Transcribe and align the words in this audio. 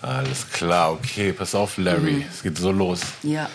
Alles 0.00 0.48
klar, 0.52 0.92
okay, 0.92 1.32
pass 1.32 1.56
auf, 1.56 1.76
Larry. 1.76 2.12
Mhm. 2.12 2.24
Es 2.32 2.42
geht 2.42 2.56
so 2.56 2.70
los. 2.70 3.00
Ja. 3.24 3.48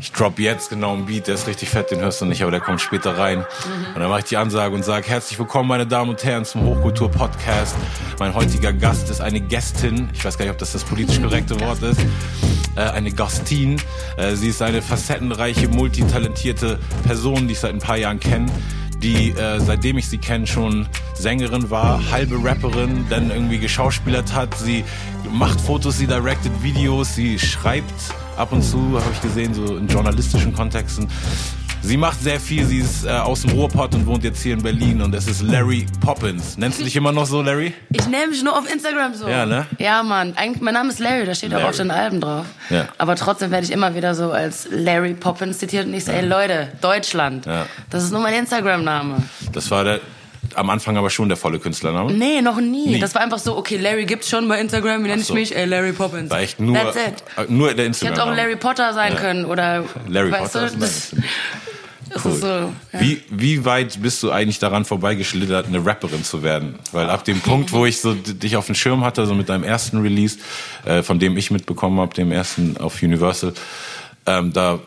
Ich 0.00 0.12
drop 0.12 0.38
jetzt 0.38 0.70
genau 0.70 0.94
einen 0.94 1.06
Beat, 1.06 1.26
der 1.26 1.34
ist 1.34 1.48
richtig 1.48 1.68
fett, 1.68 1.90
den 1.90 2.00
hörst 2.00 2.20
du 2.20 2.26
nicht, 2.26 2.42
aber 2.42 2.52
der 2.52 2.60
kommt 2.60 2.80
später 2.80 3.18
rein. 3.18 3.38
Mhm. 3.38 3.94
Und 3.94 4.00
dann 4.00 4.08
mache 4.08 4.20
ich 4.20 4.26
die 4.26 4.36
Ansage 4.36 4.74
und 4.74 4.84
sage, 4.84 5.08
herzlich 5.08 5.38
willkommen, 5.38 5.68
meine 5.68 5.86
Damen 5.86 6.10
und 6.10 6.22
Herren, 6.22 6.44
zum 6.44 6.62
Hochkultur-Podcast. 6.62 7.74
Mein 8.20 8.34
heutiger 8.34 8.72
Gast 8.72 9.10
ist 9.10 9.20
eine 9.20 9.40
Gästin, 9.40 10.08
ich 10.14 10.24
weiß 10.24 10.38
gar 10.38 10.44
nicht, 10.44 10.52
ob 10.52 10.58
das 10.58 10.72
das 10.72 10.84
politisch 10.84 11.20
korrekte 11.22 11.58
Wort 11.60 11.82
ist, 11.82 12.00
äh, 12.76 12.82
eine 12.82 13.10
Gastin. 13.10 13.82
Äh, 14.16 14.36
sie 14.36 14.48
ist 14.48 14.62
eine 14.62 14.82
facettenreiche, 14.82 15.68
multitalentierte 15.68 16.78
Person, 17.04 17.48
die 17.48 17.54
ich 17.54 17.60
seit 17.60 17.74
ein 17.74 17.80
paar 17.80 17.96
Jahren 17.96 18.20
kenne 18.20 18.46
die 19.02 19.30
äh, 19.30 19.60
seitdem 19.60 19.98
ich 19.98 20.08
sie 20.08 20.18
kenne 20.18 20.46
schon 20.46 20.86
Sängerin 21.14 21.70
war, 21.70 22.10
halbe 22.10 22.42
Rapperin, 22.42 23.06
dann 23.10 23.30
irgendwie 23.30 23.58
geschauspielert 23.58 24.32
hat. 24.32 24.56
Sie 24.56 24.84
macht 25.30 25.60
Fotos, 25.60 25.98
sie 25.98 26.06
directed 26.06 26.62
Videos, 26.62 27.14
sie 27.14 27.38
schreibt 27.38 27.94
ab 28.36 28.52
und 28.52 28.62
zu, 28.62 28.78
habe 28.78 29.10
ich 29.12 29.20
gesehen, 29.20 29.52
so 29.54 29.76
in 29.76 29.86
journalistischen 29.88 30.54
Kontexten. 30.54 31.08
Sie 31.82 31.96
macht 31.96 32.22
sehr 32.22 32.38
viel, 32.38 32.66
sie 32.66 32.78
ist 32.78 33.04
äh, 33.04 33.10
aus 33.10 33.42
dem 33.42 33.50
Ruhrpott 33.50 33.94
und 33.94 34.06
wohnt 34.06 34.22
jetzt 34.22 34.42
hier 34.42 34.52
in 34.52 34.62
Berlin 34.62 35.00
und 35.00 35.14
es 35.14 35.26
ist 35.26 35.42
Larry 35.42 35.86
Poppins. 36.00 36.58
Nennst 36.58 36.78
du 36.78 36.84
dich 36.84 36.94
immer 36.94 37.10
noch 37.10 37.26
so, 37.26 37.40
Larry? 37.42 37.72
Ich 37.90 38.06
nenne 38.06 38.28
mich 38.28 38.42
nur 38.44 38.56
auf 38.56 38.70
Instagram 38.70 39.14
so. 39.14 39.26
Ja, 39.26 39.46
ne? 39.46 39.66
Ja, 39.78 40.02
Mann. 40.02 40.34
Eigentlich, 40.36 40.60
mein 40.60 40.74
Name 40.74 40.90
ist 40.90 40.98
Larry, 40.98 41.24
da 41.24 41.34
steht 41.34 41.50
auch 41.52 41.58
Larry. 41.58 41.70
auf 41.70 41.76
den 41.76 41.90
Alben 41.90 42.20
drauf. 42.20 42.46
Ja. 42.68 42.88
Aber 42.98 43.16
trotzdem 43.16 43.50
werde 43.50 43.64
ich 43.64 43.72
immer 43.72 43.94
wieder 43.94 44.14
so 44.14 44.30
als 44.30 44.68
Larry 44.70 45.14
Poppins 45.14 45.58
zitiert 45.58 45.86
und 45.86 45.94
ich 45.94 46.04
so, 46.04 46.12
ey 46.12 46.24
Leute, 46.24 46.68
Deutschland. 46.80 47.46
Ja. 47.46 47.66
Das 47.88 48.04
ist 48.04 48.12
nur 48.12 48.20
mein 48.20 48.34
Instagram-Name. 48.34 49.22
Das 49.52 49.70
war 49.70 49.84
der, 49.84 50.00
am 50.54 50.70
Anfang 50.70 50.96
aber 50.96 51.10
schon 51.10 51.28
der 51.28 51.36
volle 51.36 51.58
Künstlername. 51.58 52.12
Nee, 52.12 52.40
noch 52.42 52.60
nie. 52.60 52.86
Nie. 52.88 52.98
Das 52.98 53.14
war 53.14 53.22
einfach 53.22 53.38
so, 53.38 53.56
okay, 53.56 53.76
Larry 53.76 54.04
gibt's 54.06 54.28
schon 54.28 54.48
bei 54.48 54.60
Instagram, 54.60 55.04
wie 55.04 55.08
nenne 55.08 55.22
so. 55.22 55.34
ich 55.34 55.40
mich? 55.50 55.56
Ey, 55.56 55.64
Larry 55.66 55.92
Poppins. 55.92 56.30
War 56.30 56.40
echt 56.40 56.60
nur, 56.60 56.74
That's 56.76 56.96
it. 56.96 57.24
äh, 57.36 57.44
nur 57.48 57.68
der 57.74 57.84
Ich 57.84 57.88
Instagram. 57.88 58.14
hätte 58.18 58.24
auch 58.30 58.36
Larry 58.36 58.56
Potter 58.56 58.92
sein 58.94 59.16
können 59.16 59.44
oder 59.44 59.84
Larry 60.08 60.30
Potter 60.30 60.60
du, 60.60 60.66
ist 60.84 61.12
das, 61.12 61.14
Cool. 62.24 62.32
so. 62.32 62.46
Ja. 62.46 62.72
Wie, 63.00 63.22
wie 63.30 63.64
weit 63.64 64.02
bist 64.02 64.20
du 64.24 64.32
eigentlich 64.32 64.58
daran 64.58 64.84
vorbeigeschlittert, 64.84 65.66
eine 65.68 65.84
Rapperin 65.86 66.24
zu 66.24 66.42
werden? 66.42 66.74
Weil 66.90 67.08
ab 67.08 67.24
dem 67.24 67.40
Punkt, 67.40 67.70
wo 67.72 67.86
ich 67.86 68.00
so 68.00 68.14
dich 68.14 68.56
auf 68.56 68.66
dem 68.66 68.74
Schirm 68.74 69.04
hatte, 69.04 69.26
so 69.26 69.34
mit 69.34 69.48
deinem 69.48 69.62
ersten 69.62 69.98
Release, 70.02 70.38
äh, 70.84 71.02
von 71.04 71.20
dem 71.20 71.36
ich 71.36 71.52
mitbekommen 71.52 72.00
habe, 72.00 72.12
dem 72.14 72.32
ersten 72.32 72.76
auf 72.78 73.00
Universal, 73.02 73.52
ähm, 74.26 74.52
da 74.52 74.80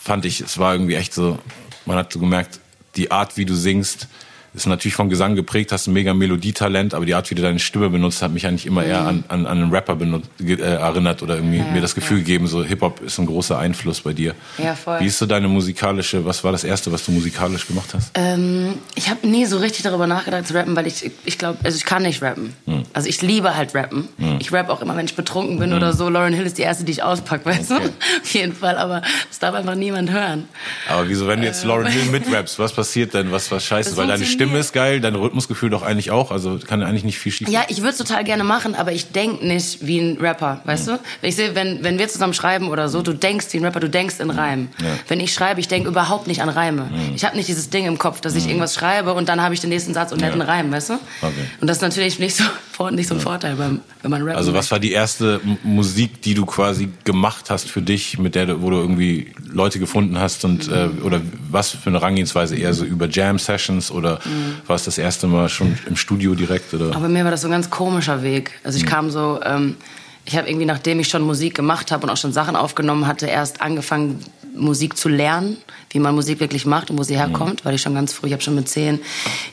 fand 0.00 0.24
ich, 0.24 0.40
es 0.40 0.56
war 0.58 0.74
irgendwie 0.74 0.94
echt 0.94 1.12
so, 1.14 1.38
man 1.84 1.96
hat 1.96 2.12
so 2.12 2.20
gemerkt, 2.20 2.60
die 2.94 3.10
Art, 3.10 3.36
wie 3.36 3.44
du 3.44 3.54
singst, 3.54 4.06
ist 4.54 4.66
natürlich 4.66 4.94
vom 4.94 5.08
Gesang 5.08 5.34
geprägt, 5.34 5.72
hast 5.72 5.86
ein 5.86 5.92
mega 5.94 6.12
Melodietalent, 6.14 6.92
aber 6.94 7.06
die 7.06 7.14
Art, 7.14 7.30
wie 7.30 7.34
du 7.34 7.40
deine 7.42 7.58
Stimme 7.58 7.88
benutzt, 7.88 8.20
hat 8.22 8.32
mich 8.32 8.46
eigentlich 8.46 8.66
immer 8.66 8.84
eher 8.84 9.00
an, 9.06 9.24
an, 9.28 9.46
an 9.46 9.62
einen 9.62 9.70
Rapper 9.72 9.96
benutzt, 9.96 10.28
äh, 10.40 10.54
erinnert 10.60 11.22
oder 11.22 11.36
irgendwie 11.36 11.58
Ja, 11.58 11.64
mir 11.64 11.80
das 11.80 11.94
Gefühl 11.94 12.18
gegeben, 12.18 12.46
so 12.46 12.62
Hip-Hop 12.62 13.00
ist 13.00 13.18
ein 13.18 13.26
großer 13.26 13.58
Einfluss 13.58 14.02
bei 14.02 14.12
dir. 14.12 14.34
Ja, 14.58 14.74
voll. 14.74 15.00
Wie 15.00 15.06
ist 15.06 15.18
so 15.18 15.24
deine 15.26 15.48
musikalische, 15.48 16.24
was 16.26 16.44
war 16.44 16.52
das 16.52 16.64
erste, 16.64 16.92
was 16.92 17.04
du 17.06 17.12
musikalisch 17.12 17.66
gemacht 17.66 17.90
hast? 17.94 18.10
Ähm, 18.14 18.74
ich 18.94 19.08
habe 19.08 19.26
nie 19.26 19.46
so 19.46 19.56
richtig 19.58 19.82
darüber 19.84 20.06
nachgedacht 20.06 20.46
zu 20.46 20.54
rappen, 20.54 20.76
weil 20.76 20.86
ich, 20.86 21.10
ich 21.24 21.38
glaube, 21.38 21.58
also 21.64 21.76
ich 21.76 21.84
kann 21.84 22.02
nicht 22.02 22.20
rappen. 22.22 22.52
Hm. 22.66 22.82
Also 22.92 23.08
ich 23.08 23.22
liebe 23.22 23.56
halt 23.56 23.74
rappen. 23.74 24.08
Ich 24.38 24.52
rapp 24.52 24.68
auch 24.68 24.82
immer, 24.82 24.96
wenn 24.96 25.06
ich 25.06 25.14
betrunken 25.16 25.58
bin 25.58 25.72
oder 25.72 25.92
so. 25.94 26.08
Lauren 26.08 26.34
Hill 26.34 26.44
ist 26.44 26.58
die 26.58 26.62
erste, 26.62 26.84
die 26.84 26.92
ich 26.92 27.02
auspacke, 27.02 27.46
weißt 27.46 27.70
Hm. 27.70 27.76
Okay. 27.76 27.86
du? 27.86 27.90
Auf 28.22 28.34
jeden 28.34 28.54
Fall, 28.54 28.76
aber 28.76 29.00
das 29.28 29.38
darf 29.38 29.54
einfach 29.54 29.74
niemand 29.74 30.10
hören. 30.10 30.44
Aber 30.88 31.08
wieso, 31.08 31.26
wenn 31.26 31.40
du 31.40 31.46
jetzt 31.46 31.64
Lauren 31.64 31.86
Hill 31.86 32.04
mitrappst, 32.10 32.58
was 32.58 32.72
passiert 32.72 33.14
denn? 33.14 33.32
Was 33.32 33.50
war 33.50 33.58
scheiße? 33.60 33.96
Weil 33.96 34.06
deine 34.08 34.18
funktioniert. 34.18 34.41
Stimme 34.44 34.58
ist 34.58 34.72
geil, 34.72 35.00
dein 35.00 35.14
Rhythmusgefühl 35.14 35.70
doch 35.70 35.82
eigentlich 35.82 36.10
auch, 36.10 36.30
also 36.30 36.58
kann 36.66 36.82
eigentlich 36.82 37.04
nicht 37.04 37.18
viel 37.18 37.32
schief 37.32 37.48
Ja, 37.48 37.62
ich 37.68 37.78
würde 37.78 37.90
es 37.90 37.98
total 37.98 38.24
gerne 38.24 38.44
machen, 38.44 38.74
aber 38.74 38.92
ich 38.92 39.12
denk 39.12 39.42
nicht 39.42 39.86
wie 39.86 39.98
ein 39.98 40.18
Rapper, 40.20 40.60
weißt 40.64 40.88
Hm. 40.88 40.94
du? 40.96 41.00
Wenn 41.20 41.28
ich 41.30 41.36
sehe, 41.36 41.54
wenn, 41.54 41.82
wenn 41.84 41.98
wir 41.98 42.08
zusammen 42.08 42.34
schreiben 42.34 42.68
oder 42.68 42.88
so, 42.88 43.02
du 43.02 43.12
denkst 43.12 43.46
wie 43.52 43.58
ein 43.58 43.64
Rapper, 43.64 43.80
du 43.80 43.88
denkst 43.90 44.20
in 44.20 44.30
Reimen. 44.30 44.68
Ja. 44.80 44.86
Wenn 45.08 45.20
ich 45.20 45.32
schreibe, 45.32 45.60
ich 45.60 45.68
denke 45.68 45.88
überhaupt 45.88 46.26
nicht 46.26 46.42
an 46.42 46.48
Reime. 46.48 46.88
Hm. 46.90 47.12
Ich 47.14 47.24
habe 47.24 47.36
nicht 47.36 47.48
dieses 47.48 47.70
Ding 47.70 47.86
im 47.86 47.98
Kopf, 47.98 48.20
dass 48.20 48.34
ich 48.34 48.46
irgendwas 48.46 48.74
schreibe 48.74 49.12
und 49.14 49.28
dann 49.28 49.40
habe 49.42 49.54
ich 49.54 49.60
den 49.60 49.70
nächsten 49.70 49.94
Satz 49.94 50.12
und 50.12 50.20
Ja. 50.20 50.30
einen 50.32 50.42
Reim, 50.42 50.70
weißt 50.72 50.90
du? 50.90 50.94
Okay. 51.22 51.34
Und 51.60 51.68
das 51.68 51.78
ist 51.78 51.82
natürlich 51.82 52.18
nicht 52.18 52.36
so, 52.36 52.44
nicht 52.90 53.08
so 53.08 53.14
ein 53.14 53.20
Vorteil, 53.20 53.54
beim, 53.56 53.80
wenn 54.02 54.10
man 54.10 54.22
rappt. 54.22 54.36
Also 54.36 54.54
was 54.54 54.70
war 54.70 54.80
die 54.80 54.92
erste 54.92 55.40
Musik, 55.62 56.22
die 56.22 56.34
du 56.34 56.44
quasi 56.46 56.88
gemacht 57.04 57.50
hast 57.50 57.68
für 57.70 57.82
dich, 57.82 58.18
mit 58.18 58.34
der 58.34 58.46
du, 58.46 58.62
wo 58.62 58.70
du 58.70 58.76
irgendwie 58.78 59.32
Leute 59.52 59.78
gefunden 59.78 60.18
hast 60.18 60.44
und 60.44 60.68
äh, 60.68 60.88
oder 61.04 61.20
was 61.50 61.70
für 61.70 61.88
eine 61.90 62.00
Herangehensweise 62.00 62.56
eher 62.56 62.72
so 62.74 62.84
über 62.84 63.08
Jam 63.08 63.38
Sessions 63.38 63.90
oder 63.90 64.18
war 64.66 64.76
es 64.76 64.84
das 64.84 64.98
erste 64.98 65.26
Mal 65.26 65.48
schon 65.48 65.78
im 65.86 65.96
Studio 65.96 66.34
direkt 66.34 66.72
oder? 66.74 66.86
Aber 66.86 67.00
bei 67.00 67.08
mir 67.08 67.24
war 67.24 67.30
das 67.30 67.42
so 67.42 67.48
ein 67.48 67.52
ganz 67.52 67.70
komischer 67.70 68.22
Weg. 68.22 68.52
Also 68.64 68.78
ich 68.78 68.86
kam 68.86 69.10
so, 69.10 69.40
ähm, 69.44 69.76
ich 70.24 70.36
habe 70.36 70.48
irgendwie, 70.48 70.66
nachdem 70.66 71.00
ich 71.00 71.08
schon 71.08 71.22
Musik 71.22 71.54
gemacht 71.54 71.90
habe 71.90 72.04
und 72.04 72.10
auch 72.10 72.16
schon 72.16 72.32
Sachen 72.32 72.56
aufgenommen 72.56 73.06
hatte, 73.06 73.26
erst 73.26 73.60
angefangen, 73.60 74.20
Musik 74.54 74.96
zu 74.96 75.08
lernen, 75.08 75.56
wie 75.90 75.98
man 75.98 76.14
Musik 76.14 76.40
wirklich 76.40 76.66
macht 76.66 76.90
und 76.90 76.98
wo 76.98 77.02
sie 77.02 77.16
herkommt, 77.16 77.64
weil 77.64 77.74
ich 77.74 77.82
schon 77.82 77.94
ganz 77.94 78.12
früh, 78.12 78.26
ich 78.28 78.32
habe 78.32 78.42
schon 78.42 78.54
mit 78.54 78.68
zehn 78.68 79.00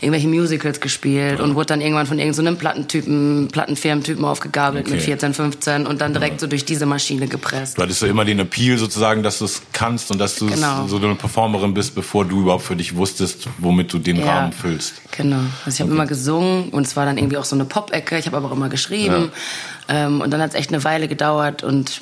irgendwelche 0.01 0.27
Musicals 0.27 0.79
gespielt 0.79 1.39
und 1.39 1.55
wurde 1.55 1.67
dann 1.67 1.81
irgendwann 1.81 2.05
von 2.05 2.19
irgendeinem 2.19 2.53
so 2.55 2.59
Plattentypen, 2.59 3.47
Plattenfirmentypen 3.51 4.23
aufgegabelt 4.25 4.85
mit 4.87 4.95
Okay. 4.95 5.05
14, 5.05 5.33
15 5.33 5.87
und 5.87 6.01
dann 6.01 6.13
direkt 6.13 6.39
so 6.39 6.47
durch 6.47 6.65
diese 6.65 6.85
Maschine 6.85 7.27
gepresst. 7.27 7.77
Du 7.77 7.81
hattest 7.81 7.99
so 7.99 8.07
immer 8.07 8.25
den 8.25 8.39
Appeal 8.39 8.77
sozusagen, 8.77 9.23
dass 9.23 9.39
du 9.39 9.45
es 9.45 9.61
kannst 9.73 10.11
und 10.11 10.17
dass 10.17 10.35
du 10.35 10.47
Genau. 10.47 10.87
so 10.87 10.97
eine 10.97 11.15
Performerin 11.15 11.73
bist, 11.73 11.95
bevor 11.95 12.25
du 12.25 12.41
überhaupt 12.41 12.63
für 12.63 12.75
dich 12.75 12.95
wusstest, 12.95 13.47
womit 13.57 13.91
du 13.93 13.99
den 13.99 14.17
Ja. 14.17 14.25
Rahmen 14.39 14.53
füllst. 14.53 14.95
Genau. 15.15 15.37
Also 15.65 15.75
ich 15.75 15.81
habe 15.81 15.91
immer 15.91 16.05
gesungen 16.07 16.69
und 16.69 16.85
es 16.87 16.95
war 16.95 17.05
dann 17.05 17.17
irgendwie 17.17 17.37
auch 17.37 17.45
so 17.45 17.55
eine 17.55 17.65
Pop-Ecke. 17.65 18.17
Ich 18.17 18.25
habe 18.25 18.37
aber 18.37 18.47
auch 18.49 18.53
immer 18.55 18.69
geschrieben. 18.69 19.31
Ähm, 19.87 20.21
und 20.21 20.31
dann 20.31 20.41
hat 20.41 20.49
es 20.49 20.55
echt 20.55 20.69
eine 20.73 20.83
Weile 20.83 21.07
gedauert 21.07 21.63
und 21.63 22.01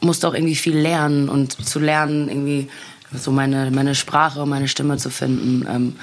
musste 0.00 0.28
auch 0.28 0.34
irgendwie 0.34 0.54
viel 0.54 0.76
lernen 0.76 1.28
und 1.28 1.52
zu 1.66 1.78
lernen 1.78 2.28
irgendwie 2.28 2.68
so 3.12 3.32
meine, 3.32 3.72
meine 3.72 3.96
Sprache, 3.96 4.46
meine 4.46 4.68
Stimme 4.68 4.96
zu 4.96 5.10
finden, 5.10 5.66
ähm, 5.68 5.96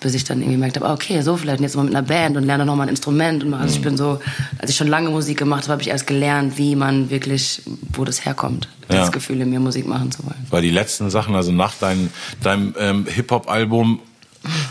bis 0.00 0.12
ich 0.12 0.24
dann 0.24 0.40
irgendwie 0.40 0.56
gemerkt 0.56 0.76
habe, 0.76 0.88
ah, 0.88 0.92
okay, 0.92 1.22
so 1.22 1.38
vielleicht 1.38 1.62
jetzt 1.62 1.74
mal 1.74 1.84
mit 1.84 1.94
einer 1.94 2.06
Band 2.06 2.36
und 2.36 2.44
lerne 2.44 2.66
noch 2.66 2.76
mal 2.76 2.82
ein 2.82 2.90
Instrument. 2.90 3.42
Und 3.42 3.54
also 3.54 3.74
ich 3.74 3.80
bin 3.80 3.96
so, 3.96 4.20
als 4.58 4.70
ich 4.70 4.76
schon 4.76 4.88
lange 4.88 5.08
Musik 5.08 5.38
gemacht 5.38 5.62
habe, 5.62 5.72
habe 5.72 5.82
ich 5.82 5.88
erst 5.88 6.06
gelernt, 6.06 6.58
wie 6.58 6.76
man 6.76 7.08
wirklich, 7.08 7.62
wo 7.94 8.04
das 8.04 8.26
herkommt, 8.26 8.68
Ja. 8.90 8.96
das 8.96 9.10
Gefühl 9.10 9.40
in 9.40 9.48
mir 9.48 9.58
Musik 9.58 9.86
machen 9.86 10.12
zu 10.12 10.22
wollen. 10.24 10.46
Weil 10.50 10.60
die 10.60 10.70
letzten 10.70 11.08
Sachen, 11.08 11.34
also 11.34 11.50
nach 11.50 11.72
dein, 11.80 12.10
deinem 12.42 12.74
ähm, 12.78 13.06
Hip-Hop-Album, 13.06 14.00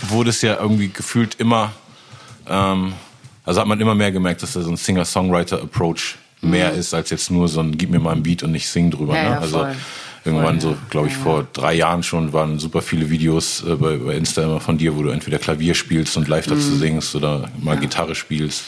wurde 0.10 0.30
es 0.30 0.44
ja 0.44 0.58
irgendwie 0.62 0.90
gefühlt 0.90 1.36
immer, 1.40 1.72
ähm, 2.48 2.94
also 3.46 3.62
hat 3.62 3.68
man 3.68 3.80
immer 3.80 3.96
mehr 3.96 4.12
gemerkt, 4.12 4.44
dass 4.44 4.54
da 4.54 4.62
so 4.62 4.70
ein 4.70 4.78
Singer-Songwriter-Approach 4.78 6.18
mehr 6.42 6.74
ist, 6.74 6.94
als 6.94 7.10
jetzt 7.10 7.32
nur 7.32 7.48
so 7.48 7.60
ein 7.60 7.78
Gib 7.78 7.90
mir 7.90 8.00
mal 8.00 8.16
ein 8.16 8.24
Beat 8.24 8.44
und 8.44 8.56
ich 8.56 8.70
sing 8.70 8.92
drüber. 8.92 9.14
Mhm. 9.14 9.18
Ja, 9.18 9.24
ne? 9.24 9.30
ja, 9.32 9.40
also 9.40 9.68
irgendwann 10.26 10.60
Voll, 10.62 10.72
so, 10.74 10.78
glaube 10.90 11.08
ich, 11.08 11.16
vor 11.16 11.48
drei 11.54 11.74
Jahren 11.74 12.04
schon 12.04 12.34
waren 12.34 12.60
super 12.60 12.82
viele 12.82 13.10
Videos 13.10 13.64
äh, 13.66 13.76
bei, 13.76 13.96
bei 13.98 14.16
Insta 14.16 14.44
immer 14.44 14.60
von 14.60 14.78
dir, 14.78 14.96
wo 14.98 15.04
du 15.04 15.10
entweder 15.10 15.38
Klavier 15.40 15.74
spielst 15.76 16.18
und 16.18 16.28
live 16.28 16.46
dazu 16.48 16.72
Mhm. 16.72 16.80
singst 16.80 17.16
oder 17.16 17.50
mal 17.62 17.78
Gitarre 17.78 18.16
spielst 18.16 18.66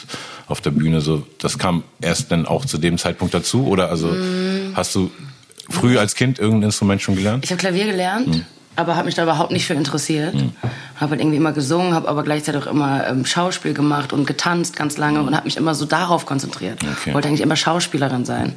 auf 0.48 0.60
der 0.60 0.70
Bühne. 0.70 1.00
So, 1.00 1.26
das 1.38 1.58
kam 1.58 1.82
erst 2.00 2.30
dann 2.32 2.46
auch 2.46 2.64
zu 2.64 2.78
dem 2.78 2.98
Zeitpunkt 2.98 3.34
dazu 3.34 3.66
oder 3.66 3.90
also 3.90 4.08
Mhm. 4.08 4.72
hast 4.74 4.94
du 4.94 5.10
früh 5.68 5.98
als 5.98 6.14
Kind 6.14 6.38
irgendein 6.38 6.64
Instrument 6.64 7.00
schon 7.02 7.16
gelernt? 7.16 7.44
Ich 7.44 7.50
habe 7.50 7.60
Klavier 7.60 7.86
gelernt, 7.86 8.26
Hm. 8.34 8.44
Aber 8.76 8.96
habe 8.96 9.06
mich 9.06 9.14
da 9.14 9.22
überhaupt 9.22 9.50
nicht 9.50 9.66
für 9.66 9.74
interessiert. 9.74 10.34
Habe 10.96 11.10
halt 11.12 11.20
irgendwie 11.20 11.36
immer 11.36 11.52
gesungen, 11.52 11.94
habe 11.94 12.08
aber 12.08 12.22
gleichzeitig 12.22 12.62
auch 12.62 12.66
immer 12.66 13.06
ähm, 13.06 13.26
Schauspiel 13.26 13.74
gemacht 13.74 14.12
und 14.12 14.26
getanzt 14.26 14.76
ganz 14.76 14.96
lange 14.98 15.20
und 15.20 15.34
habe 15.34 15.44
mich 15.44 15.56
immer 15.56 15.74
so 15.74 15.84
darauf 15.84 16.26
konzentriert. 16.26 16.78
Okay. 16.82 17.12
Wollte 17.12 17.28
eigentlich 17.28 17.40
immer 17.40 17.56
Schauspielerin 17.56 18.24
sein. 18.24 18.54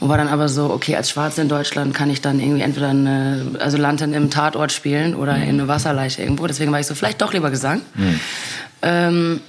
Und 0.00 0.08
war 0.08 0.16
dann 0.16 0.28
aber 0.28 0.48
so, 0.48 0.70
okay, 0.70 0.96
als 0.96 1.10
Schwarze 1.10 1.42
in 1.42 1.48
Deutschland 1.48 1.94
kann 1.94 2.10
ich 2.10 2.20
dann 2.20 2.40
irgendwie 2.40 2.62
entweder 2.62 2.88
eine, 2.88 3.46
also 3.60 3.76
Landen 3.76 4.14
im 4.14 4.30
Tatort 4.30 4.72
spielen 4.72 5.14
oder 5.14 5.36
in 5.36 5.60
eine 5.60 5.68
Wasserleiche 5.68 6.22
irgendwo. 6.22 6.46
Deswegen 6.46 6.72
war 6.72 6.80
ich 6.80 6.86
so, 6.86 6.94
vielleicht 6.94 7.20
doch 7.20 7.32
lieber 7.32 7.50
Gesang. 7.50 7.82
Ähm, 8.82 9.40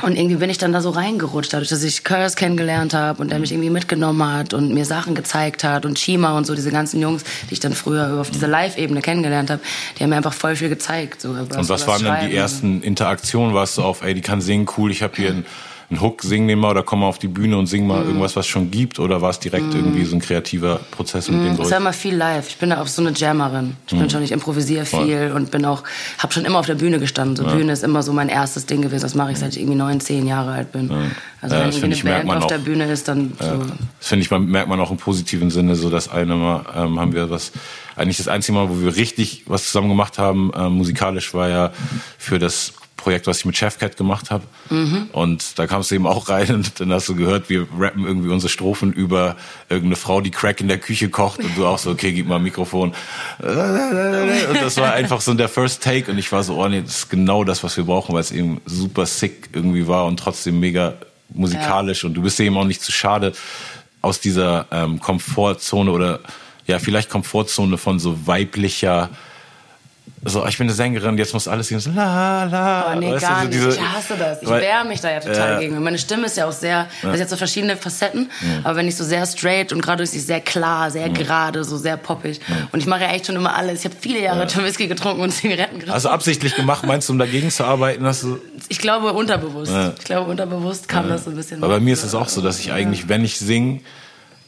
und 0.00 0.16
irgendwie 0.16 0.36
bin 0.36 0.48
ich 0.48 0.56
dann 0.56 0.72
da 0.72 0.80
so 0.80 0.88
reingerutscht, 0.88 1.52
dadurch, 1.52 1.68
dass 1.68 1.82
ich 1.82 2.02
Curse 2.02 2.34
kennengelernt 2.34 2.94
habe 2.94 3.20
und 3.20 3.30
der 3.30 3.38
mich 3.38 3.52
irgendwie 3.52 3.68
mitgenommen 3.68 4.24
hat 4.32 4.54
und 4.54 4.72
mir 4.72 4.86
Sachen 4.86 5.14
gezeigt 5.14 5.64
hat 5.64 5.84
und 5.84 5.98
Chima 5.98 6.36
und 6.36 6.46
so, 6.46 6.54
diese 6.54 6.70
ganzen 6.70 7.00
Jungs, 7.00 7.24
die 7.50 7.54
ich 7.54 7.60
dann 7.60 7.74
früher 7.74 8.18
auf 8.18 8.30
dieser 8.30 8.48
Live-Ebene 8.48 9.02
kennengelernt 9.02 9.50
habe, 9.50 9.60
die 9.98 10.02
haben 10.02 10.10
mir 10.10 10.16
einfach 10.16 10.32
voll 10.32 10.56
viel 10.56 10.70
gezeigt. 10.70 11.20
So, 11.20 11.30
Und 11.30 11.68
was 11.68 11.86
waren 11.86 12.02
dann 12.02 12.26
die 12.26 12.34
ersten 12.34 12.80
Interaktionen? 12.80 13.54
Warst 13.54 13.76
du 13.76 13.82
auf, 13.82 14.02
ey, 14.02 14.14
die 14.14 14.22
kann 14.22 14.40
singen, 14.40 14.66
cool, 14.78 14.90
ich 14.90 15.02
habe 15.02 15.14
hier 15.14 15.28
einen, 15.28 15.46
einen 15.92 16.00
Hook, 16.00 16.22
sing 16.22 16.48
den 16.48 16.58
mal 16.58 16.70
oder 16.70 16.82
komm 16.82 17.00
mal 17.00 17.06
auf 17.06 17.18
die 17.18 17.28
Bühne 17.28 17.56
und 17.58 17.66
sing 17.66 17.82
Mhm. 17.82 17.88
mal 17.88 18.04
irgendwas, 18.04 18.34
was 18.34 18.46
es 18.46 18.50
schon 18.50 18.70
gibt? 18.70 18.98
Oder 18.98 19.20
war 19.20 19.30
es 19.30 19.38
direkt 19.38 19.74
irgendwie 19.74 20.04
so 20.04 20.16
ein 20.16 20.20
kreativer 20.20 20.80
Prozess, 20.90 21.28
mit 21.28 21.44
dem 21.44 21.56
du 21.56 21.62
Es 21.62 21.70
war 21.70 21.78
immer 21.78 21.92
viel 21.92 22.14
live. 22.16 22.48
Ich 22.48 22.56
bin 22.56 22.70
da 22.70 22.80
auch 22.80 22.86
so 22.86 23.02
eine 23.02 23.12
Jammerin. 23.12 23.76
Ich 23.86 23.96
bin 23.96 24.08
schon, 24.08 24.22
ich 24.22 24.32
improvisiere 24.32 24.84
viel 24.86 25.32
und 25.34 25.50
bin 25.50 25.64
auch, 25.66 25.82
habe 26.18 26.32
schon 26.32 26.44
immer 26.46 26.58
auf 26.58 26.66
der 26.66 26.76
Bühne 26.76 26.98
gestanden. 26.98 27.36
So 27.36 27.44
Bühne 27.44 27.72
ist 27.72 27.84
immer 27.84 28.02
so 28.02 28.12
mein 28.12 28.28
erstes 28.30 28.64
Ding 28.66 28.80
gewesen. 28.82 29.02
Das 29.02 29.14
mache 29.14 29.32
ich 29.32 29.38
seit 29.38 29.52
ich 29.52 29.60
irgendwie 29.60 29.78
neun, 29.78 30.00
zehn 30.00 30.26
Jahre 30.26 30.52
alt 30.52 30.72
bin. 30.72 30.90
Also 31.42 31.54
Ja, 31.56 31.62
wenn 31.62 31.68
irgendwie 31.70 31.84
eine 31.84 31.94
ich, 31.94 32.04
Band 32.04 32.30
auf 32.30 32.44
auch. 32.44 32.46
der 32.48 32.58
Bühne 32.58 32.90
ist, 32.90 33.08
dann 33.08 33.32
so. 33.38 33.58
Das 33.98 34.08
finde 34.08 34.24
ich, 34.24 34.30
man, 34.30 34.46
merkt 34.46 34.68
man 34.68 34.80
auch 34.80 34.90
im 34.90 34.96
positiven 34.96 35.50
Sinne, 35.50 35.76
so 35.76 35.90
das 35.90 36.08
eine 36.08 36.34
Mal 36.36 36.64
ähm, 36.74 36.98
haben 36.98 37.12
wir 37.12 37.28
was, 37.30 37.52
eigentlich 37.96 38.16
das 38.16 38.28
einzige 38.28 38.56
Mal, 38.56 38.70
wo 38.70 38.80
wir 38.80 38.96
richtig 38.96 39.42
was 39.46 39.66
zusammen 39.66 39.88
gemacht 39.90 40.18
haben, 40.18 40.50
ähm, 40.56 40.72
musikalisch 40.72 41.34
war 41.34 41.48
ja 41.48 41.72
für 42.18 42.38
das 42.38 42.72
Projekt, 43.02 43.26
was 43.26 43.38
ich 43.38 43.44
mit 43.44 43.56
Chefcat 43.56 43.96
gemacht 43.96 44.30
habe. 44.30 44.44
Mhm. 44.70 45.08
Und 45.12 45.58
da 45.58 45.66
kamst 45.66 45.90
du 45.90 45.96
eben 45.96 46.06
auch 46.06 46.28
rein 46.28 46.54
und 46.54 46.80
dann 46.80 46.92
hast 46.92 47.08
du 47.08 47.16
gehört, 47.16 47.50
wir 47.50 47.66
rappen 47.78 48.06
irgendwie 48.06 48.30
unsere 48.30 48.48
Strophen 48.48 48.92
über 48.92 49.36
irgendeine 49.68 49.96
Frau, 49.96 50.20
die 50.20 50.30
Crack 50.30 50.60
in 50.60 50.68
der 50.68 50.78
Küche 50.78 51.08
kocht 51.08 51.40
und 51.40 51.56
du 51.56 51.66
auch 51.66 51.78
so, 51.78 51.90
okay, 51.90 52.12
gib 52.12 52.26
mal 52.26 52.36
ein 52.36 52.42
Mikrofon. 52.42 52.94
Und 53.40 54.60
das 54.60 54.76
war 54.76 54.92
einfach 54.92 55.20
so 55.20 55.34
der 55.34 55.48
First 55.48 55.82
Take 55.82 56.10
und 56.10 56.18
ich 56.18 56.30
war 56.30 56.42
so, 56.42 56.56
oh 56.62 56.68
nee, 56.68 56.82
das 56.82 56.98
ist 56.98 57.10
genau 57.10 57.44
das, 57.44 57.64
was 57.64 57.76
wir 57.76 57.84
brauchen, 57.84 58.14
weil 58.14 58.20
es 58.20 58.30
eben 58.30 58.60
super 58.66 59.06
sick 59.06 59.50
irgendwie 59.52 59.88
war 59.88 60.06
und 60.06 60.18
trotzdem 60.18 60.60
mega 60.60 60.94
musikalisch 61.30 62.02
ja. 62.02 62.08
und 62.08 62.14
du 62.14 62.22
bist 62.22 62.38
eben 62.40 62.56
auch 62.56 62.64
nicht 62.64 62.82
zu 62.82 62.92
schade 62.92 63.32
aus 64.02 64.20
dieser 64.20 64.66
ähm, 64.70 65.00
Komfortzone 65.00 65.90
oder 65.90 66.20
ja, 66.66 66.78
vielleicht 66.78 67.10
Komfortzone 67.10 67.78
von 67.78 67.98
so 67.98 68.26
weiblicher 68.26 69.10
so, 70.24 70.46
ich 70.46 70.56
bin 70.56 70.68
eine 70.68 70.74
Sängerin, 70.74 71.18
jetzt 71.18 71.32
muss 71.34 71.48
alles 71.48 71.68
so 71.68 71.90
la 71.90 72.44
la. 72.44 72.92
Oh, 72.92 72.98
nee, 72.98 73.12
weißt 73.12 73.22
gar 73.22 73.40
du, 73.40 73.48
nicht. 73.48 73.54
diese, 73.54 73.70
ich 73.70 73.80
hasse 73.80 74.14
das. 74.16 74.40
Ich 74.40 74.48
wehre 74.48 74.84
mich 74.84 75.00
da 75.00 75.10
ja 75.10 75.18
total 75.18 75.56
äh, 75.56 75.60
gegen. 75.60 75.82
Meine 75.82 75.98
Stimme 75.98 76.26
ist 76.26 76.36
ja 76.36 76.46
auch 76.46 76.52
sehr, 76.52 76.88
das 77.02 77.14
ist 77.14 77.20
jetzt 77.20 77.30
so 77.30 77.36
verschiedene 77.36 77.76
Facetten, 77.76 78.30
ja. 78.40 78.60
aber 78.62 78.76
wenn 78.76 78.86
ich 78.86 78.96
so 78.96 79.02
sehr 79.02 79.26
straight 79.26 79.72
und 79.72 79.82
gerade 79.82 80.04
ist 80.04 80.12
sie 80.12 80.20
sehr 80.20 80.40
klar, 80.40 80.90
sehr 80.92 81.08
ja. 81.08 81.12
gerade, 81.12 81.64
so 81.64 81.76
sehr 81.76 81.96
poppig. 81.96 82.40
Ja. 82.46 82.68
Und 82.70 82.78
ich 82.78 82.86
mache 82.86 83.02
ja 83.02 83.10
echt 83.10 83.26
schon 83.26 83.36
immer 83.36 83.54
alles. 83.54 83.80
Ich 83.80 83.84
habe 83.84 83.96
viele 83.98 84.20
Jahre 84.20 84.46
ja. 84.46 84.64
Whisky 84.64 84.86
getrunken 84.86 85.22
und 85.22 85.32
Zigaretten 85.32 85.80
geraucht. 85.80 85.94
Also 85.94 86.08
absichtlich 86.08 86.54
gemacht, 86.54 86.86
meinst 86.86 87.08
du, 87.08 87.14
um 87.14 87.18
dagegen 87.18 87.50
zu 87.50 87.64
arbeiten? 87.64 88.06
Hast 88.06 88.22
du 88.22 88.38
ich 88.68 88.78
glaube 88.78 89.12
unterbewusst. 89.12 89.72
Ich 89.98 90.04
glaube 90.04 90.30
unterbewusst 90.30 90.88
kam 90.88 91.08
das 91.08 91.24
so 91.24 91.30
ein 91.30 91.36
bisschen. 91.36 91.62
Aber 91.62 91.74
bei 91.74 91.80
mir 91.80 91.94
ist 91.94 92.04
es 92.04 92.14
auch 92.14 92.28
so, 92.28 92.40
dass 92.40 92.60
ich 92.60 92.72
eigentlich, 92.72 93.08
wenn 93.08 93.24
ich 93.24 93.38
singe, 93.38 93.80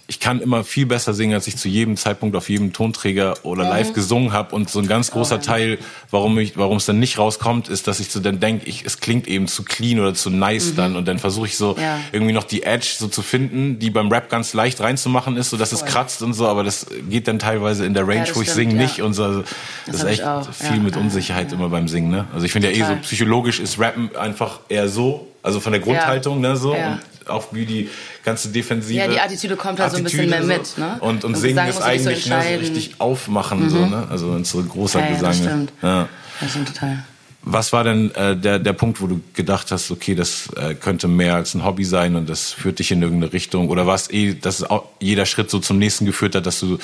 ich 0.07 0.21
kann 0.21 0.43
immer 0.43 0.65
viel 0.65 0.85
besser 0.85 1.15
singen, 1.15 1.33
als 1.33 1.47
ich 1.47 1.57
zu 1.57 1.67
jedem 1.67 1.97
Zeitpunkt 1.97 2.37
auf 2.37 2.51
jedem 2.51 2.75
Tonträger 2.75 3.35
oder 3.43 3.65
mhm. 3.65 3.71
live 3.71 3.93
gesungen 3.95 4.33
habe. 4.33 4.55
Und 4.55 4.69
so 4.69 4.79
ein 4.79 4.87
ganz 4.87 5.11
großer 5.11 5.41
Teil, 5.41 5.79
warum 6.11 6.39
ich, 6.39 6.59
warum 6.59 6.77
es 6.77 6.85
dann 6.85 6.99
nicht 6.99 7.19
rauskommt, 7.19 7.69
ist, 7.69 7.87
dass 7.87 8.01
ich 8.01 8.11
so 8.11 8.21
dann 8.21 8.39
denke, 8.39 8.67
ich, 8.67 8.85
es 8.85 9.01
klingt 9.01 9.27
eben 9.27 9.49
zu 9.49 9.63
clean 9.63 9.99
oder 9.99 10.13
zu 10.13 10.29
nice 10.29 10.73
mhm. 10.73 10.77
dann. 10.77 10.97
Und 10.97 11.09
dann 11.09 11.19
versuche 11.19 11.47
ich 11.47 11.57
so 11.57 11.77
ja. 11.79 11.99
irgendwie 12.13 12.35
noch 12.35 12.45
die 12.45 12.65
Edge 12.65 12.95
so 12.99 13.09
zu 13.09 13.23
finden, 13.23 13.79
die 13.79 13.89
beim 13.89 14.09
Rap 14.13 14.29
ganz 14.29 14.53
leicht 14.53 14.81
reinzumachen 14.81 15.39
ist, 15.39 15.49
so 15.49 15.57
dass 15.57 15.71
Voll. 15.71 15.79
es 15.79 15.85
kratzt 15.87 16.23
und 16.23 16.35
so. 16.35 16.49
Aber 16.49 16.65
das 16.65 16.87
geht 17.09 17.27
dann 17.27 17.39
teilweise 17.39 17.87
in 17.87 17.95
der 17.95 18.07
Range, 18.07 18.27
ja, 18.27 18.37
wo 18.37 18.43
ich 18.43 18.51
singe, 18.51 18.75
ja. 18.75 18.83
nicht. 18.83 19.01
Und 19.01 19.15
so. 19.15 19.25
Also 19.25 19.41
das, 19.41 19.53
das 19.87 20.03
ist 20.03 20.21
echt 20.21 20.23
viel 20.53 20.81
mit 20.81 20.99
Unsicherheit 20.99 21.51
immer 21.51 21.71
beim 21.71 21.89
Singen. 21.89 22.11
Ne? 22.11 22.27
Also 22.35 22.45
ich 22.45 22.53
finde 22.53 22.71
ja 22.71 22.77
eh 22.77 22.87
so 22.87 22.97
psychologisch 23.01 23.59
ist 23.59 23.79
Rappen 23.79 24.15
einfach 24.17 24.61
eher 24.69 24.89
so, 24.89 25.29
also 25.43 25.61
von 25.61 25.73
der 25.73 25.81
Grundhaltung, 25.81 26.41
ne, 26.41 26.57
so. 26.57 26.75
Und 26.75 27.01
auch 27.29 27.53
wie 27.53 27.67
die 27.67 27.91
ganze 28.25 28.49
Defensive. 28.49 28.99
Ja, 28.99 29.09
die 29.09 29.21
Attitüde 29.21 29.57
kommt 29.57 29.81
halt 29.81 29.93
Attitüde 29.93 30.11
so 30.11 30.23
ein 30.23 30.29
bisschen 30.29 30.49
mehr 30.49 30.59
mit. 30.59 30.79
Ne? 30.79 30.97
Und, 31.01 31.25
und, 31.25 31.35
und 31.35 31.37
Singen 31.37 31.69
ist 31.69 31.81
eigentlich 31.81 32.25
so, 32.25 32.31
ne, 32.31 32.43
so 32.55 32.61
richtig 32.61 32.95
aufmachen, 32.99 33.65
mhm. 33.65 33.71
so, 33.71 33.87
ne? 33.87 34.07
also 34.11 34.29
unsere 34.29 34.63
großer 34.65 35.01
ja, 35.01 35.07
ja, 35.07 35.13
Gesang. 35.13 35.31
Das 35.31 35.39
stimmt. 35.39 35.73
Ja. 35.83 36.09
Das 36.41 36.51
stimmt 36.51 36.69
total. 36.69 37.05
Was 37.47 37.75
war 37.75 37.85
denn 37.85 38.11
äh, 38.15 38.35
der, 38.37 38.59
der 38.59 38.73
Punkt, 38.73 39.03
wo 39.03 39.07
du 39.07 39.21
gedacht 39.35 39.71
hast, 39.71 39.91
okay, 39.91 40.15
das 40.15 40.49
äh, 40.57 40.75
könnte 40.75 41.09
mehr 41.09 41.35
als 41.35 41.55
ein 41.55 41.63
Hobby 41.63 41.85
sein 41.85 42.17
und 42.17 42.29
das 42.29 42.53
führt 42.53 42.79
dich 42.79 42.91
in 42.91 43.03
irgendeine 43.03 43.35
Richtung? 43.35 43.69
Oder 43.69 43.87
war 43.87 43.95
es 43.95 44.11
eh, 44.11 44.35
dass 44.35 44.63
auch 44.63 44.87
jeder 44.99 45.27
Schritt 45.27 45.51
so 45.51 45.59
zum 45.59 45.79
nächsten 45.79 46.07
geführt 46.07 46.35
hat, 46.35 46.47
dass 46.47 46.61
du 46.61 46.79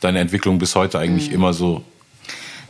deine 0.00 0.20
Entwicklung 0.20 0.58
bis 0.58 0.76
heute 0.76 1.00
eigentlich 1.00 1.30
mhm. 1.30 1.34
immer 1.34 1.52
so 1.52 1.82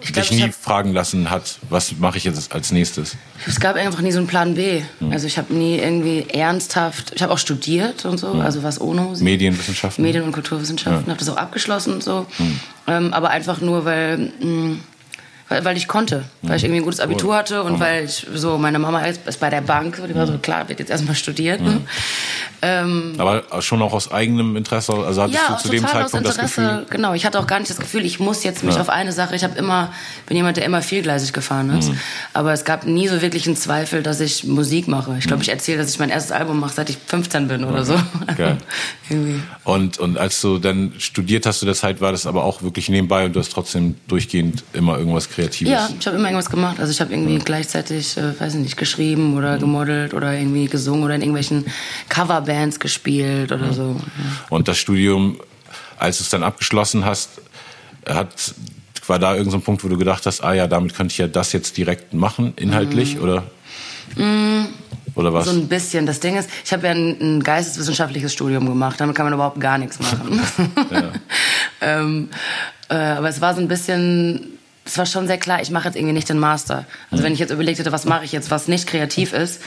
ich 0.04 0.12
dich 0.12 0.28
glaub, 0.28 0.46
nie 0.46 0.52
fragen 0.52 0.92
lassen 0.92 1.30
hat, 1.30 1.58
was 1.68 1.96
mache 1.96 2.18
ich 2.18 2.24
jetzt 2.24 2.54
als 2.54 2.72
nächstes? 2.72 3.16
Es 3.46 3.58
gab 3.58 3.76
einfach 3.76 4.00
nie 4.00 4.12
so 4.12 4.18
einen 4.18 4.26
Plan 4.26 4.54
B. 4.54 4.82
Hm. 4.98 5.12
Also 5.12 5.26
ich 5.26 5.38
habe 5.38 5.52
nie 5.52 5.78
irgendwie 5.78 6.26
ernsthaft, 6.28 7.12
ich 7.14 7.22
habe 7.22 7.32
auch 7.32 7.38
studiert 7.38 8.04
und 8.04 8.18
so, 8.18 8.34
hm. 8.34 8.40
also 8.40 8.62
was 8.62 8.80
ohne 8.80 9.14
Medienwissenschaften. 9.18 10.04
Medien- 10.04 10.24
und 10.24 10.32
Kulturwissenschaften, 10.32 11.06
ja. 11.06 11.10
habe 11.10 11.18
das 11.18 11.28
auch 11.28 11.36
abgeschlossen 11.36 11.94
und 11.94 12.02
so. 12.02 12.26
Hm. 12.36 12.60
Ähm, 12.86 13.14
aber 13.14 13.30
einfach 13.30 13.60
nur, 13.60 13.84
weil 13.84 14.18
mh, 14.18 14.30
hm, 14.40 14.80
weil, 15.48 15.64
weil 15.64 15.76
ich 15.76 15.88
konnte, 15.88 16.24
weil 16.42 16.56
ich 16.56 16.64
irgendwie 16.64 16.80
ein 16.80 16.84
gutes 16.84 17.00
Abitur 17.00 17.36
hatte 17.36 17.62
und 17.62 17.78
weil 17.78 18.04
ich 18.04 18.26
so, 18.34 18.56
meine 18.56 18.78
Mama 18.78 19.04
ist 19.04 19.40
bei 19.40 19.50
der 19.50 19.60
Bank, 19.60 20.00
die 20.08 20.14
war 20.14 20.26
so, 20.26 20.38
klar, 20.38 20.68
wird 20.68 20.78
jetzt 20.78 20.90
erstmal 20.90 21.14
studiert. 21.14 21.60
Ne? 21.60 21.82
Ähm, 22.62 23.12
Aber 23.18 23.42
schon 23.60 23.82
auch 23.82 23.92
aus 23.92 24.10
eigenem 24.10 24.56
Interesse, 24.56 24.94
also 24.94 25.22
hattest 25.22 25.38
ja, 25.38 25.54
du 25.54 25.62
zu 25.62 25.68
dem 25.68 25.86
Zeitpunkt 25.86 26.26
das 26.26 26.38
Gefühl? 26.38 26.86
Genau, 26.88 27.12
ich 27.12 27.26
hatte 27.26 27.38
auch 27.38 27.46
gar 27.46 27.58
nicht 27.58 27.70
das 27.70 27.76
Gefühl, 27.76 28.06
ich 28.06 28.20
muss 28.20 28.42
jetzt 28.42 28.64
mich 28.64 28.76
ja. 28.76 28.80
auf 28.80 28.88
eine 28.88 29.12
Sache, 29.12 29.36
ich 29.36 29.44
habe 29.44 29.58
immer, 29.58 29.92
bin 30.26 30.38
jemand, 30.38 30.56
der 30.56 30.64
immer 30.64 30.80
vielgleisig 30.80 31.34
gefahren 31.34 31.68
ist. 31.78 31.90
Mhm. 31.90 32.00
Aber 32.32 32.54
es 32.54 32.64
gab 32.64 32.86
nie 32.86 33.06
so 33.08 33.20
wirklich 33.20 33.46
einen 33.46 33.56
Zweifel, 33.56 34.02
dass 34.02 34.20
ich 34.20 34.44
Musik 34.44 34.88
mache. 34.88 35.14
Ich 35.18 35.26
glaube, 35.26 35.36
mhm. 35.36 35.42
ich 35.42 35.50
erzähle, 35.50 35.76
dass 35.76 35.90
ich 35.90 35.98
mein 35.98 36.08
erstes 36.08 36.32
Album 36.32 36.58
mache, 36.58 36.72
seit 36.72 36.88
ich 36.88 36.96
15 37.06 37.48
bin 37.48 37.64
oder 37.64 37.84
so. 37.84 38.00
Geil. 38.38 38.56
und, 39.64 39.98
und 39.98 40.16
als 40.16 40.40
du 40.40 40.58
dann 40.58 40.94
studiert 40.96 41.44
hast 41.44 41.58
zu 41.58 41.66
der 41.66 41.74
Zeit, 41.74 42.00
war 42.00 42.12
das 42.12 42.26
aber 42.26 42.44
auch 42.44 42.62
wirklich 42.62 42.88
nebenbei 42.88 43.26
und 43.26 43.36
du 43.36 43.40
hast 43.40 43.52
trotzdem 43.52 43.96
durchgehend 44.08 44.64
immer 44.72 44.96
irgendwas 44.96 45.28
Kreatives? 45.34 45.72
Ja, 45.72 45.88
ich 45.98 46.06
habe 46.06 46.16
immer 46.16 46.28
irgendwas 46.28 46.50
gemacht. 46.50 46.80
Also 46.80 46.90
ich 46.92 47.00
habe 47.00 47.12
irgendwie 47.12 47.34
mhm. 47.34 47.44
gleichzeitig, 47.44 48.16
äh, 48.16 48.38
weiß 48.38 48.54
ich 48.54 48.60
nicht, 48.60 48.76
geschrieben 48.76 49.36
oder 49.36 49.58
gemodelt 49.58 50.14
oder 50.14 50.32
irgendwie 50.32 50.66
gesungen 50.66 51.04
oder 51.04 51.14
in 51.14 51.22
irgendwelchen 51.22 51.66
Coverbands 52.08 52.80
gespielt 52.80 53.52
oder 53.52 53.72
so. 53.72 53.96
Ja. 53.98 54.24
Und 54.50 54.68
das 54.68 54.78
Studium, 54.78 55.38
als 55.98 56.18
du 56.18 56.24
es 56.24 56.30
dann 56.30 56.42
abgeschlossen 56.42 57.04
hast, 57.04 57.30
hat 58.08 58.54
war 59.06 59.18
da 59.18 59.32
irgendein 59.32 59.60
so 59.60 59.64
Punkt, 59.64 59.84
wo 59.84 59.88
du 59.88 59.98
gedacht 59.98 60.24
hast, 60.24 60.42
ah 60.42 60.54
ja, 60.54 60.66
damit 60.66 60.94
könnte 60.94 61.12
ich 61.12 61.18
ja 61.18 61.26
das 61.26 61.52
jetzt 61.52 61.76
direkt 61.76 62.14
machen, 62.14 62.54
inhaltlich, 62.56 63.16
mhm. 63.16 63.22
oder? 63.22 63.42
Mhm. 64.16 64.66
Oder 65.14 65.32
was? 65.32 65.46
So 65.46 65.52
ein 65.52 65.68
bisschen. 65.68 66.06
Das 66.06 66.20
Ding 66.20 66.36
ist, 66.36 66.50
ich 66.64 66.72
habe 66.72 66.86
ja 66.86 66.92
ein, 66.92 67.16
ein, 67.20 67.42
geisteswissenschaftliches 67.42 68.32
Studium 68.32 68.66
gemacht. 68.66 69.00
Damit 69.00 69.14
kann 69.14 69.26
man 69.26 69.32
überhaupt 69.32 69.60
gar 69.60 69.78
nichts 69.78 70.00
machen. 70.00 70.40
ähm, 71.80 72.28
äh, 72.88 72.94
aber 72.94 73.28
es 73.28 73.40
war 73.40 73.54
so 73.54 73.60
ein 73.60 73.68
bisschen 73.68 74.53
es 74.84 74.98
war 74.98 75.06
schon 75.06 75.26
sehr 75.26 75.38
klar, 75.38 75.62
ich 75.62 75.70
mache 75.70 75.86
jetzt 75.88 75.96
irgendwie 75.96 76.12
nicht 76.12 76.28
den 76.28 76.38
Master. 76.38 76.84
Also 77.10 77.22
mhm. 77.22 77.26
wenn 77.26 77.32
ich 77.32 77.38
jetzt 77.38 77.50
überlegt 77.50 77.78
hätte, 77.78 77.92
was 77.92 78.04
mache 78.04 78.24
ich 78.24 78.32
jetzt, 78.32 78.50
was 78.50 78.68
nicht 78.68 78.86
kreativ 78.86 79.32
ist, 79.32 79.60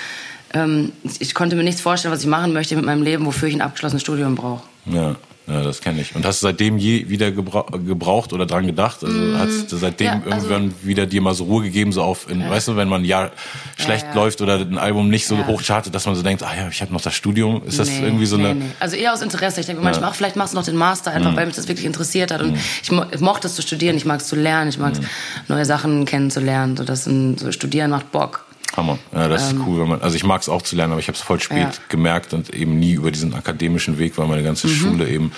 ähm, 0.54 0.92
ich 1.20 1.34
konnte 1.34 1.56
mir 1.56 1.64
nichts 1.64 1.82
vorstellen, 1.82 2.14
was 2.14 2.22
ich 2.22 2.28
machen 2.28 2.54
möchte 2.54 2.76
mit 2.76 2.86
meinem 2.86 3.04
Leben, 3.04 3.26
wofür 3.26 3.50
ich 3.50 3.56
ein 3.56 3.62
abgeschlossenes 3.62 4.02
Studium 4.02 4.36
brauche. 4.36 4.64
Ja. 4.86 5.16
Ja, 5.48 5.64
das 5.64 5.80
kenne 5.80 6.02
ich. 6.02 6.14
Und 6.14 6.26
hast 6.26 6.44
du 6.44 6.48
seitdem 6.48 6.78
je 6.78 7.08
wieder 7.08 7.32
gebraucht 7.32 8.34
oder 8.34 8.46
dran 8.46 8.68
gedacht? 8.68 9.02
Also 9.02 9.18
mm, 9.18 9.38
hast 9.38 9.72
du 9.72 9.78
seitdem 9.78 10.08
ja, 10.08 10.22
also 10.30 10.50
irgendwann 10.50 10.74
wieder 10.84 11.06
dir 11.06 11.22
mal 11.22 11.34
so 11.34 11.46
Ruhe 11.46 11.64
gegeben, 11.64 11.94
so 11.94 12.04
auf, 12.04 12.30
in, 12.30 12.42
ja. 12.42 12.50
weißt 12.50 12.68
du, 12.68 12.76
wenn 12.76 12.90
man 12.90 13.04
ein 13.04 13.06
Jahr 13.06 13.32
schlecht 13.78 14.08
ja, 14.08 14.14
läuft 14.14 14.42
oder 14.42 14.60
ein 14.60 14.78
Album 14.78 15.08
nicht 15.08 15.26
so 15.26 15.48
hoch 15.48 15.64
chartet, 15.64 15.96
dass 15.96 16.06
man 16.06 16.16
so 16.16 16.22
denkt, 16.22 16.44
ah 16.44 16.54
ja, 16.54 16.68
ich 16.68 16.82
habe 16.82 16.92
noch 16.92 17.00
das 17.00 17.14
Studium. 17.14 17.64
Ist 17.66 17.80
das 17.80 17.88
nee, 17.88 18.02
irgendwie 18.02 18.26
so 18.26 18.36
eine? 18.36 18.56
Nee. 18.56 18.66
Also 18.82 18.98
eher 18.98 19.14
aus 19.14 19.22
Interesse. 19.22 19.62
Ich 19.62 19.68
denke 19.68 19.82
manchmal, 19.82 20.10
ach, 20.10 20.16
vielleicht 20.16 20.36
machst 20.36 20.54
du 20.54 20.58
noch 20.58 20.66
den 20.66 20.76
Master, 20.76 21.12
einfach 21.12 21.32
mm. 21.32 21.38
weil 21.38 21.46
mich 21.46 21.56
das 21.56 21.70
wirklich 21.70 21.86
interessiert 21.86 22.32
hat. 22.32 22.42
Und 22.42 22.52
mm. 22.52 22.60
ich, 22.84 22.92
mo 22.92 23.06
ich 23.10 23.22
mochte 23.22 23.48
es 23.48 23.56
zu 23.56 23.62
studieren, 23.62 23.96
ich 23.96 24.06
mag 24.06 24.20
es 24.20 24.28
zu 24.28 24.36
lernen, 24.36 24.70
ich 24.70 24.80
mag 24.80 24.94
es, 24.94 25.00
mm. 25.00 25.06
neue 25.48 25.64
Sachen 25.66 26.04
kennenzulernen. 26.04 26.76
So, 26.76 26.84
das 26.84 27.08
ein, 27.08 27.38
so 27.38 27.54
Studieren 27.54 27.90
macht 27.90 28.12
Bock. 28.12 28.47
Hammer. 28.76 29.00
Ja, 29.14 29.28
das 29.28 29.52
ähm, 29.52 29.58
ist 29.58 29.68
cool, 29.68 29.82
wenn 29.82 29.90
man, 29.90 30.02
also 30.02 30.16
ich 30.16 30.24
mag 30.24 30.42
es 30.42 30.50
auch 30.50 30.62
zu 30.62 30.76
lernen, 30.76 30.94
aber 30.94 31.00
ich 31.00 31.08
habe 31.08 31.16
es 31.16 31.22
voll 31.22 31.40
spät 31.40 31.58
ja. 31.58 31.72
gemerkt 31.90 32.34
und 32.34 32.54
eben 32.54 32.80
nie 32.80 32.94
über 32.94 33.12
diesen 33.12 33.34
akademischen 33.34 33.98
Weg, 33.98 34.18
weil 34.18 34.28
meine 34.28 34.44
ganze 34.44 34.68
mhm. 34.68 34.72
Schule 34.72 35.10
eben 35.10 35.32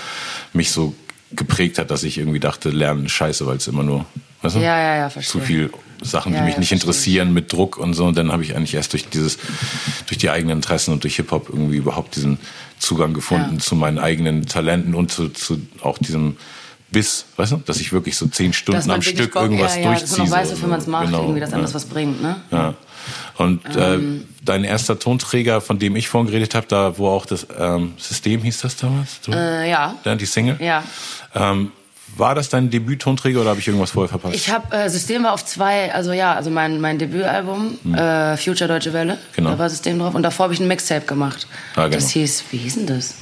mich 0.53 0.71
so 0.71 0.95
geprägt 1.31 1.77
hat, 1.77 1.91
dass 1.91 2.03
ich 2.03 2.17
irgendwie 2.17 2.39
dachte, 2.39 2.69
Lernen 2.69 3.05
ist 3.05 3.11
scheiße, 3.11 3.45
weil 3.45 3.57
es 3.57 3.67
immer 3.67 3.83
nur, 3.83 4.05
weißt 4.41 4.55
du, 4.55 4.59
ja, 4.59 4.79
ja, 4.79 4.95
ja, 4.97 5.09
verstehe. 5.09 5.31
zu 5.31 5.45
viel 5.45 5.69
Sachen, 6.01 6.33
die 6.33 6.41
mich 6.41 6.57
nicht 6.57 6.71
interessieren, 6.71 7.33
mit 7.33 7.51
Druck 7.53 7.77
und 7.77 7.93
so. 7.93 8.05
Und 8.05 8.17
dann 8.17 8.31
habe 8.31 8.43
ich 8.43 8.55
eigentlich 8.55 8.73
erst 8.73 8.93
durch 8.93 9.09
dieses, 9.09 9.37
durch 10.07 10.17
die 10.17 10.29
eigenen 10.29 10.57
Interessen 10.57 10.91
und 10.91 11.03
durch 11.03 11.17
Hip 11.17 11.31
Hop 11.31 11.49
irgendwie 11.49 11.77
überhaupt 11.77 12.15
diesen 12.15 12.39
Zugang 12.79 13.13
gefunden 13.13 13.59
zu 13.59 13.75
meinen 13.75 13.99
eigenen 13.99 14.45
Talenten 14.45 14.95
und 14.95 15.11
zu, 15.11 15.29
zu 15.29 15.61
auch 15.81 15.97
diesem 15.97 16.37
Biss, 16.91 17.25
weißt 17.35 17.51
du, 17.51 17.57
dass 17.57 17.79
ich 17.79 17.91
wirklich 17.91 18.17
so 18.17 18.27
zehn 18.27 18.53
Stunden 18.53 18.89
am 18.89 19.01
Stück 19.01 19.33
Bock, 19.33 19.43
irgendwas 19.43 19.75
ja, 19.75 19.81
ja, 19.81 19.87
durchziehe. 19.89 20.17
Dass 20.17 20.29
man 20.29 20.39
weiß, 20.39 20.51
wofür 20.53 20.69
man 20.69 20.79
es 20.79 20.87
macht, 20.87 21.05
genau, 21.05 21.21
irgendwie, 21.21 21.39
dass 21.39 21.53
einem 21.53 21.61
das 21.61 21.73
was 21.75 21.85
bringt, 21.85 22.21
ne? 22.21 22.37
Ja. 22.49 22.73
Und 23.37 23.75
äh, 23.75 23.95
ähm. 23.95 24.25
dein 24.43 24.63
erster 24.63 24.99
Tonträger, 24.99 25.61
von 25.61 25.79
dem 25.79 25.95
ich 25.95 26.07
vorhin 26.09 26.27
geredet 26.27 26.55
habe, 26.55 26.67
da 26.67 26.97
wo 26.97 27.07
auch 27.09 27.25
das 27.25 27.47
ähm, 27.57 27.93
System 27.97 28.41
hieß 28.41 28.61
das 28.61 28.75
damals? 28.75 29.21
Du, 29.21 29.31
äh, 29.31 29.69
ja. 29.69 29.95
Dann 30.03 30.17
die 30.17 30.25
Single? 30.25 30.57
Ja. 30.59 30.83
Ähm, 31.35 31.71
war 32.17 32.35
das 32.35 32.49
dein 32.49 32.69
Debüt-Tonträger 32.69 33.41
oder 33.41 33.51
habe 33.51 33.59
ich 33.59 33.67
irgendwas 33.67 33.91
vorher 33.91 34.09
verpasst? 34.09 34.35
Ich 34.35 34.49
habe 34.49 34.75
äh, 34.75 34.89
System 34.89 35.23
war 35.23 35.33
auf 35.33 35.45
zwei, 35.45 35.93
also 35.93 36.11
ja, 36.11 36.33
also 36.33 36.49
mein, 36.49 36.81
mein 36.81 36.97
Debütalbum, 36.97 37.77
hm. 37.83 37.93
äh, 37.93 38.37
Future 38.37 38.67
Deutsche 38.67 38.93
Welle, 38.93 39.17
genau. 39.35 39.51
da 39.51 39.59
war 39.59 39.69
System 39.69 39.99
drauf 39.99 40.15
und 40.15 40.23
davor 40.23 40.45
habe 40.45 40.53
ich 40.53 40.59
ein 40.59 40.67
Mixtape 40.67 41.05
gemacht. 41.05 41.47
Ah, 41.75 41.85
genau. 41.85 41.95
Das 41.95 42.09
hieß, 42.09 42.45
wie 42.51 42.57
hieß 42.57 42.75
denn 42.75 42.87
das? 42.87 43.15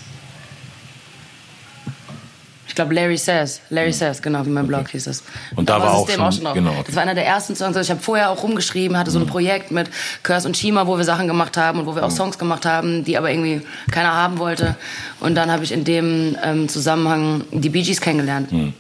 Glaube 2.78 2.94
Larry 2.94 3.18
Says, 3.18 3.60
Larry 3.70 3.90
mhm. 3.90 3.94
Says, 3.94 4.22
genau, 4.22 4.46
wie 4.46 4.50
mein 4.50 4.68
Blog 4.68 4.82
okay. 4.82 4.92
hieß 4.94 5.08
es. 5.08 5.24
Und 5.56 5.68
da, 5.68 5.80
da 5.80 5.86
war 5.86 5.94
auch 5.96 6.10
schon, 6.10 6.22
auch 6.22 6.32
schon 6.32 6.54
genau. 6.54 6.74
Das 6.86 6.96
war 6.96 7.04
einer 7.04 7.16
der 7.16 7.26
ersten 7.26 7.56
Songs. 7.56 7.76
Also 7.76 7.82
ich 7.82 7.92
habe 7.92 8.00
vorher 8.00 8.30
auch 8.30 8.42
rumgeschrieben, 8.42 8.98
hatte 8.98 9.12
so 9.12 9.20
ein 9.20 9.26
mhm. 9.26 9.30
Projekt 9.30 9.72
mit 9.72 9.90
Curse 10.24 10.48
und 10.48 10.56
Shima, 10.56 10.88
wo 10.88 10.98
wir 10.98 11.04
Sachen 11.04 11.28
gemacht 11.28 11.58
haben 11.58 11.80
und 11.80 11.86
wo 11.88 11.96
wir 11.96 12.06
auch 12.06 12.10
mhm. 12.10 12.16
Songs 12.16 12.38
gemacht 12.38 12.66
haben, 12.66 13.04
die 13.04 13.18
aber 13.18 13.32
irgendwie 13.32 13.62
keiner 13.92 14.14
haben 14.14 14.40
wollte. 14.40 14.76
Und 15.20 15.36
dann 15.36 15.52
habe 15.52 15.64
ich 15.64 15.72
in 15.72 15.84
dem 15.84 16.38
ähm, 16.44 16.70
Zusammenhang 16.70 17.44
die 17.52 17.70
Bee 17.70 17.82
Gees 17.82 18.00
kennengelernt. 18.00 18.52
Mhm. 18.52 18.74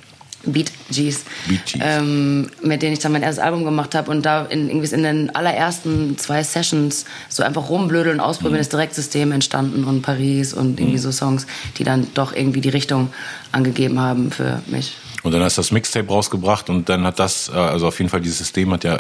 Beat 0.52 0.72
G's, 0.90 1.24
Beat 1.48 1.66
G's. 1.66 1.80
Ähm, 1.82 2.50
mit 2.62 2.82
denen 2.82 2.94
ich 2.94 3.00
dann 3.00 3.12
mein 3.12 3.24
erstes 3.24 3.44
Album 3.44 3.64
gemacht 3.64 3.96
habe 3.96 4.12
und 4.12 4.26
da 4.26 4.46
in, 4.46 4.70
irgendwie 4.70 4.94
in 4.94 5.04
den 5.04 5.36
allerersten 5.36 6.18
zwei 6.18 6.44
Sessions 6.44 7.06
so 7.30 7.44
einfach 7.44 7.70
rumblödeln, 7.70 8.20
ausprobieren, 8.20 8.56
mhm. 8.56 8.60
das 8.60 8.70
Direktsystem 8.70 9.32
entstanden 9.32 9.84
und 9.84 10.02
Paris 10.02 10.54
und 10.54 10.80
irgendwie 10.80 10.98
mhm. 10.98 11.02
so 11.02 11.12
Songs, 11.12 11.48
die 11.78 11.84
dann 11.84 12.08
doch 12.14 12.34
irgendwie 12.34 12.62
die 12.62 12.70
Richtung 12.70 13.10
angegeben 13.52 14.00
haben 14.00 14.32
für 14.32 14.62
mich. 14.68 14.96
Und 15.24 15.32
dann 15.32 15.42
hast 15.42 15.58
du 15.58 15.62
das 15.62 15.72
Mixtape 15.72 16.08
rausgebracht 16.08 16.70
und 16.70 16.90
dann 16.90 17.04
hat 17.04 17.20
das, 17.20 17.50
äh, 17.50 17.58
also 17.58 17.88
auf 17.88 17.98
jeden 18.00 18.10
Fall 18.10 18.22
dieses 18.22 18.38
System 18.38 18.72
hat 18.72 18.84
ja 18.84 19.00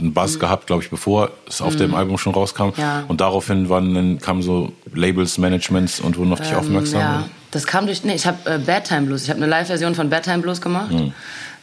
einen 0.00 0.12
Bass 0.12 0.34
mhm. 0.34 0.40
gehabt, 0.40 0.66
glaube 0.66 0.82
ich, 0.82 0.90
bevor 0.90 1.30
es 1.46 1.60
auf 1.60 1.74
mhm. 1.74 1.78
dem 1.78 1.94
Album 1.94 2.18
schon 2.18 2.32
rauskam. 2.32 2.70
Ja. 2.76 3.04
Und 3.08 3.20
daraufhin 3.20 3.68
waren 3.68 3.94
dann 3.94 4.18
kamen 4.18 4.42
so 4.42 4.72
Labels, 4.94 5.38
Managements 5.38 6.00
und 6.00 6.16
wurden 6.16 6.32
auf 6.32 6.40
dich 6.40 6.52
ähm, 6.52 6.58
aufmerksam. 6.58 7.00
Ja, 7.00 7.24
das 7.50 7.66
kam 7.66 7.86
durch, 7.86 8.02
nee, 8.04 8.14
ich 8.14 8.26
habe 8.26 8.38
äh, 8.50 8.58
Bad 8.58 8.84
Time 8.84 9.02
Blues, 9.02 9.24
ich 9.24 9.30
habe 9.30 9.38
eine 9.38 9.46
Live-Version 9.46 9.94
von 9.94 10.10
Bad 10.10 10.24
Time 10.24 10.38
Blues 10.38 10.60
gemacht. 10.60 10.90
Mhm. 10.90 11.12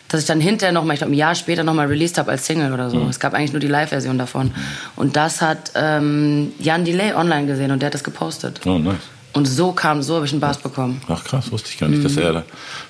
Dass 0.07 0.21
ich 0.21 0.27
dann 0.27 0.39
hinterher 0.39 0.71
noch 0.71 0.85
mal, 0.85 0.93
ich 0.93 0.99
glaube 0.99 1.13
ein 1.13 1.17
Jahr 1.17 1.33
später 1.33 1.63
noch 1.63 1.73
mal 1.73 1.87
released 1.87 2.19
habe 2.19 2.29
als 2.29 2.45
Single 2.45 2.71
oder 2.71 2.91
so. 2.91 2.97
Mhm. 2.97 3.09
Es 3.09 3.19
gab 3.19 3.33
eigentlich 3.33 3.53
nur 3.53 3.59
die 3.59 3.67
Live-Version 3.67 4.19
davon. 4.19 4.51
Und 4.95 5.15
das 5.15 5.41
hat 5.41 5.71
ähm, 5.73 6.53
Jan 6.59 6.85
Delay 6.85 7.13
online 7.13 7.47
gesehen 7.47 7.71
und 7.71 7.81
der 7.81 7.87
hat 7.87 7.95
das 7.95 8.03
gepostet. 8.03 8.61
Oh, 8.65 8.77
nice. 8.77 8.97
Und 9.35 9.47
so 9.47 9.73
kam, 9.73 10.01
so 10.01 10.15
habe 10.15 10.25
ich 10.25 10.31
einen 10.31 10.39
Bass 10.39 10.59
bekommen. 10.59 11.01
Ach 11.09 11.21
krass, 11.21 11.51
wusste 11.51 11.69
ich 11.69 11.77
gar 11.77 11.89
nicht, 11.89 11.99
mhm. 11.99 12.03
dass 12.03 12.15
er 12.15 12.31
da 12.31 12.43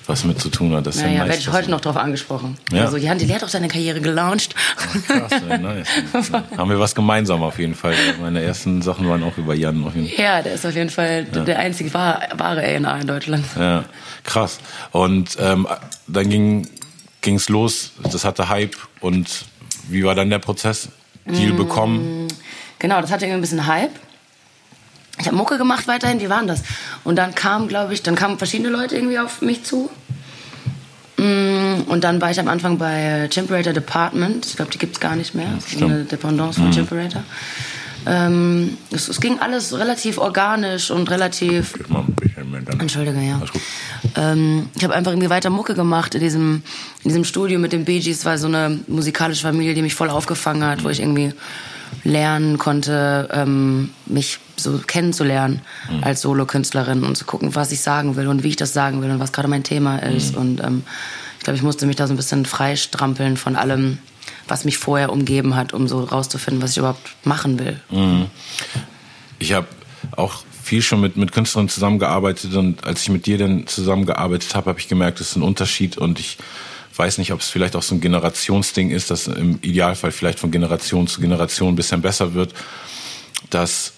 was 0.06 0.24
mit 0.24 0.40
zu 0.40 0.48
tun 0.48 0.72
hat. 0.76 0.86
Das 0.86 0.94
naja, 0.94 1.24
ja 1.24 1.24
werde 1.26 1.38
ich 1.38 1.50
heute 1.50 1.72
noch 1.72 1.80
drauf 1.80 1.96
angesprochen. 1.96 2.56
Ja. 2.70 2.84
Also 2.84 2.98
Jan, 2.98 3.18
die 3.18 3.34
hat 3.34 3.42
auch 3.42 3.48
seine 3.48 3.66
Karriere 3.66 4.00
gelauncht. 4.00 4.54
Ach, 4.76 5.06
krass, 5.08 5.42
ja, 5.48 5.58
nice. 5.58 5.88
Haben 6.56 6.70
wir 6.70 6.78
was 6.78 6.94
gemeinsam 6.94 7.42
auf 7.42 7.58
jeden 7.58 7.74
Fall. 7.74 7.94
Meine 8.20 8.42
ersten 8.42 8.80
Sachen 8.80 9.08
waren 9.08 9.24
auch 9.24 9.36
über 9.38 9.54
Jan. 9.54 9.82
Auf 9.82 9.96
jeden 9.96 10.08
Fall. 10.08 10.24
Ja, 10.24 10.40
der 10.40 10.54
ist 10.54 10.64
auf 10.64 10.76
jeden 10.76 10.90
Fall 10.90 11.26
ja. 11.34 11.42
der 11.42 11.58
einzige 11.58 11.92
wahre, 11.92 12.28
wahre 12.36 12.60
A&R 12.60 13.00
in 13.00 13.06
Deutschland. 13.08 13.44
Ja, 13.58 13.84
krass. 14.22 14.60
Und 14.92 15.36
ähm, 15.40 15.66
dann 16.06 16.30
ging 16.30 16.68
es 17.24 17.48
los, 17.48 17.90
das 18.04 18.24
hatte 18.24 18.48
Hype. 18.48 18.76
Und 19.00 19.46
wie 19.88 20.04
war 20.04 20.14
dann 20.14 20.30
der 20.30 20.38
Prozess? 20.38 20.90
Deal 21.24 21.54
mhm. 21.54 21.56
bekommen? 21.56 22.28
Genau, 22.78 23.00
das 23.00 23.10
hatte 23.10 23.24
irgendwie 23.24 23.38
ein 23.38 23.40
bisschen 23.40 23.66
Hype 23.66 23.90
ich 25.18 25.26
habe 25.26 25.36
Mucke 25.36 25.58
gemacht 25.58 25.88
weiterhin, 25.88 26.20
wie 26.20 26.28
waren 26.28 26.46
das? 26.46 26.62
Und 27.04 27.16
dann 27.16 27.34
kam, 27.34 27.68
glaube 27.68 27.94
ich, 27.94 28.02
dann 28.02 28.14
kamen 28.14 28.38
verschiedene 28.38 28.68
Leute 28.68 28.96
irgendwie 28.96 29.18
auf 29.18 29.40
mich 29.40 29.64
zu. 29.64 29.90
Mm, 31.16 31.82
und 31.86 32.04
dann 32.04 32.20
war 32.20 32.30
ich 32.30 32.38
am 32.38 32.48
Anfang 32.48 32.76
bei 32.78 33.28
Chimperator 33.30 33.72
Department. 33.72 34.46
Ich 34.46 34.56
glaube, 34.56 34.70
die 34.70 34.78
gibt 34.78 34.94
es 34.94 35.00
gar 35.00 35.16
nicht 35.16 35.34
mehr. 35.34 35.48
Das 35.54 35.72
ist 35.72 35.82
eine 35.82 36.04
Dependance 36.04 36.60
von 36.60 36.68
mhm. 36.68 36.72
Chimperator. 36.72 37.22
Ähm, 38.08 38.76
es, 38.92 39.08
es, 39.08 39.20
ging 39.20 39.40
alles 39.40 39.76
relativ 39.76 40.18
organisch 40.18 40.92
und 40.92 41.10
relativ. 41.10 41.74
Entschuldige, 42.78 43.20
ja. 43.20 43.40
Ähm, 44.14 44.68
ich 44.76 44.84
habe 44.84 44.94
einfach 44.94 45.10
irgendwie 45.10 45.30
weiter 45.30 45.50
Mucke 45.50 45.74
gemacht 45.74 46.14
in 46.14 46.20
diesem, 46.20 46.62
in 47.02 47.08
diesem 47.08 47.24
Studio 47.24 47.58
mit 47.58 47.72
den 47.72 47.84
Bee 47.84 47.98
Gees. 47.98 48.18
Es 48.18 48.24
war 48.24 48.38
so 48.38 48.46
eine 48.46 48.78
musikalische 48.86 49.42
Familie, 49.42 49.74
die 49.74 49.82
mich 49.82 49.94
voll 49.94 50.10
aufgefangen 50.10 50.62
hat, 50.62 50.84
wo 50.84 50.88
ich 50.88 51.00
irgendwie 51.00 51.32
lernen 52.04 52.58
konnte, 52.58 53.28
ähm, 53.32 53.90
mich 54.06 54.38
so 54.56 54.78
kennenzulernen 54.78 55.60
mhm. 55.90 56.04
als 56.04 56.22
Solokünstlerin 56.22 57.04
und 57.04 57.16
zu 57.16 57.24
gucken, 57.24 57.54
was 57.54 57.72
ich 57.72 57.80
sagen 57.80 58.16
will 58.16 58.28
und 58.28 58.42
wie 58.42 58.48
ich 58.48 58.56
das 58.56 58.72
sagen 58.72 59.02
will 59.02 59.10
und 59.10 59.20
was 59.20 59.32
gerade 59.32 59.48
mein 59.48 59.62
Thema 59.62 59.98
ist. 59.98 60.34
Mhm. 60.34 60.40
Und 60.40 60.60
ähm, 60.62 60.82
ich 61.38 61.44
glaube, 61.44 61.56
ich 61.56 61.62
musste 61.62 61.86
mich 61.86 61.96
da 61.96 62.06
so 62.06 62.14
ein 62.14 62.16
bisschen 62.16 62.46
freistrampeln 62.46 63.36
von 63.36 63.56
allem, 63.56 63.98
was 64.48 64.64
mich 64.64 64.78
vorher 64.78 65.12
umgeben 65.12 65.56
hat, 65.56 65.72
um 65.72 65.88
so 65.88 66.00
rauszufinden, 66.00 66.62
was 66.62 66.72
ich 66.72 66.78
überhaupt 66.78 67.14
machen 67.24 67.58
will. 67.58 67.80
Mhm. 67.90 68.26
Ich 69.38 69.52
habe 69.52 69.66
auch 70.16 70.44
viel 70.62 70.82
schon 70.82 71.00
mit, 71.00 71.16
mit 71.16 71.32
Künstlern 71.32 71.68
zusammengearbeitet 71.68 72.54
und 72.54 72.84
als 72.84 73.02
ich 73.02 73.08
mit 73.10 73.26
dir 73.26 73.38
dann 73.38 73.66
zusammengearbeitet 73.66 74.54
habe, 74.54 74.70
habe 74.70 74.80
ich 74.80 74.88
gemerkt, 74.88 75.20
das 75.20 75.30
ist 75.30 75.36
ein 75.36 75.42
Unterschied 75.42 75.96
und 75.96 76.18
ich 76.18 76.38
weiß 76.98 77.18
nicht, 77.18 77.32
ob 77.32 77.40
es 77.40 77.48
vielleicht 77.48 77.76
auch 77.76 77.82
so 77.82 77.94
ein 77.94 78.00
Generationsding 78.00 78.90
ist, 78.90 79.10
dass 79.10 79.26
im 79.26 79.58
Idealfall 79.62 80.12
vielleicht 80.12 80.38
von 80.38 80.50
Generation 80.50 81.06
zu 81.06 81.20
Generation 81.20 81.72
ein 81.72 81.76
bisschen 81.76 82.02
besser 82.02 82.34
wird, 82.34 82.54
dass 83.50 83.92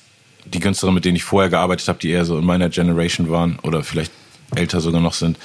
die 0.44 0.60
Künstler, 0.60 0.92
mit 0.92 1.04
denen 1.04 1.16
ich 1.16 1.24
vorher 1.24 1.50
gearbeitet 1.50 1.88
habe, 1.88 1.98
die 1.98 2.10
eher 2.10 2.24
so 2.24 2.38
in 2.38 2.44
meiner 2.44 2.68
Generation 2.68 3.30
waren 3.30 3.58
oder 3.62 3.82
vielleicht 3.82 4.12
älter 4.54 4.80
sogar 4.80 5.00
noch 5.00 5.14
sind, 5.14 5.38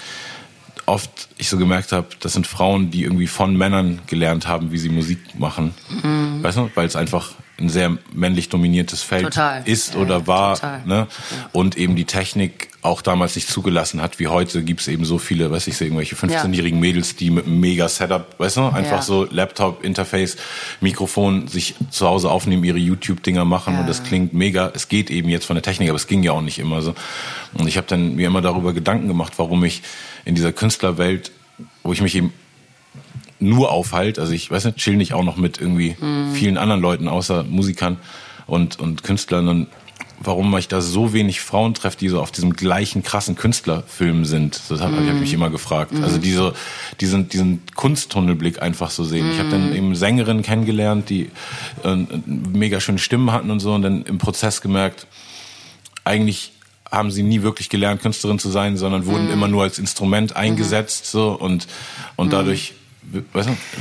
oft 0.86 1.30
ich 1.38 1.50
so 1.50 1.58
gemerkt 1.58 1.92
habe, 1.92 2.08
das 2.20 2.34
sind 2.34 2.48
Frauen, 2.48 2.92
die 2.92 3.04
irgendwie 3.04 3.28
von 3.28 3.56
Männern 3.56 4.00
gelernt 4.08 4.48
haben, 4.48 4.72
wie 4.72 4.78
sie 4.78 4.90
Musik 4.90 5.20
machen. 5.38 5.74
Mhm. 5.90 6.44
Weißt 6.44 6.58
du, 6.58 6.70
weil 6.76 6.88
es 6.88 6.96
einfach 6.96 7.34
ein 7.60 7.70
sehr 7.70 7.98
männlich 8.12 8.50
dominiertes 8.50 9.04
Feld 9.04 9.26
total. 9.26 9.62
ist 9.66 9.96
oder 9.96 10.20
ja, 10.20 10.28
war. 10.28 10.82
Ne? 10.86 10.96
Ja. 10.96 11.08
Und 11.52 11.78
eben 11.78 11.96
die 11.96 12.06
Technik 12.06 12.70
auch 12.82 13.02
damals 13.02 13.36
nicht 13.36 13.48
zugelassen 13.48 14.02
hat, 14.02 14.20
wie 14.20 14.28
heute 14.28 14.64
gibt 14.64 14.82
es 14.82 14.88
eben 14.88 15.06
so 15.06 15.18
viele, 15.18 15.50
weiß 15.52 15.68
ich, 15.68 15.80
irgendwelche 15.80 16.16
15-jährigen 16.16 16.80
Mädels, 16.80 17.16
die 17.16 17.30
mit 17.30 17.46
einem 17.46 17.60
mega 17.60 17.88
Setup, 17.88 18.38
weißt 18.40 18.58
du, 18.58 18.68
einfach 18.68 19.02
so 19.04 19.26
Laptop, 19.30 19.86
Interface, 19.86 20.36
Mikrofon 20.82 21.48
sich 21.48 21.76
zu 21.92 22.08
Hause 22.08 22.30
aufnehmen, 22.30 22.64
ihre 22.64 22.80
YouTube-Dinger 22.80 23.46
machen 23.46 23.80
und 23.80 23.88
das 23.88 24.04
klingt 24.04 24.34
mega. 24.34 24.72
Es 24.74 24.90
geht 24.90 25.12
eben 25.12 25.30
jetzt 25.30 25.46
von 25.46 25.56
der 25.56 25.64
Technik, 25.64 25.90
aber 25.90 25.96
es 25.96 26.08
ging 26.08 26.24
ja 26.24 26.34
auch 26.34 26.42
nicht 26.42 26.60
immer 26.60 26.82
so. 26.82 26.94
Und 27.54 27.68
ich 27.68 27.78
habe 27.78 27.88
dann 27.88 28.16
mir 28.16 28.28
immer 28.28 28.42
darüber 28.42 28.74
Gedanken 28.74 29.08
gemacht, 29.08 29.34
warum 29.38 29.64
ich 29.64 29.82
in 30.26 30.36
dieser 30.36 30.52
Künstlerwelt, 30.52 31.32
wo 31.84 31.94
ich 31.94 32.02
mich 32.02 32.16
eben 32.16 32.34
nur 33.44 33.72
aufhalt, 33.72 34.20
also 34.20 34.34
ich 34.34 34.50
weiß 34.50 34.66
nicht, 34.66 34.78
chill 34.78 34.96
nicht 34.96 35.14
auch 35.14 35.24
noch 35.24 35.38
mit 35.38 35.60
irgendwie 35.60 35.96
mhm. 36.00 36.34
vielen 36.34 36.58
anderen 36.58 36.82
Leuten 36.82 37.08
außer 37.08 37.44
Musikern 37.44 37.98
und, 38.48 38.80
und 38.80 39.04
Künstlern 39.04 39.48
und 39.48 39.68
warum 40.26 40.56
ich 40.58 40.68
da 40.68 40.82
so 40.82 41.14
wenig 41.14 41.42
Frauen 41.42 41.74
treffe, 41.74 41.98
die 41.98 42.10
so 42.10 42.22
auf 42.22 42.32
diesem 42.32 42.54
gleichen 42.54 43.04
krassen 43.04 43.36
Künstlerfilm 43.36 44.26
sind. 44.26 44.60
Das 44.70 44.82
habe 44.82 44.96
mm. 44.96 45.08
ich 45.08 45.14
mich 45.16 45.34
immer 45.34 45.50
gefragt. 45.50 45.92
Mm. 45.92 46.04
Also 46.04 46.18
diese, 46.18 46.54
diesen, 47.02 47.30
diesen 47.30 47.62
Kunsttunnelblick 47.76 48.62
einfach 48.62 48.90
so 48.92 49.04
sehen. 49.04 49.28
Mm. 49.28 49.32
Ich 49.32 49.40
habe 49.40 49.50
dann 49.50 49.70
mhm. 49.70 49.76
eben 49.76 49.96
Sängerinnen 49.96 50.44
kennengelernt, 50.44 51.10
die 51.10 51.30
äh, 51.84 51.96
mega 52.26 52.80
schöne 52.80 53.00
Stimmen 53.00 53.32
hatten 53.32 53.52
und 53.52 53.60
so 53.60 53.74
und 53.74 53.82
dann 53.82 54.04
im 54.04 54.18
Prozess 54.18 54.62
gemerkt, 54.62 55.08
eigentlich 56.06 56.52
haben 56.90 57.12
sie 57.12 57.24
nie 57.24 57.42
wirklich 57.42 57.70
gelernt, 57.70 58.02
Künstlerin 58.02 58.40
zu 58.40 58.50
sein, 58.50 58.78
sondern 58.78 59.06
wurden 59.06 59.26
mhm. 59.26 59.34
immer 59.34 59.48
nur 59.48 59.64
als 59.64 59.80
Instrument 59.80 60.32
mhm. 60.32 60.38
eingesetzt 60.38 61.08
so 61.08 61.32
und 61.32 61.68
und 62.16 62.34
dadurch 62.34 62.74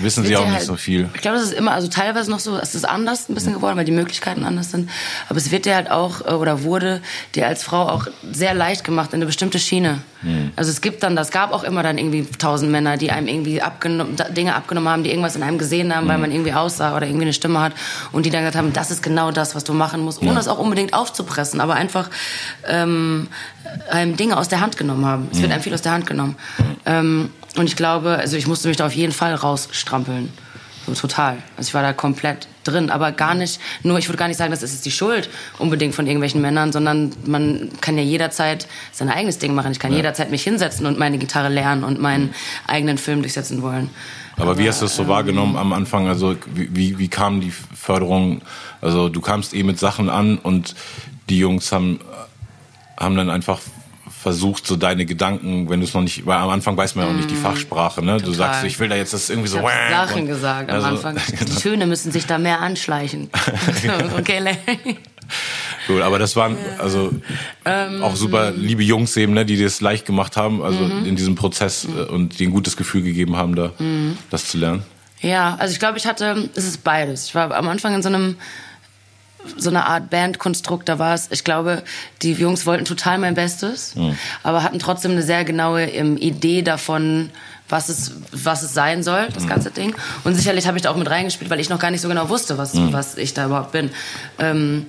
wissen 0.01 0.25
sie 0.25 0.37
auch 0.37 0.45
nicht 0.45 0.55
halt, 0.55 0.65
so 0.65 0.77
viel. 0.77 1.09
Ich 1.15 1.21
glaube, 1.23 1.39
das 1.39 1.47
ist 1.47 1.55
immer, 1.55 1.73
also 1.73 1.89
teilweise 1.89 2.31
noch 2.31 2.39
so, 2.39 2.59
es 2.59 2.75
ist 2.75 2.85
anders 2.85 3.29
ein 3.29 3.35
bisschen 3.35 3.55
geworden, 3.55 3.77
weil 3.77 3.85
die 3.85 3.93
Möglichkeiten 3.93 4.45
anders 4.45 4.71
sind. 4.71 4.91
Aber 5.29 5.39
es 5.39 5.51
wird 5.51 5.65
dir 5.65 5.75
halt 5.75 5.91
auch, 5.91 6.21
äh, 6.21 6.35
oder 6.35 6.63
wurde 6.63 7.01
dir 7.35 7.47
als 7.47 7.63
Frau 7.63 7.89
auch 7.89 8.07
sehr 8.31 8.55
leicht 8.55 8.85
gemacht 8.85 9.11
in 9.13 9.17
eine 9.17 9.27
bestimmte 9.27 9.59
Schiene. 9.59 10.03
Mhm. 10.23 10.53
Also 10.57 10.71
es 10.71 10.81
gibt 10.81 11.03
dann, 11.03 11.17
das 11.17 11.31
gab 11.31 11.53
auch 11.53 11.65
immer 11.65 11.83
dann 11.83 11.99
irgendwie 11.99 12.27
tausend 12.39 12.71
Männer, 12.71 12.97
die 12.97 13.11
einem 13.11 13.29
irgendwie 13.29 13.63
abgenommen, 13.63 14.17
Dinge 14.31 14.55
abgenommen 14.55 14.89
haben, 14.91 15.03
die 15.03 15.11
irgendwas 15.11 15.37
in 15.37 15.43
einem 15.43 15.59
gesehen 15.59 15.95
haben, 15.95 16.05
mhm. 16.05 16.09
weil 16.09 16.15
hm. 16.17 16.23
man 16.23 16.33
irgendwie 16.33 16.53
aussah 16.53 16.97
oder 16.97 17.07
irgendwie 17.07 17.25
eine 17.25 17.33
Stimme 17.33 17.61
hat 17.61 17.73
und 18.13 18.27
die 18.27 18.31
dann 18.31 18.41
gesagt 18.41 18.57
haben, 18.57 18.73
das 18.73 18.91
ist 18.91 19.03
genau 19.03 19.31
das, 19.31 19.55
was 19.55 19.65
du 19.65 19.73
machen 19.73 20.03
musst, 20.03 20.21
ohne 20.23 20.35
ja. 20.35 20.41
es 20.41 20.49
auch 20.49 20.59
unbedingt 20.59 20.95
aufzupressen, 20.95 21.61
aber 21.61 21.75
einfach 21.75 22.11
ähm, 22.69 23.29
einem 23.91 24.17
Dinge 24.17 24.37
aus 24.37 24.49
der 24.49 24.61
Hand 24.61 24.77
genommen 24.77 25.05
haben. 25.05 25.29
Es 25.33 25.39
mhm. 25.39 25.43
wird 25.43 25.53
einem 25.53 25.63
viel 25.63 25.75
aus 25.75 25.83
der 25.83 25.93
Hand 25.93 26.07
genommen. 26.07 26.37
Ähm, 26.85 27.31
und 27.57 27.67
ich 27.67 27.77
glaube, 27.77 28.17
also 28.19 28.37
ich 28.37 28.47
musste 28.47 28.69
mich 28.69 28.77
da 28.77 28.87
auf 28.87 28.95
jeden 28.95 29.13
Fall 29.13 29.35
rausstrampeln. 29.35 30.31
So 30.87 30.95
total. 30.95 31.39
Also 31.57 31.69
ich 31.69 31.75
war 31.75 31.83
da 31.83 31.93
komplett 31.93 32.49
drin, 32.65 32.91
aber 32.91 33.13
gar 33.13 33.35
nicht, 33.35 33.61
nur 33.83 33.99
ich 33.99 34.09
würde 34.09 34.19
gar 34.19 34.27
nicht 34.27 34.37
sagen, 34.37 34.51
das 34.51 34.63
ist 34.63 34.73
jetzt 34.73 34.85
die 34.85 34.91
Schuld 34.91 35.31
unbedingt 35.59 35.95
von 35.95 36.07
irgendwelchen 36.07 36.41
Männern, 36.41 36.73
sondern 36.73 37.13
man 37.25 37.71
kann 37.81 37.97
ja 37.97 38.03
jederzeit 38.03 38.67
sein 38.91 39.09
eigenes 39.09 39.39
Ding 39.39 39.55
machen. 39.55 39.71
Ich 39.71 39.79
kann 39.79 39.93
ja. 39.93 39.99
jederzeit 39.99 40.31
mich 40.31 40.43
hinsetzen 40.43 40.87
und 40.87 40.99
meine 40.99 41.19
Gitarre 41.19 41.49
lernen 41.49 41.85
und 41.85 42.01
meinen 42.01 42.35
eigenen 42.67 42.99
Film 42.99 43.23
durchsetzen 43.23 43.63
wollen. 43.63 43.91
Aber, 44.37 44.43
aber 44.43 44.59
wie 44.59 44.69
hast 44.69 44.81
du 44.81 44.87
das 44.87 44.97
so 44.97 45.03
ähm, 45.03 45.09
wahrgenommen 45.09 45.57
am 45.57 45.73
Anfang? 45.73 46.09
Also 46.09 46.37
wie, 46.53 46.75
wie, 46.75 46.99
wie 46.99 47.09
kam 47.09 47.41
die 47.41 47.53
Förderung? 47.53 48.43
Also 48.81 49.09
du 49.09 49.21
kamst 49.21 49.55
eh 49.55 49.63
mit 49.63 49.79
Sachen 49.79 50.09
an 50.11 50.39
und 50.39 50.75
die 51.29 51.39
Jungs 51.39 51.71
haben, 51.71 52.01
haben 52.99 53.17
dann 53.17 53.31
einfach 53.31 53.61
versucht, 54.23 54.67
so 54.67 54.77
deine 54.77 55.05
Gedanken, 55.05 55.69
wenn 55.69 55.81
du 55.81 55.87
es 55.87 55.95
noch 55.95 56.01
nicht, 56.01 56.25
weil 56.25 56.39
am 56.39 56.49
Anfang 56.49 56.77
weiß 56.77 56.95
man 56.95 57.05
ja 57.05 57.11
auch 57.11 57.17
nicht 57.17 57.31
die 57.31 57.35
mm, 57.35 57.43
Fachsprache, 57.43 58.03
ne? 58.03 58.13
Total. 58.13 58.27
Du 58.27 58.33
sagst, 58.33 58.65
ich 58.65 58.79
will 58.79 58.89
da 58.89 58.95
jetzt 58.95 59.13
das 59.13 59.29
irgendwie 59.29 59.49
so. 59.49 59.59
Ich 59.59 59.91
Sachen 59.91 60.27
gesagt 60.27 60.71
am 60.71 60.77
also, 60.77 60.89
Anfang. 60.89 61.17
Die 61.41 61.57
Töne 61.57 61.87
müssen 61.87 62.13
sich 62.13 62.27
da 62.27 62.39
mehr 62.39 62.61
anschleichen. 62.61 63.31
okay, 64.19 64.57
Cool, 65.89 66.03
aber 66.03 66.19
das 66.19 66.37
waren 66.37 66.57
also 66.79 67.11
ähm, 67.65 68.03
auch 68.03 68.15
super 68.15 68.53
liebe 68.53 68.83
Jungs 68.83 69.17
eben, 69.17 69.33
ne, 69.33 69.45
die 69.45 69.61
das 69.61 69.81
leicht 69.81 70.07
gemacht 70.07 70.37
haben, 70.37 70.63
also 70.63 70.85
mhm. 70.85 71.05
in 71.07 71.17
diesem 71.17 71.35
Prozess 71.35 71.89
mhm. 71.89 72.15
und 72.15 72.39
die 72.39 72.47
ein 72.47 72.53
gutes 72.53 72.77
Gefühl 72.77 73.03
gegeben 73.03 73.37
haben, 73.37 73.57
da 73.57 73.73
mhm. 73.79 74.19
das 74.31 74.47
zu 74.47 74.59
lernen. 74.59 74.85
Ja, 75.21 75.57
also 75.59 75.73
ich 75.73 75.79
glaube, 75.79 75.99
ich 75.99 76.07
hatte, 76.07 76.49
es 76.55 76.65
ist 76.65 76.85
beides. 76.85 77.27
Ich 77.27 77.35
war 77.35 77.51
am 77.53 77.69
Anfang 77.69 77.95
in 77.95 78.03
so 78.03 78.09
einem 78.09 78.37
so 79.57 79.71
eine 79.71 79.87
Art 79.87 80.11
Bandkonstrukt, 80.11 80.89
da 80.89 80.99
war 80.99 81.15
es, 81.15 81.29
ich 81.31 81.45
glaube, 81.45 81.83
die 82.23 82.33
Jungs 82.33 82.67
wollten 82.67 82.85
total 82.85 83.19
mein 83.19 83.35
Bestes, 83.35 83.95
mhm. 83.95 84.17
aber 84.43 84.63
hatten 84.63 84.79
trotzdem 84.79 85.13
eine 85.13 85.23
sehr 85.23 85.45
genaue 85.45 85.85
ähm, 85.85 86.17
Idee 86.17 86.63
davon, 86.63 87.31
was 87.69 87.89
es, 87.89 88.13
was 88.33 88.63
es 88.63 88.75
sein 88.75 89.03
soll, 89.03 89.29
das 89.33 89.45
mhm. 89.45 89.49
ganze 89.49 89.71
Ding. 89.71 89.95
Und 90.25 90.35
sicherlich 90.35 90.67
habe 90.67 90.77
ich 90.77 90.83
da 90.83 90.91
auch 90.91 90.97
mit 90.97 91.09
reingespielt, 91.09 91.51
weil 91.51 91.61
ich 91.61 91.71
noch 91.71 91.79
gar 91.79 91.91
nicht 91.91 92.03
so 92.03 92.09
genau 92.09 92.29
wusste, 92.29 92.59
was, 92.59 92.75
mhm. 92.75 92.93
was 92.93 93.17
ich 93.17 93.35
da 93.35 93.47
überhaupt 93.47 93.73
bin. 93.73 93.91
Ähm, 94.39 94.87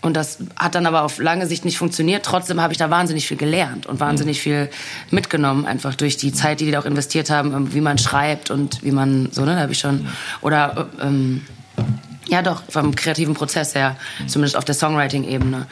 und 0.00 0.14
das 0.14 0.38
hat 0.56 0.74
dann 0.74 0.86
aber 0.86 1.02
auf 1.02 1.18
lange 1.18 1.46
Sicht 1.46 1.64
nicht 1.64 1.76
funktioniert. 1.76 2.24
Trotzdem 2.24 2.60
habe 2.60 2.72
ich 2.72 2.78
da 2.78 2.88
wahnsinnig 2.88 3.26
viel 3.26 3.36
gelernt 3.36 3.86
und 3.86 3.98
wahnsinnig 3.98 4.38
mhm. 4.38 4.42
viel 4.42 4.70
mitgenommen, 5.10 5.66
einfach 5.66 5.94
durch 5.94 6.16
die 6.16 6.32
Zeit, 6.32 6.60
die 6.60 6.66
die 6.66 6.70
da 6.70 6.80
auch 6.80 6.84
investiert 6.84 7.30
haben, 7.30 7.74
wie 7.74 7.80
man 7.80 7.98
schreibt 7.98 8.50
und 8.50 8.82
wie 8.84 8.92
man 8.92 9.28
so, 9.32 9.44
ne, 9.44 9.54
da 9.54 9.60
habe 9.62 9.72
ich 9.72 9.78
schon, 9.78 10.06
oder, 10.40 10.88
ähm, 11.00 11.42
Ja, 12.28 12.42
doch, 12.42 12.62
vom 12.68 12.94
kreativen 12.94 13.34
Prozess 13.34 13.74
her, 13.74 13.96
zumindest 14.26 14.56
auf 14.56 14.64
der 14.64 14.74
Songwriting-Ebene. 14.74 15.66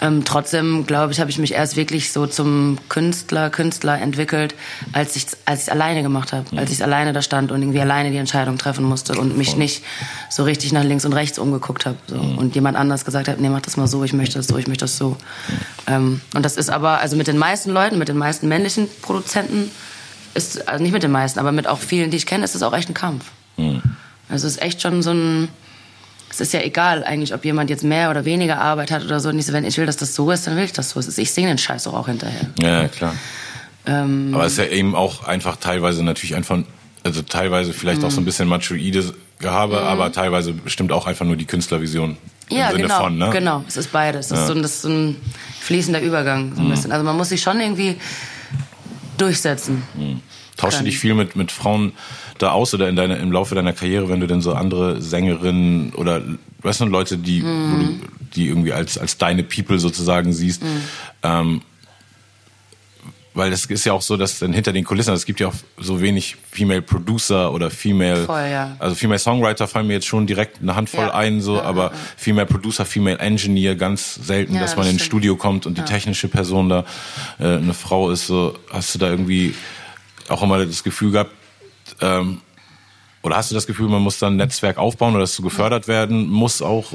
Ähm, 0.00 0.24
trotzdem, 0.24 0.86
glaube 0.86 1.12
ich, 1.12 1.20
habe 1.20 1.30
ich 1.30 1.38
mich 1.38 1.54
erst 1.54 1.76
wirklich 1.76 2.12
so 2.12 2.26
zum 2.26 2.78
Künstler, 2.90 3.48
Künstler 3.48 3.98
entwickelt, 3.98 4.54
als 4.92 5.16
ich 5.16 5.26
als 5.46 5.64
ich 5.64 5.72
alleine 5.72 6.02
gemacht 6.02 6.32
habe, 6.32 6.56
als 6.56 6.70
ich 6.70 6.82
alleine 6.82 7.12
da 7.12 7.22
stand 7.22 7.50
und 7.50 7.62
irgendwie 7.62 7.80
alleine 7.80 8.10
die 8.10 8.18
Entscheidung 8.18 8.58
treffen 8.58 8.84
musste 8.84 9.18
und 9.18 9.38
mich 9.38 9.56
nicht 9.56 9.84
so 10.28 10.44
richtig 10.44 10.72
nach 10.72 10.84
links 10.84 11.04
und 11.06 11.14
rechts 11.14 11.38
umgeguckt 11.38 11.86
habe. 11.86 11.96
So. 12.06 12.16
Und 12.16 12.54
jemand 12.54 12.76
anders 12.76 13.04
gesagt 13.04 13.28
hat, 13.28 13.40
nee, 13.40 13.48
mach 13.48 13.62
das 13.62 13.76
mal 13.78 13.86
so, 13.86 14.04
ich 14.04 14.12
möchte 14.12 14.38
das 14.38 14.48
so, 14.48 14.58
ich 14.58 14.66
möchte 14.66 14.84
das 14.84 14.98
so. 14.98 15.16
Ähm, 15.86 16.20
und 16.34 16.44
das 16.44 16.56
ist 16.56 16.68
aber, 16.68 17.00
also 17.00 17.16
mit 17.16 17.26
den 17.26 17.38
meisten 17.38 17.70
Leuten, 17.70 17.98
mit 17.98 18.08
den 18.08 18.18
meisten 18.18 18.48
männlichen 18.48 18.88
Produzenten, 19.00 19.70
ist, 20.34 20.68
also 20.68 20.82
nicht 20.82 20.92
mit 20.92 21.02
den 21.02 21.10
meisten, 21.10 21.38
aber 21.38 21.52
mit 21.52 21.66
auch 21.66 21.78
vielen, 21.78 22.10
die 22.10 22.16
ich 22.18 22.26
kenne, 22.26 22.44
ist 22.44 22.54
es 22.54 22.62
auch 22.62 22.74
echt 22.74 22.88
ein 22.88 22.94
Kampf. 22.94 23.24
Also 24.28 24.46
es 24.46 24.54
ist 24.54 24.62
echt 24.62 24.80
schon 24.80 25.02
so 25.02 25.10
ein, 25.12 25.48
es 26.32 26.40
ist 26.40 26.52
ja 26.54 26.60
egal 26.62 27.04
eigentlich, 27.04 27.32
ob 27.34 27.44
jemand 27.44 27.68
jetzt 27.70 27.84
mehr 27.84 28.10
oder 28.10 28.24
weniger 28.24 28.58
Arbeit 28.60 28.90
hat 28.90 29.04
oder 29.04 29.20
so. 29.20 29.30
Nicht 29.32 29.46
so, 29.46 29.52
wenn 29.52 29.64
ich 29.64 29.76
will, 29.76 29.86
dass 29.86 29.98
das 29.98 30.14
so 30.14 30.30
ist, 30.30 30.46
dann 30.46 30.56
will 30.56 30.64
ich 30.64 30.72
das 30.72 30.90
so. 30.90 31.00
Ich 31.00 31.30
singe 31.30 31.48
den 31.48 31.58
Scheiß 31.58 31.84
doch 31.84 31.92
auch 31.94 32.06
hinterher. 32.08 32.48
Ja, 32.58 32.88
klar. 32.88 33.14
Ähm, 33.86 34.30
Aber 34.34 34.46
es 34.46 34.52
ist 34.52 34.58
ja 34.58 34.64
eben 34.66 34.94
auch 34.94 35.24
einfach 35.24 35.56
teilweise 35.56 36.02
natürlich 36.02 36.34
einfach, 36.34 36.58
also 37.04 37.20
teilweise 37.22 37.72
vielleicht 37.72 38.02
auch 38.04 38.10
so 38.10 38.16
Mhm. 38.16 38.22
ein 38.22 38.24
bisschen 38.26 38.48
machoides 38.48 39.12
Gehabe, 39.40 39.80
aber 39.82 40.10
teilweise 40.12 40.52
bestimmt 40.52 40.90
auch 40.92 41.06
einfach 41.06 41.26
nur 41.26 41.36
die 41.36 41.44
Künstlervision. 41.46 42.16
ja, 42.48 42.70
Sinne 42.70 42.82
genau, 42.84 43.00
von, 43.00 43.18
ne? 43.18 43.30
genau. 43.32 43.64
Es 43.68 43.76
ist 43.76 43.90
beides. 43.92 44.30
Es 44.30 44.38
ist, 44.40 44.46
so, 44.46 44.52
ein- 44.54 44.62
das 44.62 44.72
ist 44.74 44.82
so 44.82 44.88
ein 44.88 45.16
fließender 45.60 46.00
Übergang. 46.00 46.50
Mhm. 46.50 46.54
So 46.56 46.62
ein 46.62 46.70
bisschen. 46.70 46.92
Also 46.92 47.04
man 47.04 47.16
muss 47.16 47.28
sich 47.30 47.42
schon 47.42 47.60
irgendwie 47.60 47.96
durchsetzen. 49.18 49.82
Tauschst 50.56 50.80
du 50.80 50.84
dich 50.84 50.98
viel 50.98 51.14
mit, 51.14 51.34
mit 51.36 51.50
Frauen 51.50 51.92
da 52.42 52.50
aus 52.50 52.74
oder 52.74 52.88
in 52.88 52.96
deiner, 52.96 53.16
im 53.18 53.32
Laufe 53.32 53.54
deiner 53.54 53.72
Karriere, 53.72 54.08
wenn 54.08 54.20
du 54.20 54.26
denn 54.26 54.40
so 54.42 54.52
andere 54.54 55.00
Sängerinnen 55.00 55.92
oder 55.94 56.20
weißt 56.62 56.80
du, 56.80 56.84
Leute, 56.86 57.18
die, 57.18 57.40
Mhm. 57.42 58.00
du, 58.00 58.06
die 58.36 58.48
irgendwie 58.48 58.72
als, 58.72 58.98
als 58.98 59.18
deine 59.18 59.42
People 59.42 59.78
sozusagen 59.78 60.32
siehst, 60.32 60.62
ähm, 61.22 61.62
weil 63.34 63.50
es 63.50 63.64
ist 63.64 63.86
ja 63.86 63.94
auch 63.94 64.02
so, 64.02 64.18
dass 64.18 64.40
dann 64.40 64.52
hinter 64.52 64.74
den 64.74 64.84
Kulissen, 64.84 65.14
es 65.14 65.24
gibt 65.24 65.40
ja 65.40 65.48
auch 65.48 65.54
so 65.78 66.02
wenig 66.02 66.36
Female 66.50 66.82
Producer 66.82 67.50
oder 67.54 67.70
Female, 67.70 68.26
Voll, 68.26 68.42
ja. 68.50 68.76
also 68.78 68.94
Female 68.94 69.18
Songwriter 69.18 69.66
fallen 69.66 69.86
mir 69.86 69.94
jetzt 69.94 70.06
schon 70.06 70.26
direkt 70.26 70.60
eine 70.60 70.76
Handvoll 70.76 71.06
Ja. 71.06 71.14
ein, 71.14 71.40
so, 71.40 71.56
Ja, 71.56 71.62
aber. 71.62 71.92
Female 72.18 72.44
Producer, 72.46 72.84
Female 72.84 73.18
Engineer, 73.20 73.74
ganz 73.74 74.16
selten, 74.16 74.58
dass 74.58 74.76
man 74.76 74.84
das 74.84 74.92
ins 74.92 75.00
stimmt. 75.02 75.06
Studio 75.06 75.36
kommt 75.36 75.64
und 75.64 75.78
die 75.78 75.82
technische 75.82 76.28
Person 76.28 76.68
da 76.68 76.84
äh, 77.40 77.56
eine 77.56 77.72
Frau 77.72 78.10
ist, 78.10 78.26
so, 78.26 78.54
hast 78.70 78.94
du 78.94 78.98
da 78.98 79.08
irgendwie 79.08 79.54
auch 80.28 80.42
immer 80.42 80.64
das 80.66 80.84
Gefühl 80.84 81.12
gehabt, 81.12 81.30
ähm, 82.00 82.40
oder 83.22 83.36
hast 83.36 83.50
du 83.50 83.54
das 83.54 83.66
Gefühl, 83.66 83.88
man 83.88 84.02
muss 84.02 84.18
dann 84.18 84.34
ein 84.34 84.36
Netzwerk 84.36 84.78
aufbauen 84.78 85.12
oder 85.14 85.20
dass 85.20 85.36
du 85.36 85.42
gefördert 85.42 85.86
werden 85.86 86.28
muss 86.28 86.60
auch? 86.60 86.92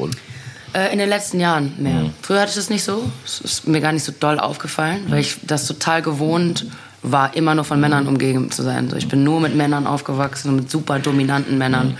Äh, 0.74 0.92
in 0.92 1.00
den 1.00 1.10
letzten 1.10 1.39
Jahren 1.39 1.74
mehr. 1.77 1.94
Mhm. 1.94 2.13
Früher 2.22 2.42
hatte 2.42 2.50
ich 2.50 2.56
das 2.56 2.70
nicht 2.70 2.84
so. 2.84 3.10
Es 3.25 3.39
ist 3.39 3.68
mir 3.68 3.80
gar 3.80 3.94
nicht 3.94 4.04
so 4.04 4.12
doll 4.18 4.39
aufgefallen, 4.39 5.06
weil 5.08 5.22
ich 5.22 5.38
das 5.44 5.66
total 5.66 6.01
gewohnt 6.01 6.66
war, 7.01 7.36
immer 7.36 7.56
nur 7.56 7.63
von 7.63 7.80
Männern 7.80 8.08
umgeben 8.08 8.51
zu 8.51 8.63
sein. 8.63 8.89
So, 8.89 8.98
ich 8.98 9.08
bin 9.08 9.24
nur 9.24 9.39
mit 9.39 9.56
Männern 9.56 9.88
aufgewachsen, 9.88 10.56
mit 10.56 10.70
super 10.70 11.00
dominanten 11.00 11.58
Männern. 11.58 11.98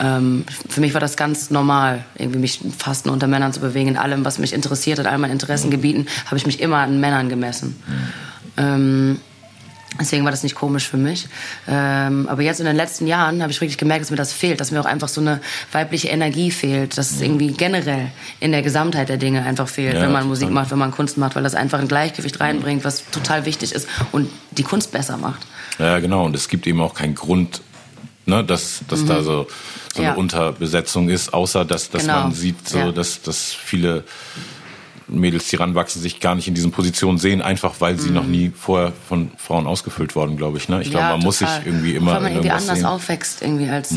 Ähm, 0.00 0.44
für 0.68 0.80
mich 0.80 0.94
war 0.94 1.00
das 1.00 1.16
ganz 1.16 1.50
normal, 1.50 2.04
irgendwie 2.16 2.40
mich 2.40 2.60
fast 2.76 3.06
nur 3.06 3.12
unter 3.12 3.28
Männern 3.28 3.52
zu 3.52 3.60
bewegen. 3.60 3.90
In 3.90 3.96
allem, 3.96 4.24
was 4.24 4.38
mich 4.38 4.52
interessiert, 4.52 4.98
in 4.98 5.06
all 5.06 5.18
meinen 5.18 5.32
Interessengebieten, 5.32 6.08
habe 6.26 6.36
ich 6.36 6.46
mich 6.46 6.60
immer 6.60 6.78
an 6.78 6.98
Männern 6.98 7.28
gemessen. 7.28 7.80
Ähm, 8.56 9.20
Deswegen 10.00 10.24
war 10.24 10.30
das 10.30 10.42
nicht 10.42 10.54
komisch 10.54 10.88
für 10.88 10.96
mich. 10.96 11.28
Ähm, 11.68 12.26
aber 12.28 12.42
jetzt 12.42 12.60
in 12.60 12.66
den 12.66 12.76
letzten 12.76 13.06
Jahren 13.06 13.42
habe 13.42 13.52
ich 13.52 13.60
wirklich 13.60 13.76
gemerkt, 13.76 14.02
dass 14.02 14.10
mir 14.10 14.16
das 14.16 14.32
fehlt, 14.32 14.58
dass 14.60 14.70
mir 14.70 14.80
auch 14.80 14.86
einfach 14.86 15.08
so 15.08 15.20
eine 15.20 15.40
weibliche 15.70 16.08
Energie 16.08 16.50
fehlt, 16.50 16.96
dass 16.96 17.10
es 17.10 17.20
irgendwie 17.20 17.48
generell 17.52 18.10
in 18.40 18.52
der 18.52 18.62
Gesamtheit 18.62 19.10
der 19.10 19.18
Dinge 19.18 19.42
einfach 19.44 19.68
fehlt, 19.68 19.94
Ja, 19.94 20.00
wenn 20.02 20.12
man 20.12 20.26
Musik 20.26 20.50
macht, 20.50 20.70
wenn 20.70 20.78
man 20.78 20.92
Kunst 20.92 21.18
macht, 21.18 21.36
weil 21.36 21.42
das 21.42 21.54
einfach 21.54 21.78
ein 21.78 21.88
Gleichgewicht 21.88 22.40
reinbringt, 22.40 22.84
was 22.84 23.04
total 23.10 23.44
wichtig 23.44 23.72
ist 23.72 23.86
und 24.12 24.30
die 24.52 24.62
Kunst 24.62 24.92
besser 24.92 25.16
macht. 25.18 25.42
ja, 25.78 25.98
genau. 25.98 26.24
Und 26.24 26.34
es 26.36 26.48
gibt 26.48 26.66
eben 26.66 26.80
auch 26.80 26.94
keinen 26.94 27.14
Grund, 27.14 27.60
ne, 28.24 28.42
dass, 28.42 28.80
dass 28.88 29.04
da 29.04 29.22
so, 29.22 29.46
so 29.94 30.00
eine 30.00 30.02
Mhm. 30.02 30.04
Ja. 30.04 30.14
Unterbesetzung 30.14 31.10
ist, 31.10 31.34
außer 31.34 31.64
dass, 31.66 31.90
dass 31.90 32.02
Genau. 32.02 32.22
man 32.22 32.32
sieht, 32.32 32.66
so, 32.66 32.78
Ja. 32.78 32.92
dass, 32.92 33.20
dass 33.20 33.52
viele 33.52 34.04
Mädels, 35.18 35.48
die 35.48 35.56
ranwachsen, 35.56 36.00
sich 36.02 36.20
gar 36.20 36.34
nicht 36.34 36.48
in 36.48 36.54
diesen 36.54 36.70
Positionen 36.72 37.18
sehen, 37.18 37.42
einfach 37.42 37.74
weil 37.80 37.98
sie 37.98 38.10
noch 38.10 38.26
nie 38.26 38.50
vorher 38.54 38.92
von 39.08 39.30
Frauen 39.36 39.66
ausgefüllt 39.66 40.14
wurden, 40.16 40.36
glaube 40.36 40.58
ich. 40.58 40.68
Ne? 40.68 40.82
Ich 40.82 40.90
glaube, 40.90 41.04
Mhm. 41.04 41.10
Ja, 41.10 41.16
man 41.16 41.24
muss 41.24 41.38
sich 41.38 41.48
total. 41.48 41.66
irgendwie 41.66 41.94
immer 41.94 42.12
Weil 42.14 42.20
man 42.22 42.32
irgendwie 42.32 42.50
anders 42.50 42.78
sehen. 42.78 42.86
aufwächst, 42.86 43.42
irgendwie 43.42 43.68
als 43.68 43.92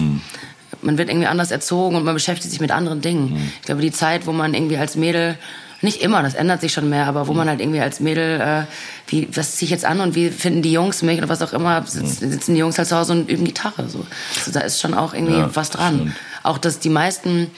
man 0.81 0.97
wird 0.97 1.09
irgendwie 1.09 1.27
anders 1.27 1.51
erzogen 1.51 1.95
und 1.95 2.03
man 2.03 2.13
beschäftigt 2.13 2.51
sich 2.51 2.59
mit 2.59 2.71
anderen 2.71 3.01
Dingen. 3.01 3.31
Mhm. 3.33 3.51
Ich 3.59 3.65
glaube, 3.65 3.81
die 3.81 3.91
Zeit, 3.91 4.27
wo 4.27 4.31
man 4.33 4.53
irgendwie 4.53 4.77
als 4.77 4.95
Mädel 4.95 5.37
nicht 5.81 6.01
immer, 6.01 6.21
das 6.23 6.33
ändert 6.35 6.61
sich 6.61 6.73
schon 6.73 6.89
mehr, 6.89 7.05
aber 7.07 7.27
wo 7.27 7.31
Mhm. 7.31 7.37
man 7.37 7.49
halt 7.49 7.59
irgendwie 7.61 7.79
als 7.79 7.99
Mädel, 7.99 8.41
äh, 8.41 8.63
wie, 9.07 9.27
was 9.33 9.55
ziehe 9.55 9.67
ich 9.67 9.71
jetzt 9.71 9.85
an 9.85 9.99
und 9.99 10.15
wie 10.15 10.29
finden 10.29 10.61
die 10.61 10.71
Jungs 10.71 11.01
mich 11.01 11.17
oder 11.17 11.29
was 11.29 11.41
auch 11.41 11.53
immer, 11.53 11.81
Mhm. 11.81 11.85
sitzen, 11.87 12.31
sitzen 12.31 12.53
die 12.55 12.59
Jungs 12.59 12.77
halt 12.77 12.87
zu 12.87 12.95
Hause 12.97 13.13
und 13.13 13.29
üben 13.29 13.45
Gitarre. 13.45 13.87
So. 13.89 14.05
Also 14.37 14.51
da 14.51 14.61
ist 14.61 14.79
schon 14.81 14.93
auch 14.93 15.13
irgendwie 15.13 15.37
Ja, 15.37 15.49
was 15.55 15.69
dran. 15.69 15.95
stimmt. 15.95 16.15
Auch, 16.43 16.57
dass 16.57 16.79
die 16.79 16.89
meisten, 16.89 17.51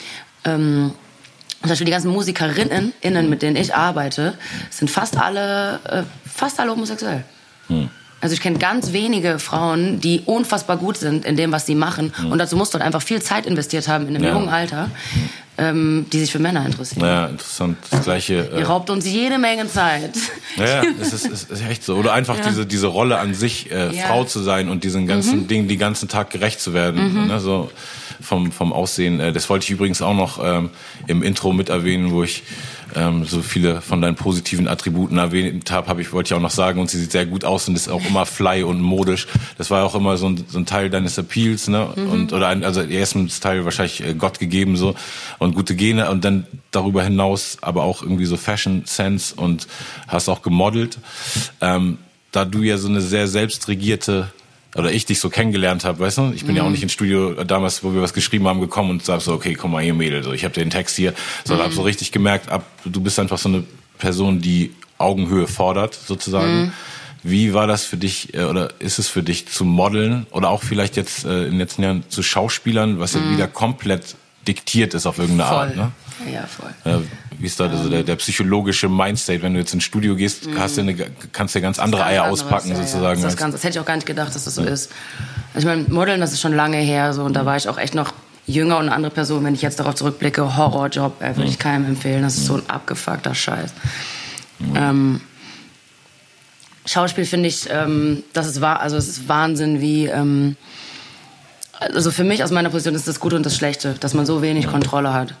ähm, 0.44 0.92
zum 1.60 1.68
Beispiel 1.70 1.86
die 1.86 1.92
ganzen 1.92 2.10
Musikerinnen, 2.12 2.92
innen, 3.00 3.28
mit 3.28 3.42
denen 3.42 3.56
ich 3.56 3.74
arbeite, 3.74 4.34
sind 4.70 4.90
fast 4.90 5.16
alle, 5.16 5.80
äh, 5.88 6.02
fast 6.28 6.60
alle 6.60 6.70
homosexuell. 6.70 7.24
Also 8.20 8.32
ich 8.34 8.40
kenne 8.40 8.58
ganz 8.58 8.92
wenige 8.92 9.38
Frauen, 9.38 10.00
die 10.00 10.22
unfassbar 10.24 10.76
gut 10.76 10.96
sind 10.96 11.24
in 11.24 11.36
dem, 11.36 11.52
was 11.52 11.66
sie 11.66 11.74
machen. 11.74 12.12
Und 12.30 12.38
dazu 12.38 12.56
musst 12.56 12.72
du 12.74 12.78
halt 12.78 12.86
einfach 12.86 13.02
viel 13.02 13.20
Zeit 13.22 13.46
investiert 13.46 13.86
haben 13.88 14.08
in 14.08 14.16
einem 14.16 14.24
Ja. 14.24 14.32
jungen 14.32 14.48
Alter, 14.48 14.90
ähm, 15.58 16.06
die 16.12 16.20
sich 16.20 16.30
für 16.32 16.38
Männer 16.38 16.64
interessieren. 16.64 17.04
Ja, 17.04 17.26
interessant. 17.26 17.76
Das 17.90 18.04
gleiche. 18.04 18.50
Ihr 18.56 18.66
raubt 18.66 18.88
uns 18.90 19.04
jede 19.06 19.38
Menge 19.38 19.68
Zeit. 19.68 20.12
Ja, 20.56 20.64
ja, 20.66 20.82
es 21.00 21.12
ist, 21.12 21.26
es 21.26 21.44
ist 21.44 21.62
echt 21.68 21.84
so. 21.84 21.96
Oder 21.96 22.12
einfach 22.12 22.36
diese, 22.40 22.64
diese 22.64 22.86
Rolle 22.86 23.18
an 23.18 23.34
sich, 23.34 23.70
äh, 23.70 23.94
Ja. 23.94 24.04
Frau 24.06 24.24
zu 24.24 24.40
sein 24.40 24.68
und 24.68 24.84
diesen 24.84 25.06
ganzen 25.06 25.40
Mhm. 25.42 25.48
Dingen, 25.48 25.68
die 25.68 25.76
ganzen 25.76 26.08
Tag 26.08 26.30
gerecht 26.30 26.60
zu 26.60 26.72
werden. 26.74 27.26
Ne, 27.26 27.40
so 27.40 27.70
vom, 28.20 28.50
vom 28.52 28.72
Aussehen. 28.72 29.20
Äh, 29.20 29.32
das 29.32 29.50
wollte 29.50 29.64
ich 29.64 29.70
übrigens 29.70 30.00
auch 30.00 30.14
noch 30.14 30.42
ähm, 30.42 30.70
im 31.06 31.22
Intro 31.22 31.52
mit 31.52 31.68
erwähnen, 31.68 32.12
wo 32.12 32.22
ich 32.22 32.42
ähm, 32.98 33.24
so 33.24 33.42
viele 33.42 33.80
von 33.80 34.02
deinen 34.02 34.16
positiven 34.16 34.68
Attributen 34.68 35.18
erwähnt 35.18 35.70
habe, 35.70 35.88
hab 35.88 35.98
ich, 35.98 36.12
wollte 36.12 36.28
ich 36.28 36.34
auch 36.36 36.42
noch 36.42 36.50
sagen, 36.50 36.80
und 36.80 36.90
sie 36.90 36.98
sieht 36.98 37.12
sehr 37.12 37.26
gut 37.26 37.44
aus 37.44 37.68
und 37.68 37.76
ist 37.76 37.88
auch 37.88 38.04
immer 38.04 38.26
fly 38.26 38.62
und 38.62 38.80
modisch. 38.80 39.26
Das 39.56 39.70
war 39.70 39.84
auch 39.84 39.94
immer 39.94 40.16
so 40.16 40.28
ein, 40.28 40.44
so 40.48 40.58
ein 40.58 40.66
Teil 40.66 40.90
deines 40.90 41.16
Appeals, 41.18 41.68
ne? 41.68 41.88
Mhm. 41.94 42.10
Und 42.10 42.32
oder 42.32 42.48
ein, 42.48 42.64
also 42.64 42.82
erstens 42.82 43.40
Teil 43.40 43.64
wahrscheinlich 43.64 44.04
äh, 44.04 44.14
Gott 44.14 44.38
gegeben 44.38 44.76
so 44.76 44.94
und 45.38 45.54
gute 45.54 45.76
Gene 45.76 46.10
und 46.10 46.24
dann 46.24 46.46
darüber 46.70 47.02
hinaus 47.02 47.58
aber 47.60 47.84
auch 47.84 48.02
irgendwie 48.02 48.26
so 48.26 48.36
Fashion 48.36 48.82
Sense 48.84 49.34
und 49.34 49.68
hast 50.06 50.28
auch 50.28 50.42
gemodelt. 50.42 50.98
Ähm, 51.60 51.98
da 52.32 52.44
du 52.44 52.62
ja 52.62 52.76
so 52.76 52.88
eine 52.88 53.00
sehr 53.00 53.28
selbstregierte 53.28 54.30
oder 54.74 54.92
ich 54.92 55.06
dich 55.06 55.20
so 55.20 55.30
kennengelernt 55.30 55.84
habe, 55.84 56.00
weißt 56.00 56.18
du? 56.18 56.32
Ich 56.34 56.44
bin 56.44 56.54
ja 56.54 56.62
auch 56.62 56.70
nicht 56.70 56.82
ins 56.82 56.92
Studio 56.92 57.32
äh, 57.32 57.46
damals, 57.46 57.82
wo 57.82 57.94
wir 57.94 58.02
was 58.02 58.12
geschrieben 58.12 58.46
haben, 58.46 58.60
gekommen 58.60 58.90
und 58.90 59.04
sag 59.04 59.20
so, 59.20 59.32
okay, 59.32 59.54
komm 59.54 59.72
mal 59.72 59.82
hier, 59.82 59.94
Mädel, 59.94 60.22
so 60.22 60.32
ich 60.32 60.44
habe 60.44 60.54
den 60.54 60.70
Text 60.70 60.96
hier, 60.96 61.14
so 61.44 61.58
hab 61.58 61.72
so 61.72 61.82
richtig 61.82 62.12
gemerkt, 62.12 62.50
ab 62.50 62.64
du 62.84 63.00
bist 63.00 63.18
einfach 63.18 63.38
so 63.38 63.48
eine 63.48 63.64
Person, 63.98 64.40
die 64.40 64.74
Augenhöhe 64.98 65.46
fordert 65.46 65.94
sozusagen. 65.94 66.72
Wie 67.22 67.52
war 67.52 67.66
das 67.66 67.84
für 67.84 67.96
dich 67.96 68.34
äh, 68.34 68.44
oder 68.44 68.70
ist 68.78 68.98
es 68.98 69.08
für 69.08 69.22
dich 69.22 69.48
zu 69.48 69.64
modeln 69.64 70.26
oder 70.30 70.50
auch 70.50 70.62
vielleicht 70.62 70.96
jetzt 70.96 71.24
äh, 71.24 71.44
in 71.44 71.50
den 71.50 71.58
letzten 71.58 71.82
Jahren 71.82 72.04
zu 72.08 72.22
Schauspielern, 72.22 73.00
was 73.00 73.14
ja 73.14 73.30
wieder 73.30 73.48
komplett 73.48 74.14
diktiert 74.46 74.94
ist 74.94 75.06
auf 75.06 75.18
irgendeine 75.18 75.50
Art, 75.50 75.76
ne? 75.76 75.92
Ja, 76.32 76.46
voll. 76.46 76.74
Ja, 76.84 77.02
wie 77.38 77.46
ist 77.46 77.60
da 77.60 77.68
also 77.68 77.88
der, 77.88 78.02
der 78.02 78.16
psychologische 78.16 78.88
Mindstate? 78.88 79.42
Wenn 79.42 79.54
du 79.54 79.60
jetzt 79.60 79.72
ins 79.72 79.84
Studio 79.84 80.16
gehst, 80.16 80.48
hast 80.56 80.76
du 80.76 80.80
eine, 80.80 80.94
kannst 81.32 81.54
du 81.54 81.60
ja 81.60 81.62
ganz 81.62 81.78
andere 81.78 82.04
Eier 82.04 82.24
anderes, 82.24 82.42
auspacken 82.42 82.70
ja, 82.70 82.74
ja. 82.74 82.82
sozusagen. 82.82 83.22
Das, 83.22 83.36
ganz, 83.36 83.54
das 83.54 83.62
hätte 83.62 83.78
ich 83.78 83.80
auch 83.80 83.86
gar 83.86 83.94
nicht 83.94 84.06
gedacht, 84.06 84.34
dass 84.34 84.44
das 84.44 84.54
so 84.56 84.62
ist. 84.62 84.90
Also 85.54 85.66
ich 85.68 85.76
meine, 85.76 85.88
Modeln, 85.88 86.20
das 86.20 86.32
ist 86.32 86.40
schon 86.40 86.54
lange 86.54 86.78
her 86.78 87.12
so 87.12 87.22
und 87.22 87.34
da 87.34 87.46
war 87.46 87.56
ich 87.56 87.68
auch 87.68 87.78
echt 87.78 87.94
noch 87.94 88.12
jünger 88.46 88.78
und 88.78 88.86
eine 88.86 88.94
andere 88.94 89.12
Person. 89.12 89.44
Wenn 89.44 89.54
ich 89.54 89.62
jetzt 89.62 89.78
darauf 89.78 89.94
zurückblicke, 89.94 90.56
Horrorjob, 90.56 91.22
äh, 91.22 91.36
würde 91.36 91.48
ich 91.48 91.58
keinem 91.58 91.86
empfehlen. 91.86 92.22
Das 92.22 92.36
ist 92.36 92.46
so 92.46 92.54
ein 92.54 92.62
abgefuckter 92.68 93.34
Scheiß. 93.34 93.72
Ähm, 94.74 95.20
Schauspiel 96.86 97.26
finde 97.26 97.48
ich, 97.48 97.68
ähm, 97.70 98.24
das 98.32 98.46
ist 98.46 98.60
wahr, 98.60 98.80
also 98.80 98.96
es 98.96 99.08
ist 99.08 99.28
Wahnsinn, 99.28 99.80
wie 99.80 100.06
ähm, 100.06 100.56
also 101.78 102.10
für 102.10 102.24
mich 102.24 102.42
aus 102.42 102.50
meiner 102.50 102.70
Position 102.70 102.94
ist 102.94 103.06
das 103.06 103.20
Gute 103.20 103.36
und 103.36 103.46
das 103.46 103.56
Schlechte, 103.56 103.94
dass 104.00 104.14
man 104.14 104.26
so 104.26 104.42
wenig 104.42 104.66
Kontrolle 104.66 105.12
hat. 105.12 105.34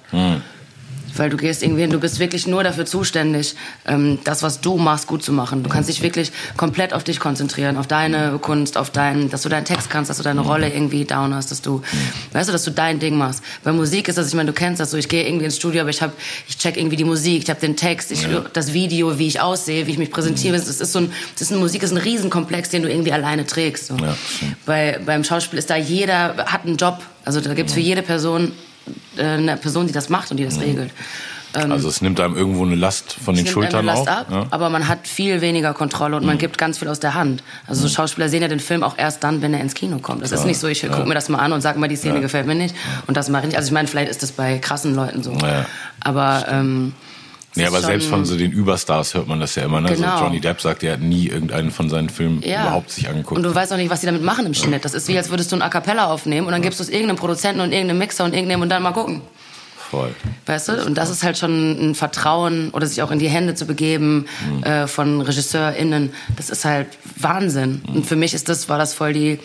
Weil 1.16 1.30
du 1.30 1.36
gehst 1.36 1.62
irgendwie 1.62 1.82
hin, 1.82 1.90
du 1.90 2.00
bist 2.00 2.18
wirklich 2.18 2.46
nur 2.46 2.62
dafür 2.62 2.86
zuständig, 2.86 3.54
ähm, 3.86 4.18
das, 4.24 4.42
was 4.42 4.60
du 4.60 4.76
machst, 4.76 5.06
gut 5.06 5.22
zu 5.22 5.32
machen. 5.32 5.62
Du 5.62 5.70
kannst 5.70 5.88
dich 5.88 6.02
wirklich 6.02 6.32
komplett 6.56 6.92
auf 6.92 7.04
dich 7.04 7.20
konzentrieren, 7.20 7.76
auf 7.76 7.86
deine 7.86 8.38
Kunst, 8.38 8.76
auf 8.76 8.90
deinen, 8.90 9.30
dass 9.30 9.42
du 9.42 9.48
deinen 9.48 9.64
Text 9.64 9.90
kannst, 9.90 10.10
dass 10.10 10.18
du 10.18 10.22
deine 10.22 10.40
Rolle 10.40 10.72
irgendwie 10.72 11.04
down 11.04 11.34
hast, 11.34 11.50
dass 11.50 11.62
du, 11.62 11.82
weißt 12.32 12.48
du, 12.48 12.52
dass 12.52 12.64
du 12.64 12.70
dein 12.70 12.98
Ding 12.98 13.16
machst. 13.16 13.42
Bei 13.64 13.72
Musik 13.72 14.08
ist 14.08 14.18
das, 14.18 14.28
ich 14.28 14.34
meine, 14.34 14.48
du 14.48 14.52
kennst 14.52 14.80
das 14.80 14.90
so, 14.90 14.96
ich 14.96 15.08
gehe 15.08 15.26
irgendwie 15.26 15.46
ins 15.46 15.56
Studio, 15.56 15.80
aber 15.82 15.90
ich 15.90 16.02
hab, 16.02 16.12
ich 16.48 16.58
check 16.58 16.76
irgendwie 16.76 16.96
die 16.96 17.04
Musik, 17.04 17.42
ich 17.42 17.50
habe 17.50 17.60
den 17.60 17.76
Text, 17.76 18.10
ich, 18.12 18.26
das 18.52 18.72
Video, 18.72 19.18
wie 19.18 19.26
ich 19.26 19.40
aussehe, 19.40 19.86
wie 19.86 19.92
ich 19.92 19.98
mich 19.98 20.10
präsentiere. 20.10 20.56
Es 20.56 20.68
ist 20.68 20.92
so 20.92 21.00
ein, 21.00 21.12
das 21.32 21.42
ist 21.42 21.52
eine 21.52 21.60
Musik, 21.60 21.82
ist 21.82 21.92
ein 21.92 21.98
Riesenkomplex, 21.98 22.68
den 22.70 22.82
du 22.82 22.90
irgendwie 22.90 23.12
alleine 23.12 23.46
trägst. 23.46 23.86
So. 23.86 23.96
Ja. 23.96 24.16
Bei, 24.66 25.00
beim 25.04 25.24
Schauspiel 25.24 25.58
ist 25.58 25.70
da 25.70 25.76
jeder, 25.76 26.36
hat 26.46 26.64
einen 26.64 26.76
Job. 26.76 26.98
Also 27.24 27.40
da 27.40 27.54
gibt's 27.54 27.72
für 27.72 27.80
jede 27.80 28.02
Person 28.02 28.52
eine 29.18 29.56
Person, 29.56 29.86
die 29.86 29.92
das 29.92 30.08
macht 30.08 30.30
und 30.30 30.36
die 30.36 30.44
das 30.44 30.60
regelt. 30.60 30.90
Ähm, 31.54 31.72
also 31.72 31.88
es 31.88 32.02
nimmt 32.02 32.20
einem 32.20 32.36
irgendwo 32.36 32.64
eine 32.64 32.74
Last 32.74 33.12
von 33.12 33.34
den 33.34 33.46
Schultern 33.46 33.86
Last 33.86 34.02
auf. 34.02 34.08
Ab, 34.08 34.26
ja. 34.30 34.46
Aber 34.50 34.68
man 34.70 34.88
hat 34.88 35.06
viel 35.08 35.40
weniger 35.40 35.72
Kontrolle 35.72 36.16
und 36.16 36.26
man 36.26 36.36
mhm. 36.36 36.40
gibt 36.40 36.58
ganz 36.58 36.78
viel 36.78 36.88
aus 36.88 37.00
der 37.00 37.14
Hand. 37.14 37.42
Also 37.66 37.82
so 37.82 37.88
Schauspieler 37.88 38.28
sehen 38.28 38.42
ja 38.42 38.48
den 38.48 38.60
Film 38.60 38.82
auch 38.82 38.98
erst 38.98 39.24
dann, 39.24 39.40
wenn 39.40 39.54
er 39.54 39.60
ins 39.60 39.74
Kino 39.74 39.98
kommt. 39.98 40.22
Das 40.22 40.30
ja. 40.30 40.36
ist 40.36 40.44
nicht 40.44 40.58
so, 40.58 40.68
ich 40.68 40.82
ja. 40.82 40.88
gucke 40.90 41.08
mir 41.08 41.14
das 41.14 41.28
mal 41.28 41.38
an 41.38 41.52
und 41.52 41.60
sage 41.60 41.78
mal, 41.78 41.88
die 41.88 41.96
Szene 41.96 42.20
gefällt 42.20 42.46
mir 42.46 42.54
nicht 42.54 42.74
und 43.06 43.16
das 43.16 43.28
mache 43.28 43.42
ich 43.42 43.48
nicht. 43.48 43.56
Also 43.56 43.68
ich 43.68 43.72
meine, 43.72 43.88
vielleicht 43.88 44.10
ist 44.10 44.22
das 44.22 44.32
bei 44.32 44.58
krassen 44.58 44.94
Leuten 44.94 45.22
so. 45.22 45.36
Aber 46.00 46.46
ähm, 46.50 46.92
Nee, 47.58 47.66
aber 47.66 47.80
selbst 47.80 48.08
von 48.08 48.24
so 48.24 48.36
den 48.36 48.52
Überstars 48.52 49.14
hört 49.14 49.28
man 49.28 49.40
das 49.40 49.54
ja 49.54 49.64
immer. 49.64 49.80
Ne? 49.80 49.94
Genau. 49.94 50.18
So 50.18 50.24
Johnny 50.24 50.40
Depp 50.40 50.60
sagt, 50.60 50.82
er 50.82 50.94
hat 50.94 51.00
nie 51.00 51.26
irgendeinen 51.26 51.70
von 51.70 51.90
seinen 51.90 52.08
Filmen 52.08 52.42
ja. 52.42 52.62
überhaupt 52.62 52.90
sich 52.90 53.08
angeguckt. 53.08 53.36
Und 53.36 53.42
du 53.42 53.54
weißt 53.54 53.72
auch 53.72 53.76
nicht, 53.76 53.90
was 53.90 54.00
die 54.00 54.06
damit 54.06 54.22
machen 54.22 54.46
im 54.46 54.54
Schnitt. 54.54 54.84
Das 54.84 54.94
ist 54.94 55.08
wie, 55.08 55.16
als 55.16 55.30
würdest 55.30 55.52
du 55.52 55.56
ein 55.56 55.62
A 55.62 55.68
Cappella 55.68 56.06
aufnehmen 56.06 56.46
und 56.46 56.52
dann 56.52 56.62
gibst 56.62 56.78
du 56.78 56.84
es 56.84 56.88
irgendeinem 56.88 57.16
Produzenten 57.16 57.60
und 57.60 57.72
irgendeinem 57.72 57.98
Mixer 57.98 58.24
und 58.24 58.34
irgendeinem 58.34 58.62
und 58.62 58.68
dann 58.68 58.82
mal 58.82 58.92
gucken. 58.92 59.22
Voll. 59.90 60.14
Weißt 60.44 60.68
du? 60.68 60.84
Und 60.84 60.96
das 60.98 61.08
ist 61.08 61.22
halt 61.22 61.38
schon 61.38 61.90
ein 61.90 61.94
Vertrauen 61.94 62.70
oder 62.70 62.86
sich 62.86 63.00
auch 63.02 63.10
in 63.10 63.18
die 63.18 63.28
Hände 63.28 63.54
zu 63.54 63.64
begeben 63.66 64.26
mhm. 64.46 64.62
äh, 64.62 64.86
von 64.86 65.22
RegisseurInnen. 65.22 66.12
Das 66.36 66.50
ist 66.50 66.66
halt 66.66 66.88
Wahnsinn. 67.16 67.82
Mhm. 67.86 67.96
Und 67.96 68.06
für 68.06 68.16
mich 68.16 68.34
ist 68.34 68.50
das, 68.50 68.68
war 68.68 68.76
das 68.76 68.92
voll 68.92 69.14
die 69.14 69.38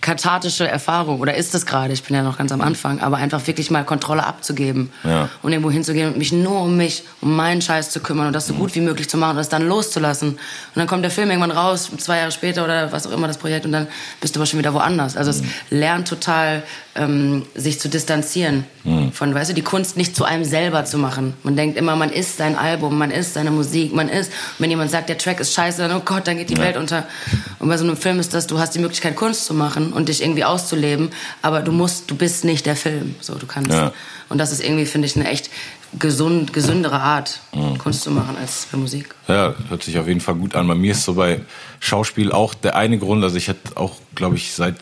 kathartische 0.00 0.66
Erfahrung 0.66 1.20
oder 1.20 1.34
ist 1.34 1.54
es 1.54 1.66
gerade, 1.66 1.92
ich 1.92 2.04
bin 2.04 2.16
ja 2.16 2.22
noch 2.22 2.38
ganz 2.38 2.52
am 2.52 2.60
Anfang, 2.60 3.00
aber 3.00 3.16
einfach 3.16 3.46
wirklich 3.46 3.70
mal 3.70 3.84
Kontrolle 3.84 4.24
abzugeben 4.24 4.90
ja. 5.02 5.28
und 5.42 5.52
irgendwo 5.52 5.70
hinzugehen 5.70 6.12
und 6.12 6.18
mich 6.18 6.32
nur 6.32 6.62
um 6.62 6.76
mich, 6.76 7.02
um 7.20 7.34
meinen 7.34 7.60
Scheiß 7.60 7.90
zu 7.90 8.00
kümmern 8.00 8.28
und 8.28 8.32
das 8.32 8.46
so 8.46 8.54
gut 8.54 8.74
wie 8.74 8.80
möglich 8.80 9.08
zu 9.08 9.16
machen 9.16 9.32
und 9.32 9.36
das 9.38 9.48
dann 9.48 9.66
loszulassen. 9.66 10.30
Und 10.30 10.38
dann 10.74 10.86
kommt 10.86 11.02
der 11.02 11.10
Film 11.10 11.30
irgendwann 11.30 11.50
raus, 11.50 11.90
zwei 11.98 12.18
Jahre 12.18 12.30
später 12.30 12.64
oder 12.64 12.92
was 12.92 13.06
auch 13.06 13.12
immer 13.12 13.26
das 13.26 13.38
Projekt 13.38 13.66
und 13.66 13.72
dann 13.72 13.88
bist 14.20 14.36
du 14.36 14.40
aber 14.40 14.46
schon 14.46 14.58
wieder 14.58 14.72
woanders. 14.72 15.16
Also 15.16 15.30
es 15.30 15.42
mhm. 15.42 15.48
lernt 15.70 16.08
total, 16.08 16.62
ähm, 16.94 17.46
sich 17.54 17.80
zu 17.80 17.88
distanzieren 17.88 18.64
mhm. 18.84 19.12
von, 19.12 19.34
weißt 19.34 19.50
du, 19.50 19.54
die 19.54 19.62
Kunst 19.62 19.96
nicht 19.96 20.14
zu 20.14 20.24
einem 20.24 20.44
selber 20.44 20.84
zu 20.84 20.98
machen. 20.98 21.34
Man 21.42 21.56
denkt 21.56 21.76
immer, 21.76 21.96
man 21.96 22.10
ist 22.10 22.36
sein 22.36 22.56
Album, 22.56 22.98
man 22.98 23.10
ist 23.10 23.34
seine 23.34 23.50
Musik, 23.50 23.94
man 23.94 24.08
ist, 24.08 24.28
und 24.30 24.60
wenn 24.60 24.70
jemand 24.70 24.90
sagt, 24.90 25.08
der 25.08 25.18
Track 25.18 25.40
ist 25.40 25.54
scheiße, 25.54 25.82
dann, 25.82 25.96
oh 25.96 26.02
Gott, 26.04 26.26
dann 26.26 26.36
geht 26.36 26.50
die 26.50 26.54
ja. 26.54 26.62
Welt 26.62 26.76
unter. 26.76 27.04
Und 27.58 27.68
bei 27.68 27.76
so 27.76 27.84
einem 27.84 27.96
Film 27.96 28.20
ist 28.20 28.34
das, 28.34 28.46
du 28.46 28.58
hast 28.58 28.74
die 28.74 28.78
Möglichkeit, 28.78 29.16
Kunst 29.16 29.44
zu 29.44 29.54
machen 29.54 29.92
und 29.98 30.08
dich 30.08 30.22
irgendwie 30.22 30.44
auszuleben, 30.44 31.10
aber 31.42 31.60
du 31.60 31.72
musst, 31.72 32.08
du 32.08 32.14
bist 32.14 32.44
nicht 32.44 32.66
der 32.66 32.76
Film. 32.76 33.16
So, 33.20 33.34
du 33.34 33.46
kannst. 33.46 33.72
Ja. 33.72 33.92
Und 34.28 34.38
das 34.38 34.52
ist 34.52 34.62
irgendwie, 34.62 34.86
finde 34.86 35.06
ich, 35.06 35.16
eine 35.16 35.28
echt 35.28 35.50
gesund, 35.98 36.52
gesündere 36.52 37.00
Art, 37.00 37.40
mhm. 37.52 37.78
Kunst 37.78 38.02
zu 38.02 38.12
machen 38.12 38.36
als 38.40 38.68
bei 38.70 38.78
Musik. 38.78 39.12
Ja, 39.26 39.56
hört 39.68 39.82
sich 39.82 39.98
auf 39.98 40.06
jeden 40.06 40.20
Fall 40.20 40.36
gut 40.36 40.54
an. 40.54 40.68
Bei 40.68 40.76
mir 40.76 40.92
ist 40.92 41.02
so 41.02 41.14
bei 41.14 41.40
Schauspiel 41.80 42.30
auch 42.30 42.54
der 42.54 42.76
eine 42.76 42.98
Grund, 42.98 43.24
also 43.24 43.36
ich 43.36 43.48
hatte 43.48 43.76
auch, 43.76 43.96
glaube 44.14 44.36
ich, 44.36 44.52
seit 44.52 44.76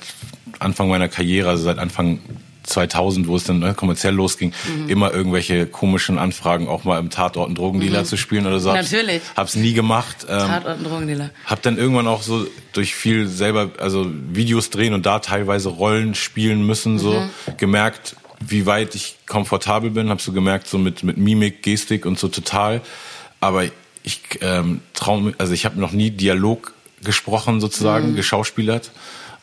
Anfang 0.59 0.89
meiner 0.89 1.09
Karriere, 1.09 1.49
also 1.49 1.65
seit 1.65 1.79
Anfang 1.79 2.21
2000, 2.67 3.29
wo 3.29 3.37
es 3.37 3.45
dann 3.45 3.61
ne, 3.61 3.75
kommerziell 3.75 4.15
losging, 4.15 4.53
mhm. 4.69 4.89
immer 4.89 5.13
irgendwelche 5.13 5.67
komischen 5.67 6.19
Anfragen, 6.19 6.69
auch 6.69 6.85
mal 6.85 6.99
im 6.99 7.11
Tatort 7.11 7.47
einen 7.47 7.55
Drogendealer 7.55 8.01
mhm. 8.01 8.05
zu 8.07 8.17
spielen 8.17 8.47
oder 8.47 8.61
so. 8.61 8.73
Natürlich. 8.73 9.23
Hab's 9.37 9.55
nie 9.55 9.73
gemacht. 9.73 10.27
Ähm, 10.29 10.39
Tatort 10.39 10.67
einen 10.67 10.85
Drogendealer. 10.85 11.31
Hab 11.45 11.63
dann 11.63 11.79
irgendwann 11.79 12.07
auch 12.07 12.23
so 12.23 12.47
durch 12.73 12.95
viel 12.95 13.29
selber, 13.29 13.71
also 13.79 14.11
Videos 14.33 14.71
drehen 14.71 14.95
und 14.95 15.07
da 15.07 15.21
teilweise 15.21 15.69
Rollen 15.69 16.15
spielen 16.15 16.67
müssen, 16.67 16.99
so 16.99 17.13
mhm. 17.13 17.31
gemerkt, 17.57 18.17
wie 18.41 18.67
weit 18.67 18.95
ich 18.95 19.17
komfortabel 19.27 19.91
bin. 19.91 20.11
Hab 20.11 20.21
so 20.21 20.33
gemerkt, 20.33 20.69
so 20.69 20.79
mit, 20.79 21.03
mit 21.03 21.17
Mimik, 21.17 21.63
Gestik 21.63 22.07
und 22.07 22.19
so 22.19 22.29
total. 22.29 22.83
Aber 23.41 23.65
ich 24.03 24.21
ähm, 24.41 24.81
traue 24.95 25.35
also 25.39 25.53
ich 25.53 25.65
habe 25.65 25.81
noch 25.81 25.93
nie 25.93 26.11
Dialog 26.11 26.75
gesprochen 27.03 27.61
sozusagen, 27.61 28.13
mhm. 28.13 28.17
geschauspielert 28.17 28.91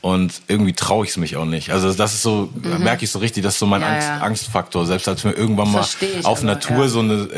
und 0.03 0.41
irgendwie 0.49 0.73
traue 0.73 1.05
ich 1.05 1.11
es 1.11 1.17
mich 1.17 1.37
auch 1.37 1.45
nicht. 1.45 1.69
Also 1.69 1.93
das 1.93 2.13
ist 2.13 2.23
so, 2.23 2.49
mhm. 2.53 2.83
merke 2.83 3.05
ich 3.05 3.11
so 3.11 3.19
richtig, 3.19 3.41
das 3.41 3.53
ist 3.53 3.59
so 3.59 3.65
mein 3.65 3.79
ja, 3.79 3.87
Angst, 3.87 4.07
ja. 4.09 4.17
Angstfaktor. 4.17 4.85
Selbst 4.85 5.07
als 5.07 5.23
mir 5.23 5.31
irgendwann 5.31 5.71
mal 5.71 5.79
auf 6.23 6.39
aber, 6.39 6.45
Natur 6.45 6.81
ja. 6.81 6.87
so 6.89 6.99
eine, 6.99 7.29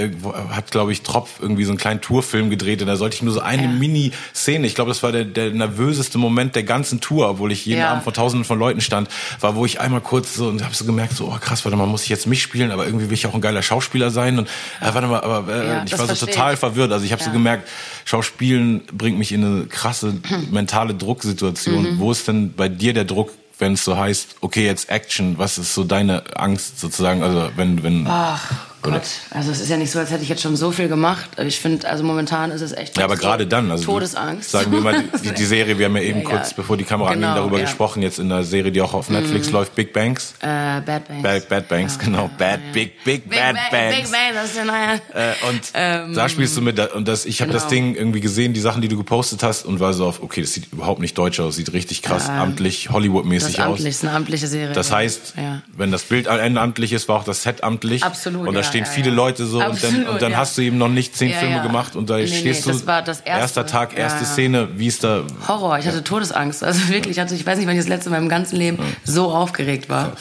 hat 0.49 0.71
glaube 0.71 0.91
ich 0.91 1.03
Tropf 1.03 1.39
irgendwie 1.39 1.63
so 1.63 1.69
einen 1.69 1.77
kleinen 1.77 2.01
Tourfilm 2.01 2.49
gedreht 2.49 2.81
und 2.81 2.87
da 2.87 2.95
sollte 2.95 3.17
ich 3.17 3.21
nur 3.21 3.35
so 3.35 3.41
eine 3.41 3.67
Mini-Szene, 3.67 4.65
ich 4.65 4.73
glaube 4.73 4.89
das 4.89 5.03
war 5.03 5.11
der, 5.11 5.25
der 5.25 5.51
nervöseste 5.51 6.17
Moment 6.17 6.55
der 6.55 6.63
ganzen 6.63 7.01
Tour, 7.01 7.29
obwohl 7.29 7.51
ich 7.51 7.67
jeden 7.67 7.83
Abend 7.83 8.03
vor 8.03 8.13
tausenden 8.13 8.45
von 8.45 8.57
Leuten 8.57 8.81
stand, 8.81 9.09
war, 9.41 9.55
wo 9.55 9.67
ich 9.67 9.79
einmal 9.79 10.01
kurz 10.01 10.33
so 10.33 10.47
und 10.47 10.63
habe 10.63 10.73
so 10.73 10.85
gemerkt, 10.85 11.15
so 11.15 11.27
oh 11.27 11.37
krass, 11.39 11.65
warte 11.65 11.77
mal, 11.77 11.85
muss 11.85 12.01
ich 12.01 12.09
jetzt 12.09 12.25
mich 12.25 12.41
spielen, 12.41 12.71
aber 12.71 12.87
irgendwie 12.87 13.05
will 13.05 13.13
ich 13.13 13.27
auch 13.27 13.35
ein 13.35 13.41
geiler 13.41 13.61
Schauspieler 13.61 14.09
sein 14.09 14.39
und 14.39 14.47
äh, 14.81 14.91
warte 14.91 15.05
mal, 15.05 15.21
aber 15.21 15.53
äh, 15.53 15.85
ich 15.85 15.95
war 15.99 16.07
so 16.07 16.25
total 16.25 16.55
ich. 16.55 16.59
verwirrt. 16.59 16.91
Also 16.91 17.05
ich 17.05 17.11
habe 17.11 17.23
so 17.23 17.29
gemerkt, 17.29 17.69
Schauspielen 18.05 18.81
bringt 18.91 19.17
mich 19.19 19.31
in 19.31 19.43
eine 19.43 19.65
krasse 19.65 20.15
mentale 20.51 20.95
Drucksituation. 20.95 21.95
Mhm. 21.95 21.99
Wo 21.99 22.11
ist 22.11 22.27
denn 22.27 22.54
bei 22.55 22.69
dir 22.69 22.93
der 22.93 23.05
Druck, 23.05 23.31
wenn 23.57 23.73
es 23.73 23.85
so 23.85 23.97
heißt, 23.97 24.37
okay, 24.41 24.65
jetzt 24.65 24.89
Action, 24.89 25.37
was 25.37 25.57
ist 25.57 25.73
so 25.73 25.83
deine 25.83 26.23
Angst 26.35 26.79
sozusagen? 26.79 27.23
Also 27.23 27.49
wenn, 27.55 27.83
wenn. 27.83 28.05
Ach 28.07 28.74
Gott, 28.93 29.03
also 29.31 29.51
es 29.51 29.61
ist 29.61 29.69
ja 29.69 29.77
nicht 29.77 29.91
so, 29.91 29.99
als 29.99 30.11
hätte 30.11 30.23
ich 30.23 30.29
jetzt 30.29 30.41
schon 30.41 30.55
so 30.55 30.71
viel 30.71 30.87
gemacht. 30.87 31.29
Ich 31.37 31.59
finde, 31.59 31.87
also 31.89 32.03
momentan 32.03 32.51
ist 32.51 32.61
es 32.61 32.71
echt. 32.71 32.97
Ja, 32.97 33.05
aber 33.05 33.15
gerade 33.15 33.47
dann, 33.47 33.71
also 33.71 33.83
Todesangst. 33.85 34.51
Sagen 34.51 34.71
wir 34.71 34.81
mal 34.81 35.03
die, 35.23 35.31
die, 35.31 35.45
Serie, 35.45 35.77
wir 35.77 35.85
haben 35.85 35.95
ja 35.97 36.03
eben 36.03 36.21
ja, 36.23 36.29
kurz, 36.29 36.53
bevor 36.53 36.77
die 36.77 36.83
Kamera 36.83 37.13
genau, 37.13 37.27
anging, 37.27 37.41
darüber 37.41 37.57
ja. 37.57 37.65
gesprochen. 37.65 38.01
Jetzt 38.01 38.19
in 38.19 38.29
der 38.29 38.43
Serie, 38.43 38.71
die 38.71 38.81
auch 38.81 38.93
auf 38.93 39.09
Netflix 39.09 39.49
mm. 39.49 39.53
läuft, 39.53 39.75
Big 39.75 39.93
Banks. 39.93 40.33
Äh, 40.39 40.45
Bad 40.45 41.07
Banks. 41.07 41.23
Bad, 41.23 41.49
Bad 41.49 41.67
Banks, 41.67 41.97
ja, 41.99 42.05
genau. 42.05 42.29
Bad, 42.37 42.59
Big, 42.73 43.03
Big, 43.03 43.29
Big 43.29 43.29
Bad 43.29 43.55
ba 43.55 43.61
Banks. 43.71 43.95
Big 43.95 44.11
Bang, 44.11 44.33
das 44.33 44.45
ist 44.45 44.57
ja 44.57 44.65
naja. 44.65 44.93
Äh, 45.13 45.49
und 45.49 45.61
ähm, 45.73 46.13
da 46.13 46.29
spielst 46.29 46.55
du 46.57 46.61
mit 46.61 46.79
und 46.93 47.07
das, 47.07 47.25
ich 47.25 47.41
habe 47.41 47.51
genau. 47.51 47.61
das 47.61 47.69
Ding 47.69 47.95
irgendwie 47.95 48.21
gesehen, 48.21 48.53
die 48.53 48.59
Sachen, 48.59 48.81
die 48.81 48.87
du 48.87 48.97
gepostet 48.97 49.43
hast 49.43 49.65
und 49.65 49.79
war 49.79 49.93
so 49.93 50.05
auf, 50.05 50.21
okay, 50.21 50.41
das 50.41 50.53
sieht 50.53 50.71
überhaupt 50.71 51.01
nicht 51.01 51.17
deutsch 51.17 51.39
aus, 51.39 51.55
sieht 51.55 51.73
richtig 51.73 52.01
krass 52.01 52.29
amtlich, 52.29 52.89
Hollywood-mäßig 52.89 53.59
aus. 53.61 53.65
Amtlich, 53.65 53.89
ist 53.89 54.03
eine 54.03 54.13
amtliche 54.13 54.47
Serie. 54.47 54.73
Das 54.73 54.91
heißt, 54.91 55.35
wenn 55.75 55.91
das 55.91 56.03
Bild 56.03 56.27
am 56.27 56.39
Ende 56.39 56.61
amtlich 56.61 56.93
ist, 56.93 57.07
war 57.07 57.17
auch 57.17 57.23
das 57.23 57.43
Set 57.43 57.63
amtlich. 57.63 58.03
Absolut. 58.03 58.47
Und 58.47 58.53
da 58.53 58.63
stehen 58.75 58.85
viele 58.85 59.09
Leute 59.09 59.45
so 59.45 59.55
so 59.55 59.61
Absolut, 59.61 59.95
und 59.95 60.03
dann, 60.05 60.13
und 60.13 60.21
dann 60.21 60.31
ja. 60.33 60.37
hast 60.37 60.57
du 60.57 60.61
eben 60.61 60.77
noch 60.77 60.89
nicht 60.89 61.15
zehn 61.15 61.31
ja, 61.31 61.37
Filme 61.37 61.55
ja. 61.57 61.63
gemacht 61.63 61.95
und 61.95 62.09
da 62.09 62.17
nee, 62.17 62.27
stehst 62.27 62.65
nee, 62.65 62.71
du. 62.71 62.77
Das 62.77 62.87
war 62.87 63.01
das 63.01 63.21
erste. 63.21 63.41
Erster 63.41 63.65
Tag, 63.65 63.97
erste 63.97 64.25
Szene, 64.25 64.69
wie 64.75 64.87
ist 64.87 65.03
da. 65.03 65.23
Horror, 65.47 65.79
ich 65.79 65.87
hatte 65.87 66.03
Todesangst. 66.03 66.63
Also 66.63 66.89
wirklich, 66.89 67.17
ich 67.17 67.23
weiß 67.23 67.31
nicht, 67.31 67.67
wann 67.67 67.71
ich 67.71 67.79
das 67.79 67.87
letzte 67.87 68.09
Mal 68.09 68.17
im 68.17 68.29
ganzen 68.29 68.57
Leben 68.57 68.79
so 69.03 69.31
aufgeregt 69.31 69.89
war. 69.89 70.13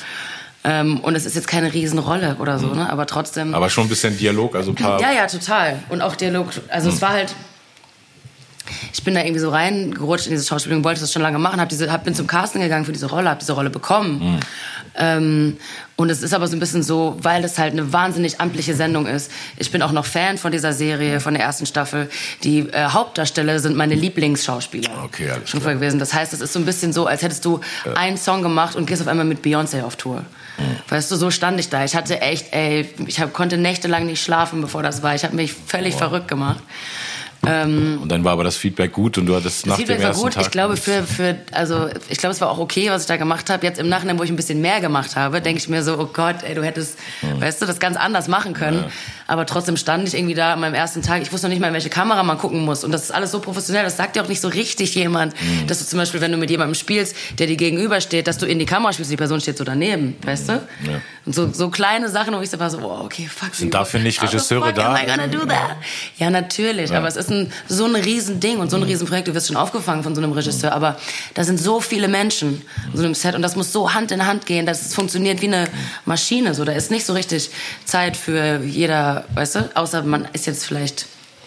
Ähm, 0.67 1.01
und 1.01 1.15
es 1.15 1.27
ist 1.27 1.35
jetzt 1.35 1.47
keine 1.47 1.75
Riesenrolle 1.75 2.37
oder 2.39 2.59
so, 2.59 2.69
mhm. 2.69 2.77
ne? 2.77 2.91
aber 2.91 3.07
trotzdem. 3.07 3.55
Aber 3.55 3.69
schon 3.69 3.85
ein 3.85 3.91
bisschen 3.91 4.17
Dialog, 4.17 4.57
also 4.57 4.71
ein 4.71 4.75
paar. 4.75 5.01
Ja, 5.01 5.13
ja, 5.13 5.27
total. 5.27 5.81
Und 5.91 6.01
auch 6.01 6.17
Dialog. 6.17 6.49
Also 6.69 6.89
mhm. 6.89 6.95
es 6.95 7.03
war 7.03 7.11
halt 7.11 7.35
ich 8.93 9.03
bin 9.03 9.15
da 9.15 9.21
irgendwie 9.21 9.41
so 9.41 9.51
reingerutscht 9.51 10.27
in 10.27 10.33
diese 10.33 10.47
Schauspielung, 10.47 10.85
wollte 10.85 11.01
das 11.01 11.13
schon 11.13 11.23
lange 11.23 11.39
machen, 11.39 11.61
hab 11.61 11.69
diese, 11.69 11.93
hab, 11.93 12.05
bin 12.05 12.15
zum 12.15 12.27
Casting 12.27 12.63
gegangen 12.63 12.85
für 12.85 12.93
diese 12.93 13.07
Rolle, 13.07 13.29
habe 13.29 13.41
diese 13.41 13.53
Rolle 13.53 13.71
bekommen. 13.71 14.35
Mhm. 14.35 14.41
Ähm, 14.97 15.57
und 15.97 16.11
es 16.11 16.23
ist 16.23 16.35
aber 16.35 16.47
so 16.49 16.57
ein 16.57 16.61
bisschen 16.61 16.83
so, 16.83 17.17
weil 17.21 17.43
das 17.43 17.59
halt 17.59 17.73
eine 17.73 17.93
wahnsinnig 17.93 18.41
amtliche 18.41 18.75
Sendung 18.75 19.07
ist. 19.07 19.31
Ich 19.57 19.71
bin 19.71 19.83
auch 19.83 19.93
noch 19.93 20.07
Fan 20.07 20.39
von 20.39 20.51
dieser 20.51 20.73
Serie, 20.73 21.21
von 21.21 21.35
der 21.35 21.43
ersten 21.43 21.67
Staffel. 21.67 22.09
Die 22.43 22.61
äh, 22.61 22.87
Hauptdarsteller 22.89 23.59
sind 23.61 23.77
meine 23.77 23.95
Lieblingsschauspieler. 23.95 24.91
Okay, 25.05 25.31
alles 25.31 25.51
Schon 25.51 25.61
vorher 25.61 25.77
gewesen. 25.77 25.99
Das 25.99 26.15
heißt, 26.15 26.33
es 26.33 26.41
ist 26.41 26.53
so 26.53 26.59
ein 26.59 26.65
bisschen 26.65 26.93
so, 26.93 27.07
als 27.07 27.23
hättest 27.23 27.45
du 27.45 27.61
ja. 27.85 27.93
einen 27.95 28.17
Song 28.17 28.43
gemacht 28.43 28.77
und 28.77 28.87
gehst 28.87 29.03
auf 29.03 29.09
einmal 29.09 29.27
mit 29.27 29.45
Beyoncé 29.45 29.83
auf 29.83 29.97
Tour. 29.97 30.25
Mhm. 30.59 30.63
Weißt 30.89 31.11
du, 31.11 31.17
so 31.17 31.31
stand 31.31 31.61
ich 31.61 31.69
da. 31.69 31.85
Ich 31.85 31.95
hatte 31.95 32.21
echt, 32.21 32.53
ey, 32.53 32.89
ich 33.07 33.21
hab, 33.21 33.33
konnte 33.33 33.57
nächtelang 33.57 34.07
nicht 34.07 34.23
schlafen, 34.23 34.61
bevor 34.61 34.83
das 34.83 35.03
war. 35.03 35.15
Ich 35.15 35.25
habe 35.25 35.37
mich 35.37 35.53
völlig 35.53 35.95
wow. 35.95 36.01
verrückt 36.01 36.29
gemacht. 36.29 36.63
Ähm, 37.47 37.99
und 38.03 38.11
dann 38.11 38.25
war 38.25 38.33
aber 38.33 38.45
das 38.45 38.57
Feedback 38.57 38.93
gut 38.93 39.19
und 39.19 39.27
du 39.27 39.35
hattest 39.35 39.63
das 39.63 39.67
nach 39.67 39.77
Feedback 39.77 39.99
dem 39.99 40.07
ersten 40.07 40.23
war 40.23 40.25
gut. 40.25 40.35
Tag 40.35 40.45
ich 40.45 40.51
glaube 40.51 40.77
für 40.77 41.03
für 41.03 41.37
also 41.53 41.89
ich 42.09 42.19
glaube 42.19 42.33
es 42.33 42.41
war 42.41 42.51
auch 42.51 42.59
okay, 42.59 42.91
was 42.91 43.03
ich 43.03 43.09
da 43.09 43.17
gemacht 43.17 43.51
habe. 43.51 43.65
Jetzt 43.65 43.79
im 43.79 43.89
Nachhinein, 43.89 44.19
wo 44.19 44.23
ich 44.23 44.31
ein 44.31 44.37
bisschen 44.37 44.61
mehr 44.61 44.81
gemacht 44.81 45.17
habe, 45.17 45.41
denke 45.41 45.59
ich 45.59 45.69
mir 45.69 45.83
so, 45.83 45.99
oh 45.99 46.09
Gott, 46.13 46.37
ey, 46.43 46.55
du 46.55 46.63
hättest, 46.63 46.99
mhm. 47.23 47.41
weißt 47.41 47.63
du, 47.63 47.67
das 47.67 47.81
ganz 47.81 47.97
anders 47.97 48.29
machen 48.29 48.55
können. 48.55 48.79
Ja. 48.79 48.91
Aber 49.27 49.47
trotzdem 49.47 49.77
stand 49.77 50.07
ich 50.09 50.15
irgendwie 50.15 50.35
da 50.35 50.53
an 50.53 50.61
meinem 50.61 50.75
ersten 50.75 51.03
Tag. 51.03 51.23
Ich 51.23 51.33
wusste 51.33 51.47
noch 51.47 51.53
nicht 51.53 51.61
mal, 51.61 51.69
in 51.69 51.75
welche 51.75 51.89
Kamera 51.89 52.23
man 52.23 52.37
gucken 52.39 52.65
muss. 52.65 52.85
Und 52.85 52.93
das 52.93 53.05
ist 53.05 53.11
alles 53.11 53.31
so 53.31 53.41
professionell. 53.41 53.85
Das 53.85 53.97
sagt 53.97 54.17
dir 54.17 54.23
auch 54.23 54.29
nicht 54.29 54.41
so 54.41 54.49
richtig 54.49 54.95
jemand, 54.95 55.35
mhm. 55.41 55.67
dass 55.67 55.79
du 55.79 55.87
zum 55.87 55.99
Beispiel, 55.99 56.21
wenn 56.21 56.33
du 56.33 56.37
mit 56.37 56.51
jemandem 56.51 56.75
spielst, 56.75 57.17
der 57.39 57.47
dir 57.47 57.57
gegenübersteht, 57.57 58.27
dass 58.27 58.39
du 58.39 58.47
in 58.47 58.59
die 58.59 58.67
Kamera 58.67 58.93
spielst, 58.93 59.11
die 59.11 59.17
Person 59.17 59.41
steht 59.41 59.57
so 59.57 59.65
daneben, 59.65 60.17
weißt 60.25 60.49
du? 60.49 60.53
Ja. 60.53 61.01
Und 61.27 61.35
so, 61.35 61.51
so 61.51 61.71
kleine 61.71 62.11
Sachen, 62.11 62.35
wo 62.35 62.41
ich 62.41 62.51
so 62.51 62.61
war 62.61 62.69
so, 62.69 62.79
oh, 62.81 63.05
okay, 63.05 63.27
fuck. 63.35 63.55
Sind 63.55 63.73
dafür 63.73 64.01
nicht 64.01 64.23
Regisseure 64.23 64.75
da? 64.75 64.95
Ja, 66.19 66.31
natürlich. 66.31 66.91
Ja. 66.91 66.99
Aber 66.99 67.09
es 67.09 67.17
ist 67.17 67.31
ein, 67.31 67.51
so 67.67 67.87
ein 67.87 67.95
Riesending 67.95 68.59
und 68.59 68.71
so 68.71 68.77
ein 68.77 68.83
mhm. 68.83 68.89
Riesenprojekt. 68.89 69.29
Du 69.29 69.35
wirst 69.35 69.49
schon 69.49 69.57
aufgefangen 69.57 70.03
von 70.03 70.15
so 70.15 70.21
einem 70.21 70.33
Regisseur. 70.33 70.71
Mhm. 70.71 70.77
Aber 70.77 70.99
da 71.33 71.45
sind 71.45 71.59
so 71.59 71.81
viele 71.81 72.09
Menschen 72.09 72.63
in 72.93 72.99
so 72.99 73.05
einem 73.05 73.15
Set 73.15 73.35
und 73.35 73.43
das 73.43 73.57
muss 73.57 73.73
so 73.73 73.95
Hand 73.95 74.13
in 74.13 74.27
Hand 74.27 74.45
gehen, 74.45 74.67
dass 74.67 74.85
es 74.85 74.95
funktioniert 74.95 75.41
wie 75.41 75.47
eine 75.47 75.69
Maschine. 76.05 76.55
So, 76.55 76.67
da 76.67 76.73
ist 76.73 76.91
nicht 76.91 77.07
so 77.07 77.15
richtig 77.15 77.51
Zeit 77.87 78.19
für 78.19 78.61
jeder 78.63 79.14
weißt 79.35 79.55
du, 79.57 79.71
außer 79.75 80.03
man 80.03 80.29
ist 80.33 80.47
jetzt 80.47 80.65
vielleicht 80.65 81.07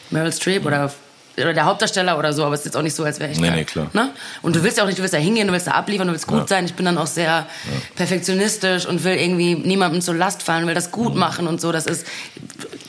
Meryl 0.10 0.32
Streep 0.32 0.65
oder 0.65 0.91
oder 1.39 1.53
der 1.53 1.65
Hauptdarsteller 1.65 2.17
oder 2.17 2.34
so, 2.34 2.43
aber 2.43 2.56
es 2.56 2.62
ist 2.62 2.65
jetzt 2.65 2.77
auch 2.77 2.82
nicht 2.82 2.95
so, 2.95 3.03
als 3.03 3.19
wäre 3.19 3.32
ich 3.32 3.39
nee, 3.39 3.49
da. 3.49 3.56
Nee, 3.56 3.63
klar. 3.63 3.89
Ne? 3.93 4.10
Und 4.41 4.56
du 4.56 4.63
willst 4.63 4.77
ja 4.77 4.84
auch 4.84 4.88
nicht, 4.88 4.97
du 4.97 5.03
willst 5.03 5.13
da 5.13 5.19
hingehen, 5.19 5.45
du 5.45 5.53
willst 5.53 5.67
da 5.67 5.71
abliefern, 5.71 6.08
du 6.08 6.13
willst 6.13 6.25
gut 6.25 6.39
ja. 6.39 6.47
sein. 6.47 6.65
Ich 6.65 6.73
bin 6.73 6.86
dann 6.86 6.97
auch 6.97 7.08
sehr 7.08 7.25
ja. 7.25 7.45
perfektionistisch 7.95 8.88
und 8.88 9.03
will 9.03 9.15
irgendwie 9.15 9.53
niemandem 9.53 10.01
zur 10.01 10.15
Last 10.15 10.41
fallen, 10.41 10.65
will 10.65 10.73
das 10.73 10.89
gut 10.89 11.13
mhm. 11.13 11.19
machen 11.19 11.47
und 11.47 11.62
so. 11.62 11.71
Das 11.71 11.86
ist 11.86 12.08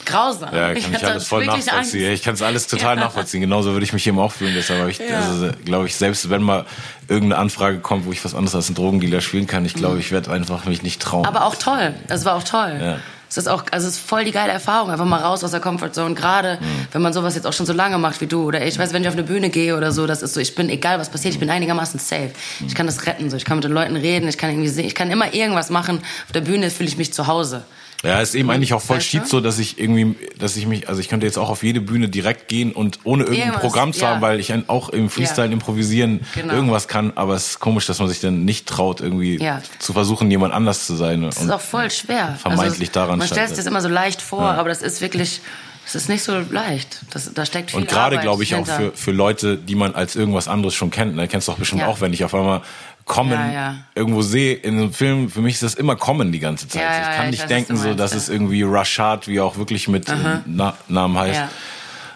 grausam. 0.07 0.55
Ja, 0.55 0.73
kann 0.73 0.77
ich, 0.77 1.05
alles 1.05 1.27
voll 1.27 1.45
nachvollziehen. 1.45 1.75
Angst. 1.75 1.95
Ich 1.95 2.23
kann 2.23 2.35
es 2.35 2.43
alles 2.43 2.67
total 2.67 2.97
ja. 2.97 3.05
nachvollziehen. 3.05 3.43
Genauso 3.43 3.73
würde 3.73 3.85
ich 3.85 3.93
mich 3.93 4.07
eben 4.07 4.19
auch 4.19 4.33
fühlen. 4.33 4.55
Deshalb 4.55 4.81
habe 4.81 4.91
ich, 4.91 4.99
ja. 4.99 5.21
also, 5.21 5.51
glaube 5.67 5.87
ich, 5.87 5.97
selbst 5.97 6.31
wenn 6.31 6.43
mal 6.43 6.65
irgendeine 7.07 7.43
Anfrage 7.43 7.81
kommt, 7.81 8.07
wo 8.07 8.13
ich 8.13 8.25
was 8.25 8.35
anderes 8.35 8.55
als 8.55 8.71
ein 8.71 8.75
Drogendealer 8.75 9.21
spielen 9.21 9.47
kann, 9.47 9.67
ich 9.67 9.75
glaube, 9.75 9.97
mhm. 9.97 10.01
ich 10.01 10.11
werde 10.11 10.31
einfach 10.31 10.65
mich 10.65 10.83
nicht 10.83 11.03
trauen. 11.03 11.27
Aber 11.27 11.45
auch 11.45 11.57
toll. 11.57 11.95
Das 12.07 12.25
war 12.25 12.35
auch 12.35 12.45
toll. 12.45 12.79
Ja. 12.81 12.99
Es 13.29 13.37
ist 13.37 13.49
auch, 13.49 13.65
also 13.71 13.87
es 13.87 13.95
ist 13.95 14.01
voll 14.01 14.25
die 14.25 14.33
geile 14.33 14.53
Erfahrung, 14.53 14.91
einfach 14.91 15.05
mal 15.05 15.21
raus 15.21 15.45
aus 15.45 15.51
der 15.51 15.61
Comfortzone. 15.61 16.15
Gerade 16.15 16.59
mhm. 16.61 16.89
wenn 16.93 17.03
man 17.03 17.13
sowas 17.13 17.35
jetzt 17.35 17.47
auch 17.47 17.53
schon 17.53 17.67
so 17.67 17.73
lange 17.73 17.99
macht 17.99 18.21
wie 18.21 18.27
du 18.27 18.45
oder 18.45 18.65
ich 18.67 18.79
weiß, 18.79 18.93
wenn 18.93 19.03
ich 19.03 19.09
auf 19.09 19.15
eine 19.15 19.25
Bühne 19.25 19.51
gehe 19.51 19.77
oder 19.77 19.93
so, 19.93 20.07
das 20.07 20.23
ist 20.23 20.35
so, 20.35 20.41
ich 20.41 20.55
bin 20.55 20.71
egal 20.71 20.99
was 20.99 21.11
passiert, 21.11 21.35
ich 21.35 21.41
bin 21.41 21.51
einigermaßen 21.51 22.01
safe. 22.01 22.31
Mhm. 22.61 22.67
Ich 22.67 22.75
kann 22.75 22.87
das 22.87 23.07
retten, 23.07 23.31
so, 23.31 23.37
ich 23.37 23.45
kann 23.45 23.59
mit 23.59 23.65
den 23.65 23.73
Leuten 23.73 23.97
reden, 23.97 24.29
ich 24.29 24.39
kann 24.39 24.51
irgendwie 24.51 24.69
sehen, 24.69 24.87
ich 24.87 24.95
kann 24.95 25.11
immer 25.11 25.35
irgendwas 25.35 25.71
machen. 25.71 25.99
Auf 26.27 26.33
der 26.33 26.41
Bühne 26.41 26.71
fühle 26.71 26.89
ich 26.89 26.97
mich 26.97 27.13
zu 27.13 27.27
Hause. 27.27 27.65
Ja, 28.05 28.21
ist 28.21 28.37
eben 28.37 28.49
eigentlich 28.51 28.75
auch 28.75 28.81
voll 28.81 28.99
weißt 28.99 29.27
so, 29.27 29.41
dass 29.41 29.59
ich 29.59 29.79
irgendwie, 29.81 30.15
dass 30.39 30.57
ich 30.57 30.67
mich, 30.67 30.89
also 30.89 31.01
ich 31.01 31.09
könnte 31.09 31.27
jetzt 31.27 31.37
auch 31.37 31.51
auf 31.51 31.65
jede 31.65 31.81
Bühne 31.81 32.09
direkt 32.09 32.47
gehen 32.47 32.71
und 32.71 33.01
ohne 33.03 33.25
irgendein 33.25 33.49
irgendwas, 33.49 33.61
Programm 33.61 33.93
zu 33.93 34.03
ja. 34.03 34.11
haben, 34.11 34.21
weil 34.21 34.39
ich 34.39 34.55
auch 34.69 34.89
im 34.91 35.11
Freestyle 35.11 35.49
ja. 35.49 35.53
improvisieren 35.53 36.21
genau. 36.35 36.55
irgendwas 36.55 36.87
kann, 36.87 37.13
aber 37.17 37.35
es 37.35 37.49
ist 37.49 37.59
komisch, 37.61 37.87
dass 37.87 37.99
man 37.99 38.09
sich 38.09 38.21
dann 38.21 38.45
nicht 38.45 38.69
traut, 38.69 39.01
irgendwie 39.01 39.43
ja. 39.43 39.63
zu 39.81 39.93
versuchen, 39.93 40.31
jemand 40.31 40.55
anders 40.55 40.87
zu 40.87 40.95
sein. 40.95 41.23
Das 41.23 41.39
ist 41.39 41.51
auch 41.51 41.61
voll 41.61 41.91
schwer. 41.91 42.37
Vermeintlich 42.41 42.91
also, 42.91 43.01
daran 43.01 43.19
Man 43.19 43.27
stellt 43.27 43.49
sich 43.49 43.57
das 43.57 43.67
immer 43.67 43.81
so 43.81 43.89
leicht 43.89 44.23
vor, 44.23 44.43
aber 44.43 44.69
das 44.69 44.83
ist 44.83 45.01
wirklich, 45.01 45.41
es 45.85 45.97
ist 45.97 46.09
nicht 46.09 46.23
so 46.23 46.39
leicht. 46.51 47.01
Das, 47.11 47.33
da 47.35 47.45
steckt 47.45 47.73
viel 47.73 47.81
Und 47.81 47.89
gerade, 47.89 48.19
glaube 48.19 48.45
ich, 48.45 48.51
hinter. 48.55 48.75
auch 48.75 48.77
für, 48.77 48.93
für 48.93 49.11
Leute, 49.11 49.57
die 49.57 49.75
man 49.75 49.97
als 49.97 50.15
irgendwas 50.15 50.47
anderes 50.47 50.75
schon 50.75 50.91
kennt. 50.91 51.17
Ne? 51.17 51.27
Kennst 51.27 51.49
du 51.49 51.53
doch 51.53 51.59
bestimmt 51.59 51.83
auch, 51.83 52.01
wenn 52.01 52.13
ich 52.13 52.25
auf 52.25 52.35
einmal 52.35 52.63
kommen 53.09 53.33
ja, 53.33 53.53
ja. 53.53 53.77
irgendwo 53.97 54.23
sehe 54.23 54.55
in 54.55 54.79
einem 54.79 54.93
Film, 54.93 55.31
für 55.31 55.41
mich 55.41 55.55
ist 55.55 55.65
das 55.65 55.75
immer 55.75 55.97
kommen 55.97 56.31
die 56.31 56.39
ganze 56.39 56.69
Zeit. 56.69 56.83
Ja, 56.83 57.11
ich 57.11 57.17
kann 57.17 57.31
nicht 57.31 57.43
ich 57.43 57.49
denken, 57.49 57.75
weiß, 57.75 57.83
so, 57.83 57.95
dass 57.95 58.15
es 58.15 58.29
irgendwie 58.29 58.63
Rashad, 58.63 59.27
wie 59.27 59.41
auch 59.41 59.57
wirklich 59.57 59.89
mit 59.89 60.07
Na 60.47 60.75
Namen 60.87 61.19
heißt. 61.19 61.43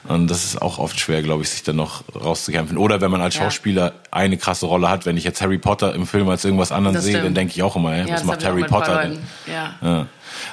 Und 0.05 0.29
das 0.29 0.45
ist 0.45 0.61
auch 0.61 0.79
oft 0.79 0.99
schwer, 0.99 1.23
glaube 1.23 1.43
ich, 1.43 1.51
sich 1.51 1.63
dann 1.63 1.77
noch 1.77 2.03
rauszukämpfen. 2.15 2.77
Oder 2.77 3.01
wenn 3.01 3.11
man 3.11 3.21
als 3.21 3.35
Schauspieler 3.37 3.95
eine 4.11 4.37
krasse 4.37 4.67
Rolle 4.67 4.89
hat, 4.89 5.07
wenn 5.07 5.17
ich 5.17 5.25
jetzt 5.25 5.41
Harry 5.41 5.59
Potter 5.59 5.95
im 5.95 6.07
Film 6.07 6.29
als 6.29 6.45
irgendwas 6.45 6.73
anderes 6.73 7.05
sehe, 7.05 7.23
dann 7.23 7.35
denke 7.35 7.55
ich 7.55 7.63
auch 7.63 7.77
immer, 7.77 7.95
ey, 7.95 8.07
was 8.09 8.25
macht 8.25 8.45
Harry 8.45 8.65
Potter 8.65 9.03
denn? 9.03 9.19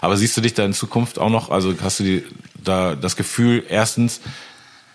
Aber 0.01 0.17
siehst 0.17 0.37
du 0.37 0.41
dich 0.41 0.53
da 0.53 0.65
in 0.65 0.73
Zukunft 0.73 1.19
auch 1.19 1.29
noch? 1.29 1.49
Also 1.49 1.73
hast 1.81 1.99
du 1.99 2.03
die, 2.03 2.25
da 2.63 2.95
das 2.95 3.15
Gefühl, 3.15 3.65
erstens, 3.67 4.21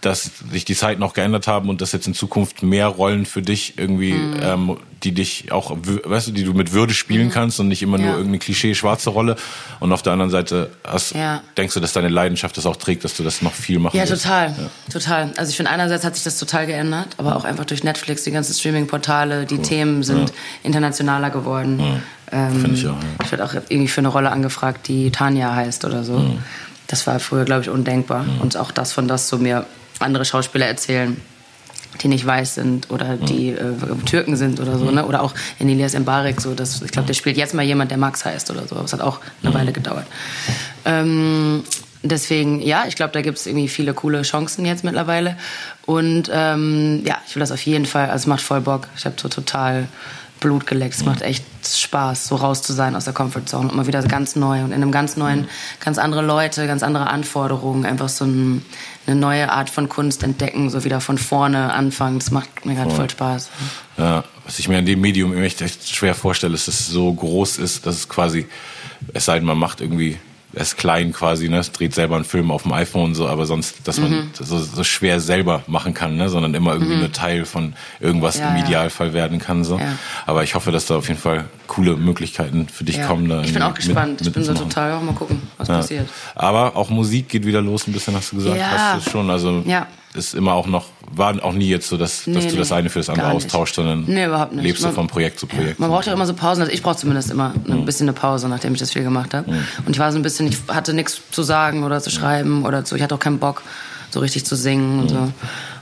dass 0.05 0.31
sich 0.51 0.65
die 0.67 0.75
Zeiten 0.75 1.01
noch 1.01 1.15
geändert 1.15 1.47
haben 1.47 1.71
und 1.71 1.81
dass 1.81 1.93
jetzt 1.93 2.07
in 2.07 2.15
Zukunft 2.15 2.63
mehr 2.63 2.89
Rollen 2.89 3.25
für 3.25 3.41
dich 3.41 3.79
irgendwie, 3.79 4.13
mhm. 4.13 4.41
ähm, 4.43 4.77
die 5.03 5.13
dich 5.13 5.51
auch, 5.51 5.75
weißt 5.75 6.29
du, 6.29 6.33
die 6.33 6.45
du 6.45 6.53
mit 6.53 6.73
Würde 6.73 6.93
spielen 6.93 7.29
mhm. 7.29 7.33
kannst 7.33 7.59
und 7.59 7.69
nicht 7.69 7.83
immer 7.83 7.99
ja. 7.99 8.05
nur 8.05 8.13
irgendeine 8.13 8.39
Klischee 8.39 8.75
schwarze 8.75 9.11
Rolle. 9.11 9.37
Und 9.81 9.93
auf 9.93 10.03
der 10.03 10.13
anderen 10.13 10.31
Seite 10.31 10.71
hast, 10.87 11.15
ja. 11.15 11.43
denkst 11.57 11.73
du, 11.75 11.81
dass 11.81 11.95
deine 11.95 12.09
Leidenschaft 12.09 12.57
das 12.57 12.67
auch 12.67 12.77
trägt, 12.77 13.05
dass 13.05 13.17
du 13.17 13.23
das 13.23 13.41
noch 13.41 13.53
viel 13.53 13.79
machst? 13.79 13.97
Ja, 13.97 14.05
total, 14.05 14.49
ja. 14.49 14.71
total. 14.93 15.33
Also 15.37 15.51
ich 15.51 15.57
finde 15.57 15.71
einerseits 15.71 16.05
hat 16.05 16.15
sich 16.15 16.25
das 16.25 16.39
total 16.39 16.67
geändert, 16.67 17.09
aber 17.17 17.37
auch 17.37 17.45
einfach 17.45 17.65
durch 17.65 17.83
Netflix, 17.83 18.25
die 18.25 18.31
ganzen 18.31 18.53
Streaming-Portale, 18.53 19.47
die 19.47 19.57
cool. 19.57 19.63
Themen 19.63 20.03
sind 20.03 20.33
internationaler 20.63 21.31
geworden. 21.31 22.03
Ähm, 22.31 22.61
finde 22.61 22.77
ich 22.77 22.87
auch. 22.87 22.97
Ich 23.25 23.31
werde 23.31 23.45
auch 23.45 23.55
irgendwie 23.55 23.89
für 23.89 24.03
eine 24.03 24.09
Rolle 24.09 24.31
angefragt, 24.31 24.87
die 24.89 25.11
Tanja 25.11 25.55
heißt 25.55 25.85
oder 25.87 26.05
so. 26.05 26.39
Das 26.89 27.07
war 27.07 27.19
früher, 27.21 27.45
glaube 27.45 27.63
ich, 27.63 27.71
undenkbar. 27.71 28.27
Und 28.41 28.59
auch 28.59 28.71
das 28.71 28.93
von 28.93 29.09
das 29.09 29.29
so 29.29 29.39
mir 29.39 29.65
andere 30.01 30.25
Schauspieler 30.25 30.67
erzählen, 30.67 31.17
die 32.03 32.09
nicht 32.09 32.27
weiß 32.27 32.57
sind 32.57 32.91
oder 32.91 33.17
die 33.17 33.51
äh, 33.51 33.73
Türken 34.05 34.37
sind 34.37 34.61
oder 34.61 34.79
so, 34.79 34.91
ne? 34.91 35.07
Oder 35.07 35.23
auch 35.23 35.35
in 35.59 35.69
Elias 35.69 35.99
Mbarek, 35.99 36.41
so, 36.41 36.55
das, 36.55 36.83
ich 36.83 36.91
glaube, 36.91 37.07
der 37.07 37.15
spielt 37.15 37.37
jetzt 37.37 37.55
mal 37.55 37.63
jemand, 37.63 37.91
der 37.91 37.99
Max 37.99 38.25
heißt 38.25 38.51
oder 38.51 38.67
so. 38.67 38.77
Aber 38.77 38.85
es 38.85 38.93
hat 38.93 39.01
auch 39.01 39.21
eine 39.43 39.55
Weile 39.55 39.73
gedauert. 39.73 40.07
Ähm, 40.85 41.63
deswegen, 42.03 42.61
ja, 42.61 42.85
ich 42.89 42.97
glaube, 42.97 43.13
da 43.13 43.23
gibt 43.23 43.39
es 43.39 43.47
irgendwie 43.47 43.69
viele 43.69 43.95
coole 43.95 44.23
Chancen 44.23 44.65
jetzt 44.65 44.83
mittlerweile. 44.85 45.37
Und 45.87 46.31
ähm, 46.33 47.03
ja, 47.05 47.19
ich 47.27 47.37
will 47.37 47.41
das 47.41 47.53
auf 47.53 47.63
jeden 47.63 47.87
Fall, 47.87 48.07
also 48.11 48.23
es 48.23 48.27
macht 48.27 48.43
voll 48.43 48.61
Bock. 48.61 48.89
Ich 48.97 49.05
habe 49.05 49.17
so 49.21 49.29
total 49.29 49.87
Blut 50.45 50.67
geleckt. 50.67 50.95
Es 50.95 51.07
macht 51.07 51.23
echt 51.23 51.43
Spaß, 51.67 52.29
so 52.29 52.37
raus 52.37 52.61
zu 52.61 52.75
sein 52.75 52.95
aus 52.95 53.05
der 53.05 53.15
Comfortzone 53.15 53.71
und 53.71 53.77
mal 53.77 53.87
wieder 53.87 54.03
ganz 54.03 54.37
neu 54.37 54.61
und 54.63 54.73
in 54.73 54.83
einem 54.83 54.93
ganz 54.93 55.17
neuen, 55.17 55.49
ganz 55.81 55.97
andere 55.97 56.21
Leute, 56.21 56.67
ganz 56.67 56.83
andere 56.83 57.07
Anforderungen, 57.07 57.87
einfach 57.87 58.11
so 58.11 58.27
ein, 58.27 58.63
eine 59.07 59.17
neue 59.17 59.51
Art 59.51 59.71
von 59.71 59.89
Kunst 59.89 60.23
entdecken, 60.23 60.69
so 60.69 60.85
wieder 60.85 61.01
von 61.01 61.17
vorne 61.17 61.73
anfangen. 61.73 62.19
Das 62.19 62.31
macht 62.31 62.67
mir 62.67 62.75
gerade 62.75 62.91
voll 62.91 63.09
Spaß. 63.09 63.49
Ja, 63.97 64.25
was 64.45 64.59
ich 64.59 64.69
mir 64.69 64.77
an 64.77 64.85
dem 64.85 65.01
Medium 65.01 65.35
echt, 65.43 65.63
echt 65.63 65.89
schwer 65.89 66.15
vorstelle, 66.15 66.55
ist, 66.55 66.69
dass 66.69 66.81
es 66.81 66.89
so 66.89 67.11
groß 67.11 67.57
ist, 67.57 67.87
dass 67.87 67.97
es 67.97 68.09
quasi, 68.11 68.47
es 69.15 69.25
sei 69.25 69.37
denn, 69.37 69.47
man 69.47 69.57
macht 69.57 69.81
irgendwie 69.81 70.19
ist 70.55 70.77
klein 70.77 71.13
quasi, 71.13 71.49
ne? 71.49 71.61
dreht 71.73 71.95
selber 71.95 72.17
einen 72.17 72.25
Film 72.25 72.51
auf 72.51 72.63
dem 72.63 72.73
iPhone 72.73 73.15
so, 73.15 73.27
aber 73.27 73.47
sonst, 73.47 73.87
dass 73.87 73.99
man 73.99 74.11
mhm. 74.11 74.31
so, 74.33 74.59
so, 74.59 74.85
schwer 74.85 75.21
selber 75.21 75.63
machen 75.67 75.95
kann, 75.95 76.17
ne? 76.17 76.29
sondern 76.29 76.55
immer 76.55 76.73
irgendwie 76.73 76.95
mhm. 76.95 77.01
nur 77.01 77.13
Teil 77.13 77.45
von 77.45 77.75
irgendwas 78.01 78.39
ja, 78.39 78.51
im 78.51 78.65
Idealfall 78.65 79.09
ja. 79.09 79.15
werden 79.15 79.39
kann. 79.39 79.65
So. 79.65 79.79
Ja. 79.79 79.97
Aber 80.27 80.43
ich 80.43 80.55
hoffe, 80.55 80.71
dass 80.71 80.87
da 80.87 80.97
auf 80.97 81.09
jeden 81.09 81.21
Fall 81.21 81.47
coole 81.67 81.97
Möglichkeiten 81.97 82.69
für 82.69 82.85
dich 82.85 83.03
kommen. 83.03 83.29
Da 83.29 83.43
ich 83.43 83.53
bin 83.53 83.63
auch 83.63 83.75
gespannt. 83.75 84.21
Mit, 84.21 84.29
ich 84.29 84.33
bin 84.33 84.45
so 84.45 84.55
total, 84.55 84.93
auch 84.93 85.03
mal 85.03 85.15
gucken, 85.15 85.43
was 85.59 85.69
passiert. 85.69 86.09
Aber 86.35 86.77
auch 86.77 86.91
Musik 86.91 87.29
geht 87.29 87.47
wieder 87.47 87.61
los, 87.61 87.87
ein 87.87 87.93
bisschen 87.93 88.15
hast 88.15 88.33
du 88.33 88.37
gesagt. 88.37 88.61
Hast 88.63 89.07
du 89.07 89.11
schon, 89.11 89.31
also 89.31 89.63
ja 89.67 89.87
ist 90.15 90.35
immer 90.35 90.55
auch 90.55 90.67
noch, 90.67 90.87
war 91.13 91.43
auch 91.45 91.53
nie 91.53 91.69
jetzt 91.69 91.89
so, 91.89 91.97
dass, 91.97 92.27
nee, 92.27 92.35
dass 92.35 92.47
du 92.47 92.53
nee, 92.53 92.59
das 92.59 92.73
eine 92.73 92.89
für 92.89 93.01
das 93.01 93.09
andere 93.09 93.33
austauschst, 93.33 93.75
sondern 93.75 94.05
nee, 94.07 94.27
lebst 94.53 94.85
du 94.85 94.91
von 94.91 95.09
Projekt 95.09 95.41
zu 95.41 95.47
Projekt. 95.47 95.81
Man 95.81 95.91
braucht 95.91 96.07
ja 96.07 96.13
immer 96.13 96.27
so 96.27 96.35
Pausen, 96.35 96.63
also 96.63 96.73
ich 96.73 96.83
brauche 96.83 96.97
zumindest 96.97 97.31
immer 97.31 97.53
ein 97.69 97.81
mhm. 97.81 97.85
bisschen 97.85 98.09
eine 98.09 98.15
Pause, 98.15 98.49
nachdem 98.49 98.75
ich 98.75 98.81
das 98.81 98.93
viel 98.93 99.03
gemacht 99.03 99.35
habe. 99.35 99.51
Mhm. 99.51 99.65
Und 99.87 99.93
ich 99.93 99.99
war 99.99 100.13
so 100.13 100.19
ein 100.19 100.23
bisschen, 100.23 100.47
ich 100.47 100.59
hatte 100.69 100.95
nichts 100.95 101.21
zu 101.31 101.43
sagen 101.43 101.85
oder 101.85 102.01
zu 102.01 102.11
schreiben 102.11 102.65
oder 102.65 102.87
so, 102.87 102.97
ich 102.97 103.03
hatte 103.03 103.15
auch 103.15 103.21
keinen 103.21 103.39
Bock, 103.39 103.63
so 104.11 104.21
richtig 104.21 104.47
zu 104.47 104.57
singen 104.57 105.01
und 105.01 105.11
mhm. 105.11 105.17
so. 105.17 105.33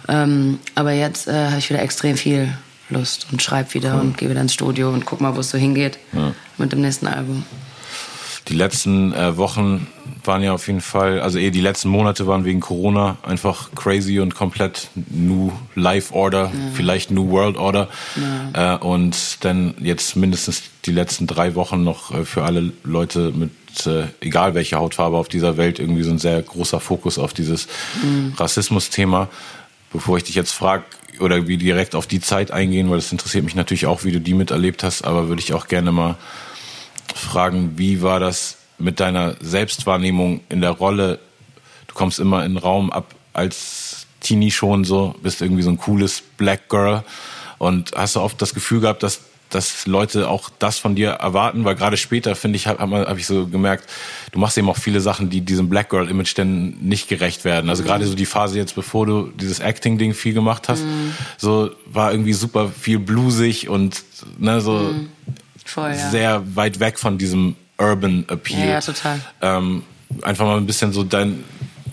Ähm, 0.09 0.59
aber 0.75 0.93
jetzt 0.93 1.29
äh, 1.29 1.49
habe 1.49 1.59
ich 1.59 1.69
wieder 1.69 1.83
extrem 1.83 2.17
viel 2.17 2.53
Lust 2.89 3.27
und 3.31 3.43
schreibe 3.43 3.75
wieder 3.75 3.95
cool. 3.95 4.01
und 4.01 4.19
gehe 4.19 4.31
wieder 4.31 4.41
ins 4.41 4.55
Studio 4.55 4.91
und 4.91 5.05
guck 5.05 5.21
mal, 5.21 5.37
wo 5.37 5.41
es 5.41 5.51
so 5.51 5.59
hingeht 5.59 5.99
ja. 6.13 6.33
mit 6.59 6.73
dem 6.73 6.81
nächsten 6.81 7.07
Album 7.07 7.45
die 8.49 8.55
letzten 8.55 9.13
äh, 9.13 9.37
Wochen 9.37 9.87
waren 10.25 10.43
ja 10.43 10.53
auf 10.53 10.67
jeden 10.67 10.81
Fall, 10.81 11.21
also 11.21 11.39
eher 11.39 11.51
die 11.51 11.61
letzten 11.61 11.89
Monate 11.89 12.27
waren 12.27 12.45
wegen 12.45 12.61
Corona 12.61 13.17
einfach 13.23 13.71
crazy 13.75 14.21
und 14.21 14.35
komplett 14.35 14.89
New 14.95 15.53
Life 15.75 16.13
Order, 16.13 16.45
ja. 16.45 16.51
vielleicht 16.75 17.11
New 17.11 17.31
World 17.31 17.57
Order. 17.57 17.89
Ja. 18.53 18.75
Äh, 18.75 18.79
und 18.79 19.45
dann 19.45 19.75
jetzt 19.81 20.17
mindestens 20.17 20.63
die 20.85 20.93
letzten 20.93 21.27
drei 21.27 21.55
Wochen 21.55 21.85
noch 21.85 22.13
äh, 22.13 22.25
für 22.25 22.43
alle 22.45 22.73
Leute 22.85 23.33
mit 23.35 23.53
äh, 23.87 24.05
egal 24.21 24.55
welche 24.55 24.77
Hautfarbe 24.77 25.17
auf 25.17 25.29
dieser 25.29 25.57
Welt 25.57 25.79
irgendwie 25.79 26.03
so 26.03 26.11
ein 26.11 26.19
sehr 26.19 26.41
großer 26.43 26.81
Fokus 26.81 27.19
auf 27.19 27.33
dieses 27.33 27.69
mhm. 28.03 28.35
Rassismus-Thema. 28.37 29.29
Bevor 29.93 30.17
ich 30.17 30.25
dich 30.25 30.35
jetzt 30.35 30.53
frage, 30.53 30.85
oder 31.21 31.47
wie 31.47 31.57
direkt 31.57 31.95
auf 31.95 32.07
die 32.07 32.21
Zeit 32.21 32.51
eingehen, 32.51 32.91
weil 32.91 32.97
das 32.97 33.13
interessiert 33.13 33.45
mich 33.45 33.55
natürlich 33.55 33.87
auch, 33.87 34.05
wie 34.05 34.13
du 34.13 34.21
die 34.21 34.35
miterlebt 34.35 34.83
hast, 34.83 35.03
aber 35.03 35.29
würde 35.29 35.43
ich 35.43 35.53
auch 35.53 35.69
gerne 35.69 35.93
mal 35.93 36.17
fragen, 37.17 37.75
wie 37.77 38.03
war 38.03 38.21
das 38.21 38.59
mit 38.79 39.01
deiner 39.01 39.37
Selbstwahrnehmung 39.41 40.41
in 40.49 40.61
der 40.61 40.71
Rolle? 40.71 41.19
Du 41.87 41.95
kommst 41.95 42.19
immer 42.19 42.45
in 42.45 42.53
den 42.53 42.59
Raum 42.59 42.93
ab 42.93 43.15
als 43.33 44.07
Teenie 44.21 44.51
schon 44.51 44.85
so, 44.85 45.15
bist 45.23 45.43
irgendwie 45.43 45.63
so 45.63 45.71
ein 45.71 45.79
cooles 45.79 46.23
Black 46.37 46.69
Girl 46.69 47.03
und 47.59 47.93
hast 47.95 48.17
du 48.17 48.21
oft 48.21 48.41
das 48.41 48.55
Gefühl 48.55 48.81
gehabt, 48.81 49.03
dass 49.03 49.21
dass 49.55 49.87
Leute 49.87 50.29
auch 50.29 50.51
das 50.59 50.79
von 50.79 50.95
dir 50.95 51.11
erwarten, 51.11 51.65
weil 51.65 51.75
gerade 51.75 51.97
später 51.97 52.35
finde 52.35 52.57
ich, 52.57 52.67
habe 52.67 52.81
hab 52.81 53.19
ich 53.19 53.27
so 53.27 53.47
gemerkt, 53.47 53.89
du 54.33 54.39
machst 54.39 54.57
eben 54.59 54.69
auch 54.69 54.77
viele 54.77 55.01
Sachen, 55.01 55.31
die 55.31 55.41
diesem 55.43 55.69
Black 55.69 55.91
Girl 55.91 56.09
Image 56.09 56.37
denn 56.37 56.79
nicht 56.81 57.09
gerecht 57.09 57.45
werden. 57.45 57.69
Also 57.69 57.83
mhm. 57.83 57.87
gerade 57.89 58.07
so 58.07 58.15
die 58.15 58.27
Phase 58.27 58.59
jetzt, 58.59 58.75
bevor 58.75 59.07
du 59.07 59.31
dieses 59.39 59.61
Acting 59.61 59.99
Ding 59.99 60.15
viel 60.15 60.35
gemacht 60.35 60.69
hast, 60.69 60.85
mhm. 60.85 61.13
so 61.37 61.71
war 61.87 62.13
irgendwie 62.13 62.33
super 62.33 62.71
viel 62.71 62.99
blusig 62.99 63.69
und 63.69 64.03
ne 64.39 64.61
so 64.61 64.73
mhm. 64.73 65.09
Voll, 65.65 65.91
ja. 65.91 66.11
sehr 66.11 66.57
weit 66.57 66.81
weg 66.81 66.99
von 66.99 67.19
diesem 67.19 67.57
Urban 67.79 68.25
Appeal. 68.29 68.61
Ja, 68.61 68.67
ja 68.67 68.81
total. 68.81 69.21
Ähm, 69.41 69.83
einfach 70.23 70.45
mal 70.45 70.57
ein 70.57 70.67
bisschen 70.67 70.93
so 70.93 71.05
dein, 71.05 71.45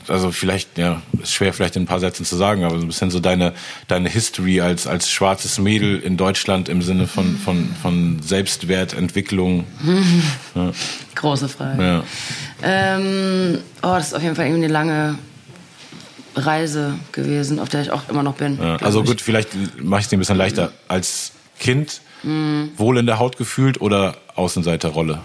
also 0.08 0.32
vielleicht, 0.32 0.78
ja, 0.78 1.02
ist 1.22 1.34
schwer 1.34 1.54
vielleicht 1.54 1.76
in 1.76 1.84
ein 1.84 1.86
paar 1.86 2.00
Sätzen 2.00 2.26
zu 2.26 2.36
sagen, 2.36 2.64
aber 2.64 2.78
so 2.78 2.86
ein 2.86 2.88
bisschen 2.88 3.12
so 3.12 3.20
deine, 3.20 3.54
deine 3.88 4.10
History 4.10 4.62
als, 4.62 4.88
als 4.88 5.10
schwarzes 5.10 5.60
Mädel 5.60 6.00
in 6.00 6.18
Deutschland 6.18 6.70
im 6.70 6.82
Sinne 6.82 7.08
von, 7.08 7.38
von, 7.38 7.70
von 7.82 8.22
Selbstwertentwicklung. 8.22 9.66
ja. 10.56 10.72
Große 11.16 11.50
Frage. 11.50 11.84
Ja. 11.84 12.04
Ähm, 12.64 13.60
oh, 13.82 13.96
das 13.96 14.08
ist 14.08 14.14
auf 14.14 14.24
jeden 14.24 14.36
Fall 14.36 14.46
irgendwie 14.46 14.66
eine 14.66 14.74
lange 14.74 15.18
Reise 16.36 16.96
gewesen, 17.12 17.60
auf 17.60 17.70
der 17.70 17.82
ich 17.82 17.92
auch 17.92 18.08
immer 18.10 18.24
noch 18.24 18.36
bin. 18.36 18.60
Ja, 18.62 18.78
also 18.78 19.04
gut, 19.04 19.22
vielleicht 19.22 19.50
mache 19.82 20.02
ich 20.02 20.06
es 20.06 20.10
dir 20.10 20.18
ein 20.18 20.20
bisschen 20.20 20.38
leichter. 20.38 20.72
Als 20.88 21.32
Kind 21.60 22.02
Mhm. 22.24 22.72
Wohl 22.78 22.98
in 22.98 23.06
der 23.06 23.20
Haut 23.20 23.38
gefühlt 23.38 23.82
oder 23.82 24.16
Außenseiterrolle? 24.36 25.20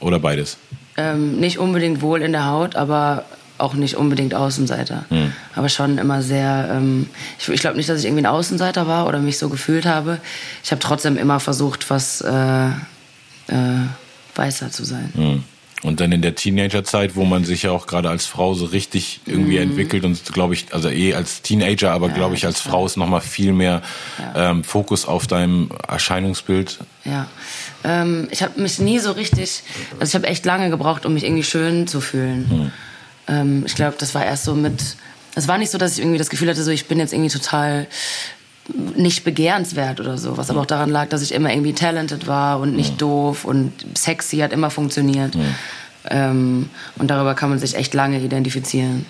Oder 0.00 0.18
beides? 0.18 0.56
Ähm, 0.96 1.38
nicht 1.38 1.58
unbedingt 1.58 2.02
wohl 2.02 2.22
in 2.22 2.32
der 2.32 2.46
Haut, 2.46 2.76
aber 2.76 3.24
auch 3.58 3.74
nicht 3.74 3.96
unbedingt 3.96 4.34
Außenseiter. 4.34 5.04
Mhm. 5.10 5.32
Aber 5.54 5.68
schon 5.68 5.98
immer 5.98 6.22
sehr. 6.22 6.68
Ähm, 6.72 7.08
ich, 7.38 7.48
ich 7.48 7.60
glaube 7.60 7.76
nicht, 7.76 7.88
dass 7.88 7.98
ich 8.00 8.06
irgendwie 8.06 8.22
ein 8.22 8.26
Außenseiter 8.26 8.86
war 8.86 9.06
oder 9.06 9.18
mich 9.18 9.38
so 9.38 9.48
gefühlt 9.48 9.86
habe. 9.86 10.18
Ich 10.64 10.70
habe 10.70 10.80
trotzdem 10.80 11.16
immer 11.16 11.40
versucht, 11.40 11.90
was 11.90 12.20
äh, 12.22 12.68
äh, 12.68 12.72
weißer 14.34 14.70
zu 14.70 14.84
sein. 14.84 15.12
Mhm. 15.14 15.44
Und 15.82 16.00
dann 16.00 16.12
in 16.12 16.20
der 16.20 16.34
Teenagerzeit, 16.34 17.16
wo 17.16 17.24
man 17.24 17.44
sich 17.44 17.62
ja 17.62 17.70
auch 17.70 17.86
gerade 17.86 18.10
als 18.10 18.26
Frau 18.26 18.52
so 18.52 18.66
richtig 18.66 19.20
irgendwie 19.24 19.56
mhm. 19.56 19.70
entwickelt 19.70 20.04
und 20.04 20.30
glaube 20.32 20.52
ich, 20.52 20.66
also 20.72 20.90
eh 20.90 21.14
als 21.14 21.40
Teenager, 21.40 21.92
aber 21.92 22.08
ja, 22.08 22.14
glaube 22.14 22.34
ich 22.34 22.44
als 22.44 22.60
Frau 22.60 22.84
ist 22.84 22.98
nochmal 22.98 23.22
viel 23.22 23.52
mehr 23.52 23.80
ja. 24.18 24.50
ähm, 24.50 24.62
Fokus 24.62 25.06
auf 25.06 25.26
deinem 25.26 25.70
Erscheinungsbild. 25.88 26.80
Ja, 27.06 27.28
ähm, 27.82 28.28
ich 28.30 28.42
habe 28.42 28.60
mich 28.60 28.78
nie 28.78 28.98
so 28.98 29.12
richtig, 29.12 29.62
also 29.98 30.10
ich 30.10 30.14
habe 30.14 30.26
echt 30.26 30.44
lange 30.44 30.68
gebraucht, 30.68 31.06
um 31.06 31.14
mich 31.14 31.24
irgendwie 31.24 31.44
schön 31.44 31.86
zu 31.86 32.02
fühlen. 32.02 32.46
Mhm. 32.50 32.72
Ähm, 33.28 33.62
ich 33.64 33.74
glaube, 33.74 33.96
das 33.98 34.14
war 34.14 34.24
erst 34.24 34.44
so 34.44 34.54
mit, 34.54 34.96
es 35.34 35.48
war 35.48 35.56
nicht 35.56 35.70
so, 35.70 35.78
dass 35.78 35.92
ich 35.92 36.00
irgendwie 36.00 36.18
das 36.18 36.28
Gefühl 36.28 36.50
hatte, 36.50 36.62
so 36.62 36.70
ich 36.70 36.86
bin 36.88 36.98
jetzt 36.98 37.14
irgendwie 37.14 37.30
total 37.30 37.86
nicht 38.96 39.24
begehrenswert 39.24 40.00
oder 40.00 40.18
so, 40.18 40.36
was 40.36 40.50
aber 40.50 40.60
auch 40.60 40.66
daran 40.66 40.90
lag, 40.90 41.08
dass 41.08 41.22
ich 41.22 41.32
immer 41.32 41.50
irgendwie 41.50 41.72
talented 41.72 42.26
war 42.26 42.60
und 42.60 42.74
nicht 42.76 43.00
doof 43.00 43.44
und 43.44 43.72
sexy 43.96 44.38
hat 44.38 44.52
immer 44.52 44.70
funktioniert. 44.70 45.34
Ähm, 46.08 46.70
und 46.98 47.10
darüber 47.10 47.34
kann 47.34 47.50
man 47.50 47.58
sich 47.58 47.76
echt 47.76 47.92
lange 47.94 48.18
identifizieren. 48.20 49.04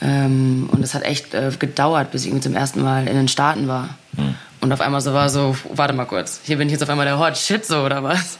Ähm, 0.00 0.68
und 0.72 0.82
es 0.82 0.94
hat 0.94 1.02
echt 1.04 1.34
äh, 1.34 1.50
gedauert, 1.58 2.10
bis 2.10 2.22
ich 2.22 2.28
irgendwie 2.28 2.42
zum 2.42 2.54
ersten 2.54 2.82
Mal 2.82 3.06
in 3.06 3.14
den 3.14 3.28
Staaten 3.28 3.68
war. 3.68 3.90
Und 4.60 4.72
auf 4.72 4.80
einmal 4.80 5.00
so 5.00 5.12
war 5.12 5.28
so, 5.28 5.56
warte 5.74 5.92
mal 5.92 6.04
kurz, 6.04 6.40
hier 6.44 6.56
bin 6.56 6.68
ich 6.68 6.72
jetzt 6.72 6.82
auf 6.82 6.88
einmal 6.88 7.06
der 7.06 7.18
Hot 7.18 7.36
Shit 7.36 7.64
so 7.64 7.82
oder 7.82 8.02
was? 8.02 8.38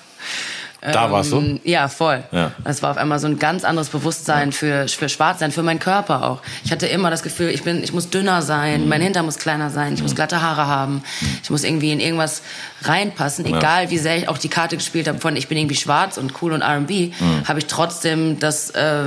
Da 0.82 1.04
ähm, 1.04 1.12
warst 1.12 1.30
du? 1.30 1.60
Ja, 1.62 1.86
voll. 1.86 2.24
Ja. 2.32 2.50
Das 2.64 2.82
war 2.82 2.90
auf 2.90 2.96
einmal 2.96 3.20
so 3.20 3.28
ein 3.28 3.38
ganz 3.38 3.64
anderes 3.64 3.88
Bewusstsein 3.88 4.50
ja. 4.50 4.52
für, 4.52 4.88
für 4.88 5.08
Schwarzsein, 5.08 5.52
für 5.52 5.62
meinen 5.62 5.78
Körper 5.78 6.24
auch. 6.24 6.42
Ich 6.64 6.72
hatte 6.72 6.88
immer 6.88 7.08
das 7.08 7.22
Gefühl, 7.22 7.50
ich, 7.50 7.62
bin, 7.62 7.84
ich 7.84 7.92
muss 7.92 8.10
dünner 8.10 8.42
sein, 8.42 8.82
mhm. 8.82 8.88
mein 8.88 9.00
Hintern 9.00 9.24
muss 9.24 9.38
kleiner 9.38 9.70
sein, 9.70 9.94
ich 9.94 10.00
mhm. 10.00 10.06
muss 10.06 10.16
glatte 10.16 10.42
Haare 10.42 10.66
haben, 10.66 10.94
mhm. 10.94 11.38
ich 11.40 11.50
muss 11.50 11.62
irgendwie 11.62 11.92
in 11.92 12.00
irgendwas 12.00 12.42
reinpassen, 12.82 13.46
egal 13.46 13.84
ja. 13.84 13.90
wie 13.90 13.98
sehr 13.98 14.18
ich 14.18 14.28
auch 14.28 14.38
die 14.38 14.48
Karte 14.48 14.76
gespielt 14.76 15.06
habe 15.06 15.20
von 15.20 15.36
ich 15.36 15.46
bin 15.46 15.56
irgendwie 15.56 15.76
schwarz 15.76 16.18
und 16.18 16.42
cool 16.42 16.52
und 16.52 16.62
R&B, 16.62 17.12
mhm. 17.18 17.46
habe 17.46 17.60
ich 17.60 17.66
trotzdem 17.66 18.40
das, 18.40 18.70
äh, 18.70 19.04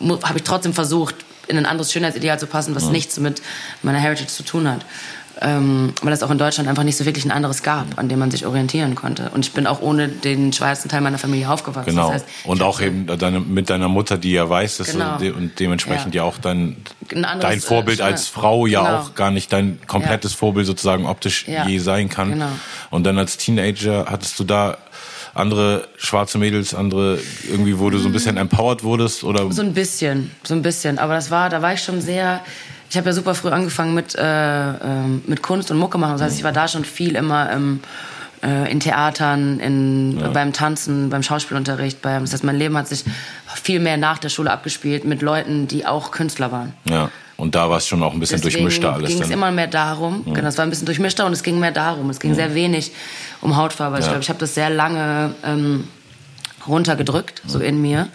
habe 0.00 0.36
ich 0.36 0.42
trotzdem 0.42 0.72
versucht, 0.72 1.16
in 1.48 1.58
ein 1.58 1.66
anderes 1.66 1.92
Schönheitsideal 1.92 2.38
zu 2.38 2.46
passen, 2.46 2.74
was 2.76 2.90
nichts 2.90 3.18
mit 3.18 3.42
meiner 3.82 3.98
Heritage 3.98 4.28
zu 4.28 4.44
tun 4.44 4.68
hat 4.68 4.86
ähm, 5.40 5.92
weil 6.02 6.12
es 6.12 6.22
auch 6.22 6.30
in 6.30 6.38
Deutschland 6.38 6.68
einfach 6.68 6.82
nicht 6.82 6.96
so 6.96 7.06
wirklich 7.06 7.24
ein 7.24 7.30
anderes 7.30 7.62
gab, 7.62 7.98
an 7.98 8.08
dem 8.08 8.18
man 8.18 8.30
sich 8.30 8.46
orientieren 8.46 8.94
konnte. 8.94 9.30
Und 9.30 9.46
ich 9.46 9.52
bin 9.52 9.66
auch 9.66 9.80
ohne 9.80 10.08
den 10.08 10.52
schwarzen 10.52 10.88
Teil 10.88 11.00
meiner 11.00 11.18
Familie 11.18 11.50
aufgewachsen. 11.50 11.90
Genau. 11.90 12.12
Das 12.12 12.22
heißt, 12.22 12.26
und 12.44 12.62
auch 12.62 12.80
eben 12.80 13.06
deine, 13.06 13.40
mit 13.40 13.70
deiner 13.70 13.88
Mutter, 13.88 14.18
die 14.18 14.32
ja 14.32 14.48
weiß, 14.48 14.78
dass 14.78 14.92
genau. 14.92 15.16
du, 15.18 15.32
und 15.32 15.58
dementsprechend 15.58 16.14
ja, 16.14 16.22
ja 16.22 16.28
auch 16.28 16.38
dein, 16.38 16.76
dein 17.08 17.40
äh, 17.40 17.60
Vorbild 17.60 18.00
äh, 18.00 18.04
als 18.04 18.28
Frau 18.28 18.66
ja 18.66 18.82
genau. 18.82 18.98
auch 18.98 19.14
gar 19.14 19.30
nicht 19.30 19.52
dein 19.52 19.78
komplettes 19.86 20.32
ja. 20.32 20.38
Vorbild 20.38 20.66
sozusagen 20.66 21.06
optisch 21.06 21.48
ja. 21.48 21.66
je 21.66 21.78
sein 21.78 22.08
kann. 22.08 22.32
Genau. 22.32 22.50
Und 22.90 23.04
dann 23.04 23.18
als 23.18 23.38
Teenager 23.38 24.06
hattest 24.08 24.38
du 24.38 24.44
da 24.44 24.76
andere 25.32 25.88
schwarze 25.96 26.38
Mädels, 26.38 26.74
andere 26.74 27.18
irgendwie, 27.48 27.78
wo 27.78 27.88
du 27.88 27.98
so 27.98 28.08
ein 28.08 28.12
bisschen 28.12 28.34
mhm. 28.34 28.42
empowered 28.42 28.82
wurdest 28.82 29.24
oder? 29.24 29.50
So 29.52 29.62
ein 29.62 29.74
bisschen, 29.74 30.30
so 30.42 30.54
ein 30.54 30.62
bisschen. 30.62 30.98
Aber 30.98 31.14
das 31.14 31.30
war, 31.30 31.48
da 31.48 31.62
war 31.62 31.72
ich 31.72 31.82
schon 31.82 32.00
sehr, 32.00 32.40
ich 32.90 32.96
habe 32.96 33.06
ja 33.06 33.12
super 33.12 33.34
früh 33.34 33.50
angefangen 33.50 33.94
mit, 33.94 34.16
äh, 34.16 34.70
äh, 34.70 34.74
mit 35.26 35.42
Kunst 35.42 35.70
und 35.70 35.78
Mucke 35.78 35.96
machen. 35.96 36.12
Das 36.12 36.22
heißt, 36.22 36.36
ich 36.36 36.44
war 36.44 36.52
da 36.52 36.66
schon 36.66 36.84
viel 36.84 37.14
immer 37.14 37.50
ähm, 37.52 37.80
äh, 38.42 38.70
in 38.70 38.80
Theatern, 38.80 39.60
in, 39.60 40.18
ja. 40.18 40.28
beim 40.28 40.52
Tanzen, 40.52 41.08
beim 41.08 41.22
Schauspielunterricht. 41.22 42.02
Beim, 42.02 42.24
das 42.24 42.32
heißt, 42.32 42.42
mein 42.42 42.56
Leben 42.56 42.76
hat 42.76 42.88
sich 42.88 43.04
viel 43.62 43.78
mehr 43.78 43.96
nach 43.96 44.18
der 44.18 44.28
Schule 44.28 44.50
abgespielt 44.50 45.04
mit 45.04 45.22
Leuten, 45.22 45.68
die 45.68 45.86
auch 45.86 46.10
Künstler 46.10 46.50
waren. 46.50 46.72
Ja. 46.84 47.10
Und 47.36 47.54
da 47.54 47.70
war 47.70 47.78
es 47.78 47.86
schon 47.86 48.02
auch 48.02 48.12
ein 48.12 48.20
bisschen 48.20 48.38
Deswegen 48.38 48.64
durchmischter 48.64 48.92
alles. 48.92 49.08
ging 49.08 49.22
es 49.22 49.30
immer 49.30 49.50
mehr 49.52 49.68
darum. 49.68 50.24
Ja. 50.26 50.34
Genau, 50.34 50.48
es 50.48 50.58
war 50.58 50.66
ein 50.66 50.70
bisschen 50.70 50.86
durchmischter 50.86 51.24
und 51.24 51.32
es 51.32 51.44
ging 51.44 51.58
mehr 51.60 51.72
darum. 51.72 52.10
Es 52.10 52.18
ging 52.18 52.32
ja. 52.32 52.36
sehr 52.36 52.54
wenig 52.54 52.92
um 53.40 53.56
Hautfarbe. 53.56 53.96
Also 53.96 54.08
ja. 54.08 54.08
Ich 54.08 54.12
glaube, 54.12 54.22
ich 54.24 54.28
habe 54.28 54.40
das 54.40 54.54
sehr 54.54 54.68
lange 54.68 55.34
ähm, 55.44 55.84
runtergedrückt, 56.66 57.40
so 57.46 57.60
in 57.60 57.80
mir, 57.80 58.08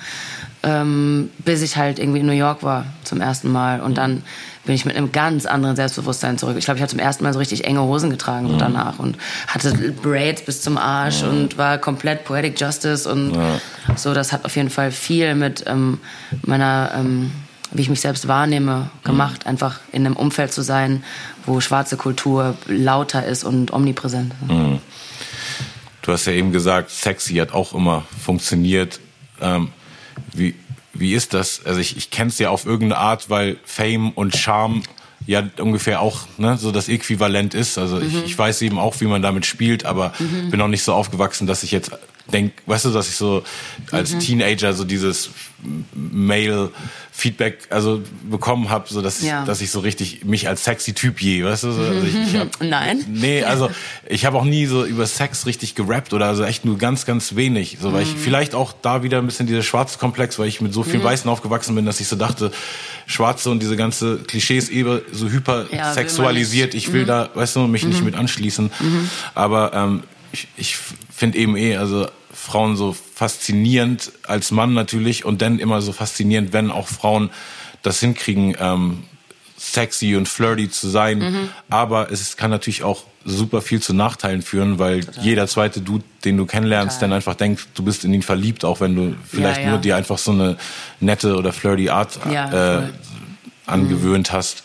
ähm, 0.65 1.30
bis 1.38 1.62
ich 1.62 1.78
halt 1.78 1.99
irgendwie 1.99 2.19
in 2.19 2.25
New 2.25 2.34
York 2.34 2.63
war 2.63 2.86
zum 3.04 3.21
ersten 3.21 3.51
Mal. 3.51 3.82
Und 3.82 3.97
dann 3.97 4.23
bin 4.65 4.73
ich 4.73 4.84
mit 4.84 4.97
einem 4.97 5.12
ganz 5.12 5.45
anderen 5.45 5.75
Selbstbewusstsein 5.75 6.39
zurück. 6.39 6.56
Ich 6.58 6.65
glaube, 6.65 6.80
ich 6.80 6.82
habe 6.82 6.89
zum 6.89 6.99
ersten 6.99 7.23
Mal 7.23 7.34
so 7.34 7.39
richtig 7.39 7.65
enge 7.65 7.84
Hosen 7.84 8.10
getragen 8.10 8.47
so 8.47 8.56
mhm. 8.56 8.60
danach 8.60 8.97
und 8.97 9.15
hatte 9.47 9.71
Braids 10.01 10.41
bis 10.41 10.62
zum 10.62 10.78
Arsch 10.80 11.21
mhm. 11.21 11.30
und 11.30 11.58
war 11.60 11.78
komplett 11.78 12.25
Poetic 12.25 12.60
Justice 12.60 13.08
und 13.08 13.36
ja. 13.36 13.62
so. 13.95 14.15
Das 14.15 14.34
hat 14.34 14.43
auf 14.43 14.56
jeden 14.56 14.71
Fall 14.71 14.91
viel 14.91 15.36
mit 15.36 15.63
ähm, 15.67 15.99
meiner, 16.41 16.91
ähm, 16.95 17.32
wie 17.71 17.84
ich 17.84 17.89
mich 17.89 18.01
selbst 18.01 18.28
wahrnehme, 18.28 18.89
gemacht. 19.04 19.45
Mhm. 19.45 19.51
Einfach 19.51 19.80
in 19.91 20.04
einem 20.04 20.15
Umfeld 20.15 20.51
zu 20.51 20.63
sein, 20.63 21.04
wo 21.45 21.62
schwarze 21.62 21.95
Kultur 21.95 22.58
lauter 22.65 23.23
ist 23.23 23.43
und 23.43 23.71
omnipräsent. 23.71 24.34
Mhm. 24.49 24.80
Du 26.01 26.12
hast 26.12 26.25
ja 26.25 26.34
eben 26.34 26.51
gesagt, 26.51 26.89
sexy 26.89 27.36
hat 27.36 27.54
auch 27.54 27.73
immer 27.75 28.04
funktioniert. 28.23 28.99
Ähm, 29.41 29.69
wie, 30.34 30.56
wie 30.93 31.13
ist 31.13 31.34
das? 31.34 31.65
Also 31.65 31.80
ich, 31.80 31.97
ich 31.97 32.10
kenne 32.10 32.30
es 32.30 32.39
ja 32.39 32.49
auf 32.49 32.65
irgendeine 32.65 33.01
Art, 33.01 33.30
weil 33.30 33.58
Fame 33.65 34.12
und 34.12 34.36
Charme 34.36 34.84
ja 35.28 35.43
ungefähr 35.58 36.01
auch 36.01 36.28
ne, 36.38 36.58
so 36.58 36.71
das 36.71 36.88
Äquivalent 36.88 37.54
ist. 37.54 37.78
Also 37.78 37.97
mhm. 37.97 38.08
ich, 38.08 38.25
ich 38.25 38.38
weiß 38.38 38.62
eben 38.62 38.80
auch, 38.80 38.99
wie 39.01 39.06
man 39.06 39.21
damit 39.21 39.45
spielt, 39.45 39.86
aber 39.86 40.13
mhm. 40.19 40.51
bin 40.51 40.62
auch 40.62 40.67
nicht 40.67 40.84
so 40.84 40.93
aufgewachsen, 40.93 41.47
dass 41.47 41.63
ich 41.63 41.71
jetzt 41.71 41.91
denk, 42.32 42.54
weißt 42.66 42.86
du, 42.86 42.92
dass 42.92 43.08
ich 43.08 43.16
so 43.16 43.44
als 43.92 44.14
mhm. 44.14 44.20
Teenager 44.20 44.74
so 44.74 44.84
dieses 44.84 45.30
Male 45.94 46.72
Feedback 47.12 47.68
also 47.70 48.02
bekommen 48.30 48.70
habe, 48.70 48.88
so 48.90 49.02
dass 49.02 49.22
ja. 49.22 49.42
ich, 49.42 49.48
dass 49.48 49.62
ich 49.62 49.72
so 49.72 49.80
richtig 49.80 50.26
mich 50.26 50.50
als 50.50 50.66
sexy 50.66 50.94
Typ 50.94 51.22
je, 51.22 51.46
weißt 51.46 51.64
du? 51.64 51.72
So, 51.72 51.82
also 51.82 52.06
ich, 52.06 52.16
ich 52.16 52.36
hab, 52.36 52.50
Nein. 52.60 53.06
Nee, 53.08 53.44
also 53.44 53.70
ich 54.06 54.26
habe 54.26 54.38
auch 54.38 54.44
nie 54.44 54.66
so 54.66 54.86
über 54.86 55.08
Sex 55.08 55.46
richtig 55.46 55.76
gerappt 55.76 56.14
oder 56.14 56.26
also 56.26 56.44
echt 56.44 56.66
nur 56.66 56.78
ganz 56.78 57.06
ganz 57.06 57.36
wenig, 57.36 57.78
so 57.82 57.94
weil 57.94 58.04
ich 58.04 58.14
mhm. 58.14 58.20
vielleicht 58.20 58.54
auch 58.54 58.74
da 58.74 59.02
wieder 59.02 59.20
ein 59.20 59.26
bisschen 59.26 59.48
dieser 59.48 59.64
schwarze 59.64 59.98
Komplex, 59.98 60.38
weil 60.40 60.48
ich 60.48 60.60
mit 60.60 60.74
so 60.74 60.84
vielen 60.84 61.00
mhm. 61.00 61.06
Weißen 61.06 61.30
aufgewachsen 61.30 61.74
bin, 61.74 61.86
dass 61.86 62.02
ich 62.02 62.08
so 62.08 62.16
dachte, 62.16 62.52
Schwarze 63.08 63.50
und 63.50 63.62
diese 63.62 63.78
ganze 63.78 64.18
Klischees 64.18 64.70
eben 64.70 65.02
so 65.12 65.30
hyper 65.30 65.68
ja, 65.72 65.94
sexualisiert, 65.94 66.74
ich 66.74 66.92
will 66.92 67.04
mhm. 67.04 67.08
da, 67.08 67.30
weißt 67.34 67.56
du, 67.56 67.62
mich 67.68 67.86
nicht 67.86 68.00
mhm. 68.00 68.06
mit 68.06 68.16
anschließen, 68.16 68.72
mhm. 68.80 69.10
aber 69.36 69.74
ähm, 69.74 70.04
ich, 70.34 70.48
ich 70.58 70.78
finde 71.15 71.38
eben 71.38 71.56
eh, 71.56 71.78
also 71.78 72.08
Frauen 72.32 72.75
so 72.75 72.93
faszinierend 72.93 74.12
als 74.28 74.51
Mann 74.51 74.73
natürlich 74.73 75.25
und 75.25 75.41
dann 75.41 75.60
immer 75.60 75.82
so 75.82 75.93
faszinierend, 75.93 76.54
wenn 76.54 76.71
auch 76.71 76.88
Frauen 76.88 77.30
das 77.82 77.99
hinkriegen, 77.99 78.56
ähm, 78.60 79.04
sexy 79.58 80.15
und 80.15 80.28
flirty 80.28 80.69
zu 80.69 80.89
sein. 80.89 81.19
Mhm. 81.19 81.49
Aber 81.69 82.12
es 82.12 82.36
kann 82.36 82.51
natürlich 82.51 82.84
auch 82.84 83.04
super 83.23 83.62
viel 83.62 83.82
zu 83.82 83.93
Nachteilen 83.93 84.41
führen, 84.41 84.78
weil 84.78 85.04
Total. 85.04 85.23
jeder 85.23 85.47
zweite 85.47 85.82
Dude, 85.82 86.04
den 86.25 86.38
du 86.38 86.45
kennenlernst, 86.45 86.97
Total. 86.97 87.10
dann 87.10 87.15
einfach 87.15 87.36
denkt, 87.36 87.67
du 87.73 87.84
bist 87.84 88.04
in 88.04 88.13
ihn 88.13 88.21
verliebt, 88.21 88.65
auch 88.65 88.82
wenn 88.82 88.95
du 88.95 89.15
vielleicht 89.28 89.60
ja, 89.60 89.65
ja. 89.65 89.69
nur 89.71 89.80
dir 89.80 89.95
einfach 89.95 90.17
so 90.17 90.32
eine 90.32 90.58
nette 90.99 91.36
oder 91.36 91.54
flirty 91.54 91.89
Art 91.89 92.19
ja, 92.30 92.80
äh, 92.80 92.89
angewöhnt 93.65 94.32
mhm. 94.32 94.36
hast. 94.36 94.63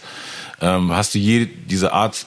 Ähm, 0.61 0.93
hast 0.93 1.15
du 1.15 1.19
je 1.19 1.47
diese 1.47 1.93
Art 1.93 2.27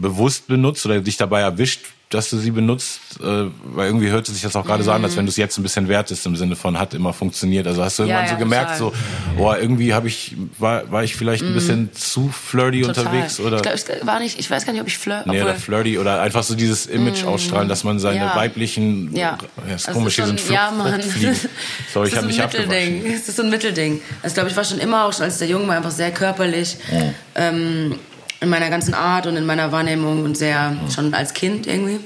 bewusst 0.00 0.46
benutzt 0.46 0.86
oder 0.86 1.00
dich 1.00 1.16
dabei 1.16 1.40
erwischt, 1.40 1.80
dass 2.10 2.28
du 2.28 2.38
sie 2.38 2.50
benutzt? 2.50 3.00
Äh, 3.20 3.24
weil 3.62 3.86
irgendwie 3.86 4.10
hört 4.10 4.26
sich 4.26 4.42
das 4.42 4.56
auch 4.56 4.66
gerade 4.66 4.82
mm. 4.82 4.86
so 4.86 4.92
an, 4.92 5.04
als 5.04 5.16
wenn 5.16 5.26
du 5.26 5.30
es 5.30 5.36
jetzt 5.36 5.56
ein 5.58 5.62
bisschen 5.62 5.86
wertest 5.88 6.26
im 6.26 6.34
Sinne 6.34 6.56
von 6.56 6.78
hat 6.78 6.92
immer 6.92 7.12
funktioniert. 7.12 7.68
Also 7.68 7.84
hast 7.84 7.98
du 7.98 8.02
irgendwann 8.02 8.24
ja, 8.26 8.32
so 8.32 8.36
gemerkt, 8.36 8.78
total. 8.78 8.92
so, 8.92 9.36
boah, 9.36 9.58
irgendwie 9.58 9.94
habe 9.94 10.08
ich 10.08 10.36
war, 10.58 10.90
war 10.90 11.04
ich 11.04 11.14
vielleicht 11.14 11.44
ein 11.44 11.52
mm. 11.52 11.54
bisschen 11.54 11.92
zu 11.94 12.28
flirty 12.28 12.82
total. 12.82 13.06
unterwegs 13.06 13.38
oder? 13.38 13.56
Ich, 13.56 13.62
glaub, 13.62 13.74
ich 13.76 14.06
war 14.06 14.18
nicht, 14.18 14.40
ich 14.40 14.50
weiß 14.50 14.66
gar 14.66 14.72
nicht, 14.72 14.82
ob 14.82 14.88
ich 14.88 14.98
flirt. 14.98 15.26
Nee, 15.26 15.40
oder 15.40 15.54
flirty 15.54 15.98
oder 15.98 16.20
einfach 16.20 16.42
so 16.42 16.56
dieses 16.56 16.86
Image 16.86 17.24
mm. 17.24 17.28
ausstrahlen, 17.28 17.68
dass 17.68 17.84
man 17.84 18.00
seine 18.00 18.18
ja. 18.18 18.36
weiblichen, 18.36 19.14
ja, 19.14 19.38
ja 19.68 19.74
ist 19.76 19.92
komisch, 19.92 20.16
hier 20.16 20.26
sind 20.26 20.48
ja, 20.50 20.72
Mann. 20.72 21.00
Sorry, 21.94 22.08
ich 22.08 22.16
habe 22.16 22.26
mich 22.26 22.42
abgewaschen. 22.42 23.06
Es 23.06 23.28
ist 23.28 23.36
so 23.36 23.42
ein 23.42 23.50
Mittelding. 23.50 24.00
Also 24.22 24.28
ich 24.28 24.34
glaube, 24.34 24.50
ich 24.50 24.56
war 24.56 24.64
schon 24.64 24.80
immer 24.80 25.04
auch 25.04 25.12
schon 25.12 25.24
als 25.24 25.38
der 25.38 25.46
Junge 25.46 25.68
war 25.68 25.76
einfach 25.76 25.92
sehr 25.92 26.10
körperlich. 26.10 26.76
Mm. 26.90 26.96
Ähm, 27.36 27.94
in 28.40 28.48
meiner 28.48 28.70
ganzen 28.70 28.94
Art 28.94 29.26
und 29.26 29.36
in 29.36 29.44
meiner 29.44 29.70
Wahrnehmung 29.72 30.24
und 30.24 30.36
sehr 30.36 30.76
schon 30.94 31.12
als 31.14 31.34
Kind 31.34 31.66
irgendwie. 31.66 32.00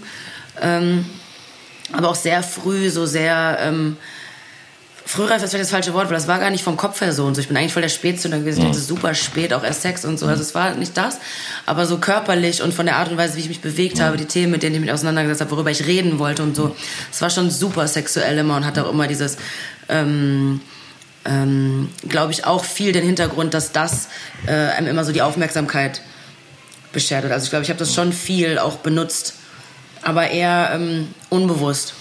Ähm, 0.61 1.05
aber 1.92 2.09
auch 2.09 2.14
sehr 2.14 2.42
früh, 2.42 2.90
so 2.90 3.07
sehr. 3.07 3.59
Ähm, 3.61 3.97
frühreif 5.07 5.42
ist 5.42 5.51
vielleicht 5.51 5.64
das 5.64 5.70
falsche 5.70 5.92
Wort, 5.92 6.09
weil 6.09 6.16
das 6.16 6.27
war 6.27 6.38
gar 6.38 6.51
nicht 6.51 6.64
vom 6.64 6.77
Kopf 6.77 7.01
her 7.01 7.12
so 7.12 7.25
und 7.25 7.35
so. 7.35 7.40
Ich 7.40 7.49
bin 7.49 7.57
eigentlich 7.57 7.75
voll 7.75 7.83
der 7.83 7.90
Spätzünder 7.90 8.38
gewesen. 8.38 8.62
Ich 8.62 8.68
hatte 8.68 8.81
super 8.81 9.14
spät 9.14 9.53
auch 9.53 9.62
erst 9.62 9.83
Sex 9.83 10.05
und 10.05 10.18
so. 10.18 10.27
Also 10.27 10.42
es 10.42 10.55
war 10.55 10.75
nicht 10.75 10.97
das, 10.97 11.18
aber 11.66 11.87
so 11.87 11.99
körperlich 11.99 12.62
und 12.62 12.73
von 12.73 12.87
der 12.87 12.97
Art 12.97 13.11
und 13.11 13.18
Weise, 13.18 13.37
wie 13.37 13.40
ich 13.40 13.49
mich 13.49 13.61
bewegt 13.61 14.01
habe, 14.01 14.16
die 14.16 14.25
Themen, 14.25 14.51
mit 14.51 14.62
denen 14.62 14.75
ich 14.75 14.81
mich 14.81 14.92
auseinandergesetzt 14.92 15.42
habe, 15.42 15.51
worüber 15.51 15.70
ich 15.70 15.87
reden 15.87 16.18
wollte 16.18 16.42
und 16.42 16.57
so. 16.57 16.75
Es 17.12 17.20
war 17.20 17.31
schon 17.31 17.51
super 17.51 17.87
sexuell 17.87 18.38
immer 18.38 18.57
und 18.57 18.64
hatte 18.64 18.85
auch 18.85 18.90
immer 18.90 19.07
dieses, 19.07 19.37
ähm, 19.88 20.61
ähm, 21.27 21.90
glaube 22.09 22.33
ich, 22.33 22.47
auch 22.47 22.64
viel 22.64 22.92
den 22.92 23.05
Hintergrund, 23.05 23.53
dass 23.53 23.73
das 23.73 24.09
äh, 24.47 24.53
einem 24.53 24.88
immer 24.88 25.05
so 25.05 25.12
die 25.12 25.23
Aufmerksamkeit 25.23 26.01
beschert 26.95 27.25
hat. 27.25 27.33
Also 27.33 27.45
ich 27.45 27.51
glaube, 27.51 27.65
ich 27.65 27.69
habe 27.69 27.79
das 27.79 27.95
schon 27.95 28.13
viel 28.13 28.59
auch 28.59 28.77
benutzt 28.77 29.35
aber 30.05 30.31
eher 30.31 30.71
ähm, 30.75 31.09
unbewusst. 31.31 31.95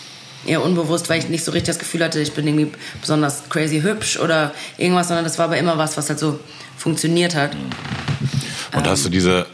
Eher 0.45 0.61
unbewusst, 0.61 1.09
weil 1.09 1.19
ich 1.19 1.29
nicht 1.29 1.43
so 1.43 1.51
richtig 1.51 1.67
das 1.67 1.79
Gefühl 1.79 2.03
hatte, 2.03 2.19
ich 2.19 2.33
bin 2.33 2.45
irgendwie 2.45 2.71
besonders 2.99 3.49
crazy 3.49 3.81
hübsch 3.81 4.19
oder 4.19 4.53
irgendwas, 4.77 5.07
sondern 5.07 5.23
das 5.23 5.37
war 5.37 5.45
aber 5.45 5.57
immer 5.57 5.77
was, 5.77 5.95
was 5.95 6.09
halt 6.09 6.19
so 6.19 6.37
funktioniert 6.77 7.33
hat. 7.33 7.55
Und 8.73 8.85
ähm, 8.85 8.85
hast 8.85 9.05
du 9.05 9.09
diese 9.09 9.45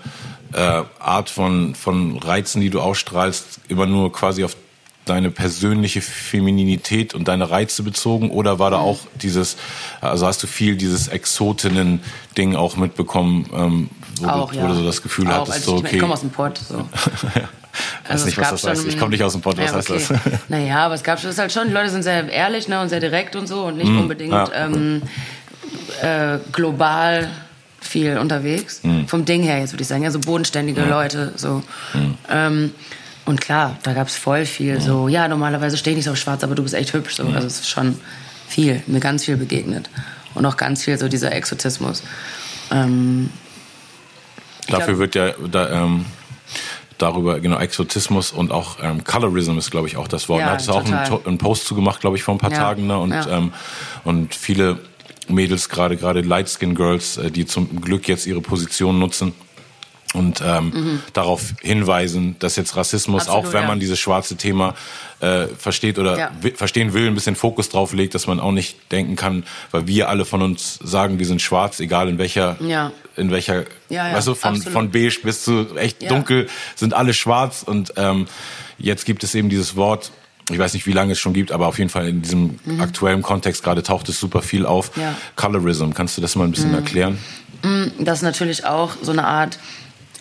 äh, 0.54 0.82
Art 1.00 1.30
von, 1.30 1.76
von 1.76 2.18
Reizen, 2.18 2.60
die 2.60 2.72
du 2.72 2.82
ausstrahlst, 2.82 3.62
immer 3.68 3.86
nur 3.86 4.12
quasi 4.12 4.44
auf 4.44 4.56
deine 5.06 5.30
persönliche 5.30 6.02
Femininität 6.02 7.14
und 7.14 7.28
deine 7.28 7.50
Reize 7.50 7.84
bezogen 7.84 8.32
oder 8.32 8.58
war 8.60 8.72
da 8.72 8.78
auch 8.78 9.00
dieses, 9.22 9.58
also 10.02 10.26
hast 10.26 10.42
du 10.42 10.48
viel 10.48 10.76
dieses 10.76 11.08
Exotinnen-Ding 11.08 12.56
auch 12.56 12.78
mitbekommen, 12.78 13.50
ähm, 13.54 13.90
wo, 14.22 14.28
Auch, 14.28 14.52
du, 14.52 14.58
ja. 14.58 14.64
wo 14.64 14.68
du 14.68 14.74
so 14.76 14.86
das 14.86 15.02
Gefühl 15.02 15.28
Auch, 15.28 15.42
hattest, 15.42 15.52
also 15.54 15.72
so 15.72 15.78
ich, 15.78 15.84
okay. 15.86 15.96
ich 15.96 16.02
komme 16.02 16.14
aus 16.14 16.22
dem 16.22 16.30
Pott. 16.30 16.58
So. 16.58 16.78
weiß 16.90 16.90
Also 18.08 18.26
nicht, 18.26 18.38
es 18.38 18.44
was 18.52 18.62
das 18.62 18.70
heißt. 18.70 18.88
Ich 18.88 18.98
komme 18.98 19.12
nicht 19.12 19.24
aus 19.24 19.34
dem 19.34 19.42
Pott, 19.42 19.58
was 19.58 19.72
Ja, 19.72 19.76
heißt 19.78 19.90
okay. 19.92 20.06
das? 20.10 20.40
Naja, 20.50 20.86
aber 20.86 20.96
es 20.96 21.04
gab 21.04 21.20
schon, 21.20 21.30
es 21.30 21.36
ist 21.36 21.40
halt 21.40 21.52
schon, 21.52 21.68
die 21.68 21.74
Leute 21.74 21.90
sind 21.90 22.04
sehr 22.04 22.28
ehrlich 22.30 22.68
ne, 22.68 22.82
und 22.82 22.90
sehr 22.90 23.00
direkt 23.00 23.36
und 23.36 23.48
so 23.48 23.66
und 23.66 23.78
nicht 23.78 23.88
unbedingt 23.90 24.32
Mhm. 24.32 24.38
ja. 24.38 24.66
ähm, 24.66 25.02
äh, 26.02 26.40
global 26.52 27.30
viel 27.82 28.18
unterwegs. 28.18 28.82
Mhm. 28.84 29.08
Vom 29.08 29.26
Ding 29.26 29.44
her 29.44 29.60
jetzt 29.60 29.74
würde 29.74 29.82
ich 29.84 29.88
sagen, 29.88 30.04
ja, 30.04 30.12
so 30.12 30.20
bodenständige 30.20 30.82
Leute. 30.82 31.34
So. 31.36 31.64
Mhm. 31.94 32.16
Ähm, 32.30 32.72
und 33.26 33.40
klar, 33.42 33.78
da 33.84 33.94
gab 33.94 34.08
es 34.08 34.16
voll 34.16 34.46
viel 34.46 34.82
so, 34.82 35.08
ja, 35.08 35.28
normalerweise 35.28 35.78
stehe 35.78 35.94
ich 35.94 35.98
nicht 35.98 36.06
so 36.06 36.12
auf 36.12 36.18
schwarz, 36.18 36.44
aber 36.44 36.56
du 36.56 36.64
bist 36.64 36.74
echt 36.76 36.94
hübsch. 36.94 37.16
So. 37.16 37.24
Mhm. 37.26 37.36
Also 37.36 37.48
es 37.48 37.60
ist 37.62 37.70
schon 37.70 38.00
viel, 38.48 38.82
mir 38.88 39.00
ganz 39.00 39.26
viel 39.26 39.38
begegnet. 39.38 39.90
Und 40.36 40.46
auch 40.46 40.58
ganz 40.58 40.84
viel 40.84 40.98
so 40.98 41.08
dieser 41.08 41.32
Exotismus. 41.32 42.04
Ähm, 42.72 43.30
Dafür 44.70 45.00
wird 45.00 45.16
ja 45.16 45.34
da, 45.52 45.84
ähm, 45.84 46.06
darüber, 46.98 47.40
genau, 47.40 47.58
Exotismus 47.58 48.32
und 48.32 48.52
auch 48.52 48.78
ähm, 48.82 49.04
Colorism 49.04 49.58
ist, 49.58 49.72
glaube 49.72 49.88
ich, 49.88 49.98
auch 49.98 50.08
das 50.08 50.30
Wort. 50.30 50.42
Ja, 50.42 50.48
da 50.48 50.52
hattest 50.54 50.70
du 50.70 50.74
auch 50.74 50.86
einen, 50.86 51.26
einen 51.26 51.38
Post 51.38 51.66
zu 51.66 51.76
gemacht, 51.76 52.02
glaube 52.02 52.18
ich, 52.18 52.24
vor 52.24 52.36
ein 52.36 52.40
paar 52.40 52.52
Ja, 52.52 52.58
Tagen. 52.58 52.88
Ne? 52.88 52.98
Und, 52.98 53.12
ja. 53.12 53.28
ähm, 53.38 53.54
und 54.04 54.36
viele 54.36 54.80
Mädels, 55.28 55.70
gerade 55.70 55.98
gerade 55.98 56.22
Light-Skin 56.22 56.76
Girls, 56.76 57.18
äh, 57.18 57.32
die 57.32 57.46
zum 57.46 57.82
Glück 57.82 58.08
jetzt 58.08 58.26
ihre 58.26 58.42
Position 58.42 59.00
nutzen 59.00 59.34
und 60.16 60.42
ähm, 60.44 61.02
darauf 61.14 61.54
hinweisen, 61.62 62.36
dass 62.40 62.56
jetzt 62.56 62.76
Rassismus, 62.76 63.26
Mhm. 63.26 63.30
Absolut, 63.30 63.46
auch 63.48 63.54
wenn 63.54 63.62
ja. 63.62 63.68
man 63.68 63.80
dieses 63.80 64.00
schwarze 64.00 64.36
Thema 64.38 64.74
äh, 65.20 65.48
versteht 65.48 66.00
oder 66.00 66.18
Ja. 66.18 66.32
verstehen 66.56 66.94
will, 66.94 67.08
ein 67.08 67.14
bisschen 67.14 67.36
Fokus 67.36 67.70
drauf 67.70 67.94
legt, 67.94 68.16
dass 68.16 68.26
man 68.26 68.40
auch 68.40 68.52
nicht 68.54 68.92
denken 68.92 69.16
kann, 69.16 69.44
weil 69.72 69.86
wir 69.86 70.10
alle 70.10 70.26
von 70.26 70.42
uns 70.42 70.80
sagen, 70.84 71.20
wir 71.20 71.26
sind 71.26 71.42
schwarz, 71.42 71.80
egal 71.80 72.10
in 72.10 72.18
welcher, 72.18 72.56
Ja. 72.62 72.92
in 73.18 73.30
welcher, 73.30 73.66
Ja, 73.90 74.14
weißt 74.14 74.28
du, 74.28 74.36
von, 74.36 74.52
absolut. 74.56 74.74
von 74.74 74.92
beige 74.92 75.20
bis 75.24 75.44
zu 75.44 75.76
echt 75.76 76.10
dunkel 76.10 76.48
sind 76.76 76.94
alle 76.94 77.14
schwarz 77.14 77.64
und 77.64 77.94
ähm, 77.98 78.28
jetzt 78.78 79.06
gibt 79.06 79.24
es 79.24 79.36
eben 79.36 79.50
dieses 79.50 79.76
Wort, 79.76 80.12
ich 80.50 80.58
weiß 80.58 80.74
nicht, 80.74 80.88
wie 80.88 80.94
lange 80.94 81.12
es 81.12 81.20
schon 81.20 81.34
gibt, 81.34 81.52
aber 81.52 81.68
auf 81.68 81.78
jeden 81.78 81.92
Fall 81.92 82.08
in 82.08 82.24
diesem 82.24 82.58
aktuellen 82.80 83.22
Kontext 83.22 83.62
gerade 83.62 83.84
taucht 83.84 84.10
es 84.10 84.20
super 84.20 84.42
viel 84.42 84.66
auf. 84.66 84.96
Mhm. 84.96 85.02
Ja. 85.04 85.12
Mhm. 85.12 85.16
Colorism, 85.36 85.92
kannst 85.92 86.18
du 86.18 86.22
das 86.22 86.36
mal 86.36 86.46
ein 86.46 86.52
bisschen 86.52 86.74
erklären? 86.74 87.20
das 88.00 88.20
ist 88.20 88.24
natürlich 88.24 88.66
auch 88.66 88.92
so 89.02 89.12
eine 89.12 89.28
Art, 89.28 89.60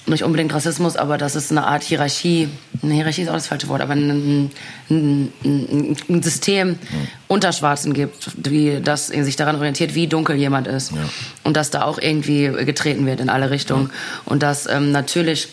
nicht 0.08 0.24
unbedingt 0.24 0.52
Rassismus, 0.52 0.96
aber 0.96 1.18
das 1.18 1.36
ist 1.36 1.50
eine 1.50 1.66
Art 1.66 1.82
Hierarchie. 1.82 2.48
Eine 2.82 2.94
Hierarchie 2.94 3.22
ist 3.22 3.28
auch 3.28 3.34
das 3.34 3.46
falsche 3.46 3.68
Wort, 3.68 3.80
aber 3.80 3.92
ein, 3.92 4.50
ein, 4.90 5.32
ein, 5.44 5.96
ein 6.08 6.22
System 6.22 6.78
unter 7.26 7.52
Schwarzen 7.52 7.92
gibt, 7.92 8.30
wie 8.48 8.80
das 8.82 9.08
sich 9.08 9.36
daran 9.36 9.56
orientiert, 9.56 9.94
wie 9.94 10.06
dunkel 10.06 10.36
jemand 10.36 10.66
ist. 10.66 10.92
Und 11.44 11.56
dass 11.56 11.70
da 11.70 11.82
auch 11.82 11.98
irgendwie 11.98 12.48
getreten 12.64 13.06
wird 13.06 13.20
in 13.20 13.28
alle 13.28 13.50
Richtungen. 13.50 13.90
Und 14.24 14.42
dass 14.42 14.66
ähm, 14.66 14.92
natürlich 14.92 15.48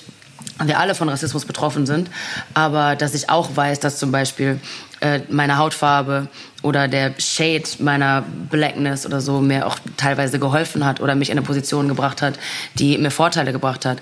wir 0.64 0.80
alle 0.80 0.96
von 0.96 1.10
Rassismus 1.10 1.46
betroffen 1.46 1.86
sind, 1.86 2.10
aber 2.54 2.96
dass 2.96 3.14
ich 3.14 3.30
auch 3.30 3.56
weiß, 3.56 3.82
dass 3.82 4.00
zum 4.00 4.12
Beispiel 4.12 4.60
äh, 5.02 5.22
meine 5.30 5.58
Hautfarbe 5.58 6.28
oder 6.64 6.88
der 6.88 7.14
Shade 7.18 7.64
meiner 7.80 8.24
Blackness 8.50 9.06
oder 9.06 9.22
so 9.22 9.42
mir 9.42 9.68
auch 9.68 9.78
teilweise 9.98 10.40
geholfen 10.40 10.86
hat 10.86 11.02
oder 11.02 11.16
mich 11.16 11.30
in 11.30 11.38
eine 11.38 11.46
Position 11.46 11.88
gebracht 11.88 12.22
hat, 12.22 12.40
die 12.76 12.98
mir 12.98 13.12
Vorteile 13.12 13.52
gebracht 13.52 13.86
hat. 13.86 14.00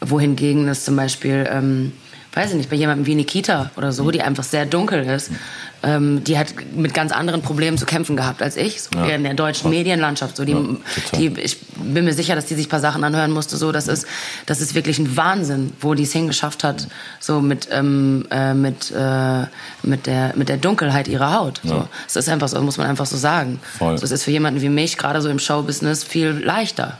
Wohingegen 0.00 0.68
es 0.68 0.84
zum 0.84 0.96
Beispiel, 0.96 1.48
ähm, 1.50 1.92
weiß 2.34 2.50
ich 2.50 2.56
nicht, 2.56 2.70
bei 2.70 2.76
jemandem 2.76 3.06
wie 3.06 3.14
Nikita 3.14 3.70
oder 3.76 3.92
so, 3.92 4.10
die 4.10 4.20
einfach 4.22 4.44
sehr 4.44 4.66
dunkel 4.66 5.04
ist, 5.04 5.30
ähm, 5.82 6.24
die 6.24 6.38
hat 6.38 6.48
mit 6.74 6.94
ganz 6.94 7.12
anderen 7.12 7.42
Problemen 7.42 7.76
zu 7.78 7.84
kämpfen 7.86 8.16
gehabt 8.16 8.42
als 8.42 8.56
ich, 8.56 8.82
so 8.82 8.90
Ja. 8.98 9.06
in 9.14 9.22
der 9.22 9.34
deutschen 9.34 9.70
Medienlandschaft. 9.70 10.36
So 10.36 10.44
die, 10.44 10.54
total. 10.54 10.78
die, 11.18 11.40
ich 11.40 11.58
bin 11.76 12.04
mir 12.04 12.14
sicher, 12.14 12.34
dass 12.34 12.46
die 12.46 12.54
sich 12.54 12.66
ein 12.66 12.70
paar 12.70 12.80
Sachen 12.80 13.04
anhören 13.04 13.30
musste. 13.30 13.56
So, 13.56 13.70
das 13.70 13.86
ist, 13.88 14.06
das 14.46 14.60
ist 14.60 14.74
wirklich 14.74 14.98
ein 14.98 15.16
Wahnsinn, 15.16 15.72
wo 15.80 15.94
die 15.94 16.04
es 16.04 16.12
hingeschafft 16.12 16.64
hat, 16.64 16.88
so 17.20 17.40
mit, 17.40 17.68
ähm, 17.70 18.26
äh, 18.30 18.54
mit, 18.54 18.90
äh, 18.96 19.44
mit, 19.82 20.06
der, 20.06 20.32
mit 20.36 20.48
der 20.48 20.56
Dunkelheit 20.56 21.06
ihrer 21.08 21.34
Haut. 21.34 21.60
So. 21.62 21.74
Ja. 21.74 21.88
Es 22.06 22.16
ist 22.16 22.28
einfach 22.28 22.48
so, 22.48 22.60
muss 22.62 22.78
man 22.78 22.86
einfach 22.86 23.06
so 23.06 23.16
sagen. 23.16 23.60
Voll. 23.78 23.98
So, 23.98 24.04
es 24.04 24.10
ist 24.10 24.24
für 24.24 24.30
jemanden 24.30 24.60
wie 24.62 24.68
mich, 24.70 24.96
gerade 24.96 25.20
so 25.20 25.28
im 25.28 25.38
Showbusiness, 25.38 26.02
viel 26.02 26.30
leichter. 26.30 26.98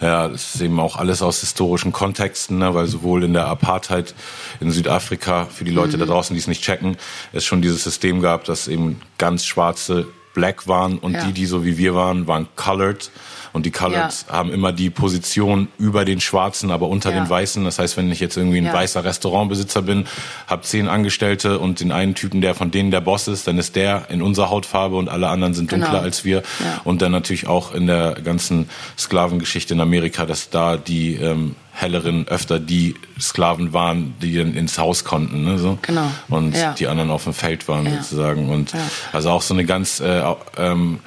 Ja, 0.00 0.28
das 0.28 0.54
ist 0.54 0.60
eben 0.60 0.80
auch 0.80 0.96
alles 0.96 1.22
aus 1.22 1.40
historischen 1.40 1.92
Kontexten, 1.92 2.58
ne? 2.58 2.74
weil 2.74 2.86
sowohl 2.86 3.24
in 3.24 3.34
der 3.34 3.46
Apartheid 3.46 4.14
in 4.60 4.70
Südafrika, 4.70 5.46
für 5.46 5.64
die 5.64 5.70
Leute 5.70 5.98
da 5.98 6.06
draußen, 6.06 6.34
die 6.34 6.40
es 6.40 6.46
nicht 6.46 6.62
checken, 6.62 6.96
es 7.32 7.44
schon 7.44 7.62
dieses 7.62 7.84
System 7.84 8.20
gab, 8.20 8.44
dass 8.44 8.68
eben 8.68 9.00
ganz 9.18 9.44
schwarze 9.44 10.08
Black 10.40 10.66
waren 10.68 10.98
und 10.98 11.12
Ja. 11.14 11.24
die, 11.24 11.32
die 11.32 11.46
so 11.46 11.64
wie 11.64 11.76
wir 11.76 11.94
waren, 11.94 12.26
waren 12.26 12.48
colored. 12.56 13.10
Und 13.52 13.66
die 13.66 13.72
Colored 13.72 14.14
haben 14.28 14.52
immer 14.52 14.70
die 14.72 14.90
Position 14.90 15.66
über 15.76 16.04
den 16.04 16.20
Schwarzen, 16.20 16.70
aber 16.70 16.86
unter 16.86 17.10
Ja. 17.10 17.18
den 17.20 17.28
Weißen. 17.28 17.64
Das 17.64 17.80
heißt, 17.80 17.96
wenn 17.96 18.08
ich 18.12 18.20
jetzt 18.20 18.36
irgendwie 18.36 18.58
ein 18.58 18.66
Ja. 18.66 18.72
weißer 18.72 19.04
Restaurantbesitzer 19.04 19.82
bin, 19.82 20.06
habe 20.46 20.62
zehn 20.62 20.86
Angestellte 20.86 21.58
und 21.58 21.80
den 21.80 21.90
einen 21.90 22.14
Typen, 22.14 22.40
der 22.42 22.54
von 22.54 22.70
denen 22.70 22.92
der 22.92 23.00
Boss 23.00 23.26
ist, 23.26 23.48
dann 23.48 23.58
ist 23.58 23.74
der 23.74 24.06
in 24.08 24.22
unserer 24.22 24.50
Hautfarbe 24.50 24.94
und 24.94 25.08
alle 25.08 25.28
anderen 25.28 25.54
sind 25.54 25.72
dunkler 25.72 25.88
Genau. 25.90 26.00
als 26.02 26.24
wir. 26.24 26.38
Ja. 26.60 26.80
Und 26.84 27.02
dann 27.02 27.10
natürlich 27.10 27.48
auch 27.48 27.74
in 27.74 27.88
der 27.88 28.12
ganzen 28.22 28.70
Sklavengeschichte 28.96 29.74
in 29.74 29.80
Amerika, 29.80 30.26
dass 30.26 30.50
da 30.50 30.76
die 30.76 31.16
ähm, 31.16 31.56
helleren 31.80 32.26
öfter 32.28 32.58
die 32.58 32.94
Sklaven 33.20 33.72
waren, 33.72 34.14
die 34.20 34.36
dann 34.36 34.54
ins 34.54 34.78
Haus 34.78 35.04
konnten. 35.04 35.44
Ne, 35.44 35.58
so. 35.58 35.78
Genau. 35.82 36.10
Und 36.28 36.56
Ja. 36.56 36.72
die 36.72 36.86
anderen 36.88 37.10
auf 37.10 37.24
dem 37.24 37.34
Feld 37.34 37.66
waren 37.68 37.86
Ja. 37.86 38.02
sozusagen. 38.02 38.48
Und 38.48 38.72
Ja. 38.72 38.78
also 39.12 39.30
auch 39.30 39.42
so 39.42 39.54
eine 39.54 39.64
ganz 39.64 40.00
äh, 40.00 40.22
ähm, 40.58 41.00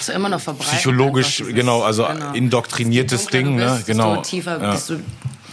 ist 0.00 0.08
immer 0.10 0.28
noch 0.28 0.40
verbreitet. 0.40 0.72
psychologisch, 0.74 1.40
einfach, 1.40 1.54
genau, 1.54 1.82
also 1.82 2.06
genau. 2.06 2.32
indoktriniertes 2.32 3.26
Ding. 3.26 3.56
Ne? 3.56 3.72
bist, 3.76 3.86
Genau. 3.86 4.16
Desto 4.16 4.30
tiefer, 4.30 4.62
ja. 4.62 4.72
desto 4.72 4.94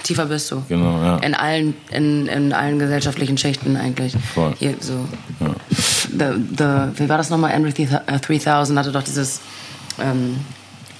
tiefer 0.03 0.25
bist 0.25 0.49
du. 0.51 0.63
Genau, 0.69 1.01
ja. 1.03 1.17
In 1.17 1.35
allen, 1.35 1.73
in, 1.91 2.27
in 2.27 2.53
allen 2.53 2.79
gesellschaftlichen 2.79 3.37
Schichten 3.37 3.75
eigentlich. 3.75 4.13
Voll. 4.33 4.53
Hier, 4.57 4.75
so. 4.79 5.05
The, 6.11 6.25
the, 6.57 6.99
wie 6.99 7.09
war 7.09 7.17
das 7.17 7.29
nochmal? 7.29 7.51
Henry 7.51 7.73
3000 7.73 8.79
hatte 8.79 8.91
doch 8.91 9.03
dieses, 9.03 9.41
ähm, 10.01 10.37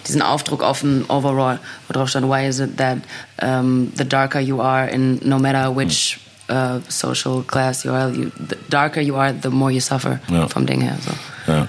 diesen 0.07 0.21
Aufdruck 0.21 0.63
auf 0.63 0.79
dem 0.81 1.05
Overall, 1.09 1.59
wo 1.87 1.93
drauf 1.93 2.09
stand, 2.09 2.27
why 2.27 2.47
is 2.47 2.59
it 2.59 2.77
that 2.77 2.97
um, 3.41 3.91
the 3.97 4.07
darker 4.07 4.39
you 4.39 4.61
are 4.61 4.87
in 4.89 5.19
no 5.23 5.37
matter 5.39 5.75
which 5.75 6.19
uh, 6.49 6.79
social 6.87 7.43
class 7.43 7.83
you 7.83 7.91
are, 7.91 8.09
you, 8.11 8.31
the 8.49 8.55
darker 8.69 9.01
you 9.01 9.15
are, 9.15 9.33
the 9.41 9.49
more 9.49 9.71
you 9.71 9.79
suffer 9.81 10.19
Ja. 10.29 10.47
vom 10.47 10.65
Ding 10.65 10.81
her. 10.81 10.97
So. 11.05 11.51
Ja, 11.51 11.67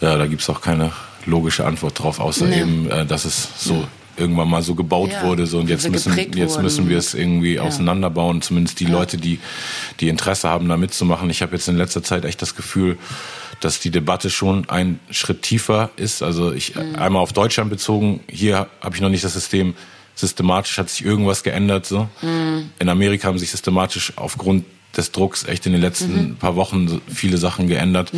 ja 0.00 0.16
da 0.18 0.26
gibt's 0.26 0.48
auch 0.50 0.60
keine 0.60 0.92
logische 1.26 1.64
Antwort 1.66 1.98
drauf, 1.98 2.20
außer 2.20 2.46
Nee. 2.46 2.60
eben, 2.60 2.90
äh, 2.90 3.06
dass 3.06 3.24
es 3.24 3.48
so 3.56 3.86
irgendwann 4.16 4.48
mal 4.48 4.62
so 4.62 4.74
gebaut 4.74 5.10
Ja, 5.10 5.22
wurde 5.24 5.46
so 5.46 5.58
und 5.58 5.68
jetzt 5.68 5.88
müssen 5.90 6.16
jetzt 6.16 6.62
müssen 6.62 6.88
wir 6.88 6.98
es 6.98 7.14
irgendwie 7.14 7.58
auseinanderbauen 7.58 8.42
zumindest 8.42 8.78
die 8.78 8.86
Leute 8.86 9.16
die 9.16 9.40
die 9.98 10.08
Interesse 10.08 10.48
haben 10.48 10.68
da 10.68 10.76
mitzumachen 10.76 11.28
ich 11.30 11.42
habe 11.42 11.56
jetzt 11.56 11.66
in 11.68 11.76
letzter 11.76 12.00
Zeit 12.02 12.24
echt 12.24 12.40
das 12.40 12.54
Gefühl 12.54 12.96
dass 13.60 13.80
die 13.80 13.90
Debatte 13.90 14.30
schon 14.30 14.68
ein 14.68 15.00
Schritt 15.10 15.42
tiefer 15.42 15.90
ist 15.96 16.22
also 16.22 16.52
ich 16.52 16.74
Mhm. 16.74 16.96
einmal 16.96 17.22
auf 17.22 17.32
Deutschland 17.32 17.70
bezogen 17.70 18.20
hier 18.28 18.68
habe 18.80 18.94
ich 18.96 19.00
noch 19.02 19.08
nicht 19.10 19.24
das 19.24 19.34
System 19.34 19.74
systematisch 20.14 20.78
hat 20.78 20.88
sich 20.90 21.04
irgendwas 21.04 21.42
geändert 21.42 21.86
so 21.86 22.08
Mhm. 22.22 22.70
in 22.78 22.88
Amerika 22.88 23.28
haben 23.28 23.38
sich 23.38 23.50
systematisch 23.50 24.12
aufgrund 24.16 24.64
des 24.96 25.12
Drucks 25.12 25.44
echt 25.44 25.66
in 25.66 25.72
den 25.72 25.80
letzten 25.80 26.28
Mhm. 26.30 26.36
paar 26.36 26.56
Wochen 26.56 27.00
viele 27.12 27.38
Sachen 27.38 27.66
geändert 27.68 28.12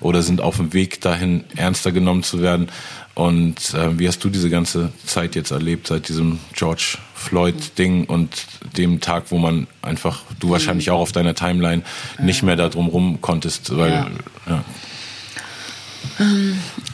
oder 0.00 0.22
sind 0.22 0.40
auf 0.40 0.56
dem 0.56 0.72
Weg 0.72 1.00
dahin, 1.00 1.44
ernster 1.56 1.92
genommen 1.92 2.22
zu 2.22 2.40
werden. 2.42 2.68
Und 3.14 3.74
äh, 3.74 3.98
wie 3.98 4.08
hast 4.08 4.24
du 4.24 4.30
diese 4.30 4.48
ganze 4.48 4.90
Zeit 5.04 5.34
jetzt 5.34 5.50
erlebt, 5.50 5.86
seit 5.88 6.08
diesem 6.08 6.38
George 6.54 6.96
Floyd-Ding 7.14 8.04
und 8.04 8.30
dem 8.76 9.00
Tag, 9.00 9.24
wo 9.28 9.36
man 9.38 9.66
einfach, 9.82 10.22
du 10.40 10.50
wahrscheinlich 10.50 10.90
auch 10.90 11.00
auf 11.00 11.12
deiner 11.12 11.34
Timeline 11.34 11.82
nicht 12.18 12.42
mehr 12.42 12.56
da 12.56 12.68
drum 12.70 12.88
rum 12.88 13.20
konntest, 13.20 13.76
weil 13.76 13.90
Ja. 13.90 14.10
ja. 14.48 14.64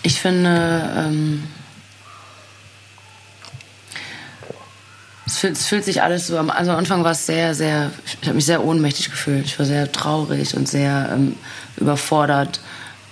Ich 0.03 0.21
finde, 0.21 0.91
ähm, 0.97 1.43
es, 5.29 5.39
fühlt, 5.39 5.53
es 5.57 5.67
fühlt 5.67 5.85
sich 5.85 6.03
alles 6.03 6.27
so 6.27 6.39
am, 6.39 6.51
also 6.51 6.71
am 6.71 6.79
Anfang 6.79 7.05
war 7.05 7.13
es 7.13 7.27
sehr, 7.27 7.55
sehr, 7.55 7.91
ich 8.21 8.27
habe 8.27 8.35
mich 8.35 8.47
sehr 8.47 8.65
ohnmächtig 8.65 9.11
gefühlt. 9.11 9.45
Ich 9.45 9.59
war 9.59 9.67
sehr 9.67 9.91
traurig 9.93 10.57
und 10.57 10.69
sehr 10.69 11.11
ähm, 11.13 11.37
überfordert. 11.77 12.61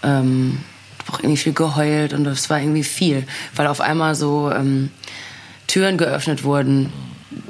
Ähm, 0.02 0.60
auch 1.08 1.20
irgendwie 1.20 1.36
viel 1.36 1.52
geheult 1.52 2.12
und 2.14 2.26
es 2.26 2.50
war 2.50 2.60
irgendwie 2.60 2.82
viel, 2.82 3.24
weil 3.54 3.68
auf 3.68 3.80
einmal 3.80 4.16
so 4.16 4.50
ähm, 4.50 4.90
Türen 5.68 5.98
geöffnet 5.98 6.42
wurden 6.42 6.92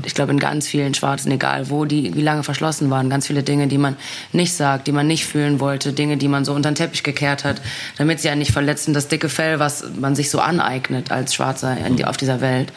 ich 0.04 0.14
glaube, 0.14 0.32
in 0.32 0.38
ganz 0.38 0.66
vielen 0.66 0.94
Schwarzen, 0.94 1.30
egal 1.30 1.70
wo, 1.70 1.84
die 1.84 2.14
wie 2.14 2.22
lange 2.22 2.42
verschlossen 2.42 2.90
waren. 2.90 3.10
Ganz 3.10 3.26
viele 3.26 3.42
Dinge, 3.42 3.66
die 3.66 3.78
man 3.78 3.96
nicht 4.32 4.54
sagt, 4.54 4.86
die 4.86 4.92
man 4.92 5.06
nicht 5.06 5.26
fühlen 5.26 5.60
wollte, 5.60 5.92
Dinge, 5.92 6.16
die 6.16 6.28
man 6.28 6.44
so 6.44 6.52
unter 6.52 6.70
den 6.70 6.76
Teppich 6.76 7.02
gekehrt 7.02 7.44
hat, 7.44 7.60
damit 7.98 8.20
sie 8.20 8.28
einen 8.28 8.38
nicht 8.38 8.52
verletzen. 8.52 8.94
Das 8.94 9.08
dicke 9.08 9.28
Fell, 9.28 9.58
was 9.58 9.84
man 9.98 10.14
sich 10.14 10.30
so 10.30 10.38
aneignet 10.40 11.10
als 11.10 11.34
Schwarzer 11.34 11.76
auf 12.04 12.16
dieser 12.16 12.40
Welt 12.40 12.72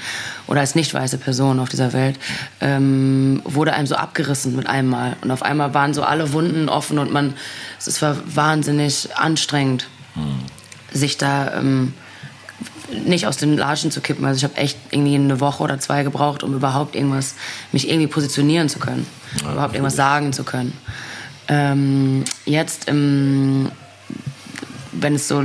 oder 0.47 0.61
als 0.61 0.75
nicht 0.75 0.93
weiße 0.93 1.17
Person 1.17 1.59
auf 1.59 1.69
dieser 1.69 1.93
Welt, 1.93 2.19
ähm, 2.61 3.41
wurde 3.43 3.73
einem 3.73 3.87
so 3.87 3.95
abgerissen 3.95 4.55
mit 4.55 4.67
einem 4.67 4.89
Mal. 4.89 5.15
Und 5.21 5.31
auf 5.31 5.43
einmal 5.43 5.73
waren 5.73 5.93
so 5.93 6.03
alle 6.03 6.33
Wunden 6.33 6.69
offen 6.69 6.99
und 6.99 7.11
man, 7.11 7.33
es 7.77 8.01
war 8.01 8.17
wahnsinnig 8.25 9.15
anstrengend, 9.15 9.87
hm. 10.15 10.39
sich 10.91 11.17
da... 11.17 11.57
Ähm, 11.57 11.93
nicht 13.05 13.27
aus 13.27 13.37
den 13.37 13.57
Latschen 13.57 13.91
zu 13.91 14.01
kippen. 14.01 14.25
Also 14.25 14.37
ich 14.37 14.43
habe 14.43 14.57
echt 14.57 14.77
irgendwie 14.91 15.15
eine 15.15 15.39
Woche 15.39 15.63
oder 15.63 15.79
zwei 15.79 16.03
gebraucht, 16.03 16.43
um 16.43 16.53
überhaupt 16.53 16.95
irgendwas, 16.95 17.35
mich 17.71 17.89
irgendwie 17.89 18.07
positionieren 18.07 18.69
zu 18.69 18.79
können, 18.79 19.05
ja, 19.43 19.51
überhaupt 19.51 19.73
irgendwas 19.75 19.95
sagen 19.95 20.33
zu 20.33 20.43
können. 20.43 20.73
Ähm, 21.47 22.23
jetzt 22.45 22.87
im 22.87 23.71
wenn 24.91 25.15
es 25.15 25.27
so, 25.27 25.43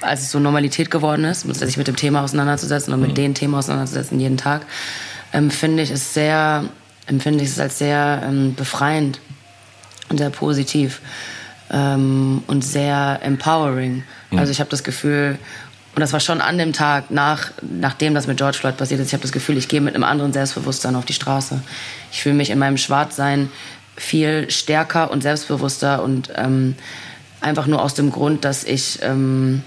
als 0.00 0.22
es 0.22 0.30
so 0.30 0.38
Normalität 0.38 0.90
geworden 0.90 1.24
ist, 1.24 1.42
sich 1.42 1.76
mit 1.76 1.86
dem 1.86 1.96
Thema 1.96 2.22
auseinanderzusetzen 2.22 2.92
und 2.92 3.00
mit 3.00 3.10
mhm. 3.10 3.14
den 3.14 3.34
Themen 3.34 3.54
auseinanderzusetzen 3.54 4.18
jeden 4.20 4.36
Tag, 4.36 4.66
empfinde 5.32 5.82
ich 5.82 5.90
es 5.90 6.14
sehr, 6.14 6.64
empfinde 7.06 7.44
ich 7.44 7.50
es 7.50 7.58
als 7.58 7.78
sehr 7.78 8.22
ähm, 8.26 8.54
befreiend 8.54 9.20
und 10.08 10.18
sehr 10.18 10.30
positiv 10.30 11.00
ähm, 11.70 12.42
und 12.46 12.62
sehr 12.62 13.20
empowering. 13.22 14.02
Mhm. 14.30 14.38
Also 14.38 14.52
ich 14.52 14.60
habe 14.60 14.70
das 14.70 14.82
Gefühl, 14.82 15.38
und 15.94 16.00
das 16.00 16.12
war 16.12 16.20
schon 16.20 16.40
an 16.40 16.56
dem 16.56 16.72
Tag, 16.72 17.10
nach, 17.10 17.50
nachdem 17.62 18.14
das 18.14 18.26
mit 18.26 18.36
George 18.36 18.56
Floyd 18.58 18.76
passiert 18.76 19.00
ist. 19.00 19.08
Ich 19.08 19.12
habe 19.12 19.22
das 19.22 19.32
Gefühl, 19.32 19.58
ich 19.58 19.68
gehe 19.68 19.80
mit 19.80 19.94
einem 19.94 20.04
anderen 20.04 20.32
Selbstbewusstsein 20.32 20.94
auf 20.94 21.04
die 21.04 21.12
Straße. 21.12 21.60
Ich 22.12 22.22
fühle 22.22 22.36
mich 22.36 22.50
in 22.50 22.58
meinem 22.58 22.76
Schwarzsein 22.76 23.50
viel 23.96 24.50
stärker 24.50 25.10
und 25.10 25.22
selbstbewusster 25.22 26.02
und 26.02 26.30
ähm, 26.36 26.76
einfach 27.40 27.66
nur 27.66 27.82
aus 27.82 27.94
dem 27.94 28.12
Grund, 28.12 28.44
dass 28.44 28.64
ich 28.64 29.00
ähm, 29.02 29.62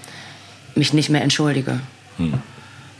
mich 0.74 0.92
nicht 0.92 1.10
mehr 1.10 1.22
entschuldige. 1.22 1.80
Hm. 2.16 2.40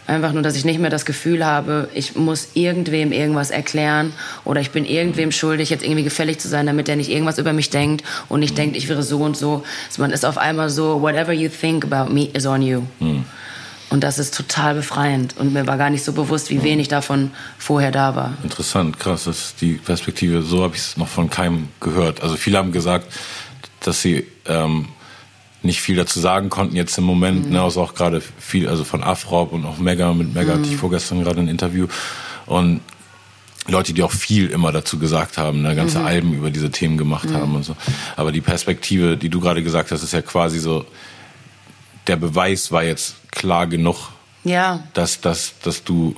Einfach 0.06 0.32
nur, 0.32 0.42
dass 0.42 0.54
ich 0.54 0.66
nicht 0.66 0.78
mehr 0.80 0.90
das 0.90 1.06
Gefühl 1.06 1.46
habe, 1.46 1.88
ich 1.94 2.14
muss 2.14 2.48
irgendwem 2.52 3.10
irgendwas 3.10 3.50
erklären 3.50 4.12
oder 4.44 4.60
ich 4.60 4.70
bin 4.70 4.84
irgendwem 4.84 5.32
schuldig, 5.32 5.70
jetzt 5.70 5.82
irgendwie 5.82 6.04
gefällig 6.04 6.38
zu 6.38 6.48
sein, 6.48 6.66
damit 6.66 6.90
er 6.90 6.96
nicht 6.96 7.10
irgendwas 7.10 7.38
über 7.38 7.54
mich 7.54 7.70
denkt 7.70 8.04
und 8.28 8.40
nicht 8.40 8.58
denkt, 8.58 8.76
ich 8.76 8.88
wäre 8.88 9.02
so 9.02 9.20
und 9.20 9.36
so. 9.36 9.64
Also 9.88 10.02
man 10.02 10.10
ist 10.10 10.26
auf 10.26 10.36
einmal 10.36 10.68
so, 10.68 11.00
whatever 11.00 11.32
you 11.32 11.48
think 11.48 11.90
about 11.90 12.12
me 12.12 12.26
is 12.26 12.44
on 12.44 12.60
you. 12.60 12.82
Mhm. 13.00 13.24
Und 13.90 14.02
das 14.02 14.18
ist 14.18 14.34
total 14.34 14.74
befreiend. 14.74 15.36
Und 15.38 15.52
mir 15.52 15.66
war 15.66 15.78
gar 15.78 15.88
nicht 15.88 16.04
so 16.04 16.12
bewusst, 16.12 16.50
wie 16.50 16.62
wenig 16.62 16.88
davon 16.88 17.30
vorher 17.58 17.92
da 17.92 18.16
war. 18.16 18.34
Interessant, 18.42 18.98
krass. 18.98 19.24
Das 19.24 19.38
ist 19.38 19.60
die 19.60 19.74
Perspektive. 19.74 20.42
So 20.42 20.64
habe 20.64 20.74
ich 20.74 20.80
es 20.80 20.96
noch 20.96 21.06
von 21.06 21.30
keinem 21.30 21.68
gehört. 21.80 22.20
Also 22.20 22.36
viele 22.36 22.58
haben 22.58 22.72
gesagt, 22.72 23.06
dass 23.80 24.02
sie 24.02 24.26
ähm, 24.46 24.88
nicht 25.64 25.80
viel 25.80 25.96
dazu 25.96 26.20
sagen 26.20 26.50
konnten 26.50 26.76
jetzt 26.76 26.96
im 26.98 27.04
Moment. 27.04 27.46
Mhm. 27.46 27.52
Ne, 27.52 27.62
also 27.62 27.82
auch 27.82 27.94
gerade 27.94 28.20
viel, 28.38 28.68
also 28.68 28.84
von 28.84 29.02
Afrop 29.02 29.52
und 29.52 29.64
auch 29.64 29.78
Mega, 29.78 30.12
mit 30.12 30.34
Mega 30.34 30.54
mhm. 30.54 30.58
hatte 30.58 30.70
ich 30.70 30.76
vorgestern 30.76 31.22
gerade 31.22 31.40
ein 31.40 31.48
Interview. 31.48 31.86
Und 32.46 32.80
Leute, 33.66 33.94
die 33.94 34.02
auch 34.02 34.12
viel 34.12 34.48
immer 34.48 34.72
dazu 34.72 34.98
gesagt 34.98 35.38
haben, 35.38 35.62
ne, 35.62 35.74
ganze 35.74 36.00
mhm. 36.00 36.06
Alben 36.06 36.34
über 36.34 36.50
diese 36.50 36.70
Themen 36.70 36.98
gemacht 36.98 37.30
mhm. 37.30 37.34
haben 37.34 37.54
und 37.54 37.64
so. 37.64 37.76
Aber 38.16 38.30
die 38.30 38.42
Perspektive, 38.42 39.16
die 39.16 39.30
du 39.30 39.40
gerade 39.40 39.62
gesagt 39.62 39.90
hast, 39.90 40.02
ist 40.02 40.12
ja 40.12 40.22
quasi 40.22 40.58
so, 40.58 40.84
der 42.06 42.16
Beweis 42.16 42.70
war 42.70 42.84
jetzt 42.84 43.16
klar 43.30 43.66
genug, 43.66 44.10
ja. 44.44 44.84
dass, 44.92 45.20
dass, 45.20 45.54
dass 45.62 45.82
du 45.84 46.14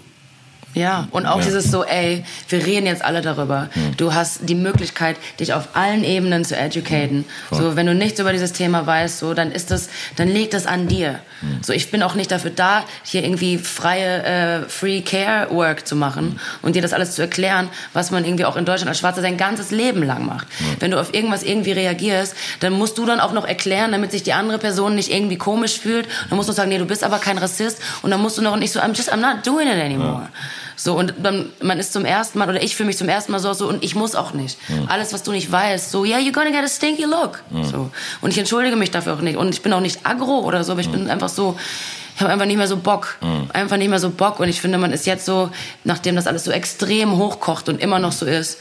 ja, 0.76 1.08
und 1.10 1.24
auch 1.24 1.38
ja. 1.38 1.46
dieses 1.46 1.70
so, 1.70 1.84
ey, 1.84 2.22
wir 2.50 2.66
reden 2.66 2.84
jetzt 2.84 3.02
alle 3.02 3.22
darüber. 3.22 3.70
Mhm. 3.74 3.96
Du 3.96 4.12
hast 4.12 4.40
die 4.42 4.54
Möglichkeit, 4.54 5.16
dich 5.40 5.54
auf 5.54 5.68
allen 5.72 6.04
Ebenen 6.04 6.44
zu 6.44 6.54
educaten. 6.54 7.24
Mhm. 7.50 7.56
So, 7.56 7.76
wenn 7.76 7.86
du 7.86 7.94
nichts 7.94 8.20
über 8.20 8.30
dieses 8.30 8.52
Thema 8.52 8.86
weißt, 8.86 9.18
so, 9.18 9.32
dann 9.32 9.52
ist 9.52 9.70
das, 9.70 9.88
dann 10.16 10.28
liegt 10.28 10.52
das 10.52 10.66
an 10.66 10.86
dir. 10.86 11.20
Mhm. 11.40 11.62
So, 11.62 11.72
ich 11.72 11.90
bin 11.90 12.02
auch 12.02 12.14
nicht 12.14 12.30
dafür 12.30 12.50
da, 12.50 12.84
hier 13.04 13.24
irgendwie 13.24 13.56
freie, 13.56 14.22
äh, 14.22 14.68
Free 14.68 15.00
Care 15.00 15.48
Work 15.50 15.86
zu 15.86 15.96
machen 15.96 16.38
und 16.60 16.76
dir 16.76 16.82
das 16.82 16.92
alles 16.92 17.12
zu 17.12 17.22
erklären, 17.22 17.70
was 17.94 18.10
man 18.10 18.26
irgendwie 18.26 18.44
auch 18.44 18.56
in 18.56 18.66
Deutschland 18.66 18.90
als 18.90 18.98
Schwarzer 18.98 19.22
sein 19.22 19.38
ganzes 19.38 19.70
Leben 19.70 20.02
lang 20.02 20.26
macht. 20.26 20.46
Wenn 20.78 20.90
du 20.90 21.00
auf 21.00 21.14
irgendwas 21.14 21.42
irgendwie 21.42 21.72
reagierst, 21.72 22.36
dann 22.60 22.74
musst 22.74 22.98
du 22.98 23.06
dann 23.06 23.20
auch 23.20 23.32
noch 23.32 23.46
erklären, 23.46 23.92
damit 23.92 24.12
sich 24.12 24.24
die 24.24 24.34
andere 24.34 24.58
Person 24.58 24.94
nicht 24.94 25.10
irgendwie 25.10 25.38
komisch 25.38 25.78
fühlt. 25.78 26.06
Dann 26.28 26.36
musst 26.36 26.50
du 26.50 26.52
sagen, 26.52 26.68
nee, 26.68 26.78
du 26.78 26.84
bist 26.84 27.02
aber 27.02 27.18
kein 27.18 27.38
Rassist. 27.38 27.80
Und 28.02 28.10
dann 28.10 28.20
musst 28.20 28.36
du 28.36 28.42
noch 28.42 28.56
nicht 28.56 28.72
so, 28.72 28.80
I'm 28.80 28.94
just, 28.94 29.10
I'm 29.10 29.16
not 29.16 29.46
doing 29.46 29.68
it 29.68 29.82
anymore. 29.82 30.22
Ja. 30.22 30.28
So, 30.76 30.94
und 30.94 31.14
dann, 31.22 31.50
man 31.62 31.78
ist 31.78 31.94
zum 31.94 32.04
ersten 32.04 32.38
Mal, 32.38 32.48
oder 32.48 32.62
ich 32.62 32.76
fühle 32.76 32.88
mich 32.88 32.98
zum 32.98 33.08
ersten 33.08 33.32
Mal 33.32 33.38
so, 33.38 33.52
so, 33.54 33.66
und 33.66 33.82
ich 33.82 33.94
muss 33.94 34.14
auch 34.14 34.34
nicht. 34.34 34.58
Mhm. 34.68 34.88
Alles, 34.88 35.14
was 35.14 35.22
du 35.22 35.32
nicht 35.32 35.50
weißt, 35.50 35.90
so, 35.90 36.04
yeah, 36.04 36.18
you're 36.18 36.32
gonna 36.32 36.50
get 36.50 36.62
a 36.62 36.68
stinky 36.68 37.04
look. 37.04 37.42
Mhm. 37.50 37.64
So. 37.64 37.90
Und 38.20 38.30
ich 38.30 38.38
entschuldige 38.38 38.76
mich 38.76 38.90
dafür 38.90 39.14
auch 39.14 39.22
nicht. 39.22 39.36
Und 39.36 39.48
ich 39.54 39.62
bin 39.62 39.72
auch 39.72 39.80
nicht 39.80 40.04
aggro 40.04 40.40
oder 40.40 40.62
so, 40.64 40.72
aber 40.72 40.82
ich 40.82 40.88
mhm. 40.88 40.92
bin 40.92 41.10
einfach 41.10 41.30
so, 41.30 41.56
ich 42.14 42.20
habe 42.20 42.32
einfach 42.32 42.46
nicht 42.46 42.58
mehr 42.58 42.68
so 42.68 42.76
Bock. 42.76 43.16
Mhm. 43.22 43.50
Einfach 43.52 43.78
nicht 43.78 43.88
mehr 43.88 43.98
so 43.98 44.10
Bock. 44.10 44.38
Und 44.38 44.48
ich 44.48 44.60
finde, 44.60 44.76
man 44.78 44.92
ist 44.92 45.06
jetzt 45.06 45.24
so, 45.24 45.50
nachdem 45.84 46.14
das 46.14 46.26
alles 46.26 46.44
so 46.44 46.50
extrem 46.50 47.16
hochkocht 47.16 47.68
und 47.68 47.80
immer 47.80 47.98
noch 47.98 48.12
so 48.12 48.26
ist, 48.26 48.58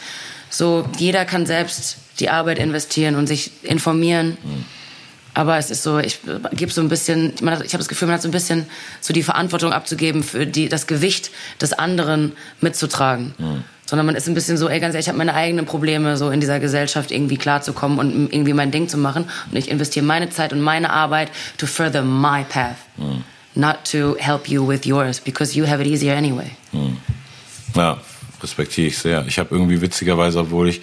so, 0.49 0.85
jeder 0.97 1.25
kann 1.25 1.45
selbst 1.45 1.97
die 2.19 2.29
Arbeit 2.29 2.59
investieren 2.59 3.15
und 3.15 3.27
sich 3.27 3.51
informieren. 3.63 4.37
Mhm. 4.41 4.65
Aber 5.35 5.57
es 5.57 5.69
ist 5.69 5.83
so, 5.83 5.99
ich 5.99 6.19
gebe 6.53 6.71
so 6.71 6.81
ein 6.81 6.87
bisschen, 6.87 7.33
ich 7.35 7.43
habe 7.43 7.77
das 7.77 7.89
Gefühl, 7.89 8.07
man 8.07 8.15
hat 8.15 8.21
so 8.21 8.29
ein 8.29 8.31
bisschen 8.31 8.65
so 9.01 9.13
die 9.13 9.21
Verantwortung 9.21 9.73
abzugeben, 9.73 10.23
für 10.23 10.47
die, 10.47 10.69
das 10.69 10.87
Gewicht 10.87 11.29
des 11.61 11.73
anderen 11.73 12.31
mitzutragen. 12.61 13.35
Mhm. 13.37 13.63
Sondern 13.85 14.07
man 14.07 14.15
ist 14.15 14.27
ein 14.27 14.33
bisschen 14.33 14.57
so, 14.57 14.69
ey, 14.69 14.79
ganz 14.79 14.95
ehrlich, 14.95 15.05
ich 15.05 15.09
habe 15.09 15.17
meine 15.17 15.35
eigenen 15.35 15.65
Probleme, 15.65 16.15
so 16.17 16.31
in 16.31 16.39
dieser 16.39 16.59
Gesellschaft 16.59 17.11
irgendwie 17.11 17.37
klarzukommen 17.37 17.99
und 17.99 18.33
irgendwie 18.33 18.53
mein 18.53 18.71
Ding 18.71 18.87
zu 18.87 18.97
machen. 18.97 19.25
Und 19.51 19.57
ich 19.57 19.69
investiere 19.69 20.05
meine 20.05 20.29
Zeit 20.29 20.53
und 20.53 20.61
meine 20.61 20.89
Arbeit 20.89 21.29
to 21.57 21.67
further 21.67 22.01
my 22.01 22.43
path. 22.47 22.77
Mhm. 22.97 23.23
Not 23.55 23.77
to 23.91 24.15
help 24.17 24.47
you 24.47 24.65
with 24.67 24.85
yours, 24.85 25.19
because 25.19 25.55
you 25.57 25.67
have 25.67 25.81
it 25.83 25.87
easier 25.87 26.15
anyway. 26.15 26.49
Mhm. 26.71 26.97
Ja, 27.75 27.97
respektiere 28.41 28.87
ich 28.87 28.97
sehr. 28.97 29.25
Ich 29.27 29.37
habe 29.37 29.53
irgendwie 29.53 29.81
witzigerweise, 29.81 30.39
obwohl 30.39 30.69
ich 30.69 30.81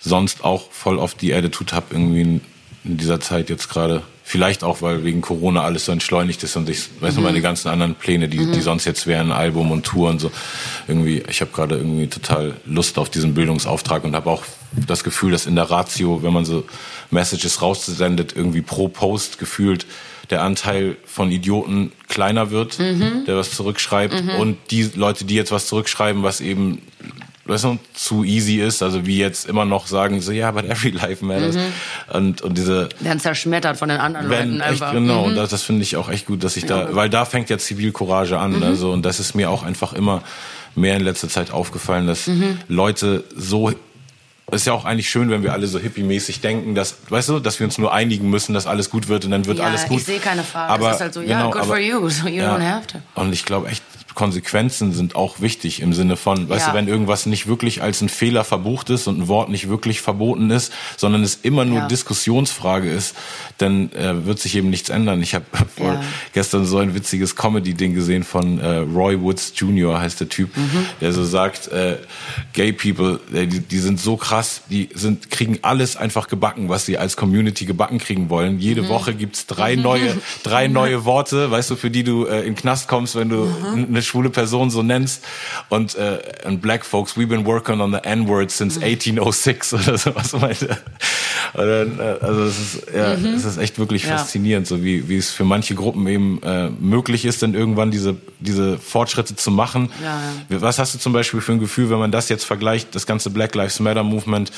sonst 0.00 0.44
auch 0.44 0.70
voll 0.70 1.00
auf 1.00 1.14
die 1.14 1.34
Attitude 1.34 1.74
habe, 1.74 1.86
irgendwie 1.90 2.40
in 2.88 2.96
dieser 2.96 3.20
Zeit 3.20 3.50
jetzt 3.50 3.68
gerade. 3.68 4.02
Vielleicht 4.24 4.62
auch, 4.62 4.82
weil 4.82 5.04
wegen 5.04 5.22
Corona 5.22 5.62
alles 5.62 5.86
so 5.86 5.92
entschleunigt 5.92 6.42
ist 6.42 6.54
und 6.54 6.68
ich 6.68 6.88
weiß 7.00 7.14
noch 7.16 7.22
meine 7.22 7.40
ganzen 7.40 7.68
anderen 7.68 7.94
Pläne, 7.94 8.28
die, 8.28 8.40
mhm. 8.40 8.52
die 8.52 8.60
sonst 8.60 8.84
jetzt 8.84 9.06
wären, 9.06 9.32
Album 9.32 9.70
und 9.70 9.86
Tour 9.86 10.10
und 10.10 10.18
so. 10.18 10.30
Irgendwie, 10.86 11.22
ich 11.30 11.40
habe 11.40 11.50
gerade 11.50 11.76
irgendwie 11.76 12.08
total 12.08 12.54
Lust 12.66 12.98
auf 12.98 13.08
diesen 13.08 13.32
Bildungsauftrag 13.32 14.04
und 14.04 14.14
habe 14.14 14.28
auch 14.28 14.42
das 14.86 15.02
Gefühl, 15.02 15.32
dass 15.32 15.46
in 15.46 15.56
der 15.56 15.70
Ratio, 15.70 16.22
wenn 16.22 16.34
man 16.34 16.44
so 16.44 16.64
Messages 17.10 17.62
raussendet, 17.62 18.36
irgendwie 18.36 18.60
pro 18.60 18.88
Post 18.88 19.38
gefühlt 19.38 19.86
der 20.28 20.42
Anteil 20.42 20.96
von 21.06 21.30
Idioten 21.30 21.92
kleiner 22.08 22.50
wird, 22.50 22.78
mhm. 22.78 23.24
der 23.26 23.36
was 23.36 23.52
zurückschreibt 23.52 24.24
mhm. 24.24 24.30
und 24.30 24.58
die 24.70 24.90
Leute, 24.94 25.24
die 25.24 25.36
jetzt 25.36 25.52
was 25.52 25.66
zurückschreiben, 25.68 26.22
was 26.22 26.42
eben 26.42 26.82
weißt 27.48 27.64
du, 27.64 27.78
zu 27.94 28.24
easy 28.24 28.56
ist, 28.56 28.82
also 28.82 29.06
wie 29.06 29.18
jetzt 29.18 29.48
immer 29.48 29.64
noch 29.64 29.86
sagen, 29.86 30.20
so, 30.20 30.32
ja, 30.32 30.50
but 30.50 30.64
every 30.64 30.90
life 30.90 31.24
matters. 31.24 31.56
Mhm. 31.56 31.72
Und, 32.12 32.42
und 32.42 32.58
diese... 32.58 32.88
Werden 33.00 33.20
zerschmettert 33.20 33.78
von 33.78 33.88
den 33.88 33.98
anderen 33.98 34.28
werden 34.30 34.58
Leuten 34.58 34.62
einfach. 34.62 34.86
Echt, 34.88 34.94
genau, 34.94 35.22
mhm. 35.22 35.30
und 35.30 35.36
das, 35.36 35.50
das 35.50 35.62
finde 35.62 35.82
ich 35.82 35.96
auch 35.96 36.08
echt 36.08 36.26
gut, 36.26 36.44
dass 36.44 36.56
ich 36.56 36.64
ja. 36.64 36.84
da, 36.84 36.94
weil 36.94 37.08
da 37.08 37.24
fängt 37.24 37.50
ja 37.50 37.58
Zivilcourage 37.58 38.38
an, 38.38 38.56
mhm. 38.56 38.62
also, 38.62 38.92
und 38.92 39.02
das 39.04 39.20
ist 39.20 39.34
mir 39.34 39.50
auch 39.50 39.62
einfach 39.62 39.92
immer 39.92 40.22
mehr 40.74 40.96
in 40.96 41.02
letzter 41.02 41.28
Zeit 41.28 41.50
aufgefallen, 41.50 42.06
dass 42.06 42.26
mhm. 42.26 42.58
Leute 42.68 43.24
so 43.34 43.72
ist 44.50 44.66
ja 44.66 44.72
auch 44.72 44.84
eigentlich 44.84 45.10
schön, 45.10 45.28
wenn 45.30 45.42
wir 45.42 45.52
alle 45.52 45.66
so 45.66 45.78
hippie-mäßig 45.78 46.40
denken, 46.40 46.74
dass, 46.74 46.96
weißt 47.10 47.28
du, 47.28 47.38
dass 47.38 47.60
wir 47.60 47.66
uns 47.66 47.76
nur 47.76 47.92
einigen 47.92 48.30
müssen, 48.30 48.54
dass 48.54 48.66
alles 48.66 48.88
gut 48.88 49.08
wird 49.08 49.26
und 49.26 49.30
dann 49.30 49.44
wird 49.44 49.58
ja, 49.58 49.64
alles 49.64 49.86
gut. 49.86 49.98
Ich 49.98 50.06
sehe 50.06 50.20
keine 50.20 50.42
Frage. 50.42 50.72
Aber, 50.72 50.88
es 50.88 50.94
ist 50.96 51.00
halt 51.02 51.14
so, 51.14 51.20
ja, 51.20 51.38
genau, 51.38 51.50
good 51.50 51.62
aber, 51.62 51.74
for 51.74 51.78
you, 51.78 52.08
so 52.08 52.26
you 52.26 52.42
ja, 52.42 52.56
don't 52.56 52.66
have 52.66 52.86
to. 52.86 52.98
Und 53.14 53.32
ich 53.32 53.44
glaube 53.44 53.68
echt, 53.68 53.82
Konsequenzen 54.18 54.92
sind 54.92 55.14
auch 55.14 55.38
wichtig 55.38 55.80
im 55.80 55.92
Sinne 55.92 56.16
von, 56.16 56.48
weißt 56.48 56.66
ja. 56.66 56.72
du, 56.72 56.76
wenn 56.76 56.88
irgendwas 56.88 57.26
nicht 57.26 57.46
wirklich 57.46 57.82
als 57.82 58.00
ein 58.00 58.08
Fehler 58.08 58.42
verbucht 58.42 58.90
ist 58.90 59.06
und 59.06 59.20
ein 59.20 59.28
Wort 59.28 59.48
nicht 59.48 59.68
wirklich 59.68 60.00
verboten 60.00 60.50
ist, 60.50 60.72
sondern 60.96 61.22
es 61.22 61.36
immer 61.36 61.64
nur 61.64 61.78
ja. 61.78 61.86
Diskussionsfrage 61.86 62.90
ist, 62.90 63.14
dann 63.58 63.92
äh, 63.92 64.24
wird 64.24 64.38
sich 64.38 64.56
eben 64.56 64.70
nichts 64.70 64.88
ändern. 64.88 65.20
Ich 65.22 65.34
habe 65.34 65.44
ja. 65.78 66.00
gestern 66.32 66.64
so 66.64 66.78
ein 66.78 66.94
witziges 66.94 67.36
Comedy-Ding 67.36 67.94
gesehen 67.94 68.24
von 68.24 68.58
äh, 68.60 68.78
Roy 68.78 69.20
Woods 69.20 69.52
Jr. 69.56 70.00
heißt 70.00 70.20
der 70.20 70.28
Typ, 70.28 70.56
mhm. 70.56 70.86
der 71.00 71.12
so 71.12 71.24
sagt, 71.24 71.68
äh, 71.68 71.96
Gay 72.52 72.72
People, 72.72 73.20
äh, 73.32 73.46
die, 73.46 73.60
die 73.60 73.78
sind 73.78 74.00
so 74.00 74.16
krass, 74.16 74.62
die 74.70 74.88
sind 74.94 75.30
kriegen 75.30 75.58
alles 75.62 75.96
einfach 75.96 76.28
gebacken, 76.28 76.68
was 76.68 76.86
sie 76.86 76.98
als 76.98 77.16
Community 77.16 77.64
gebacken 77.64 77.98
kriegen 77.98 78.30
wollen. 78.30 78.58
Jede 78.58 78.82
mhm. 78.82 78.88
Woche 78.88 79.14
gibt's 79.14 79.46
drei 79.46 79.76
mhm. 79.76 79.82
neue, 79.82 80.16
drei 80.42 80.68
neue 80.68 81.04
Worte, 81.04 81.50
weißt 81.50 81.70
du, 81.70 81.76
für 81.76 81.90
die 81.90 82.04
du 82.04 82.26
äh, 82.26 82.46
in 82.46 82.54
Knast 82.54 82.88
kommst, 82.88 83.16
wenn 83.16 83.28
du 83.28 83.46
mhm. 83.46 83.86
eine 83.88 84.02
schwule 84.02 84.30
Person 84.30 84.70
so 84.70 84.82
nennst. 84.82 85.24
Und, 85.68 85.96
äh, 85.96 86.18
und 86.44 86.60
Black 86.60 86.84
Folks, 86.84 87.16
we've 87.16 87.26
been 87.26 87.44
working 87.44 87.80
on 87.80 87.92
the 87.92 87.98
N-word 88.02 88.50
since 88.50 88.80
1806 88.80 89.72
mhm. 89.72 89.78
oder 89.82 89.98
so, 89.98 90.14
was 90.14 90.32
meinte. 90.32 90.78
dann, 91.54 91.98
äh, 91.98 92.16
also 92.20 92.42
es 92.44 92.58
ist, 92.58 92.86
ja, 92.94 93.16
mhm. 93.16 93.34
es 93.34 93.44
ist 93.44 93.47
echt 93.56 93.78
wirklich 93.78 94.04
ja. 94.04 94.16
faszinierend, 94.16 94.66
so 94.66 94.82
wie, 94.84 95.08
wie 95.08 95.16
es 95.16 95.30
für 95.30 95.44
manche 95.44 95.74
Gruppen 95.74 96.06
eben 96.06 96.42
äh, 96.42 96.68
möglich 96.68 97.24
ist, 97.24 97.42
dann 97.42 97.54
irgendwann 97.54 97.90
diese, 97.90 98.16
diese 98.40 98.78
Fortschritte 98.78 99.36
zu 99.36 99.50
machen. 99.50 99.90
Ja, 100.02 100.20
ja. 100.50 100.60
Was 100.60 100.78
hast 100.78 100.94
du 100.94 100.98
zum 100.98 101.12
Beispiel 101.12 101.40
für 101.40 101.52
ein 101.52 101.60
Gefühl, 101.60 101.90
wenn 101.90 101.98
man 101.98 102.12
das 102.12 102.28
jetzt 102.28 102.44
vergleicht, 102.44 102.94
das 102.94 103.06
ganze 103.06 103.30
Black 103.30 103.54
Lives 103.54 103.80
Matter 103.80 104.02
Movement 104.02 104.52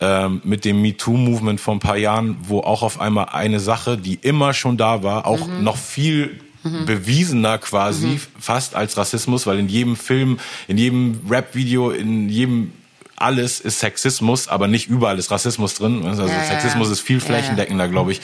ähm, 0.00 0.42
mit 0.44 0.64
dem 0.64 0.82
MeToo-Movement 0.82 1.60
vor 1.60 1.74
ein 1.74 1.80
paar 1.80 1.96
Jahren, 1.96 2.36
wo 2.42 2.60
auch 2.60 2.82
auf 2.82 3.00
einmal 3.00 3.30
eine 3.32 3.60
Sache, 3.60 3.96
die 3.96 4.14
immer 4.14 4.52
schon 4.52 4.76
da 4.76 5.02
war, 5.02 5.26
auch 5.26 5.46
mhm. 5.46 5.64
noch 5.64 5.76
viel 5.76 6.40
mhm. 6.62 6.84
bewiesener 6.84 7.58
quasi 7.58 8.06
mhm. 8.06 8.20
fast 8.38 8.74
als 8.74 8.96
Rassismus, 8.96 9.46
weil 9.46 9.58
in 9.58 9.68
jedem 9.68 9.96
Film, 9.96 10.38
in 10.68 10.78
jedem 10.78 11.20
Rap-Video, 11.30 11.90
in 11.90 12.28
jedem 12.28 12.72
alles 13.16 13.60
ist 13.60 13.80
Sexismus, 13.80 14.48
aber 14.48 14.68
nicht 14.68 14.88
überall 14.88 15.18
ist 15.18 15.30
Rassismus 15.30 15.74
drin. 15.74 16.04
Also 16.06 16.26
ja, 16.26 16.44
Sexismus 16.44 16.88
ja. 16.88 16.92
ist 16.92 17.00
viel 17.00 17.20
flächendeckender, 17.20 17.88
glaube 17.88 18.12
ich, 18.12 18.20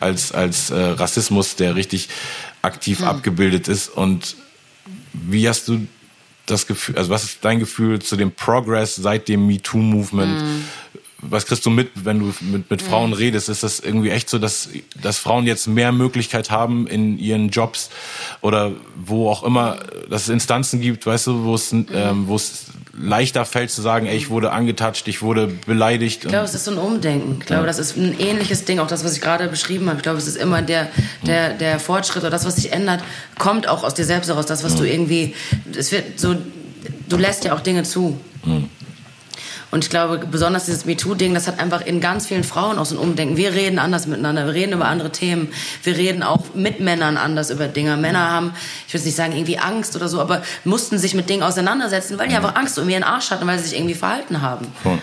als 0.00 0.32
als 0.32 0.70
äh, 0.70 0.76
Rassismus, 0.76 1.56
der 1.56 1.74
richtig 1.76 2.08
aktiv 2.62 3.00
mhm. 3.00 3.06
abgebildet 3.06 3.68
ist. 3.68 3.88
Und 3.88 4.36
wie 5.12 5.48
hast 5.48 5.68
du 5.68 5.86
das 6.46 6.66
Gefühl, 6.66 6.96
also 6.96 7.10
was 7.10 7.24
ist 7.24 7.44
dein 7.44 7.58
Gefühl 7.58 8.00
zu 8.00 8.16
dem 8.16 8.30
Progress 8.30 8.96
seit 8.96 9.28
dem 9.28 9.46
MeToo-Movement? 9.46 10.42
Mhm 10.42 10.64
was 11.22 11.46
kriegst 11.46 11.64
du 11.64 11.70
mit, 11.70 11.90
wenn 11.94 12.18
du 12.18 12.34
mit, 12.40 12.70
mit 12.70 12.82
Frauen 12.82 13.10
mhm. 13.10 13.16
redest? 13.16 13.48
Ist 13.48 13.62
das 13.62 13.80
irgendwie 13.80 14.10
echt 14.10 14.28
so, 14.28 14.38
dass, 14.38 14.68
dass 15.00 15.18
Frauen 15.18 15.46
jetzt 15.46 15.66
mehr 15.66 15.92
Möglichkeit 15.92 16.50
haben 16.50 16.86
in 16.86 17.18
ihren 17.18 17.48
Jobs 17.48 17.90
oder 18.42 18.72
wo 18.96 19.30
auch 19.30 19.42
immer, 19.42 19.78
dass 20.10 20.22
es 20.22 20.28
Instanzen 20.28 20.80
gibt, 20.80 21.06
weißt 21.06 21.28
du, 21.28 21.44
wo 21.44 21.54
es, 21.54 21.72
mhm. 21.72 21.86
ähm, 21.92 22.28
wo 22.28 22.36
es 22.36 22.66
leichter 22.98 23.44
fällt 23.44 23.70
zu 23.70 23.82
sagen, 23.82 24.06
ey, 24.06 24.16
ich 24.16 24.30
wurde 24.30 24.52
angetatscht, 24.52 25.06
ich 25.08 25.22
wurde 25.22 25.48
beleidigt. 25.66 26.24
Ich 26.24 26.30
glaube, 26.30 26.46
es 26.46 26.54
ist 26.54 26.64
so 26.64 26.70
ein 26.70 26.78
Umdenken. 26.78 27.36
Ich 27.40 27.46
glaube, 27.46 27.62
ja. 27.62 27.66
das 27.66 27.78
ist 27.78 27.96
ein 27.96 28.18
ähnliches 28.18 28.64
Ding, 28.64 28.78
auch 28.78 28.86
das, 28.86 29.04
was 29.04 29.14
ich 29.14 29.20
gerade 29.20 29.48
beschrieben 29.48 29.88
habe. 29.88 29.98
Ich 29.98 30.02
glaube, 30.02 30.18
es 30.18 30.26
ist 30.26 30.36
immer 30.36 30.62
der, 30.62 30.88
der, 31.26 31.54
der 31.54 31.78
Fortschritt 31.78 32.22
oder 32.22 32.30
das, 32.30 32.44
was 32.44 32.56
sich 32.56 32.72
ändert, 32.72 33.02
kommt 33.38 33.68
auch 33.68 33.84
aus 33.84 33.94
dir 33.94 34.04
selbst 34.04 34.28
heraus. 34.28 34.46
Das, 34.46 34.64
was 34.64 34.74
ja. 34.74 34.78
du 34.80 34.88
irgendwie, 34.88 35.34
es 35.76 35.92
wird 35.92 36.18
so, 36.18 36.36
du 37.08 37.16
lässt 37.16 37.44
ja 37.44 37.54
auch 37.54 37.60
Dinge 37.60 37.82
zu. 37.82 38.18
Mhm. 38.44 38.70
Und 39.70 39.84
ich 39.84 39.90
glaube, 39.90 40.18
besonders 40.18 40.66
dieses 40.66 40.84
MeToo-Ding, 40.84 41.34
das 41.34 41.48
hat 41.48 41.58
einfach 41.58 41.84
in 41.84 42.00
ganz 42.00 42.26
vielen 42.26 42.44
Frauen 42.44 42.78
auch 42.78 42.86
so 42.86 42.94
ein 42.94 42.98
Umdenken. 42.98 43.36
Wir 43.36 43.52
reden 43.52 43.78
anders 43.78 44.06
miteinander, 44.06 44.46
wir 44.46 44.54
reden 44.54 44.72
über 44.72 44.86
andere 44.86 45.10
Themen, 45.10 45.48
wir 45.82 45.96
reden 45.96 46.22
auch 46.22 46.54
mit 46.54 46.80
Männern 46.80 47.16
anders 47.16 47.50
über 47.50 47.66
Dinge. 47.66 47.96
Männer 47.96 48.30
haben, 48.30 48.52
ich 48.86 48.94
will 48.94 49.00
nicht 49.00 49.16
sagen 49.16 49.32
irgendwie 49.32 49.58
Angst 49.58 49.96
oder 49.96 50.08
so, 50.08 50.20
aber 50.20 50.42
mussten 50.64 50.98
sich 50.98 51.14
mit 51.14 51.28
Dingen 51.28 51.42
auseinandersetzen, 51.42 52.18
weil 52.18 52.28
die 52.28 52.36
einfach 52.36 52.54
Angst 52.54 52.78
um 52.78 52.88
ihren 52.88 53.02
Arsch 53.02 53.30
hatten, 53.30 53.46
weil 53.46 53.58
sie 53.58 53.68
sich 53.68 53.78
irgendwie 53.78 53.94
verhalten 53.94 54.40
haben. 54.40 54.68
Cool. 54.84 55.00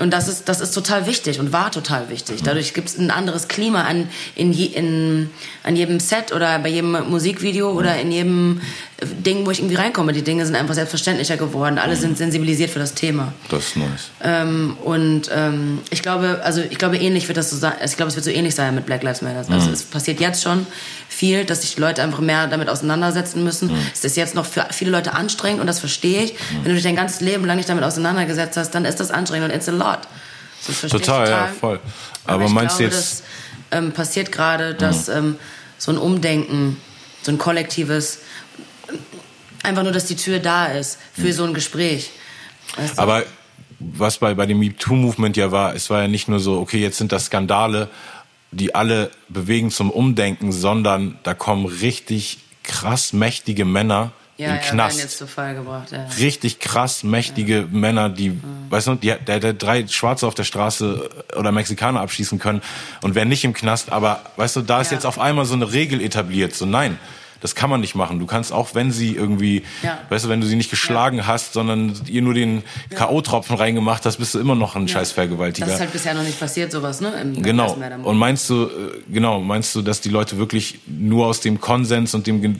Und 0.00 0.10
das 0.10 0.28
ist, 0.28 0.48
das 0.48 0.60
ist 0.60 0.72
total 0.72 1.06
wichtig 1.06 1.38
und 1.40 1.52
war 1.52 1.70
total 1.70 2.08
wichtig. 2.08 2.42
Dadurch 2.42 2.74
gibt 2.74 2.88
es 2.88 2.98
ein 2.98 3.10
anderes 3.10 3.48
Klima 3.48 3.82
an, 3.82 4.08
in, 4.34 4.52
je, 4.52 4.66
in, 4.66 5.30
an 5.62 5.76
jedem 5.76 6.00
Set 6.00 6.32
oder 6.32 6.58
bei 6.58 6.70
jedem 6.70 6.92
Musikvideo 7.10 7.70
oder 7.70 8.00
in 8.00 8.10
jedem 8.10 8.60
Ding, 9.02 9.46
wo 9.46 9.50
ich 9.50 9.60
irgendwie 9.60 9.76
reinkomme. 9.76 10.12
Die 10.12 10.22
Dinge 10.22 10.44
sind 10.46 10.56
einfach 10.56 10.74
selbstverständlicher 10.74 11.36
geworden. 11.36 11.78
Alle 11.78 11.96
sind 11.96 12.18
sensibilisiert 12.18 12.70
für 12.70 12.78
das 12.78 12.94
Thema. 12.94 13.32
Das 13.48 13.68
ist 13.68 13.76
nice. 13.76 14.10
Ähm, 14.22 14.76
und 14.82 15.30
ähm, 15.32 15.80
ich 15.90 16.02
glaube, 16.02 16.40
also 16.44 16.62
ich 16.62 16.78
glaube, 16.78 16.96
ähnlich 16.98 17.28
wird 17.28 17.38
das 17.38 17.50
so 17.50 17.56
sein. 17.56 17.74
Ich 17.84 17.96
glaube, 17.96 18.08
es 18.08 18.16
wird 18.16 18.24
so 18.24 18.30
ähnlich 18.30 18.54
sein 18.54 18.74
mit 18.74 18.86
Black 18.86 19.02
Lives 19.02 19.22
Matter. 19.22 19.44
Also 19.50 19.68
mhm. 19.68 19.74
es 19.74 19.82
passiert 19.82 20.20
jetzt 20.20 20.42
schon 20.42 20.66
viel, 21.20 21.44
dass 21.44 21.60
sich 21.60 21.74
die 21.74 21.80
Leute 21.82 22.02
einfach 22.02 22.20
mehr 22.20 22.46
damit 22.46 22.70
auseinandersetzen 22.70 23.44
müssen. 23.44 23.68
Mhm. 23.68 23.86
Es 23.92 24.02
ist 24.04 24.16
jetzt 24.16 24.34
noch 24.34 24.46
für 24.46 24.66
viele 24.70 24.90
Leute 24.90 25.12
anstrengend 25.12 25.60
und 25.60 25.66
das 25.66 25.78
verstehe 25.78 26.22
ich. 26.22 26.32
Mhm. 26.32 26.36
Wenn 26.62 26.64
du 26.70 26.74
dich 26.74 26.82
dein 26.82 26.96
ganzes 26.96 27.20
Leben 27.20 27.44
lang 27.44 27.58
nicht 27.58 27.68
damit 27.68 27.84
auseinandergesetzt 27.84 28.56
hast, 28.56 28.70
dann 28.70 28.86
ist 28.86 29.00
das 29.00 29.10
anstrengend 29.10 29.50
und 29.50 29.54
it's 29.54 29.68
a 29.68 29.72
lot. 29.72 30.00
Das 30.66 30.80
total, 30.80 30.98
total, 30.98 31.28
ja, 31.28 31.46
voll. 31.48 31.78
Aber, 32.24 32.44
Aber 32.44 32.48
meinst 32.48 32.78
du 32.78 32.84
jetzt... 32.84 33.22
Das 33.70 33.78
ähm, 33.78 33.92
passiert 33.92 34.32
gerade, 34.32 34.74
dass 34.74 35.08
mhm. 35.08 35.14
ähm, 35.14 35.36
so 35.76 35.92
ein 35.92 35.98
Umdenken, 35.98 36.78
so 37.22 37.32
ein 37.32 37.38
kollektives, 37.38 38.20
einfach 39.62 39.82
nur, 39.82 39.92
dass 39.92 40.06
die 40.06 40.16
Tür 40.16 40.38
da 40.38 40.66
ist 40.66 40.98
für 41.12 41.28
mhm. 41.28 41.32
so 41.32 41.44
ein 41.44 41.54
Gespräch. 41.54 42.10
Weißt 42.76 42.96
du? 42.96 43.02
Aber 43.02 43.24
was 43.78 44.16
bei, 44.16 44.32
bei 44.34 44.46
dem 44.46 44.58
MeToo-Movement 44.58 45.36
ja 45.36 45.52
war, 45.52 45.74
es 45.74 45.90
war 45.90 46.00
ja 46.00 46.08
nicht 46.08 46.28
nur 46.28 46.40
so, 46.40 46.58
okay, 46.58 46.78
jetzt 46.78 46.96
sind 46.96 47.12
das 47.12 47.26
Skandale, 47.26 47.88
die 48.52 48.74
alle 48.74 49.10
bewegen 49.28 49.70
zum 49.70 49.90
Umdenken, 49.90 50.52
sondern 50.52 51.18
da 51.22 51.34
kommen 51.34 51.66
richtig 51.66 52.38
krass 52.62 53.12
mächtige 53.12 53.64
Männer 53.64 54.12
ja, 54.36 54.48
im 54.48 54.54
ja, 54.54 54.60
Knast. 54.60 54.98
Jetzt 54.98 55.18
zu 55.18 55.26
Fall 55.26 55.54
gebracht, 55.54 55.92
ja. 55.92 56.06
Richtig 56.18 56.60
krass 56.60 57.02
mächtige. 57.04 57.68
Männer, 57.70 58.08
die, 58.08 58.30
mhm. 58.30 58.42
weißt 58.70 58.86
du, 58.86 58.94
die, 58.94 59.14
der, 59.26 59.38
der 59.38 59.52
drei 59.52 59.86
Schwarze 59.86 60.26
auf 60.26 60.34
der 60.34 60.44
Straße 60.44 61.10
oder 61.36 61.52
Mexikaner 61.52 62.00
abschießen 62.00 62.38
können 62.38 62.62
und 63.02 63.14
wer 63.14 63.24
nicht 63.24 63.44
im 63.44 63.52
Knast, 63.52 63.92
aber 63.92 64.22
weißt 64.36 64.56
du, 64.56 64.60
da 64.62 64.80
ist 64.80 64.92
jetzt 64.92 65.04
auf 65.06 65.18
einmal 65.18 65.44
so 65.44 65.54
eine 65.54 65.72
Regel 65.72 66.00
etabliert, 66.00 66.54
so 66.54 66.64
nein 66.64 66.98
das 67.40 67.54
kann 67.54 67.70
man 67.70 67.80
nicht 67.80 67.94
machen. 67.94 68.18
Du 68.18 68.26
kannst 68.26 68.52
auch, 68.52 68.74
wenn 68.74 68.90
sie 68.90 69.14
irgendwie, 69.14 69.62
ja. 69.82 69.98
weißt 70.08 70.26
du, 70.26 70.28
wenn 70.28 70.40
du 70.40 70.46
sie 70.46 70.56
nicht 70.56 70.70
geschlagen 70.70 71.18
ja. 71.18 71.26
hast, 71.26 71.52
sondern 71.52 71.98
ihr 72.06 72.22
nur 72.22 72.34
den 72.34 72.62
K.O.-Tropfen 72.94 73.58
reingemacht 73.58 74.04
hast, 74.06 74.18
bist 74.18 74.34
du 74.34 74.38
immer 74.38 74.54
noch 74.54 74.76
ein 74.76 74.86
ja. 74.86 74.94
scheiß 74.94 75.12
Vergewaltiger. 75.12 75.66
Das 75.66 75.76
ist 75.76 75.80
halt 75.80 75.92
bisher 75.92 76.14
noch 76.14 76.22
nicht 76.22 76.38
passiert, 76.38 76.70
sowas, 76.70 77.00
ne? 77.00 77.12
Im 77.20 77.42
genau. 77.42 77.76
Und 78.02 78.18
meinst 78.18 78.48
du, 78.50 78.64
äh, 78.64 78.68
genau, 79.08 79.40
meinst 79.40 79.74
du, 79.74 79.82
dass 79.82 80.00
die 80.00 80.10
Leute 80.10 80.38
wirklich 80.38 80.80
nur 80.86 81.26
aus 81.26 81.40
dem 81.40 81.60
Konsens 81.60 82.14
und 82.14 82.26
dem 82.26 82.58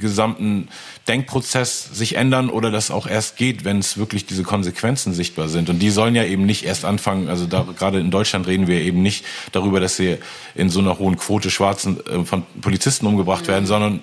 gesamten 0.00 0.68
Denkprozess 1.06 1.88
sich 1.92 2.16
ändern 2.16 2.50
oder 2.50 2.70
das 2.70 2.90
auch 2.90 3.06
erst 3.06 3.36
geht, 3.36 3.64
wenn 3.64 3.78
es 3.78 3.96
wirklich 3.96 4.26
diese 4.26 4.42
Konsequenzen 4.42 5.12
sichtbar 5.12 5.48
sind? 5.48 5.70
Und 5.70 5.78
die 5.78 5.90
sollen 5.90 6.14
ja 6.14 6.24
eben 6.24 6.44
nicht 6.44 6.64
erst 6.64 6.84
anfangen, 6.84 7.28
also 7.28 7.46
da, 7.46 7.66
gerade 7.76 8.00
in 8.00 8.10
Deutschland 8.10 8.46
reden 8.46 8.66
wir 8.66 8.80
eben 8.80 9.02
nicht 9.02 9.24
darüber, 9.52 9.80
dass 9.80 9.96
sie 9.96 10.18
in 10.54 10.70
so 10.70 10.80
einer 10.80 10.98
hohen 10.98 11.16
Quote 11.16 11.50
Schwarzen 11.50 12.04
äh, 12.06 12.24
von 12.24 12.44
Polizisten 12.60 13.06
umgebracht 13.06 13.44
mhm. 13.44 13.48
werden, 13.48 13.66
sondern 13.66 14.00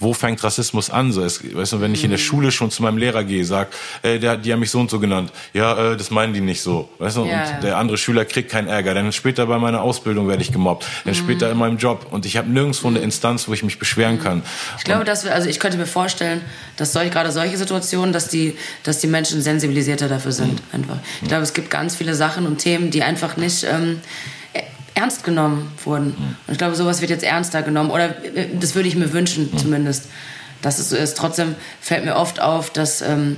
wo 0.00 0.14
fängt 0.14 0.42
Rassismus 0.44 0.90
an? 0.90 1.12
So, 1.12 1.24
es, 1.24 1.42
weißt 1.42 1.72
du, 1.72 1.80
wenn 1.80 1.92
ich 1.92 2.04
in 2.04 2.10
der 2.10 2.18
mhm. 2.18 2.22
Schule 2.22 2.52
schon 2.52 2.70
zu 2.70 2.82
meinem 2.82 2.98
Lehrer 2.98 3.24
gehe, 3.24 3.44
sag, 3.44 3.68
äh, 4.02 4.18
der, 4.18 4.36
die 4.36 4.52
haben 4.52 4.60
mich 4.60 4.70
so 4.70 4.78
und 4.78 4.90
so 4.90 5.00
genannt. 5.00 5.32
Ja, 5.52 5.92
äh, 5.92 5.96
das 5.96 6.10
meinen 6.10 6.32
die 6.32 6.40
nicht 6.40 6.60
so. 6.60 6.88
Weißt 6.98 7.16
du? 7.16 7.24
Ja, 7.24 7.56
und 7.56 7.64
der 7.64 7.76
andere 7.76 7.98
Schüler 7.98 8.24
kriegt 8.24 8.50
keinen 8.50 8.68
Ärger. 8.68 8.94
Dann 8.94 9.12
später 9.12 9.46
bei 9.46 9.58
meiner 9.58 9.82
Ausbildung 9.82 10.28
werde 10.28 10.42
ich 10.42 10.52
gemobbt. 10.52 10.86
Dann 11.04 11.14
mhm. 11.14 11.18
später 11.18 11.50
in 11.50 11.58
meinem 11.58 11.78
Job. 11.78 12.06
Und 12.10 12.26
ich 12.26 12.36
habe 12.36 12.48
nirgendwo 12.48 12.88
eine 12.88 13.00
Instanz, 13.00 13.48
wo 13.48 13.52
ich 13.52 13.62
mich 13.62 13.78
beschweren 13.78 14.16
mhm. 14.16 14.22
kann. 14.22 14.42
Ich 14.78 14.84
glaube, 14.84 15.04
dass 15.04 15.24
wir, 15.24 15.34
also 15.34 15.48
ich 15.48 15.58
könnte 15.58 15.78
mir 15.78 15.86
vorstellen, 15.86 16.42
dass 16.76 16.92
solch, 16.92 17.10
gerade 17.10 17.32
solche 17.32 17.56
Situationen, 17.56 18.12
dass 18.12 18.28
die, 18.28 18.56
dass 18.84 18.98
die 19.00 19.08
Menschen 19.08 19.42
sensibilisierter 19.42 20.08
dafür 20.08 20.32
sind. 20.32 20.52
Mhm. 20.52 20.58
Einfach. 20.72 20.98
Ich 21.22 21.28
glaube, 21.28 21.42
es 21.42 21.54
gibt 21.54 21.70
ganz 21.70 21.96
viele 21.96 22.14
Sachen 22.14 22.46
und 22.46 22.58
Themen, 22.58 22.90
die 22.90 23.02
einfach 23.02 23.36
nicht 23.36 23.64
ähm, 23.64 24.00
ernst 24.98 25.24
genommen 25.24 25.70
wurden. 25.84 26.14
Und 26.46 26.52
ich 26.52 26.58
glaube, 26.58 26.74
sowas 26.74 27.00
wird 27.00 27.10
jetzt 27.10 27.24
ernster 27.24 27.62
genommen. 27.62 27.90
Oder 27.90 28.24
äh, 28.24 28.48
das 28.58 28.74
würde 28.74 28.88
ich 28.88 28.96
mir 28.96 29.12
wünschen, 29.12 29.56
zumindest, 29.56 30.06
dass 30.62 30.78
es 30.78 30.90
so 30.90 30.96
ist. 30.96 31.16
Trotzdem 31.16 31.54
fällt 31.80 32.04
mir 32.04 32.16
oft 32.16 32.40
auf, 32.40 32.70
dass 32.70 33.00
ähm, 33.00 33.36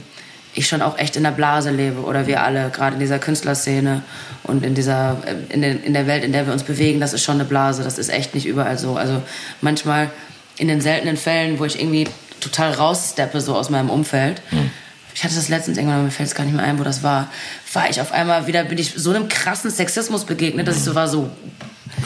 ich 0.55 0.67
schon 0.67 0.83
auch 0.83 0.99
echt 0.99 1.17
in 1.17 1.23
der 1.23 1.31
Blase 1.31 1.71
lebe. 1.71 2.01
Oder 2.01 2.27
wir 2.27 2.43
alle, 2.43 2.71
gerade 2.71 2.95
in 2.95 3.01
dieser 3.01 3.19
Künstlerszene 3.19 4.03
und 4.43 4.65
in, 4.65 4.75
dieser, 4.75 5.19
äh, 5.27 5.53
in, 5.53 5.63
den, 5.63 5.83
in 5.83 5.93
der 5.93 6.07
Welt, 6.07 6.25
in 6.25 6.33
der 6.33 6.47
wir 6.47 6.53
uns 6.53 6.63
bewegen, 6.63 6.99
das 6.99 7.13
ist 7.13 7.23
schon 7.23 7.37
eine 7.37 7.45
Blase. 7.45 7.85
Das 7.85 7.99
ist 7.99 8.09
echt 8.09 8.35
nicht 8.35 8.47
überall 8.47 8.79
so. 8.79 8.97
Also 8.97 9.23
manchmal 9.61 10.11
in 10.57 10.69
den 10.69 10.81
seltenen 10.81 11.17
Fällen, 11.17 11.59
wo 11.59 11.65
ich 11.65 11.79
irgendwie 11.79 12.09
total 12.41 12.73
raussteppe, 12.73 13.41
so 13.41 13.55
aus 13.55 13.71
meinem 13.71 13.91
Umfeld. 13.91 14.41
Mhm 14.51 14.71
ich 15.21 15.25
hatte 15.25 15.35
das 15.35 15.51
letztens 15.51 15.77
irgendwann, 15.77 16.05
mir 16.05 16.11
fällt 16.11 16.31
es 16.31 16.35
gar 16.35 16.45
nicht 16.45 16.57
mehr 16.57 16.65
ein, 16.65 16.79
wo 16.79 16.83
das 16.83 17.03
war, 17.03 17.29
war 17.75 17.91
ich 17.91 18.01
auf 18.01 18.11
einmal 18.11 18.47
wieder, 18.47 18.65
bin 18.65 18.79
ich 18.79 18.95
so 18.97 19.11
einem 19.11 19.29
krassen 19.29 19.71
Sexismus 19.71 20.25
begegnet, 20.25 20.67
dass 20.67 20.79
ich 20.79 20.83
so 20.83 20.95
war 20.95 21.09
so, 21.09 21.31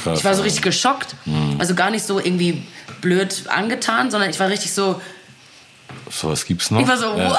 Krass, 0.02 0.18
ich 0.18 0.24
war 0.24 0.34
so 0.34 0.42
richtig 0.42 0.62
geschockt. 0.62 1.14
Mhm. 1.24 1.54
Also 1.60 1.76
gar 1.76 1.92
nicht 1.92 2.04
so 2.04 2.18
irgendwie 2.18 2.64
blöd 3.00 3.44
angetan, 3.46 4.10
sondern 4.10 4.30
ich 4.30 4.40
war 4.40 4.48
richtig 4.48 4.72
so. 4.72 5.00
So 6.10 6.28
was 6.28 6.44
gibt's 6.44 6.72
noch? 6.72 6.80
Ich 6.80 6.88
war 6.88 6.96
so, 6.96 7.16
ja. 7.16 7.30
what? 7.30 7.38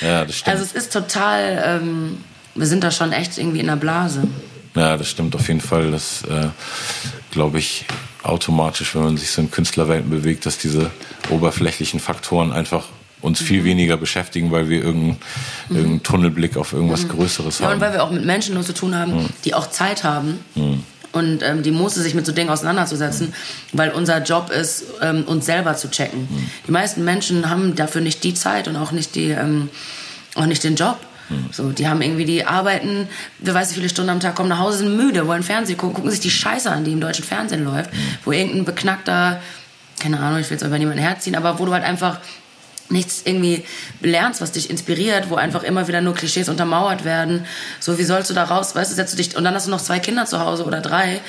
Ja. 0.00 0.08
ja. 0.08 0.24
das 0.24 0.36
stimmt. 0.36 0.56
Also 0.56 0.64
es 0.64 0.72
ist 0.72 0.94
total, 0.94 1.62
ähm, 1.66 2.24
wir 2.54 2.66
sind 2.66 2.82
da 2.82 2.90
schon 2.90 3.12
echt 3.12 3.36
irgendwie 3.36 3.60
in 3.60 3.66
der 3.66 3.76
Blase. 3.76 4.28
Ja, 4.74 4.96
das 4.96 5.10
stimmt 5.10 5.34
auf 5.34 5.46
jeden 5.46 5.60
Fall. 5.60 5.90
Das 5.90 6.22
äh, 6.22 6.48
glaube 7.32 7.58
ich 7.58 7.84
automatisch, 8.22 8.94
wenn 8.94 9.02
man 9.02 9.18
sich 9.18 9.30
so 9.30 9.42
in 9.42 9.50
Künstlerwelten 9.50 10.08
bewegt, 10.08 10.46
dass 10.46 10.56
diese 10.56 10.90
oberflächlichen 11.28 12.00
Faktoren 12.00 12.50
einfach 12.50 12.84
uns 13.22 13.40
viel 13.40 13.62
mhm. 13.62 13.66
weniger 13.66 13.96
beschäftigen, 13.96 14.50
weil 14.50 14.68
wir 14.68 14.82
irgendeinen, 14.82 15.18
mhm. 15.68 15.76
irgendeinen 15.76 16.02
Tunnelblick 16.02 16.56
auf 16.56 16.72
irgendwas 16.72 17.04
mhm. 17.04 17.08
Größeres 17.08 17.58
ja, 17.58 17.66
haben. 17.66 17.74
und 17.74 17.80
weil 17.80 17.92
wir 17.92 18.02
auch 18.02 18.10
mit 18.10 18.24
Menschen 18.24 18.54
nur 18.54 18.64
zu 18.64 18.74
tun 18.74 18.94
haben, 18.94 19.28
die 19.44 19.54
auch 19.54 19.70
Zeit 19.70 20.04
haben. 20.04 20.40
Und 21.12 21.42
ähm, 21.42 21.62
die 21.62 21.72
Muße, 21.72 22.00
sich 22.02 22.14
mit 22.14 22.24
so 22.24 22.32
Dingen 22.32 22.48
auseinanderzusetzen, 22.48 23.34
weil 23.72 23.90
unser 23.90 24.22
Job 24.22 24.50
ist, 24.50 24.84
ähm, 25.02 25.24
uns 25.24 25.44
selber 25.44 25.76
zu 25.76 25.90
checken. 25.90 26.20
Mhm. 26.20 26.50
Die 26.66 26.70
meisten 26.70 27.04
Menschen 27.04 27.50
haben 27.50 27.74
dafür 27.74 28.00
nicht 28.00 28.24
die 28.24 28.32
Zeit 28.32 28.66
und 28.66 28.76
auch 28.76 28.92
nicht, 28.92 29.14
die, 29.14 29.28
ähm, 29.28 29.68
auch 30.34 30.46
nicht 30.46 30.64
den 30.64 30.74
Job. 30.74 30.98
So, 31.50 31.70
die 31.70 31.88
haben 31.88 32.02
irgendwie 32.02 32.24
die 32.24 32.44
arbeiten, 32.44 33.08
wer 33.38 33.54
weiß 33.54 33.70
wie 33.70 33.74
viele 33.76 33.88
Stunden 33.88 34.10
am 34.10 34.20
Tag, 34.20 34.34
kommen 34.34 34.48
nach 34.48 34.58
Hause, 34.58 34.78
sind 34.78 34.96
müde, 34.96 35.26
wollen 35.26 35.42
Fernsehen 35.42 35.76
gucken, 35.76 35.94
gucken 35.94 36.10
sich 36.10 36.20
die 36.20 36.30
Scheiße 36.30 36.70
an, 36.70 36.84
die 36.84 36.92
im 36.92 37.00
deutschen 37.00 37.24
Fernsehen 37.24 37.64
läuft, 37.64 37.90
wo 38.24 38.32
irgendein 38.32 38.64
beknackter, 38.64 39.40
keine 40.00 40.20
Ahnung, 40.20 40.40
ich 40.40 40.50
will 40.50 40.56
jetzt 40.56 40.66
über 40.66 40.78
niemanden 40.78 41.00
herziehen, 41.00 41.36
aber 41.36 41.58
wo 41.58 41.66
du 41.66 41.72
halt 41.72 41.84
einfach 41.84 42.18
nichts 42.88 43.22
irgendwie 43.24 43.64
lernst, 44.00 44.40
was 44.40 44.52
dich 44.52 44.70
inspiriert, 44.70 45.30
wo 45.30 45.36
einfach 45.36 45.62
immer 45.62 45.88
wieder 45.88 46.00
nur 46.00 46.14
Klischees 46.14 46.48
untermauert 46.48 47.04
werden. 47.04 47.44
So, 47.80 47.98
wie 47.98 48.04
sollst 48.04 48.30
du 48.30 48.34
da 48.34 48.44
raus, 48.44 48.74
weißt 48.74 48.90
du, 48.90 48.94
setzt 48.94 49.12
du 49.14 49.16
dich, 49.16 49.36
und 49.36 49.44
dann 49.44 49.54
hast 49.54 49.66
du 49.66 49.70
noch 49.70 49.80
zwei 49.80 49.98
Kinder 49.98 50.26
zu 50.26 50.40
Hause 50.40 50.64
oder 50.64 50.80
drei 50.80 51.20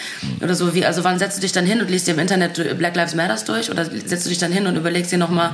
oder 0.42 0.56
so, 0.56 0.74
wie, 0.76 0.86
also 0.86 1.04
wann 1.04 1.20
setzt 1.20 1.38
du 1.38 1.42
dich 1.42 1.52
dann 1.52 1.66
hin 1.66 1.82
und 1.82 1.90
liest 1.90 2.08
dir 2.08 2.14
im 2.14 2.20
Internet 2.20 2.78
Black 2.78 2.96
Lives 2.96 3.16
Matters 3.16 3.46
durch? 3.46 3.72
Oder 3.72 3.86
setzt 3.86 4.26
du 4.26 4.30
dich 4.30 4.40
dann 4.40 4.52
hin 4.52 4.68
und 4.68 4.76
überlegst 4.76 5.12
dir 5.12 5.18
nochmal, 5.18 5.52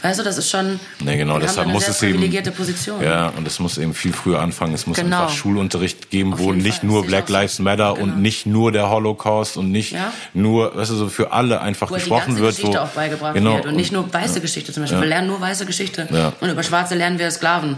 Weißt 0.00 0.20
du, 0.20 0.22
das 0.22 0.38
ist 0.38 0.48
schon. 0.48 0.78
Nee, 1.00 1.16
genau, 1.16 1.40
deshalb 1.40 1.68
muss 1.68 1.88
es 1.88 2.02
eben. 2.02 2.18
Position. 2.52 3.02
Ja, 3.02 3.28
und 3.36 3.46
es 3.46 3.58
muss 3.58 3.78
eben 3.78 3.94
viel 3.94 4.12
früher 4.12 4.40
anfangen. 4.40 4.74
Es 4.74 4.86
muss 4.86 4.96
genau. 4.96 5.22
einfach 5.22 5.34
Schulunterricht 5.34 6.10
geben, 6.10 6.34
Auf 6.34 6.38
wo 6.38 6.52
nicht 6.52 6.80
Fall. 6.80 6.86
nur 6.86 7.04
Black 7.04 7.28
Lives 7.28 7.58
Matter 7.58 7.94
genau. 7.94 8.04
und 8.04 8.22
nicht 8.22 8.46
nur 8.46 8.70
der 8.70 8.90
Holocaust 8.90 9.56
und 9.56 9.72
nicht 9.72 9.92
ja. 9.92 10.12
nur, 10.34 10.76
weißt 10.76 10.92
du, 10.92 10.94
so 10.94 11.08
für 11.08 11.32
alle 11.32 11.60
einfach 11.60 11.90
wo 11.90 11.94
gesprochen 11.94 12.36
die 12.36 12.40
ganze 12.40 12.42
wird. 12.42 12.56
Geschichte 12.56 12.78
wo, 12.78 12.82
auch 12.82 12.88
beigebracht 12.88 13.34
genau. 13.34 13.54
wird 13.54 13.66
und 13.66 13.76
nicht 13.76 13.92
nur 13.92 14.12
weiße 14.12 14.36
ja. 14.36 14.40
Geschichte 14.40 14.72
zum 14.72 14.84
Beispiel. 14.84 14.98
Ja. 14.98 15.02
Wir 15.02 15.08
lernen 15.08 15.26
nur 15.28 15.40
weiße 15.40 15.66
Geschichte. 15.66 16.08
Und 16.40 16.48
über 16.48 16.62
Schwarze 16.62 16.94
lernen 16.94 17.18
wir 17.18 17.30
Sklaven 17.30 17.76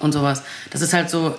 und 0.00 0.12
sowas. 0.12 0.42
Das 0.70 0.82
ist 0.82 0.92
halt 0.92 1.10
so. 1.10 1.38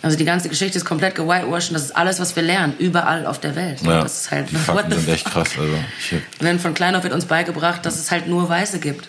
Also 0.00 0.16
die 0.16 0.24
ganze 0.24 0.48
Geschichte 0.48 0.78
ist 0.78 0.84
komplett 0.84 1.16
gewhitewashed 1.16 1.70
und 1.70 1.74
das 1.74 1.82
ist 1.82 1.96
alles, 1.96 2.20
was 2.20 2.36
wir 2.36 2.42
lernen, 2.44 2.74
überall 2.78 3.26
auf 3.26 3.40
der 3.40 3.56
Welt. 3.56 3.80
Ja, 3.82 4.02
das 4.02 4.20
ist 4.20 4.30
halt, 4.30 4.48
die 4.48 4.54
Fakten 4.54 4.92
sind 4.92 5.08
echt 5.08 5.24
krass. 5.24 5.48
Also, 5.58 5.72
werden 6.38 6.60
von 6.60 6.72
klein 6.72 6.94
auf 6.94 7.02
wird 7.02 7.12
uns 7.12 7.24
beigebracht, 7.24 7.84
dass 7.84 7.98
es 7.98 8.12
halt 8.12 8.28
nur 8.28 8.48
Weiße 8.48 8.78
gibt. 8.78 9.08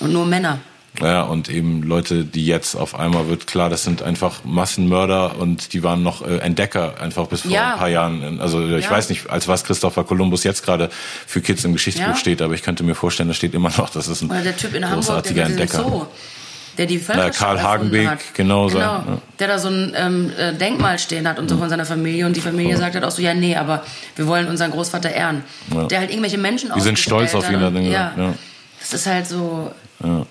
Und 0.00 0.12
nur 0.12 0.26
Männer. 0.26 0.58
Ja, 1.00 1.22
und 1.22 1.48
eben 1.48 1.82
Leute, 1.82 2.24
die 2.24 2.46
jetzt 2.46 2.76
auf 2.76 2.98
einmal 2.98 3.28
wird 3.28 3.48
klar, 3.48 3.68
das 3.68 3.82
sind 3.82 4.02
einfach 4.02 4.44
Massenmörder 4.44 5.38
und 5.38 5.72
die 5.72 5.82
waren 5.82 6.04
noch 6.04 6.24
äh, 6.24 6.36
Entdecker 6.38 7.00
einfach 7.00 7.26
bis 7.26 7.40
vor 7.40 7.50
ja. 7.50 7.72
ein 7.72 7.78
paar 7.78 7.88
Jahren. 7.88 8.40
Also 8.40 8.64
ich 8.64 8.84
ja. 8.84 8.90
weiß 8.90 9.08
nicht, 9.08 9.28
als 9.28 9.48
was 9.48 9.64
Christopher 9.64 10.04
Columbus 10.04 10.44
jetzt 10.44 10.64
gerade 10.64 10.90
für 11.26 11.40
Kids 11.40 11.64
im 11.64 11.72
Geschichtsbuch 11.72 12.06
ja. 12.06 12.14
steht, 12.14 12.40
aber 12.42 12.54
ich 12.54 12.62
könnte 12.62 12.84
mir 12.84 12.94
vorstellen, 12.94 13.28
da 13.28 13.34
steht 13.34 13.54
immer 13.54 13.70
noch, 13.76 13.90
das 13.90 14.06
ist 14.06 14.22
ein 14.22 14.30
Oder 14.30 14.42
der 14.42 14.56
Typ 14.56 14.72
in 14.72 14.82
großartiger 14.82 15.44
Hamburg, 15.46 15.56
der, 15.56 15.64
Entdecker. 15.64 16.06
der 16.78 16.86
die 16.86 16.98
Völker 16.98 17.24
ja, 17.24 17.30
Karl 17.30 17.60
Hagenbeek, 17.60 18.08
hat. 18.08 18.18
genau, 18.34 18.68
genau 18.68 18.68
sein, 18.68 18.80
ja. 18.82 19.18
Der 19.40 19.48
da 19.48 19.58
so 19.58 19.70
ein 19.70 19.94
ähm, 19.96 20.32
äh, 20.38 20.54
Denkmal 20.54 21.00
stehen 21.00 21.26
hat 21.26 21.40
und 21.40 21.48
so 21.48 21.56
von 21.56 21.68
seiner 21.68 21.86
Familie 21.86 22.24
und 22.24 22.36
die 22.36 22.40
Familie 22.40 22.76
sagt 22.76 22.94
halt 22.94 23.04
auch 23.04 23.10
so, 23.10 23.20
ja 23.20 23.34
nee, 23.34 23.56
aber 23.56 23.82
wir 24.14 24.28
wollen 24.28 24.46
unseren 24.46 24.70
Großvater 24.70 25.10
ehren. 25.10 25.42
Der 25.90 25.98
halt 25.98 26.10
irgendwelche 26.10 26.38
Menschen 26.38 26.70
Die 26.76 26.80
sind 26.80 27.00
stolz 27.00 27.34
auf 27.34 27.50
ihn. 27.50 27.60
Und, 27.60 27.82
ja. 27.82 28.12
Das 28.90 29.00
ist 29.00 29.06
halt 29.06 29.26
so 29.26 29.72
ja. 30.02 30.26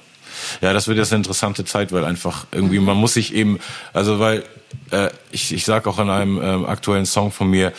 Ja, 0.62 0.74
das 0.74 0.88
wird 0.88 0.97
jetzt 0.97 1.12
eine 1.12 1.20
interessante 1.20 1.66
Zeit, 1.66 1.91
weil 1.91 2.06
einfach 2.06 2.47
irgendwie, 2.51 2.80
man 2.80 2.97
muss 2.97 3.14
sich 3.14 3.34
eben, 3.34 3.60
also 3.93 4.20
weil 4.20 4.43
äh, 4.91 5.10
ich, 5.32 5.54
ich 5.54 5.66
sage 5.66 5.89
auch 5.89 5.99
in 5.99 6.10
einem 6.10 6.41
äh, 6.41 6.66
aktuellen 6.68 7.06
Song 7.06 7.32
von 7.32 7.49
mir, 7.49 7.74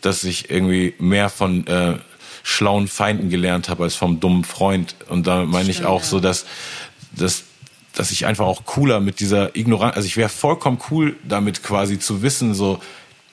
dass 0.00 0.24
ich 0.24 0.50
irgendwie 0.50 0.94
mehr 0.98 1.28
von 1.28 1.66
äh, 1.66 1.94
schlauen 2.42 2.88
Feinden 2.88 3.30
gelernt 3.30 3.68
habe 3.68 3.84
als 3.84 3.94
vom 3.94 4.18
dummen 4.18 4.44
Freund. 4.44 4.96
Und 5.08 5.26
damit 5.26 5.48
meine 5.48 5.70
ich 5.70 5.84
auch 5.84 6.02
so, 6.02 6.20
dass, 6.20 6.44
dass 7.12 7.44
dass 7.94 8.10
ich 8.10 8.24
einfach 8.24 8.46
auch 8.46 8.64
cooler 8.64 9.00
mit 9.00 9.20
dieser 9.20 9.54
Ignoranz, 9.54 9.96
also 9.96 10.06
ich 10.06 10.16
wäre 10.16 10.30
vollkommen 10.30 10.78
cool 10.90 11.16
damit 11.24 11.62
quasi 11.62 11.98
zu 11.98 12.22
wissen, 12.22 12.54
so 12.54 12.80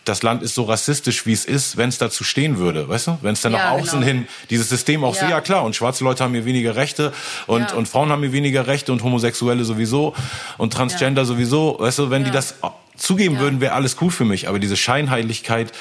das 0.05 0.23
Land 0.23 0.41
ist 0.41 0.55
so 0.55 0.63
rassistisch, 0.63 1.25
wie 1.25 1.33
es 1.33 1.45
ist, 1.45 1.77
wenn 1.77 1.89
es 1.89 1.97
dazu 1.97 2.23
stehen 2.23 2.57
würde, 2.57 2.89
weißt 2.89 3.07
du? 3.07 3.17
Wenn 3.21 3.33
es 3.33 3.41
dann 3.41 3.53
ja, 3.53 3.59
nach 3.59 3.71
außen 3.71 3.99
genau. 3.99 4.11
hin 4.11 4.27
dieses 4.49 4.69
System 4.69 5.03
auch 5.03 5.15
ja. 5.15 5.21
so, 5.21 5.27
ja 5.27 5.41
klar, 5.41 5.63
und 5.63 5.75
schwarze 5.75 6.03
Leute 6.03 6.23
haben 6.23 6.33
hier 6.33 6.45
weniger 6.45 6.75
Rechte 6.75 7.13
und, 7.47 7.69
ja. 7.69 7.73
und 7.73 7.87
Frauen 7.87 8.09
haben 8.09 8.21
hier 8.21 8.31
weniger 8.31 8.67
Rechte 8.67 8.91
und 8.91 9.03
Homosexuelle 9.03 9.63
sowieso 9.63 10.15
und 10.57 10.73
Transgender 10.73 11.25
sowieso, 11.25 11.77
weißt 11.79 11.99
du, 11.99 12.09
wenn 12.09 12.23
die 12.23 12.31
das 12.31 12.55
zugeben 12.99 13.39
würden, 13.39 13.61
wäre 13.61 13.73
alles 13.73 13.97
cool 14.01 14.11
für 14.11 14.25
mich. 14.25 14.47
Aber 14.47 14.59
diese 14.59 14.77
Scheinheiligkeit, 14.77 15.71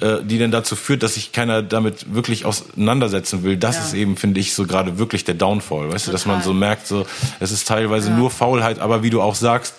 äh, 0.00 0.22
die 0.22 0.38
dann 0.38 0.50
dazu 0.50 0.76
führt, 0.76 1.02
dass 1.02 1.14
sich 1.14 1.32
keiner 1.32 1.62
damit 1.62 2.14
wirklich 2.14 2.44
auseinandersetzen 2.44 3.42
will, 3.42 3.56
das 3.56 3.78
ist 3.78 3.94
eben, 3.94 4.16
finde 4.16 4.40
ich, 4.40 4.54
so 4.54 4.64
gerade 4.64 4.98
wirklich 4.98 5.24
der 5.24 5.34
Downfall, 5.34 5.90
weißt 5.90 6.06
Total. 6.06 6.06
du, 6.06 6.12
dass 6.12 6.26
man 6.26 6.42
so 6.42 6.54
merkt, 6.54 6.86
so, 6.86 7.06
es 7.40 7.52
ist 7.52 7.66
teilweise 7.66 8.10
nur 8.10 8.30
Faulheit, 8.30 8.78
aber 8.78 9.02
wie 9.02 9.10
du 9.10 9.20
auch 9.20 9.34
sagst, 9.34 9.74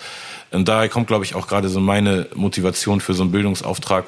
und 0.52 0.68
daher 0.68 0.90
kommt, 0.90 1.08
glaube 1.08 1.26
ich, 1.26 1.36
auch 1.36 1.48
gerade 1.48 1.70
so 1.70 1.80
meine 1.80 2.28
Motivation 2.36 3.02
für 3.02 3.14
so 3.14 3.24
einen 3.24 3.32
Bildungsauftrag. 3.32 4.06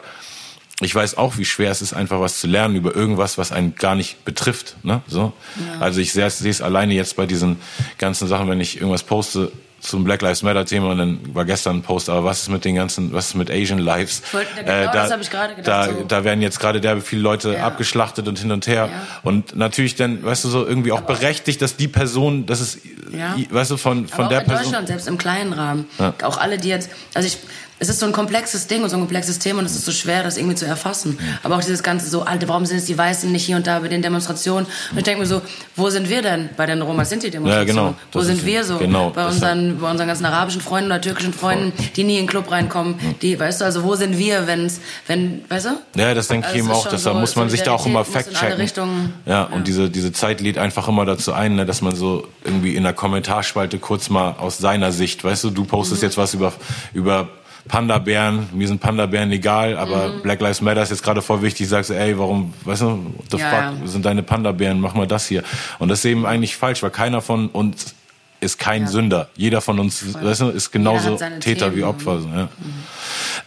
Ich 0.81 0.95
weiß 0.95 1.17
auch, 1.17 1.37
wie 1.37 1.45
schwer 1.45 1.69
es 1.69 1.81
ist, 1.83 1.93
einfach 1.93 2.19
was 2.19 2.39
zu 2.39 2.47
lernen 2.47 2.75
über 2.75 2.95
irgendwas, 2.95 3.37
was 3.37 3.51
einen 3.51 3.75
gar 3.75 3.93
nicht 3.93 4.25
betrifft. 4.25 4.77
Ne? 4.81 5.01
So. 5.07 5.33
Ja. 5.55 5.79
Also 5.79 6.01
ich 6.01 6.11
sehe 6.11 6.25
es 6.25 6.61
alleine 6.61 6.95
jetzt 6.95 7.15
bei 7.15 7.27
diesen 7.27 7.57
ganzen 7.99 8.27
Sachen, 8.27 8.49
wenn 8.49 8.59
ich 8.59 8.77
irgendwas 8.77 9.03
poste, 9.03 9.51
zum 9.81 10.03
Black 10.03 10.21
Lives 10.21 10.43
Matter 10.43 10.65
Thema 10.65 10.91
und 10.91 10.97
dann 10.99 11.19
war 11.33 11.43
gestern 11.43 11.77
ein 11.77 11.81
Post, 11.81 12.09
aber 12.09 12.23
was 12.23 12.43
ist 12.43 12.49
mit 12.49 12.63
den 12.63 12.75
ganzen, 12.75 13.11
was 13.13 13.29
ist 13.29 13.35
mit 13.35 13.49
Asian 13.49 13.79
Lives? 13.79 14.21
Wollte, 14.31 14.49
genau, 14.55 14.71
äh, 14.71 14.85
da, 14.85 14.91
das 14.91 15.11
habe 15.11 15.21
ich 15.23 15.29
gerade 15.29 15.55
gedacht. 15.55 15.89
Da, 15.89 15.93
so. 15.93 16.03
da 16.07 16.23
werden 16.23 16.41
jetzt 16.41 16.59
gerade 16.59 16.79
derbe 16.79 17.01
viele 17.01 17.21
Leute 17.21 17.53
ja. 17.53 17.65
abgeschlachtet 17.65 18.27
und 18.27 18.37
hin 18.39 18.51
und 18.51 18.67
her. 18.67 18.89
Ja. 18.91 19.07
Und 19.23 19.55
natürlich 19.55 19.95
dann, 19.95 20.23
weißt 20.23 20.43
du, 20.45 20.49
so 20.49 20.65
irgendwie 20.65 20.91
auch 20.91 20.99
aber 20.99 21.15
berechtigt, 21.15 21.61
dass 21.61 21.75
die 21.75 21.87
Person, 21.87 22.45
das 22.45 22.61
ist, 22.61 22.79
ja. 23.11 23.35
weißt 23.49 23.71
du, 23.71 23.77
von, 23.77 24.07
von 24.07 24.25
aber 24.25 24.29
der 24.29 24.37
auch 24.37 24.43
in 24.43 24.47
Person. 24.47 24.65
Deutschland, 24.65 24.87
selbst 24.87 25.07
im 25.07 25.17
kleinen 25.17 25.53
Rahmen. 25.53 25.85
Auch 26.23 26.37
alle, 26.37 26.57
die 26.57 26.69
jetzt, 26.69 26.89
also 27.13 27.27
ich, 27.27 27.39
es 27.81 27.89
ist 27.89 27.99
so 27.99 28.05
ein 28.05 28.11
komplexes 28.11 28.67
Ding 28.67 28.83
und 28.83 28.89
so 28.89 28.95
ein 28.95 28.99
komplexes 28.99 29.39
Thema 29.39 29.57
und 29.59 29.65
es 29.65 29.75
ist 29.75 29.85
so 29.85 29.91
schwer, 29.91 30.21
das 30.21 30.37
irgendwie 30.37 30.53
zu 30.53 30.67
erfassen. 30.67 31.17
Aber 31.41 31.55
auch 31.55 31.61
dieses 31.61 31.81
ganze 31.81 32.07
so, 32.07 32.21
Alter, 32.21 32.47
warum 32.47 32.63
sind 32.67 32.77
es 32.77 32.85
die 32.85 32.95
Weißen 32.95 33.31
nicht 33.31 33.43
hier 33.43 33.55
und 33.55 33.65
da 33.65 33.79
bei 33.79 33.87
den 33.87 34.03
Demonstrationen? 34.03 34.67
Und 34.91 34.97
ich 34.99 35.03
denke 35.03 35.21
mir 35.21 35.25
so, 35.25 35.41
wo 35.75 35.89
sind 35.89 36.07
wir 36.07 36.21
denn 36.21 36.51
bei 36.55 36.67
den 36.67 36.83
Romas? 36.83 37.09
Sind 37.09 37.23
die 37.23 37.31
Demonstrationen? 37.31 37.75
Ja, 37.75 37.83
genau. 37.89 37.95
Wo 38.11 38.21
sind 38.21 38.45
wir 38.45 38.63
so? 38.63 38.77
Genau, 38.77 39.09
bei 39.09 39.25
unseren, 39.25 39.79
bei 39.79 39.89
unseren 39.89 40.07
ganzen 40.07 40.25
arabischen 40.25 40.61
Freunden 40.61 40.91
oder 40.91 41.01
türkischen 41.01 41.33
Freunden, 41.33 41.73
die 41.95 42.03
nie 42.03 42.19
in 42.19 42.25
den 42.25 42.27
Club 42.27 42.51
reinkommen. 42.51 42.99
Die, 43.23 43.39
weißt 43.39 43.61
du, 43.61 43.65
also 43.65 43.83
wo 43.83 43.95
sind 43.95 44.15
wir, 44.15 44.45
wenn's, 44.45 44.79
wenn, 45.07 45.43
weißt 45.49 45.65
du? 45.65 45.69
Ja, 45.99 46.13
das 46.13 46.27
denke 46.27 46.45
also 46.45 46.59
ich 46.59 46.63
eben 46.63 46.71
auch. 46.71 46.83
Deshalb 46.83 47.15
so, 47.15 47.19
muss 47.19 47.35
man 47.35 47.49
sich 47.49 47.63
da 47.63 47.71
auch 47.71 47.87
immer 47.87 48.05
fact-checken. 48.05 49.13
Ja, 49.25 49.31
ja, 49.31 49.43
und 49.45 49.67
diese, 49.67 49.89
diese 49.89 50.13
Zeit 50.13 50.39
lädt 50.39 50.59
einfach 50.59 50.87
immer 50.87 51.05
dazu 51.05 51.33
ein, 51.33 51.55
ne, 51.55 51.65
dass 51.65 51.81
man 51.81 51.95
so 51.95 52.27
irgendwie 52.45 52.75
in 52.75 52.83
der 52.83 52.93
Kommentarspalte 52.93 53.79
kurz 53.79 54.11
mal 54.11 54.35
aus 54.37 54.59
seiner 54.59 54.91
Sicht, 54.91 55.23
weißt 55.23 55.45
du, 55.45 55.49
du 55.49 55.65
postest 55.65 56.03
mhm. 56.03 56.05
jetzt 56.09 56.17
was 56.19 56.35
über, 56.35 56.53
über 56.93 57.27
Panda-Bären, 57.67 58.49
mir 58.53 58.67
sind 58.67 58.81
Panda-Bären 58.81 59.31
egal, 59.31 59.77
aber 59.77 60.09
mhm. 60.09 60.21
Black 60.21 60.41
Lives 60.41 60.61
Matter 60.61 60.81
ist 60.81 60.89
jetzt 60.89 61.03
gerade 61.03 61.21
voll 61.21 61.41
wichtig. 61.41 61.67
Sagst 61.67 61.89
du, 61.89 61.93
ey, 61.93 62.17
warum, 62.17 62.53
weißt 62.65 62.81
du, 62.81 62.87
what 62.87 63.31
the 63.31 63.37
ja, 63.37 63.49
fuck, 63.49 63.81
ja. 63.81 63.87
sind 63.87 64.05
deine 64.05 64.23
Panda-Bären, 64.23 64.79
mach 64.79 64.93
mal 64.93 65.07
das 65.07 65.27
hier. 65.27 65.43
Und 65.79 65.89
das 65.89 65.99
ist 65.99 66.05
eben 66.05 66.25
eigentlich 66.25 66.55
falsch, 66.55 66.81
weil 66.83 66.89
keiner 66.89 67.21
von 67.21 67.47
uns 67.49 67.95
ist 68.41 68.57
kein 68.57 68.83
ja. 68.83 68.87
Sünder. 68.87 69.29
Jeder 69.35 69.61
von 69.61 69.79
uns 69.79 70.15
weißt 70.15 70.41
du, 70.41 70.49
ist 70.49 70.71
genauso 70.71 71.15
Täter 71.39 71.65
Themen. 71.65 71.75
wie 71.75 71.83
Opfer. 71.83 72.15
Mhm. 72.15 72.47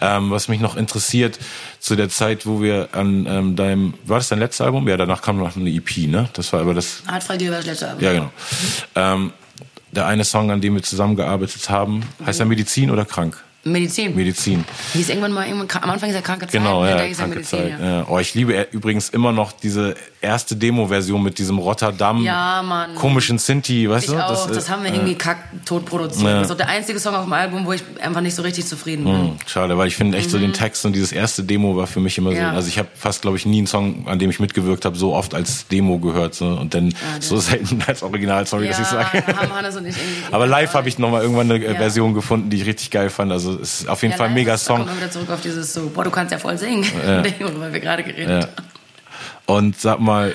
Ähm, 0.01 0.31
was 0.31 0.49
mich 0.49 0.61
noch 0.61 0.77
interessiert, 0.77 1.39
zu 1.81 1.97
der 1.97 2.09
Zeit, 2.09 2.47
wo 2.47 2.63
wir 2.63 2.91
an 2.93 3.27
ähm, 3.29 3.57
deinem, 3.57 3.95
war 4.05 4.19
das 4.19 4.29
dein 4.29 4.39
letztes 4.39 4.61
Album? 4.61 4.89
Ja, 4.89 4.97
danach 4.97 5.21
kam 5.21 5.39
noch 5.39 5.57
eine 5.57 5.71
EP, 5.71 5.97
ne? 6.07 6.29
Das 6.35 6.53
war 6.53 6.61
aber 6.61 6.75
das. 6.75 7.03
Art 7.07 7.25
Fragil 7.25 7.51
war 7.51 7.59
das 7.59 7.67
letzte 7.67 7.89
Album. 7.89 8.05
Ja, 8.05 8.13
genau. 8.13 8.25
Mhm. 8.25 8.31
Ähm, 8.95 9.33
der 9.91 10.07
eine 10.07 10.25
Song, 10.25 10.51
an 10.51 10.61
dem 10.61 10.75
wir 10.75 10.83
zusammengearbeitet 10.83 11.69
haben, 11.71 12.03
heißt 12.25 12.41
er 12.41 12.47
Medizin 12.47 12.91
oder 12.91 13.05
krank? 13.05 13.43
Medizin. 13.65 14.15
Medizin. 14.15 14.65
Hieß 14.93 15.09
irgendwann 15.09 15.33
mal, 15.33 15.47
am 15.51 15.91
Anfang 15.91 16.11
ist 16.11 16.15
er 16.15 16.23
kranke 16.23 16.47
Zeit. 16.47 16.53
Genau, 16.53 16.85
ja, 16.85 16.97
kranke 16.97 17.37
Medizin, 17.37 17.59
Zeit. 17.59 17.81
Ja. 17.81 17.87
Ja. 17.87 18.07
Oh, 18.09 18.19
ich 18.19 18.35
liebe 18.35 18.69
übrigens 18.73 19.09
immer 19.09 19.33
noch 19.33 19.53
diese 19.53 19.95
erste 20.21 20.57
Demo-Version 20.57 21.23
mit 21.23 21.39
diesem 21.39 21.59
Rotterdam 21.59 22.23
ja, 22.23 22.63
Mann. 22.63 22.95
komischen 22.95 23.39
Sinti, 23.39 23.89
weißt 23.89 24.07
ich 24.07 24.13
du? 24.13 24.25
Auch. 24.25 24.47
Das, 24.47 24.57
das 24.57 24.71
haben 24.71 24.83
wir 24.83 24.91
äh, 24.91 24.95
irgendwie 24.95 25.15
kack 25.15 25.39
tot 25.65 25.85
produziert. 25.85 26.27
Ja. 26.27 26.39
Das 26.39 26.47
ist 26.47 26.53
auch 26.53 26.57
der 26.57 26.69
einzige 26.69 26.99
Song 26.99 27.15
auf 27.15 27.25
dem 27.25 27.33
Album, 27.33 27.65
wo 27.67 27.73
ich 27.73 27.83
einfach 28.01 28.21
nicht 28.21 28.35
so 28.35 28.43
richtig 28.43 28.67
zufrieden 28.67 29.05
bin. 29.05 29.23
Mhm, 29.23 29.37
schade, 29.47 29.79
weil 29.79 29.89
ich 29.89 29.97
finde 29.97 30.19
echt 30.19 30.29
mhm. 30.29 30.33
so 30.33 30.39
den 30.39 30.51
mhm. 30.51 30.55
Text 30.55 30.85
und 30.85 30.95
dieses 30.95 31.13
erste 31.13 31.43
Demo 31.43 31.77
war 31.77 31.87
für 31.87 32.01
mich 32.01 32.19
immer 32.19 32.35
so, 32.35 32.43
also 32.43 32.69
ich 32.69 32.79
habe 32.79 32.89
fast, 32.95 33.23
glaube 33.23 33.37
ich, 33.37 33.47
nie 33.47 33.59
einen 33.59 33.67
Song, 33.67 34.07
an 34.09 34.19
dem 34.19 34.31
ich 34.31 34.41
mitgewirkt 34.41 34.85
habe, 34.85 34.97
so 34.97 35.15
oft 35.15 35.35
als 35.35 35.69
Demo 35.69 35.99
gehört 35.99 36.35
so 36.35 36.47
und 36.47 36.75
dann 36.75 36.95
so 37.21 37.37
selten 37.39 37.83
als 37.87 38.03
Original, 38.03 38.47
sorry, 38.47 38.69
dass 38.69 38.79
ich 38.79 38.87
sage. 38.87 39.23
Aber 40.31 40.47
live 40.47 40.75
habe 40.75 40.89
ich 40.89 40.99
nochmal 40.99 41.23
irgendwann 41.23 41.51
eine 41.51 41.75
Version 41.75 42.15
gefunden, 42.15 42.51
die 42.51 42.59
ich 42.59 42.67
richtig 42.67 42.91
geil 42.91 43.11
fand. 43.11 43.33
Also 43.33 43.54
es 43.61 43.83
ist 43.83 43.89
auf 43.89 44.03
jeden 44.03 44.15
Fall 44.15 44.31
mega 44.31 44.57
Song. 44.57 44.79
Kommen 44.79 44.91
wir 44.91 44.97
wieder 44.97 45.11
zurück 45.11 45.31
auf 45.31 45.41
dieses 45.41 45.73
so, 45.73 45.89
boah, 45.89 46.05
du 46.05 46.11
kannst 46.11 46.33
ja 46.33 46.39
voll 46.39 46.59
singen, 46.59 46.85
ja. 47.07 47.23
worüber 47.41 47.73
wir 47.73 47.81
gerade 47.81 48.03
geredet 48.03 48.29
ja. 48.29 48.41
haben. 48.43 48.69
Und 49.47 49.81
sag 49.81 50.01
mal, 50.01 50.35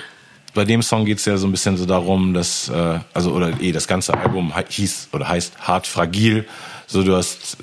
bei 0.54 0.64
dem 0.64 0.82
Song 0.82 1.04
geht 1.04 1.18
es 1.18 1.24
ja 1.24 1.36
so 1.36 1.46
ein 1.46 1.52
bisschen 1.52 1.76
so 1.76 1.86
darum, 1.86 2.34
dass, 2.34 2.68
äh, 2.68 2.98
also, 3.14 3.32
oder 3.32 3.60
eh, 3.60 3.72
das 3.72 3.86
ganze 3.86 4.14
Album 4.14 4.52
hieß 4.68 5.08
oder 5.12 5.28
heißt 5.28 5.58
Hart 5.60 5.86
Fragil. 5.86 6.46
So, 6.86 7.02
du 7.02 7.16
hast 7.16 7.56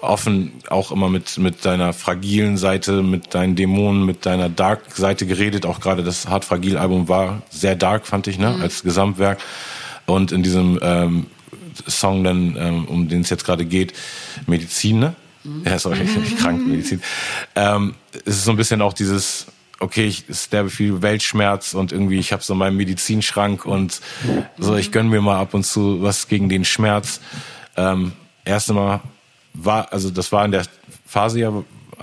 offen 0.00 0.52
auch 0.68 0.92
immer 0.92 1.08
mit, 1.08 1.38
mit 1.38 1.64
deiner 1.64 1.92
fragilen 1.92 2.56
Seite, 2.56 3.02
mit 3.02 3.34
deinen 3.34 3.56
Dämonen, 3.56 4.04
mit 4.04 4.26
deiner 4.26 4.48
Dark-Seite 4.48 5.26
geredet. 5.26 5.66
Auch 5.66 5.80
gerade 5.80 6.02
das 6.02 6.28
Hart 6.28 6.44
Fragil-Album 6.44 7.08
war 7.08 7.42
sehr 7.50 7.74
dark, 7.74 8.06
fand 8.06 8.26
ich, 8.26 8.38
ne, 8.38 8.50
mhm. 8.50 8.62
als 8.62 8.82
Gesamtwerk. 8.82 9.38
Und 10.06 10.32
in 10.32 10.42
diesem 10.42 10.78
ähm, 10.82 11.26
Song 11.86 12.24
dann, 12.24 12.56
ähm, 12.58 12.84
um 12.86 13.08
den 13.08 13.22
es 13.22 13.30
jetzt 13.30 13.44
gerade 13.44 13.64
geht, 13.64 13.92
Medizin, 14.46 14.98
ne? 14.98 15.14
Mhm. 15.44 15.62
Ja, 15.64 15.78
sorry, 15.78 16.04
mhm. 16.04 16.36
krank, 16.36 16.66
Medizin. 16.66 17.02
Ähm, 17.54 17.94
es 18.24 18.36
ist 18.36 18.44
so 18.44 18.50
ein 18.50 18.56
bisschen 18.56 18.82
auch 18.82 18.92
dieses, 18.92 19.46
okay, 19.80 20.06
ich 20.06 20.24
sterbe 20.30 20.70
viel 20.70 21.02
Weltschmerz 21.02 21.74
und 21.74 21.92
irgendwie 21.92 22.18
ich 22.18 22.32
habe 22.32 22.42
so 22.42 22.54
meinen 22.54 22.76
Medizinschrank 22.76 23.66
und 23.66 24.00
so, 24.58 24.76
ich 24.76 24.92
gönn 24.92 25.08
mir 25.08 25.20
mal 25.20 25.38
ab 25.38 25.54
und 25.54 25.64
zu 25.64 26.02
was 26.02 26.28
gegen 26.28 26.48
den 26.48 26.64
Schmerz. 26.64 27.20
Ähm, 27.76 28.12
erst 28.44 28.70
einmal 28.70 29.00
war, 29.52 29.92
also 29.92 30.10
das 30.10 30.32
war 30.32 30.44
in 30.44 30.52
der 30.52 30.64
Phase 31.06 31.40
ja 31.40 31.52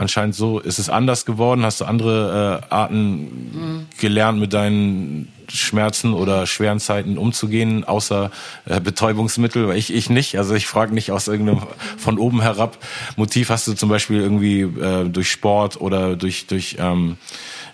anscheinend 0.01 0.35
so, 0.35 0.59
ist 0.59 0.79
es 0.79 0.89
anders 0.89 1.25
geworden? 1.25 1.63
Hast 1.63 1.79
du 1.79 1.85
andere 1.85 2.61
äh, 2.69 2.73
Arten 2.73 3.19
mhm. 3.21 3.87
gelernt, 3.99 4.39
mit 4.39 4.51
deinen 4.51 5.31
Schmerzen 5.47 6.13
oder 6.13 6.47
schweren 6.47 6.79
Zeiten 6.79 7.17
umzugehen, 7.17 7.83
außer 7.83 8.31
äh, 8.65 8.79
Betäubungsmittel? 8.81 9.67
Weil 9.67 9.77
ich, 9.77 9.93
ich 9.93 10.09
nicht. 10.09 10.37
Also 10.37 10.55
ich 10.55 10.65
frage 10.65 10.93
nicht 10.93 11.11
aus 11.11 11.27
irgendeinem 11.27 11.61
von 11.97 12.17
oben 12.17 12.41
herab 12.41 12.77
Motiv. 13.15 13.49
Hast 13.49 13.67
du 13.67 13.73
zum 13.73 13.89
Beispiel 13.89 14.19
irgendwie 14.19 14.61
äh, 14.61 15.07
durch 15.07 15.29
Sport 15.29 15.79
oder 15.79 16.15
durch, 16.15 16.47
durch 16.47 16.77
ähm, 16.79 17.17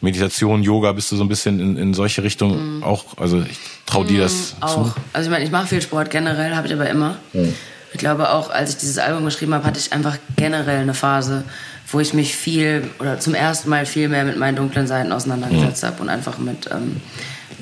Meditation, 0.01 0.63
Yoga, 0.63 0.91
bist 0.91 1.11
du 1.11 1.15
so 1.15 1.23
ein 1.23 1.30
bisschen 1.30 1.59
in, 1.61 1.78
in 1.78 1.93
solche 1.93 2.23
Richtungen 2.23 2.80
mm. 2.80 2.84
auch? 2.84 3.17
Also 3.17 3.41
ich 3.41 3.57
traue 3.86 4.05
dir 4.05 4.21
das 4.21 4.55
mm, 4.59 4.63
auch. 4.63 4.93
zu. 4.93 4.93
Also 5.13 5.28
ich 5.28 5.32
meine, 5.32 5.45
ich 5.45 5.51
mache 5.51 5.67
viel 5.67 5.82
Sport 5.82 6.11
generell, 6.11 6.55
habe 6.55 6.67
ich 6.67 6.73
aber 6.73 6.89
immer. 6.89 7.15
Mm. 7.34 7.53
Ich 7.93 7.99
glaube 7.99 8.32
auch, 8.32 8.49
als 8.49 8.71
ich 8.71 8.78
dieses 8.78 8.97
Album 8.97 9.23
geschrieben 9.25 9.53
habe, 9.53 9.65
hatte 9.65 9.80
ich 9.80 9.93
einfach 9.93 10.17
generell 10.36 10.82
eine 10.82 10.93
Phase, 10.93 11.45
wo 11.89 11.99
ich 11.99 12.13
mich 12.13 12.35
viel 12.35 12.89
oder 12.99 13.19
zum 13.19 13.33
ersten 13.33 13.69
Mal 13.69 13.85
viel 13.85 14.09
mehr 14.09 14.25
mit 14.25 14.38
meinen 14.38 14.55
dunklen 14.55 14.88
Seiten 14.88 15.11
auseinandergesetzt 15.11 15.83
mhm. 15.83 15.88
habe 15.88 16.01
und 16.01 16.09
einfach 16.09 16.38
mit, 16.38 16.69
ähm, 16.71 16.97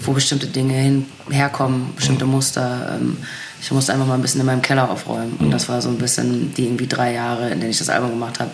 wo 0.01 0.13
bestimmte 0.13 0.47
Dinge 0.47 0.73
hin, 0.73 1.05
herkommen, 1.29 1.93
bestimmte 1.95 2.25
Muster. 2.25 2.95
Ähm, 2.95 3.17
ich 3.61 3.71
musste 3.71 3.93
einfach 3.93 4.07
mal 4.07 4.15
ein 4.15 4.21
bisschen 4.21 4.41
in 4.41 4.47
meinem 4.47 4.61
Keller 4.61 4.89
aufräumen. 4.89 5.33
Und 5.39 5.51
das 5.51 5.69
war 5.69 5.81
so 5.81 5.89
ein 5.89 5.97
bisschen 5.97 6.53
die 6.55 6.65
irgendwie 6.65 6.87
drei 6.87 7.13
Jahre, 7.13 7.49
in 7.49 7.59
denen 7.59 7.71
ich 7.71 7.77
das 7.77 7.89
Album 7.89 8.11
gemacht 8.11 8.39
habe. 8.39 8.51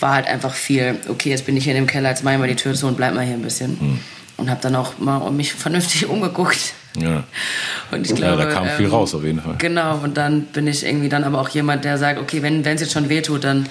War 0.00 0.14
halt 0.14 0.26
einfach 0.26 0.54
viel, 0.54 0.96
okay, 1.08 1.30
jetzt 1.30 1.46
bin 1.46 1.56
ich 1.56 1.64
hier 1.64 1.74
in 1.74 1.82
dem 1.82 1.86
Keller, 1.86 2.10
jetzt 2.10 2.24
mach 2.24 2.32
ich 2.32 2.38
mal 2.38 2.48
die 2.48 2.56
Tür 2.56 2.74
zu 2.74 2.86
und 2.86 2.96
bleib 2.96 3.14
mal 3.14 3.24
hier 3.24 3.34
ein 3.34 3.42
bisschen. 3.42 3.78
Mhm. 3.80 4.00
Und 4.38 4.50
habe 4.50 4.60
dann 4.60 4.76
auch 4.76 4.98
mal 4.98 5.30
mich 5.30 5.54
vernünftig 5.54 6.06
umgeguckt. 6.08 6.74
Ja. 6.98 7.24
Und 7.90 8.06
ich 8.06 8.14
glaube, 8.14 8.42
ja, 8.42 8.46
da 8.46 8.52
kam 8.52 8.66
viel 8.68 8.86
ähm, 8.86 8.92
raus 8.92 9.14
auf 9.14 9.22
jeden 9.22 9.40
Fall. 9.40 9.56
Genau, 9.58 9.98
und 9.98 10.16
dann 10.16 10.42
bin 10.42 10.66
ich 10.66 10.84
irgendwie 10.84 11.08
dann 11.10 11.24
aber 11.24 11.40
auch 11.40 11.50
jemand, 11.50 11.84
der 11.84 11.98
sagt, 11.98 12.18
okay, 12.18 12.42
wenn 12.42 12.64
es 12.64 12.80
jetzt 12.80 12.92
schon 12.92 13.08
wehtut, 13.10 13.44
dann 13.44 13.66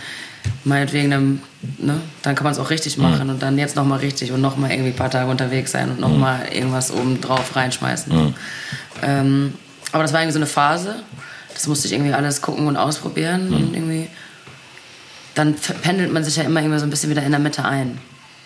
meinetwegen, 0.63 1.11
dann, 1.11 1.41
ne, 1.77 1.99
dann 2.21 2.35
kann 2.35 2.43
man 2.43 2.53
es 2.53 2.59
auch 2.59 2.69
richtig 2.69 2.97
machen 2.97 3.25
mhm. 3.25 3.29
und 3.31 3.41
dann 3.41 3.57
jetzt 3.57 3.75
nochmal 3.75 3.99
richtig 3.99 4.31
und 4.31 4.41
nochmal 4.41 4.71
irgendwie 4.71 4.91
ein 4.91 4.95
paar 4.95 5.11
Tage 5.11 5.29
unterwegs 5.29 5.71
sein 5.71 5.89
und 5.89 5.99
nochmal 5.99 6.39
mhm. 6.39 6.55
irgendwas 6.55 6.91
oben 6.91 7.21
drauf 7.21 7.55
reinschmeißen. 7.55 8.15
Mhm. 8.15 8.33
Ähm, 9.01 9.53
aber 9.91 10.03
das 10.03 10.13
war 10.13 10.21
irgendwie 10.21 10.33
so 10.33 10.39
eine 10.39 10.47
Phase. 10.47 10.95
Das 11.53 11.67
musste 11.67 11.87
ich 11.87 11.93
irgendwie 11.93 12.13
alles 12.13 12.41
gucken 12.41 12.67
und 12.67 12.75
ausprobieren 12.75 13.53
und 13.53 13.73
irgendwie 13.73 14.09
dann 15.35 15.53
pendelt 15.81 16.11
man 16.11 16.23
sich 16.23 16.37
ja 16.37 16.43
immer 16.43 16.61
irgendwie 16.61 16.79
so 16.79 16.85
ein 16.85 16.89
bisschen 16.89 17.09
wieder 17.09 17.23
in 17.23 17.31
der 17.31 17.39
Mitte 17.39 17.63
ein. 17.63 17.97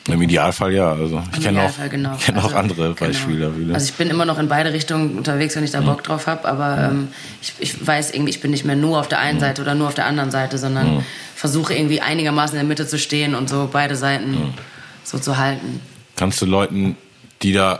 Im 0.07 0.21
Idealfall 0.21 0.73
ja. 0.73 0.91
Also 0.91 1.21
ich 1.33 1.43
kenne 1.43 1.63
auch, 1.63 1.89
genau. 1.89 2.15
kenn 2.19 2.35
also, 2.35 2.47
auch 2.47 2.53
andere 2.53 2.93
genau. 2.93 2.95
Beispiele. 2.95 3.51
Genau. 3.51 3.73
Also 3.73 3.85
ich 3.85 3.93
bin 3.93 4.09
immer 4.09 4.25
noch 4.25 4.39
in 4.39 4.47
beide 4.47 4.73
Richtungen 4.73 5.17
unterwegs, 5.17 5.55
wenn 5.55 5.63
ich 5.63 5.71
da 5.71 5.81
Bock 5.81 6.03
drauf 6.03 6.25
habe. 6.25 6.47
Aber 6.47 6.89
mhm. 6.89 6.99
ähm, 6.99 7.07
ich, 7.41 7.53
ich, 7.59 7.87
weiß 7.87 8.11
irgendwie, 8.11 8.31
ich 8.31 8.41
bin 8.41 8.51
nicht 8.51 8.65
mehr 8.65 8.75
nur 8.75 8.99
auf 8.99 9.07
der 9.07 9.19
einen 9.19 9.37
mhm. 9.37 9.41
Seite 9.41 9.61
oder 9.61 9.75
nur 9.75 9.87
auf 9.87 9.93
der 9.93 10.07
anderen 10.07 10.31
Seite, 10.31 10.57
sondern 10.57 10.95
mhm. 10.95 11.05
Versuche 11.39 11.73
irgendwie 11.73 12.01
einigermaßen 12.01 12.57
in 12.57 12.65
der 12.65 12.67
Mitte 12.67 12.85
zu 12.85 12.99
stehen 12.99 13.33
und 13.33 13.49
so 13.49 13.69
beide 13.71 13.95
Seiten 13.95 14.31
mhm. 14.31 14.53
so 15.03 15.19
zu 15.19 15.37
halten. 15.37 15.79
Kannst 16.15 16.41
du 16.41 16.45
Leuten, 16.45 16.97
die 17.41 17.53
da 17.53 17.79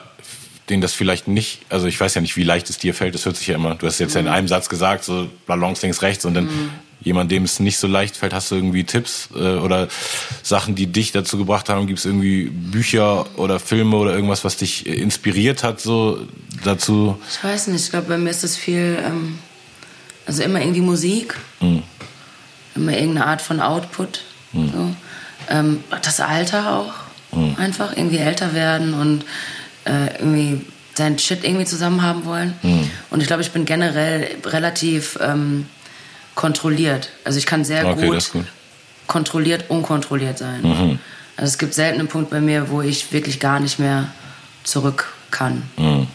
denen 0.70 0.82
das 0.82 0.94
vielleicht 0.94 1.28
nicht, 1.28 1.62
also 1.70 1.88
ich 1.88 2.00
weiß 2.00 2.14
ja 2.14 2.22
nicht, 2.22 2.38
wie 2.38 2.44
leicht 2.44 2.70
es 2.70 2.78
dir 2.78 2.94
fällt, 2.94 3.16
das 3.16 3.26
hört 3.26 3.36
sich 3.36 3.48
ja 3.48 3.56
immer, 3.56 3.74
du 3.74 3.88
hast 3.88 3.98
jetzt 4.00 4.14
ja 4.14 4.20
in 4.20 4.28
mhm. 4.28 4.34
einem 4.34 4.48
Satz 4.48 4.70
gesagt, 4.70 5.04
so 5.04 5.28
Ballons 5.48 5.82
links, 5.82 6.04
rechts 6.04 6.26
und 6.26 6.36
dann 6.36 6.46
mhm 6.46 6.70
jemand, 7.02 7.32
dem 7.32 7.44
es 7.44 7.60
nicht 7.60 7.78
so 7.78 7.88
leicht 7.88 8.18
fällt, 8.18 8.34
hast 8.34 8.52
du 8.52 8.56
irgendwie 8.56 8.84
Tipps 8.84 9.30
äh, 9.34 9.56
oder 9.56 9.88
Sachen, 10.44 10.76
die 10.76 10.88
dich 10.88 11.12
dazu 11.12 11.38
gebracht 11.38 11.70
haben? 11.70 11.88
Gibt 11.88 12.00
es 12.00 12.06
irgendwie 12.06 12.46
Bücher 12.46 13.26
oder 13.38 13.60
Filme 13.60 13.96
oder 13.96 14.14
irgendwas, 14.14 14.44
was 14.44 14.58
dich 14.58 14.86
inspiriert 14.86 15.64
hat, 15.64 15.80
so 15.80 16.20
dazu? 16.64 17.18
Ich 17.32 17.44
weiß 17.44 17.68
nicht, 17.68 17.86
ich 17.86 17.92
glaube, 17.92 18.08
bei 18.08 18.18
mir 18.18 18.30
ist 18.30 18.44
das 18.44 18.58
viel, 18.58 18.98
ähm, 19.06 19.40
also 20.26 20.44
immer 20.44 20.60
irgendwie 20.60 20.82
Musik, 20.82 21.36
mhm. 21.62 21.84
Immer 22.80 22.94
irgendeine 22.94 23.28
Art 23.28 23.42
von 23.42 23.60
Output. 23.60 24.22
Mhm. 24.54 24.72
So. 24.72 24.96
Ähm, 25.50 25.84
das 26.02 26.20
Alter 26.20 26.76
auch, 26.76 26.94
mhm. 27.38 27.56
einfach 27.58 27.96
irgendwie 27.96 28.18
älter 28.18 28.54
werden 28.54 28.94
und 28.94 29.26
äh, 29.86 30.18
irgendwie 30.20 30.66
sein 30.96 31.18
Shit 31.18 31.44
irgendwie 31.44 31.66
zusammen 31.66 32.02
haben 32.02 32.26
wollen. 32.26 32.54
Mhm. 32.62 32.90
Und 33.10 33.22
ich 33.22 33.28
glaube, 33.28 33.42
ich 33.42 33.52
bin 33.52 33.66
generell 33.66 34.36
relativ 34.46 35.18
ähm, 35.22 35.66
kontrolliert. 36.36 37.10
Also 37.24 37.38
ich 37.38 37.46
kann 37.46 37.64
sehr 37.64 37.88
okay, 37.88 38.08
gut, 38.08 38.32
gut, 38.32 38.46
kontrolliert, 39.08 39.70
unkontrolliert 39.70 40.38
sein. 40.38 40.62
Mhm. 40.62 41.00
Also 41.38 41.52
es 41.52 41.58
gibt 41.58 41.74
selten 41.74 42.00
einen 42.00 42.10
Punkt 42.10 42.30
bei 42.30 42.42
mir, 42.42 42.70
wo 42.70 42.82
ich 42.82 43.12
wirklich 43.14 43.40
gar 43.40 43.60
nicht 43.60 43.80
mehr 43.80 44.10
zurück 44.64 45.14
kann. 45.32 45.64
Mhm. 45.78 46.08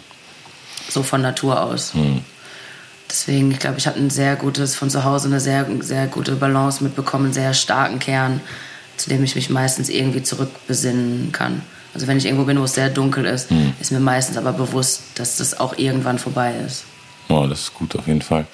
So 0.89 1.03
von 1.03 1.23
Natur 1.23 1.63
aus. 1.63 1.93
Deswegen, 3.15 3.53
ich 3.53 3.61
glaube, 3.61 3.79
ich 3.79 3.87
habe 3.87 3.97
ein 3.97 4.11
sehr 4.11 4.35
gutes, 4.35 4.75
von 4.75 4.91
zu 4.91 5.05
Hause 5.05 5.29
eine 5.29 5.39
sehr, 5.39 5.69
sehr 5.79 6.09
gute 6.09 6.35
Balance 6.35 6.83
mitbekommen, 6.83 7.27
einen 7.27 7.33
sehr 7.33 7.55
starken 7.55 8.01
Kern, 8.01 8.41
zu 8.97 9.09
dem 9.09 9.23
ich 9.23 9.37
mich 9.37 9.51
meistens 9.51 9.89
irgendwie 9.89 10.25
zurückbesinnen 10.25 11.31
kann. 11.31 11.63
Also 11.95 12.09
wenn 12.09 12.17
ich 12.17 12.27
irgendwo 12.27 12.43
bin, 12.45 12.59
wo 12.59 12.65
es 12.65 12.75
sehr 12.75 12.91
dunkel 12.91 13.25
ist, 13.25 13.53
mhm. 13.53 13.73
ist 13.79 13.93
mir 13.93 14.01
meistens 14.01 14.37
aber 14.37 14.53
bewusst, 14.53 15.03
dass 15.15 15.37
das 15.37 15.61
auch 15.61 15.79
irgendwann 15.79 16.19
vorbei 16.19 16.55
ist. 16.67 16.87
Oh, 17.29 17.47
das 17.49 17.61
ist 17.61 17.75
gut 17.75 17.95
auf 17.95 18.09
jeden 18.09 18.21
Fall. 18.21 18.47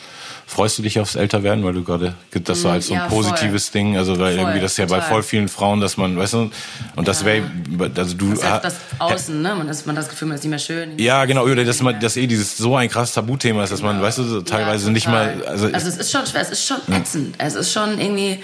Freust 0.51 0.78
du 0.78 0.82
dich 0.82 0.98
aufs 0.98 1.14
Älterwerden, 1.14 1.64
weil 1.64 1.74
du 1.74 1.84
gerade 1.84 2.14
das 2.32 2.62
so 2.62 2.66
mm, 2.66 2.70
als 2.72 2.88
so 2.88 2.94
ein 2.94 3.01
ja, 3.01 3.07
positives 3.07 3.68
voll. 3.68 3.80
Ding, 3.80 3.96
also 3.96 4.18
weil 4.18 4.32
voll, 4.32 4.40
irgendwie 4.40 4.61
das 4.61 4.76
ja 4.76 4.84
total. 4.84 4.98
bei 4.98 5.07
voll 5.07 5.22
vielen 5.22 5.48
Frauen, 5.48 5.80
dass 5.80 5.96
man, 5.96 6.16
weißt 6.16 6.32
du, 6.32 6.51
und 6.96 7.07
das 7.07 7.20
ja. 7.20 7.26
wäre, 7.26 7.44
also 7.94 8.16
du. 8.16 8.30
Das, 8.30 8.44
heißt, 8.44 8.64
das 8.64 8.76
Außen, 8.98 9.42
ne? 9.42 9.55
Man, 9.55 9.68
ist, 9.68 9.86
man 9.86 9.96
hat 9.96 10.03
das 10.03 10.11
Gefühl, 10.11 10.26
man 10.26 10.34
ist 10.34 10.42
nicht 10.42 10.51
mehr 10.51 10.59
schön. 10.59 10.98
Ja, 10.98 11.24
genau, 11.24 11.44
oder 11.44 11.64
dass 11.64 11.80
man, 11.82 12.01
dass 12.01 12.16
eh 12.16 12.26
dieses 12.26 12.57
so 12.57 12.74
ein 12.74 12.88
krasses 12.88 13.14
Tabuthema 13.14 13.62
ist, 13.62 13.72
dass 13.72 13.80
man, 13.80 13.92
genau. 13.92 14.09
weißt 14.09 14.18
du, 14.18 14.24
so 14.24 14.42
teilweise 14.42 14.86
ja, 14.86 14.92
nicht 14.92 15.07
mal. 15.07 15.40
Also, 15.46 15.66
also 15.66 15.88
es 15.88 15.96
ist 15.96 16.11
schon 16.11 16.26
schwer, 16.26 16.40
es 16.40 16.51
ist 16.51 16.66
schon 16.66 16.78
ätzend, 16.92 17.36
es 17.38 17.55
ist 17.55 17.72
schon 17.72 18.01
irgendwie 18.01 18.40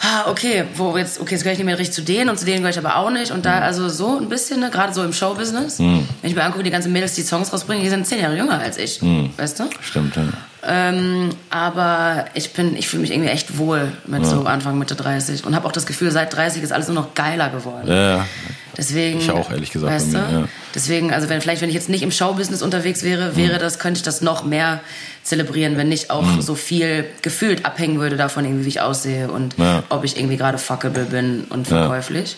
ah, 0.00 0.28
okay, 0.28 0.64
wo 0.74 0.98
jetzt, 0.98 1.18
okay, 1.18 1.34
jetzt 1.34 1.44
gehöre 1.44 1.52
ich 1.52 1.58
nicht 1.58 1.66
mehr 1.66 1.78
richtig 1.78 1.94
zu 1.94 2.02
denen 2.02 2.28
und 2.28 2.38
zu 2.38 2.44
denen 2.44 2.58
gehöre 2.58 2.70
ich 2.70 2.78
aber 2.78 2.96
auch 2.96 3.10
nicht. 3.10 3.30
Und 3.30 3.46
da, 3.46 3.56
mhm. 3.56 3.62
also 3.62 3.88
so 3.88 4.18
ein 4.18 4.28
bisschen, 4.28 4.60
ne, 4.60 4.68
gerade 4.68 4.92
so 4.92 5.02
im 5.02 5.12
Showbusiness. 5.12 5.78
Mhm. 5.78 6.06
Wenn 6.20 6.30
ich 6.30 6.36
mir 6.36 6.44
angucke, 6.44 6.64
die 6.64 6.70
ganzen 6.70 6.92
Mädels, 6.92 7.14
die 7.14 7.22
Songs 7.22 7.52
rausbringen, 7.52 7.82
die 7.82 7.88
sind 7.88 8.06
zehn 8.06 8.20
Jahre 8.20 8.36
jünger 8.36 8.58
als 8.58 8.76
ich. 8.76 9.00
Mhm. 9.00 9.30
Weißt 9.36 9.60
du? 9.60 9.70
Stimmt, 9.80 10.16
ja. 10.16 10.24
Ähm, 10.64 11.30
aber 11.50 12.26
ich 12.34 12.52
bin, 12.52 12.76
ich 12.76 12.88
fühle 12.88 13.02
mich 13.02 13.10
irgendwie 13.10 13.30
echt 13.30 13.58
wohl 13.58 13.92
mit 14.06 14.22
ja. 14.22 14.28
so 14.28 14.44
Anfang, 14.44 14.78
Mitte 14.78 14.94
30 14.94 15.44
und 15.44 15.56
habe 15.56 15.66
auch 15.66 15.72
das 15.72 15.86
Gefühl, 15.86 16.12
seit 16.12 16.34
30 16.34 16.62
ist 16.62 16.72
alles 16.72 16.86
nur 16.86 16.94
noch 16.94 17.14
geiler 17.14 17.50
geworden. 17.50 17.88
Ja, 17.88 18.26
Deswegen, 18.76 19.18
ich 19.18 19.30
auch 19.30 19.50
ehrlich 19.50 19.70
gesagt. 19.70 19.92
Weißt 19.92 20.14
du? 20.14 20.18
Mir, 20.18 20.32
ja. 20.32 20.48
Deswegen, 20.74 21.12
also 21.12 21.28
wenn 21.28 21.40
vielleicht, 21.40 21.60
wenn 21.60 21.68
ich 21.68 21.74
jetzt 21.74 21.88
nicht 21.88 22.02
im 22.02 22.10
Showbusiness 22.10 22.62
unterwegs 22.62 23.02
wäre, 23.02 23.36
wäre 23.36 23.56
mhm. 23.56 23.60
das, 23.60 23.78
könnte 23.78 23.98
ich 23.98 24.02
das 24.02 24.22
noch 24.22 24.44
mehr 24.44 24.80
zelebrieren, 25.22 25.76
wenn 25.76 25.88
nicht 25.88 26.10
auch 26.10 26.22
mhm. 26.22 26.40
so 26.40 26.54
viel 26.54 27.04
gefühlt 27.20 27.66
abhängen 27.66 28.00
würde 28.00 28.16
davon, 28.16 28.44
irgendwie, 28.44 28.64
wie 28.64 28.70
ich 28.70 28.80
aussehe 28.80 29.30
und 29.30 29.58
ja. 29.58 29.82
ob 29.88 30.04
ich 30.04 30.16
irgendwie 30.16 30.36
gerade 30.36 30.58
fuckable 30.58 31.04
bin 31.04 31.44
und 31.50 31.66
verkäuflich. 31.68 32.36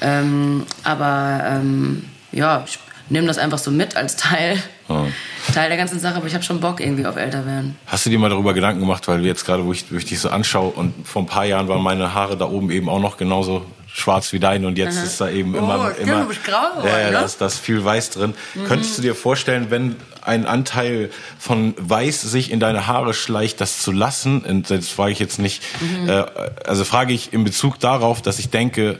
Ähm, 0.00 0.64
aber 0.84 1.42
ähm, 1.46 2.04
ja, 2.32 2.64
ich 2.66 2.78
nehme 3.08 3.26
das 3.26 3.38
einfach 3.38 3.58
so 3.58 3.70
mit 3.70 3.96
als 3.96 4.16
Teil, 4.16 4.62
oh. 4.88 5.04
Teil 5.52 5.68
der 5.68 5.76
ganzen 5.76 5.98
Sache, 5.98 6.16
aber 6.16 6.26
ich 6.26 6.34
habe 6.34 6.44
schon 6.44 6.60
Bock 6.60 6.80
irgendwie 6.80 7.06
auf 7.06 7.16
älter 7.16 7.44
werden. 7.46 7.76
Hast 7.86 8.06
du 8.06 8.10
dir 8.10 8.18
mal 8.18 8.30
darüber 8.30 8.54
Gedanken 8.54 8.80
gemacht, 8.80 9.06
weil 9.08 9.24
jetzt 9.24 9.44
gerade, 9.44 9.64
wo 9.64 9.72
ich, 9.72 9.90
wo 9.90 9.96
ich 9.96 10.06
dich 10.06 10.20
so 10.20 10.30
anschaue 10.30 10.70
und 10.70 11.06
vor 11.06 11.22
ein 11.22 11.26
paar 11.26 11.44
Jahren 11.44 11.68
waren 11.68 11.82
meine 11.82 12.14
Haare 12.14 12.36
da 12.36 12.46
oben 12.46 12.70
eben 12.70 12.88
auch 12.88 13.00
noch 13.00 13.16
genauso 13.16 13.66
schwarz 13.94 14.32
wie 14.32 14.38
deine 14.38 14.66
und 14.66 14.78
jetzt 14.78 14.96
Aha. 14.96 15.04
ist 15.04 15.20
da 15.20 15.28
eben 15.28 15.54
immer, 15.54 15.92
oh, 15.94 16.02
immer 16.02 16.24
grau 16.24 16.76
geworden, 16.76 16.86
äh, 16.86 17.12
da, 17.12 17.22
ist, 17.22 17.40
da 17.40 17.46
ist 17.46 17.58
viel 17.58 17.84
Weiß 17.84 18.10
drin. 18.10 18.34
Mhm. 18.54 18.64
Könntest 18.64 18.96
du 18.96 19.02
dir 19.02 19.14
vorstellen, 19.14 19.66
wenn 19.68 19.96
ein 20.22 20.46
Anteil 20.46 21.10
von 21.38 21.74
Weiß 21.76 22.22
sich 22.22 22.50
in 22.50 22.58
deine 22.58 22.86
Haare 22.86 23.12
schleicht, 23.12 23.60
das 23.60 23.80
zu 23.80 23.92
lassen? 23.92 24.40
Und 24.40 24.70
das 24.70 24.88
frage 24.88 25.12
ich 25.12 25.18
jetzt 25.18 25.38
nicht, 25.38 25.62
mhm. 25.80 26.08
äh, 26.08 26.24
also 26.64 26.84
frage 26.84 27.12
ich 27.12 27.32
in 27.32 27.44
Bezug 27.44 27.78
darauf, 27.80 28.22
dass 28.22 28.38
ich 28.38 28.48
denke, 28.48 28.98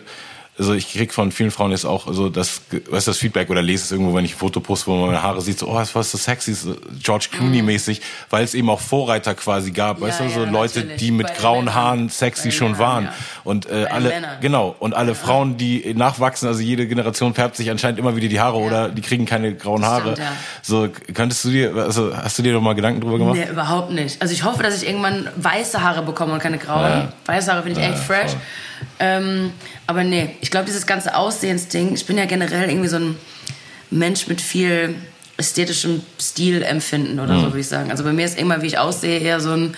also 0.59 0.75
ich 0.75 0.93
krieg 0.93 1.15
von 1.15 1.33
vielen 1.33 1.51
Frauen 1.51 1.71
jetzt 1.71 1.87
auch 1.87 2.13
so 2.13 2.29
das, 2.29 2.61
weißt 2.91 3.09
das 3.09 3.17
Feedback 3.17 3.49
oder 3.49 3.63
lese 3.63 3.85
es 3.85 3.93
irgendwo, 3.93 4.15
wenn 4.15 4.25
ich 4.27 4.35
ein 4.35 4.39
Foto 4.39 4.61
poste, 4.61 4.89
wo 4.89 4.97
man 4.97 5.07
meine 5.07 5.23
Haare 5.23 5.41
sieht, 5.41 5.59
so, 5.59 5.69
oh, 5.69 5.75
was 5.75 5.89
ist 5.95 6.11
so 6.13 6.19
sexy, 6.19 6.53
so 6.53 6.77
George 7.03 7.29
Clooney-mäßig, 7.33 8.01
mhm. 8.01 8.05
weil 8.29 8.45
es 8.45 8.53
eben 8.53 8.69
auch 8.69 8.81
Vorreiter 8.81 9.35
quasi 9.35 9.71
gab, 9.71 10.01
ja, 10.01 10.07
weißt 10.07 10.21
du, 10.21 10.29
so 10.29 10.45
ja, 10.45 10.51
Leute, 10.51 10.81
natürlich. 10.81 11.01
die 11.01 11.11
mit 11.11 11.29
Bei 11.29 11.33
grauen. 11.33 11.75
Haaren 11.75 12.11
sexy 12.11 12.49
Bei 12.49 12.55
schon 12.55 12.79
waren. 12.79 13.05
Ja. 13.05 13.15
Und 13.45 13.71
äh, 13.71 13.87
alle, 13.91 14.11
Männern. 14.11 14.41
genau, 14.43 14.77
und 14.79 14.95
alle 14.95 15.15
Frauen, 15.15 15.57
die 15.57 15.95
nachwachsen, 15.95 16.47
also 16.49 16.61
jede 16.61 16.87
Generation 16.87 17.33
färbt 17.33 17.57
sich 17.57 17.71
anscheinend 17.71 17.99
immer 17.99 18.15
wieder 18.15 18.29
die 18.29 18.41
Haare 18.41 18.59
oder 18.59 18.91
die 18.91 19.01
kriegen 19.01 19.25
keine 19.25 19.55
grauen 19.55 19.87
Haare. 19.87 20.13
Stimmt, 20.13 20.29
so, 20.61 20.89
könntest 21.15 21.47
du 21.47 21.51
dir, 21.51 21.75
also 21.75 22.15
hast 22.15 22.39
du 22.39 22.43
dir 22.43 22.53
doch 22.53 22.61
mal 22.61 22.75
Gedanken 22.75 23.01
drüber 23.01 23.17
gemacht? 23.17 23.39
Nee, 23.39 23.51
überhaupt 23.51 23.91
nicht. 23.91 24.21
Also 24.21 24.35
ich 24.35 24.45
hoffe, 24.45 24.63
dass 24.63 24.83
ich 24.83 24.87
irgendwann 24.87 25.31
weiße 25.37 25.83
Haare 25.83 26.03
bekomme 26.03 26.35
und 26.35 26.41
keine 26.41 26.59
grauen. 26.59 27.09
Weiße 27.25 27.51
Haare 27.51 27.63
finde 27.63 27.81
ich 27.81 27.87
echt 27.87 27.99
fresh. 27.99 28.33
Voll. 28.33 28.41
Ähm, 28.99 29.53
aber 29.87 30.05
nee, 30.05 30.37
ich 30.41 30.51
glaube, 30.51 30.67
dieses 30.67 30.87
ganze 30.87 31.17
Aussehensding, 31.17 31.95
ich 31.95 32.07
bin 32.07 32.19
ja 32.19 32.25
generell 32.25 32.69
irgendwie 32.69 32.89
so 32.89 32.97
ein 32.97 33.17
Mensch 33.91 34.27
mit 34.27 34.41
viel 34.41 34.95
ästhetischem 35.37 36.03
Stilempfinden 36.21 37.21
oder 37.21 37.35
mhm. 37.35 37.41
so, 37.41 37.47
würde 37.47 37.61
ich 37.61 37.69
sagen. 37.69 37.91
Also 37.91 38.05
bei 38.05 38.13
mir 38.13 38.25
ist 38.25 38.39
immer, 38.39 38.63
wie 38.63 38.67
ich 38.67 38.79
aussehe, 38.79 39.19
eher 39.19 39.41
so 39.41 39.53
ein 39.53 39.75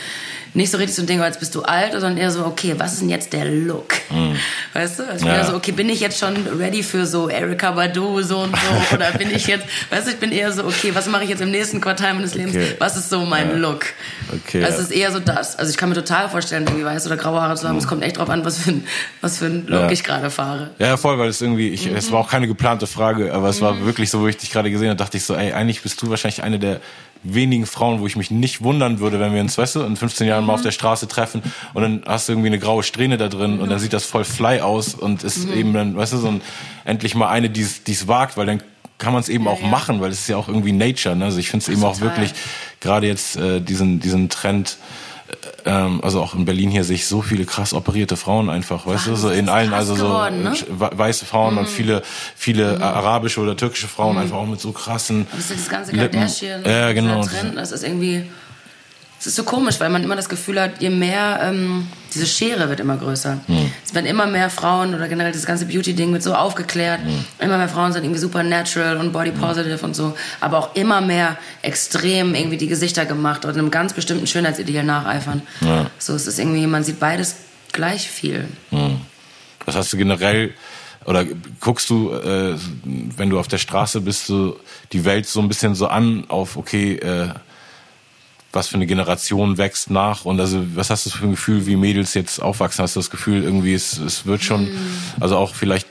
nicht 0.54 0.70
so 0.70 0.78
richtig 0.78 0.94
so 0.94 1.02
ein 1.02 1.06
Ding, 1.06 1.20
als 1.20 1.38
bist 1.38 1.54
du 1.56 1.62
alt, 1.62 1.92
sondern 1.92 2.16
eher 2.16 2.30
so, 2.30 2.46
okay, 2.46 2.74
was 2.78 2.92
ist 2.92 3.02
denn 3.02 3.10
jetzt 3.10 3.32
der 3.32 3.44
Look? 3.44 3.94
Mhm. 4.10 4.36
Weißt 4.72 5.00
du? 5.00 5.02
Also 5.02 5.16
ich 5.16 5.22
bin 5.22 5.32
ja. 5.32 5.44
so, 5.44 5.56
okay, 5.56 5.72
bin 5.72 5.88
ich 5.88 5.98
jetzt 5.98 6.18
schon 6.18 6.34
ready 6.58 6.84
für 6.84 7.06
so 7.06 7.28
Erika 7.28 7.72
Badu 7.72 8.22
so 8.22 8.38
und 8.38 8.54
so? 8.56 8.94
Oder 8.94 9.10
bin 9.12 9.34
ich 9.34 9.48
jetzt, 9.48 9.66
weißt 9.90 10.06
du, 10.06 10.12
ich 10.12 10.18
bin 10.18 10.30
eher 10.30 10.52
so, 10.52 10.64
okay, 10.64 10.94
was 10.94 11.08
mache 11.08 11.24
ich 11.24 11.30
jetzt 11.30 11.42
im 11.42 11.50
nächsten 11.50 11.80
Quartal 11.80 12.14
meines 12.14 12.34
Lebens? 12.34 12.54
Okay. 12.54 12.74
Was 12.78 12.96
ist 12.96 13.10
so 13.10 13.24
mein 13.24 13.50
ja. 13.50 13.56
Look? 13.56 13.86
Okay. 14.32 14.64
Also 14.64 14.78
es 14.78 14.84
ist 14.84 14.92
eher 14.92 15.10
so 15.10 15.18
das. 15.18 15.58
Also 15.58 15.70
ich 15.70 15.76
kann 15.76 15.88
mir 15.88 15.96
total 15.96 16.28
vorstellen, 16.28 16.64
irgendwie 16.64 16.84
weiß 16.84 17.06
oder 17.06 17.16
graue 17.16 17.40
Haare 17.40 17.56
zu 17.56 17.66
haben. 17.66 17.74
Mhm. 17.74 17.80
Es 17.80 17.88
kommt 17.88 18.04
echt 18.04 18.18
drauf 18.18 18.30
an, 18.30 18.44
was 18.44 18.58
für 18.58 18.70
ein, 18.70 18.86
was 19.22 19.38
für 19.38 19.46
ein 19.46 19.66
Look 19.66 19.80
ja. 19.80 19.90
ich 19.90 20.04
gerade 20.04 20.30
fahre. 20.30 20.70
Ja, 20.78 20.96
voll, 20.96 21.18
weil 21.18 21.28
es 21.28 21.40
irgendwie, 21.40 21.70
ich, 21.70 21.90
mhm. 21.90 21.96
es 21.96 22.12
war 22.12 22.20
auch 22.20 22.30
keine 22.30 22.46
geplante 22.46 22.86
Frage, 22.86 23.34
aber 23.34 23.48
es 23.48 23.60
war 23.60 23.74
mhm. 23.74 23.86
wirklich 23.86 24.08
so, 24.08 24.20
wo 24.20 24.28
ich 24.28 24.36
dich 24.36 24.52
gerade 24.52 24.70
gesehen 24.70 24.90
habe, 24.90 24.98
dachte 24.98 25.16
ich 25.16 25.24
so, 25.24 25.34
ey, 25.34 25.52
eigentlich 25.52 25.82
bist 25.82 26.00
du 26.00 26.10
wahrscheinlich 26.10 26.44
eine 26.44 26.60
der 26.60 26.80
wenigen 27.24 27.66
Frauen, 27.66 28.00
wo 28.00 28.06
ich 28.06 28.16
mich 28.16 28.30
nicht 28.30 28.62
wundern 28.62 29.00
würde, 29.00 29.18
wenn 29.18 29.34
wir 29.34 29.40
uns, 29.40 29.58
weißt 29.58 29.76
du, 29.76 29.82
in 29.82 29.96
15 29.96 30.26
Jahren 30.26 30.44
mal 30.44 30.54
auf 30.54 30.60
mhm. 30.60 30.64
der 30.64 30.70
Straße 30.70 31.08
treffen 31.08 31.42
und 31.72 31.82
dann 31.82 32.02
hast 32.06 32.28
du 32.28 32.32
irgendwie 32.32 32.48
eine 32.48 32.58
graue 32.58 32.82
Strähne 32.82 33.16
da 33.16 33.28
drin 33.28 33.58
und 33.60 33.70
dann 33.70 33.78
sieht 33.78 33.92
das 33.92 34.04
voll 34.04 34.24
fly 34.24 34.60
aus 34.60 34.94
und 34.94 35.24
ist 35.24 35.48
mhm. 35.48 35.54
eben 35.54 35.72
dann, 35.72 35.96
weißt 35.96 36.12
du, 36.12 36.18
so 36.18 36.28
ein, 36.28 36.40
endlich 36.84 37.14
mal 37.14 37.28
eine, 37.28 37.50
die 37.50 37.62
es 37.62 38.08
wagt, 38.08 38.36
weil 38.36 38.46
dann 38.46 38.62
kann 38.98 39.12
man 39.12 39.20
es 39.20 39.28
eben 39.28 39.44
ja, 39.44 39.50
auch 39.50 39.60
ja. 39.60 39.66
machen, 39.66 40.00
weil 40.00 40.10
es 40.10 40.20
ist 40.20 40.28
ja 40.28 40.36
auch 40.36 40.48
irgendwie 40.48 40.72
Nature. 40.72 41.16
Ne? 41.16 41.24
Also 41.24 41.38
ich 41.38 41.50
finde 41.50 41.64
es 41.64 41.68
eben 41.68 41.82
auch 41.82 42.00
wirklich 42.00 42.32
gerade 42.80 43.06
jetzt 43.06 43.36
äh, 43.36 43.60
diesen 43.60 44.00
diesen 44.00 44.28
Trend 44.28 44.76
ähm, 45.64 46.00
also 46.02 46.20
auch 46.20 46.34
in 46.34 46.44
Berlin 46.44 46.70
hier 46.70 46.84
sehe 46.84 46.96
ich 46.96 47.06
so 47.06 47.22
viele 47.22 47.44
krass 47.44 47.74
operierte 47.74 48.16
Frauen 48.16 48.50
einfach, 48.50 48.86
weißt 48.86 49.06
du, 49.06 49.16
so 49.16 49.30
in 49.30 49.48
allen, 49.48 49.72
also 49.72 49.94
so 49.94 50.04
geworden, 50.04 50.42
ne? 50.42 50.54
weiße 50.68 51.24
Frauen 51.24 51.54
mhm. 51.54 51.60
und 51.60 51.68
viele, 51.68 52.02
viele 52.36 52.76
mhm. 52.76 52.82
arabische 52.82 53.40
oder 53.40 53.56
türkische 53.56 53.88
Frauen 53.88 54.16
mhm. 54.16 54.22
einfach 54.22 54.36
auch 54.36 54.46
mit 54.46 54.60
so 54.60 54.72
krassen. 54.72 55.26
Das 55.32 55.50
ist 55.50 55.60
das 55.60 55.68
ganze 55.68 55.92
Kardashian, 55.92 56.64
ja, 56.64 56.92
genau. 56.92 57.24
Trend, 57.24 57.56
das 57.56 57.72
ist 57.72 57.84
irgendwie 57.84 58.24
es 59.24 59.28
ist 59.28 59.36
so 59.36 59.44
komisch, 59.44 59.80
weil 59.80 59.88
man 59.88 60.04
immer 60.04 60.16
das 60.16 60.28
Gefühl 60.28 60.60
hat, 60.60 60.82
je 60.82 60.90
mehr, 60.90 61.40
ähm, 61.42 61.86
diese 62.12 62.26
Schere 62.26 62.68
wird 62.68 62.78
immer 62.78 62.98
größer. 62.98 63.40
Mhm. 63.46 63.72
Es 63.82 63.94
werden 63.94 64.04
immer 64.04 64.26
mehr 64.26 64.50
Frauen 64.50 64.94
oder 64.94 65.08
generell 65.08 65.32
das 65.32 65.46
ganze 65.46 65.64
Beauty-Ding 65.64 66.12
wird 66.12 66.22
so 66.22 66.34
aufgeklärt. 66.34 67.02
Mhm. 67.02 67.24
Immer 67.38 67.56
mehr 67.56 67.70
Frauen 67.70 67.94
sind 67.94 68.04
irgendwie 68.04 68.20
super 68.20 68.42
natural 68.42 68.98
und 68.98 69.14
body 69.14 69.30
positive 69.30 69.78
mhm. 69.78 69.84
und 69.84 69.96
so. 69.96 70.14
Aber 70.42 70.58
auch 70.58 70.74
immer 70.74 71.00
mehr 71.00 71.38
extrem 71.62 72.34
irgendwie 72.34 72.58
die 72.58 72.66
Gesichter 72.66 73.06
gemacht 73.06 73.46
oder 73.46 73.54
einem 73.54 73.70
ganz 73.70 73.94
bestimmten 73.94 74.26
Schönheitsideal 74.26 74.84
nacheifern. 74.84 75.40
Ja. 75.62 75.90
So, 75.98 76.14
es 76.14 76.26
ist 76.26 76.38
irgendwie, 76.38 76.66
man 76.66 76.84
sieht 76.84 77.00
beides 77.00 77.36
gleich 77.72 78.06
viel. 78.10 78.46
Mhm. 78.72 79.00
Was 79.64 79.74
hast 79.74 79.90
du 79.90 79.96
generell 79.96 80.52
oder 81.06 81.24
guckst 81.60 81.88
du, 81.88 82.12
äh, 82.12 82.56
wenn 83.16 83.30
du 83.30 83.38
auf 83.38 83.48
der 83.48 83.56
Straße 83.56 84.02
bist, 84.02 84.26
so 84.26 84.60
die 84.92 85.06
Welt 85.06 85.26
so 85.26 85.40
ein 85.40 85.48
bisschen 85.48 85.74
so 85.74 85.86
an 85.86 86.24
auf, 86.28 86.58
okay, 86.58 86.96
äh, 86.96 87.30
was 88.54 88.68
für 88.68 88.76
eine 88.76 88.86
Generation 88.86 89.58
wächst 89.58 89.90
nach 89.90 90.24
und 90.24 90.40
also 90.40 90.64
was 90.74 90.90
hast 90.90 91.06
du 91.06 91.10
für 91.10 91.24
ein 91.24 91.32
Gefühl, 91.32 91.66
wie 91.66 91.76
Mädels 91.76 92.14
jetzt 92.14 92.40
aufwachsen? 92.40 92.82
Hast 92.82 92.96
du 92.96 93.00
das 93.00 93.10
Gefühl, 93.10 93.42
irgendwie 93.42 93.74
es, 93.74 93.98
es 93.98 94.26
wird 94.26 94.42
schon, 94.42 94.64
mhm. 94.64 94.78
also 95.20 95.36
auch 95.36 95.54
vielleicht 95.54 95.88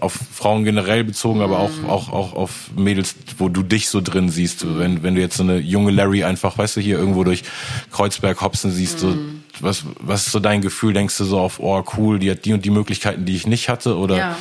auf 0.00 0.18
Frauen 0.32 0.64
generell 0.64 1.04
bezogen, 1.04 1.42
aber 1.42 1.58
auch, 1.58 1.70
mhm. 1.70 1.90
auch, 1.90 2.12
auch 2.12 2.32
auf 2.34 2.70
Mädels, 2.76 3.14
wo 3.38 3.48
du 3.48 3.62
dich 3.62 3.88
so 3.88 4.00
drin 4.00 4.28
siehst. 4.28 4.64
Wenn, 4.78 5.02
wenn 5.02 5.14
du 5.14 5.20
jetzt 5.20 5.36
so 5.36 5.42
eine 5.42 5.58
junge 5.58 5.90
Larry 5.90 6.24
einfach, 6.24 6.56
weißt 6.56 6.76
du, 6.76 6.80
hier 6.80 6.98
irgendwo 6.98 7.24
durch 7.24 7.42
Kreuzberg 7.90 8.40
hopsen 8.40 8.70
siehst, 8.70 9.00
so, 9.00 9.08
mhm. 9.08 9.42
was, 9.60 9.84
was 9.98 10.26
ist 10.26 10.32
so 10.32 10.40
dein 10.40 10.62
Gefühl? 10.62 10.92
Denkst 10.92 11.16
du 11.18 11.24
so 11.24 11.38
auf, 11.38 11.60
oh 11.60 11.84
cool, 11.96 12.18
die 12.18 12.30
hat 12.30 12.44
die 12.44 12.52
und 12.52 12.64
die 12.64 12.70
Möglichkeiten, 12.70 13.24
die 13.24 13.34
ich 13.34 13.46
nicht 13.46 13.68
hatte? 13.68 13.96
Oder? 13.96 14.16
Ja, 14.16 14.36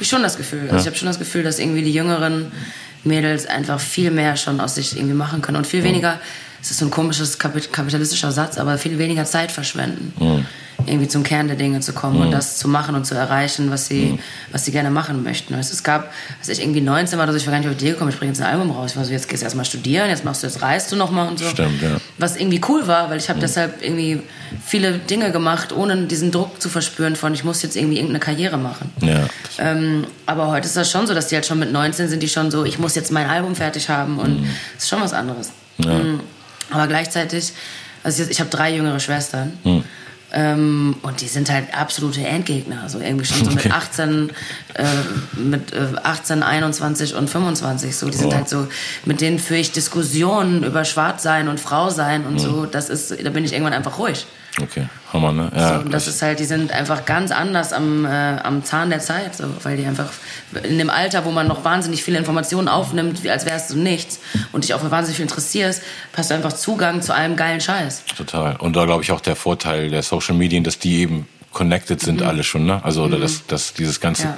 ich 0.00 0.08
schon 0.08 0.22
das 0.22 0.36
Gefühl. 0.36 0.62
Also 0.62 0.74
ja. 0.74 0.80
ich 0.80 0.86
habe 0.86 0.96
schon 0.96 1.06
das 1.06 1.18
Gefühl, 1.18 1.42
dass 1.42 1.58
irgendwie 1.58 1.82
die 1.82 1.92
jüngeren 1.92 2.52
Mädels 3.04 3.46
einfach 3.46 3.80
viel 3.80 4.10
mehr 4.10 4.36
schon 4.36 4.60
aus 4.60 4.74
sich 4.74 4.96
irgendwie 4.96 5.14
machen 5.14 5.42
können 5.42 5.58
und 5.58 5.66
viel 5.66 5.84
weniger 5.84 6.20
es 6.60 6.70
ist 6.70 6.78
so 6.78 6.86
ein 6.86 6.90
komisches 6.90 7.38
kapitalistischer 7.38 8.32
Satz, 8.32 8.58
aber 8.58 8.78
viel 8.78 8.98
weniger 8.98 9.24
Zeit 9.24 9.52
verschwenden, 9.52 10.12
mhm. 10.18 10.46
irgendwie 10.86 11.06
zum 11.06 11.22
Kern 11.22 11.46
der 11.46 11.56
Dinge 11.56 11.80
zu 11.80 11.92
kommen 11.92 12.16
mhm. 12.16 12.22
und 12.22 12.30
das 12.32 12.58
zu 12.58 12.68
machen 12.68 12.96
und 12.96 13.04
zu 13.04 13.14
erreichen, 13.14 13.70
was 13.70 13.86
sie, 13.86 14.06
mhm. 14.06 14.18
was 14.50 14.64
sie 14.64 14.72
gerne 14.72 14.90
machen 14.90 15.22
möchten. 15.22 15.54
Es 15.54 15.82
gab, 15.84 16.12
als 16.40 16.48
ich 16.48 16.60
irgendwie 16.60 16.80
19 16.80 17.18
war, 17.18 17.26
dass 17.26 17.36
ich 17.36 17.46
war 17.46 17.52
gar 17.52 17.60
nicht 17.60 17.68
auf 17.68 17.76
die 17.76 17.84
Idee 17.84 17.92
gekommen, 17.92 18.10
ich 18.10 18.18
bringe 18.18 18.32
jetzt 18.32 18.40
ein 18.40 18.48
Album 18.48 18.72
raus. 18.72 18.90
Ich 18.90 18.96
war 18.96 19.04
so, 19.04 19.12
jetzt 19.12 19.28
gehst 19.28 19.42
du 19.42 19.44
erstmal 19.44 19.64
studieren, 19.64 20.08
jetzt 20.08 20.24
machst 20.24 20.42
du, 20.42 20.48
jetzt 20.48 20.60
reist 20.60 20.90
du 20.90 20.96
nochmal 20.96 21.28
und 21.28 21.38
so. 21.38 21.48
Stimmt, 21.48 21.80
ja. 21.80 21.96
Was 22.18 22.36
irgendwie 22.36 22.60
cool 22.68 22.86
war, 22.88 23.08
weil 23.08 23.18
ich 23.18 23.28
habe 23.28 23.36
mhm. 23.38 23.42
deshalb 23.42 23.82
irgendwie 23.82 24.20
viele 24.64 24.98
Dinge 24.98 25.30
gemacht, 25.30 25.72
ohne 25.72 26.06
diesen 26.06 26.32
Druck 26.32 26.60
zu 26.60 26.68
verspüren 26.68 27.14
von, 27.14 27.34
ich 27.34 27.44
muss 27.44 27.62
jetzt 27.62 27.76
irgendwie 27.76 27.96
irgendeine 27.96 28.20
Karriere 28.20 28.56
machen. 28.58 28.90
Ja. 29.00 29.28
Ähm, 29.58 30.06
aber 30.26 30.48
heute 30.48 30.66
ist 30.66 30.76
das 30.76 30.90
schon 30.90 31.06
so, 31.06 31.14
dass 31.14 31.28
die 31.28 31.36
halt 31.36 31.46
schon 31.46 31.60
mit 31.60 31.70
19 31.70 32.08
sind, 32.08 32.22
die 32.22 32.28
schon 32.28 32.50
so, 32.50 32.64
ich 32.64 32.80
muss 32.80 32.96
jetzt 32.96 33.12
mein 33.12 33.28
Album 33.28 33.54
fertig 33.54 33.88
haben 33.88 34.18
und 34.18 34.40
mhm. 34.40 34.50
das 34.74 34.84
ist 34.84 34.88
schon 34.88 35.00
was 35.00 35.12
anderes. 35.12 35.52
Ja. 35.78 36.00
Mhm. 36.68 36.74
Aber 36.74 36.86
gleichzeitig, 36.86 37.52
also 38.02 38.22
ich, 38.22 38.30
ich 38.30 38.40
habe 38.40 38.50
drei 38.50 38.74
jüngere 38.74 39.00
Schwestern. 39.00 39.58
Hm. 39.62 39.84
Ähm, 40.30 40.96
und 41.00 41.22
die 41.22 41.26
sind 41.26 41.50
halt 41.50 41.74
absolute 41.74 42.20
Endgegner. 42.20 42.82
Also 42.82 43.00
irgendwie 43.00 43.24
schon 43.24 43.46
so 43.46 43.50
mit 43.50 43.70
18, 43.70 44.30
äh, 44.74 44.84
mit 45.38 45.72
äh, 45.72 45.86
18, 46.02 46.42
21 46.42 47.14
und 47.14 47.30
25. 47.30 47.96
So, 47.96 48.10
die 48.10 48.18
sind 48.18 48.32
oh. 48.32 48.34
halt 48.34 48.48
so, 48.48 48.68
mit 49.06 49.22
denen 49.22 49.38
führe 49.38 49.60
ich 49.60 49.72
Diskussionen 49.72 50.64
über 50.64 50.84
Schwarzsein 50.84 51.48
und 51.48 51.60
Frausein 51.60 52.26
und 52.26 52.34
hm. 52.34 52.38
so. 52.38 52.66
Das 52.66 52.90
ist, 52.90 53.10
da 53.24 53.30
bin 53.30 53.44
ich 53.44 53.52
irgendwann 53.52 53.72
einfach 53.72 53.98
ruhig. 53.98 54.26
Okay, 54.60 54.86
Hammer, 55.12 55.32
ne? 55.32 55.50
Ja, 55.56 55.80
so, 55.80 55.88
das 55.88 56.06
ist 56.06 56.20
halt, 56.20 56.38
die 56.38 56.44
sind 56.44 56.70
einfach 56.70 57.04
ganz 57.06 57.30
anders 57.30 57.72
am, 57.72 58.04
äh, 58.04 58.08
am 58.08 58.62
Zahn 58.64 58.90
der 58.90 59.00
Zeit, 59.00 59.36
so, 59.36 59.44
weil 59.62 59.76
die 59.76 59.86
einfach 59.86 60.10
in 60.62 60.78
dem 60.78 60.90
Alter, 60.90 61.24
wo 61.24 61.30
man 61.30 61.48
noch 61.48 61.64
wahnsinnig 61.64 62.04
viele 62.04 62.18
Informationen 62.18 62.68
aufnimmt, 62.68 63.26
als 63.26 63.46
wärst 63.46 63.70
du 63.70 63.78
nichts 63.78 64.20
und 64.52 64.64
dich 64.64 64.74
auch 64.74 64.80
für 64.80 64.90
wahnsinnig 64.90 65.16
viel 65.16 65.24
interessierst, 65.24 65.82
hast 66.16 66.30
du 66.30 66.34
einfach 66.34 66.52
Zugang 66.52 67.00
zu 67.00 67.14
allem 67.14 67.36
geilen 67.36 67.60
Scheiß. 67.60 68.04
Total. 68.16 68.56
Und 68.56 68.76
da 68.76 68.84
glaube 68.84 69.02
ich 69.02 69.12
auch 69.12 69.20
der 69.20 69.36
Vorteil 69.36 69.88
der 69.88 70.02
Social 70.02 70.36
Medien, 70.36 70.62
dass 70.64 70.78
die 70.78 70.98
eben 70.98 71.26
connected 71.52 72.00
sind 72.00 72.20
mhm. 72.20 72.26
alle 72.26 72.44
schon, 72.44 72.66
ne? 72.66 72.84
Also 72.84 73.04
oder 73.04 73.16
mhm. 73.16 73.22
dass, 73.22 73.46
dass 73.46 73.72
dieses 73.72 74.00
ganze 74.00 74.36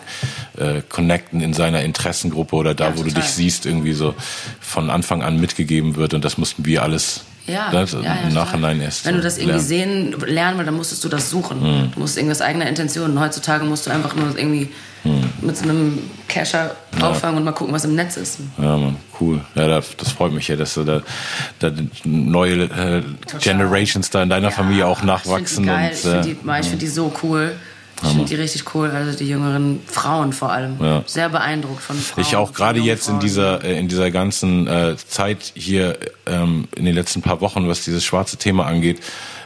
ja. 0.59 0.65
äh, 0.65 0.83
Connecten 0.89 1.41
in 1.41 1.53
seiner 1.53 1.83
Interessengruppe 1.83 2.55
oder 2.55 2.75
da, 2.75 2.85
ja, 2.85 2.91
wo 2.93 3.03
total. 3.03 3.15
du 3.15 3.21
dich 3.21 3.31
siehst, 3.31 3.67
irgendwie 3.67 3.93
so 3.93 4.15
von 4.61 4.89
Anfang 4.91 5.23
an 5.23 5.41
mitgegeben 5.41 5.97
wird 5.97 6.15
und 6.15 6.25
das 6.25 6.39
mussten 6.39 6.65
wir 6.65 6.83
alles 6.83 7.25
ja, 7.51 7.71
das, 7.71 7.93
ja, 7.93 8.03
ja, 8.03 8.15
im 8.27 8.35
Nachhinein 8.35 8.81
erst. 8.81 9.05
Wenn 9.05 9.17
du 9.17 9.21
das 9.21 9.39
irgendwie 9.39 9.75
lernen. 9.75 10.13
sehen, 10.13 10.15
lernen 10.27 10.59
willst, 10.59 10.69
dann 10.69 10.77
musstest 10.77 11.05
du 11.05 11.09
das 11.09 11.31
suchen. 11.31 11.61
Mhm. 11.61 11.93
Du 11.93 12.01
musst 12.01 12.17
irgendwie 12.17 12.33
aus 12.33 12.41
eigener 12.41 12.69
Intention. 12.69 13.19
Heutzutage 13.19 13.65
musst 13.65 13.87
du 13.87 13.91
einfach 13.91 14.15
nur 14.15 14.37
irgendwie 14.37 14.69
mhm. 15.05 15.31
mit 15.41 15.57
so 15.57 15.65
einem 15.65 15.99
Cacher 16.29 16.77
ja. 16.99 17.09
auffangen 17.09 17.39
und 17.39 17.45
mal 17.45 17.53
gucken, 17.53 17.75
was 17.75 17.85
im 17.85 17.95
Netz 17.95 18.17
ist. 18.17 18.39
Ja, 18.59 18.77
man, 18.77 18.97
cool. 19.21 19.41
Ja, 19.55 19.69
das, 19.69 19.97
das 19.97 20.13
freut 20.13 20.33
mich 20.33 20.49
ja, 20.49 20.57
dass 20.57 20.75
du 20.75 20.85
da, 20.85 21.03
da 21.59 21.73
neue 22.05 22.65
äh, 22.65 23.03
Generations 23.41 24.11
da 24.11 24.23
in 24.23 24.31
deiner 24.31 24.51
Familie 24.51 24.87
auch 24.87 25.03
nachwachsen. 25.03 25.65
Ich 25.65 25.71
finde 25.71 25.91
die, 25.95 26.03
geil. 26.03 26.23
Und, 26.23 26.27
äh, 26.27 26.31
ich 26.31 26.37
finde 26.37 26.63
die, 26.63 26.69
find 26.69 26.83
die 26.83 26.89
so 26.89 27.13
cool. 27.23 27.53
Ich 28.03 28.09
finde 28.09 28.25
die 28.25 28.35
richtig 28.35 28.75
cool, 28.75 28.91
also 28.91 29.17
die 29.17 29.29
jüngeren 29.29 29.81
Frauen 29.87 30.33
vor 30.33 30.51
allem. 30.51 30.77
Ja. 30.81 31.03
Sehr 31.07 31.29
beeindruckt 31.29 31.83
von 31.83 31.97
Frauen. 31.97 32.25
Ich 32.25 32.37
auch 32.37 32.53
gerade 32.53 32.81
jetzt 32.81 33.05
Frauen. 33.05 33.17
in 33.17 33.21
dieser 33.21 33.65
äh, 33.65 33.79
in 33.79 33.89
dieser 33.89 34.11
ganzen 34.11 34.67
äh, 34.67 34.97
Zeit 34.97 35.53
hier 35.55 35.99
ähm, 36.27 36.69
in 36.77 36.85
den 36.85 36.95
letzten 36.95 37.21
paar 37.23 37.41
Wochen, 37.41 37.69
was 37.69 37.85
dieses 37.85 38.05
schwarze 38.05 38.37
Thema 38.37 38.67
angeht, 38.67 39.01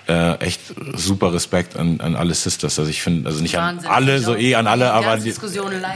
äh, 0.07 0.35
echt 0.39 0.61
super 0.95 1.33
Respekt 1.33 1.77
an, 1.77 2.01
an 2.01 2.15
alle 2.15 2.35
Sisters. 2.35 2.79
Also 2.79 2.91
ich 2.91 3.03
finde, 3.03 3.29
also 3.29 3.43
nicht 3.43 3.57
Wahnsinn. 3.57 3.89
an 3.89 3.95
alle, 3.95 4.21
so 4.21 4.37
eh 4.37 4.55
an 4.55 4.67
alle, 4.67 4.93
aber 4.93 5.17
die, 5.17 5.35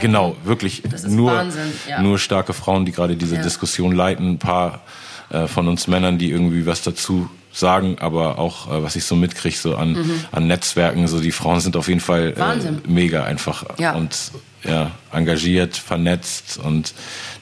genau 0.01 0.35
wirklich 0.43 0.83
nur 1.07 1.31
Wahnsinn, 1.31 1.71
ja. 1.87 2.01
nur 2.01 2.19
starke 2.19 2.53
Frauen, 2.53 2.85
die 2.85 2.91
gerade 2.91 3.15
diese 3.15 3.35
ja. 3.35 3.41
Diskussion 3.41 3.93
leiten. 3.93 4.31
Ein 4.31 4.39
paar 4.39 4.81
äh, 5.29 5.47
von 5.47 5.67
uns 5.67 5.87
Männern, 5.87 6.17
die 6.17 6.31
irgendwie 6.31 6.65
was 6.65 6.81
dazu 6.81 7.29
sagen, 7.59 7.97
aber 7.99 8.39
auch 8.39 8.71
äh, 8.71 8.83
was 8.83 8.95
ich 8.95 9.05
so 9.05 9.15
mitkriege 9.15 9.55
so 9.55 9.75
an, 9.75 9.93
mhm. 9.93 10.23
an 10.31 10.47
Netzwerken, 10.47 11.07
so 11.07 11.19
die 11.19 11.31
Frauen 11.31 11.59
sind 11.59 11.75
auf 11.75 11.87
jeden 11.87 11.99
Fall 11.99 12.33
äh, 12.37 12.89
mega 12.89 13.23
einfach 13.23 13.65
ja. 13.77 13.93
und 13.93 14.31
ja, 14.63 14.91
engagiert, 15.13 15.77
vernetzt 15.77 16.59
und 16.61 16.93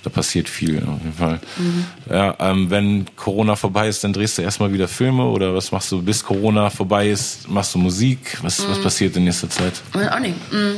da 0.04 0.10
passiert 0.10 0.48
viel 0.50 0.78
auf 0.78 1.00
jeden 1.00 1.14
Fall. 1.14 1.40
Mhm. 1.58 1.86
Ja, 2.10 2.36
ähm, 2.40 2.70
wenn 2.70 3.06
Corona 3.16 3.56
vorbei 3.56 3.88
ist, 3.88 4.04
dann 4.04 4.14
drehst 4.14 4.38
du 4.38 4.44
erstmal 4.44 4.72
wieder 4.72 4.88
Filme 4.88 5.26
oder 5.26 5.56
was 5.56 5.72
machst 5.72 5.92
du, 5.92 6.02
bis 6.02 6.24
Corona 6.24 6.70
vorbei 6.70 7.10
ist? 7.10 7.50
Machst 7.50 7.74
du 7.74 7.80
Musik? 7.80 8.38
Was, 8.44 8.60
mhm. 8.60 8.72
was 8.72 8.82
passiert 8.82 9.16
in 9.16 9.24
nächster 9.24 9.50
Zeit? 9.50 9.74
Auch 9.94 10.20
nicht. 10.20 10.36
Mhm. 10.52 10.76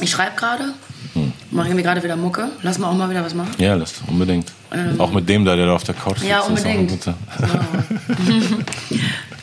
Ich 0.00 0.10
schreibe 0.10 0.36
gerade 0.36 0.74
Mache 1.50 1.68
ich 1.68 1.74
mir 1.74 1.82
gerade 1.82 2.02
wieder 2.02 2.16
Mucke. 2.16 2.50
Lass 2.62 2.78
mal 2.78 2.88
auch 2.88 2.94
mal 2.94 3.08
wieder 3.08 3.24
was 3.24 3.34
machen. 3.34 3.50
Ja, 3.58 3.74
lass, 3.74 3.94
unbedingt. 4.06 4.52
Ähm, 4.70 5.00
auch 5.00 5.10
mit 5.10 5.28
dem 5.28 5.44
da, 5.44 5.56
der 5.56 5.66
da 5.66 5.74
auf 5.74 5.84
der 5.84 5.94
Couch 5.94 6.18
sitzt. 6.18 6.28
Ja, 6.28 6.40
unbedingt. 6.40 7.06
Ja. 7.06 7.14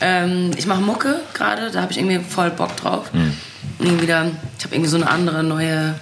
ähm, 0.00 0.52
ich 0.56 0.66
mache 0.66 0.80
Mucke 0.80 1.20
gerade, 1.34 1.70
da 1.70 1.82
habe 1.82 1.90
ich 1.90 1.98
irgendwie 1.98 2.20
voll 2.20 2.50
Bock 2.50 2.76
drauf. 2.76 3.12
Hm. 3.12 3.32
Irgendwie 3.80 4.02
wieder, 4.02 4.26
ich 4.56 4.64
habe 4.64 4.74
irgendwie 4.74 4.90
so 4.90 4.96
eine 4.96 5.10
andere, 5.10 5.42
neue 5.42 5.94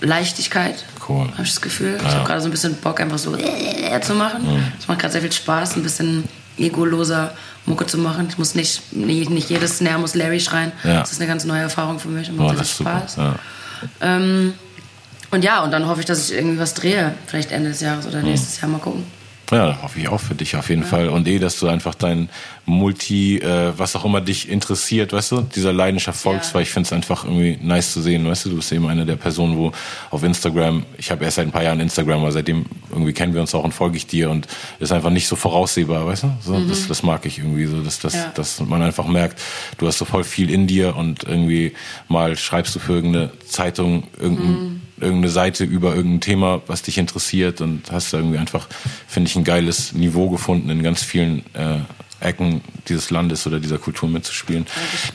Leichtigkeit. 0.00 0.84
Cool. 1.06 1.28
Habe 1.32 1.42
ich 1.42 1.50
das 1.50 1.60
Gefühl. 1.60 1.98
Ja. 2.00 2.08
Ich 2.08 2.14
habe 2.14 2.26
gerade 2.26 2.40
so 2.40 2.48
ein 2.48 2.50
bisschen 2.50 2.74
Bock, 2.76 2.98
einfach 3.00 3.18
so 3.18 3.36
zu 3.36 4.14
machen. 4.14 4.46
Hm. 4.46 4.72
Es 4.78 4.88
macht 4.88 5.00
gerade 5.00 5.12
sehr 5.12 5.20
viel 5.20 5.32
Spaß, 5.32 5.76
ein 5.76 5.82
bisschen 5.82 6.24
egoloser 6.56 7.34
Mucke 7.66 7.86
zu 7.86 7.98
machen. 7.98 8.28
Ich 8.30 8.38
muss 8.38 8.54
nicht, 8.54 8.92
nicht, 8.92 9.28
nicht 9.30 9.50
jedes 9.50 9.78
Snare 9.78 9.98
muss 9.98 10.14
Larry 10.14 10.40
schreien. 10.40 10.72
Ja. 10.82 11.00
Das 11.00 11.12
ist 11.12 11.20
eine 11.20 11.28
ganz 11.28 11.44
neue 11.44 11.60
Erfahrung 11.60 11.98
für 11.98 12.08
mich 12.08 12.30
und 12.30 12.36
macht 12.36 12.56
oh, 12.58 12.64
Spaß. 12.64 13.16
Ja. 13.16 13.34
Ähm, 14.00 14.54
und 15.34 15.44
ja, 15.44 15.62
und 15.62 15.70
dann 15.72 15.86
hoffe 15.86 16.00
ich, 16.00 16.06
dass 16.06 16.30
ich 16.30 16.36
irgendwie 16.36 16.58
was 16.58 16.74
drehe. 16.74 17.14
Vielleicht 17.26 17.52
Ende 17.52 17.70
des 17.70 17.80
Jahres 17.80 18.06
oder 18.06 18.22
nächstes 18.22 18.60
Jahr. 18.60 18.70
Mal 18.70 18.78
gucken. 18.78 19.04
Ja, 19.50 19.82
hoffe 19.82 19.98
ich 20.00 20.08
auch 20.08 20.20
für 20.20 20.34
dich 20.34 20.56
auf 20.56 20.68
jeden 20.68 20.82
ja. 20.82 20.88
Fall. 20.88 21.08
Und 21.08 21.28
eh, 21.28 21.38
dass 21.38 21.58
du 21.58 21.68
einfach 21.68 21.94
dein 21.94 22.28
Multi, 22.66 23.38
äh, 23.38 23.72
was 23.76 23.94
auch 23.94 24.04
immer 24.04 24.20
dich 24.20 24.48
interessiert, 24.48 25.12
weißt 25.12 25.32
du, 25.32 25.40
dieser 25.42 25.72
Leidenschaft 25.72 26.20
folgst, 26.20 26.50
ja. 26.50 26.54
weil 26.54 26.62
ich 26.62 26.70
finde 26.70 26.86
es 26.86 26.92
einfach 26.92 27.24
irgendwie 27.24 27.58
nice 27.62 27.92
zu 27.92 28.00
sehen, 28.00 28.26
weißt 28.26 28.46
du, 28.46 28.50
du 28.50 28.56
bist 28.56 28.72
eben 28.72 28.88
eine 28.88 29.04
der 29.04 29.16
Personen, 29.16 29.56
wo 29.56 29.72
auf 30.10 30.22
Instagram, 30.22 30.84
ich 30.96 31.10
habe 31.10 31.24
erst 31.24 31.36
seit 31.36 31.46
ein 31.46 31.52
paar 31.52 31.62
Jahren 31.62 31.80
Instagram, 31.80 32.20
aber 32.20 32.32
seitdem 32.32 32.64
irgendwie 32.90 33.12
kennen 33.12 33.34
wir 33.34 33.42
uns 33.42 33.54
auch 33.54 33.64
und 33.64 33.72
folge 33.72 33.98
ich 33.98 34.06
dir 34.06 34.30
und 34.30 34.46
ist 34.80 34.92
einfach 34.92 35.10
nicht 35.10 35.28
so 35.28 35.36
voraussehbar, 35.36 36.06
weißt 36.06 36.22
du? 36.22 36.32
So, 36.40 36.54
mhm. 36.54 36.68
das, 36.68 36.88
das 36.88 37.02
mag 37.02 37.26
ich 37.26 37.38
irgendwie 37.38 37.66
so, 37.66 37.82
dass, 37.82 37.98
dass, 37.98 38.14
ja. 38.14 38.32
dass 38.34 38.60
man 38.60 38.80
einfach 38.80 39.06
merkt, 39.06 39.40
du 39.78 39.86
hast 39.86 39.98
so 39.98 40.06
voll 40.06 40.24
viel 40.24 40.48
in 40.48 40.66
dir 40.66 40.96
und 40.96 41.24
irgendwie 41.24 41.74
mal 42.08 42.36
schreibst 42.36 42.74
du 42.74 42.78
für 42.78 42.94
irgendeine 42.94 43.30
Zeitung 43.46 44.04
irgendein 44.18 44.46
mhm 44.46 44.80
irgendeine 45.00 45.30
Seite 45.30 45.64
über 45.64 45.94
irgendein 45.94 46.20
Thema, 46.20 46.62
was 46.68 46.82
dich 46.82 46.98
interessiert 46.98 47.60
und 47.60 47.90
hast 47.90 48.12
da 48.12 48.18
irgendwie 48.18 48.38
einfach, 48.38 48.68
finde 49.08 49.28
ich, 49.28 49.36
ein 49.36 49.44
geiles 49.44 49.92
Niveau 49.92 50.30
gefunden 50.30 50.70
in 50.70 50.82
ganz 50.82 51.02
vielen 51.02 51.40
äh, 51.54 51.80
Ecken 52.24 52.62
dieses 52.88 53.10
Landes 53.10 53.46
oder 53.46 53.60
dieser 53.60 53.78
Kultur 53.78 54.08
mitzuspielen. 54.08 54.66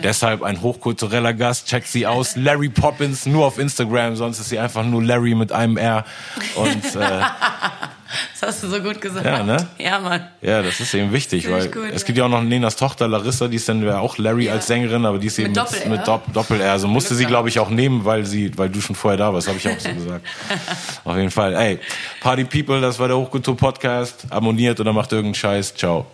Deshalb 0.03 0.43
ein 0.43 0.61
hochkultureller 0.61 1.33
Gast, 1.33 1.67
checkt 1.67 1.87
sie 1.87 2.07
aus, 2.07 2.35
Larry 2.35 2.69
Poppins, 2.69 3.25
nur 3.25 3.45
auf 3.45 3.57
Instagram, 3.57 4.15
sonst 4.15 4.39
ist 4.39 4.49
sie 4.49 4.59
einfach 4.59 4.83
nur 4.83 5.03
Larry 5.03 5.35
mit 5.35 5.51
einem 5.51 5.77
R. 5.77 6.05
Und 6.55 6.95
äh, 6.95 7.21
Das 8.39 8.41
hast 8.41 8.63
du 8.63 8.67
so 8.69 8.81
gut 8.81 9.01
gesagt. 9.01 9.25
Ja, 9.25 9.43
ne? 9.43 9.67
Ja, 9.77 9.99
Mann. 9.99 10.27
Ja, 10.41 10.63
das 10.63 10.79
ist 10.79 10.93
eben 10.93 11.11
wichtig, 11.11 11.49
weil 11.49 11.69
gut, 11.69 11.89
es 11.93 12.05
gibt 12.05 12.17
ja 12.17 12.25
auch 12.25 12.29
noch 12.29 12.41
Nenas 12.41 12.75
Tochter 12.75 13.07
Larissa, 13.07 13.47
die 13.47 13.57
ist 13.57 13.69
dann 13.69 13.83
ja 13.83 13.99
auch 13.99 14.17
Larry 14.17 14.45
ja. 14.45 14.53
als 14.53 14.67
Sängerin, 14.67 15.05
aber 15.05 15.19
die 15.19 15.27
ist 15.27 15.37
eben 15.37 15.49
mit 15.49 15.57
Doppel-R. 15.57 15.89
Mit 15.89 16.07
Dopp 16.07 16.33
Doppel-R. 16.33 16.71
Also 16.71 16.87
musste 16.87 17.13
sie, 17.15 17.25
glaube 17.25 17.49
ich, 17.49 17.59
auch 17.59 17.69
nehmen, 17.69 18.05
weil 18.05 18.25
sie, 18.25 18.57
weil 18.57 18.69
du 18.69 18.81
schon 18.81 18.95
vorher 18.95 19.17
da 19.17 19.33
warst, 19.33 19.47
habe 19.47 19.57
ich 19.57 19.67
auch 19.67 19.79
so 19.79 19.89
gesagt. 19.93 20.25
Auf 21.03 21.17
jeden 21.17 21.31
Fall. 21.31 21.53
Ey, 21.53 21.79
Party 22.21 22.45
People, 22.45 22.81
das 22.81 22.97
war 22.97 23.07
der 23.07 23.17
Hochkultur 23.17 23.55
Podcast. 23.55 24.25
Abonniert 24.29 24.79
oder 24.79 24.93
macht 24.93 25.11
irgendeinen 25.11 25.35
Scheiß. 25.35 25.75
Ciao. 25.75 26.07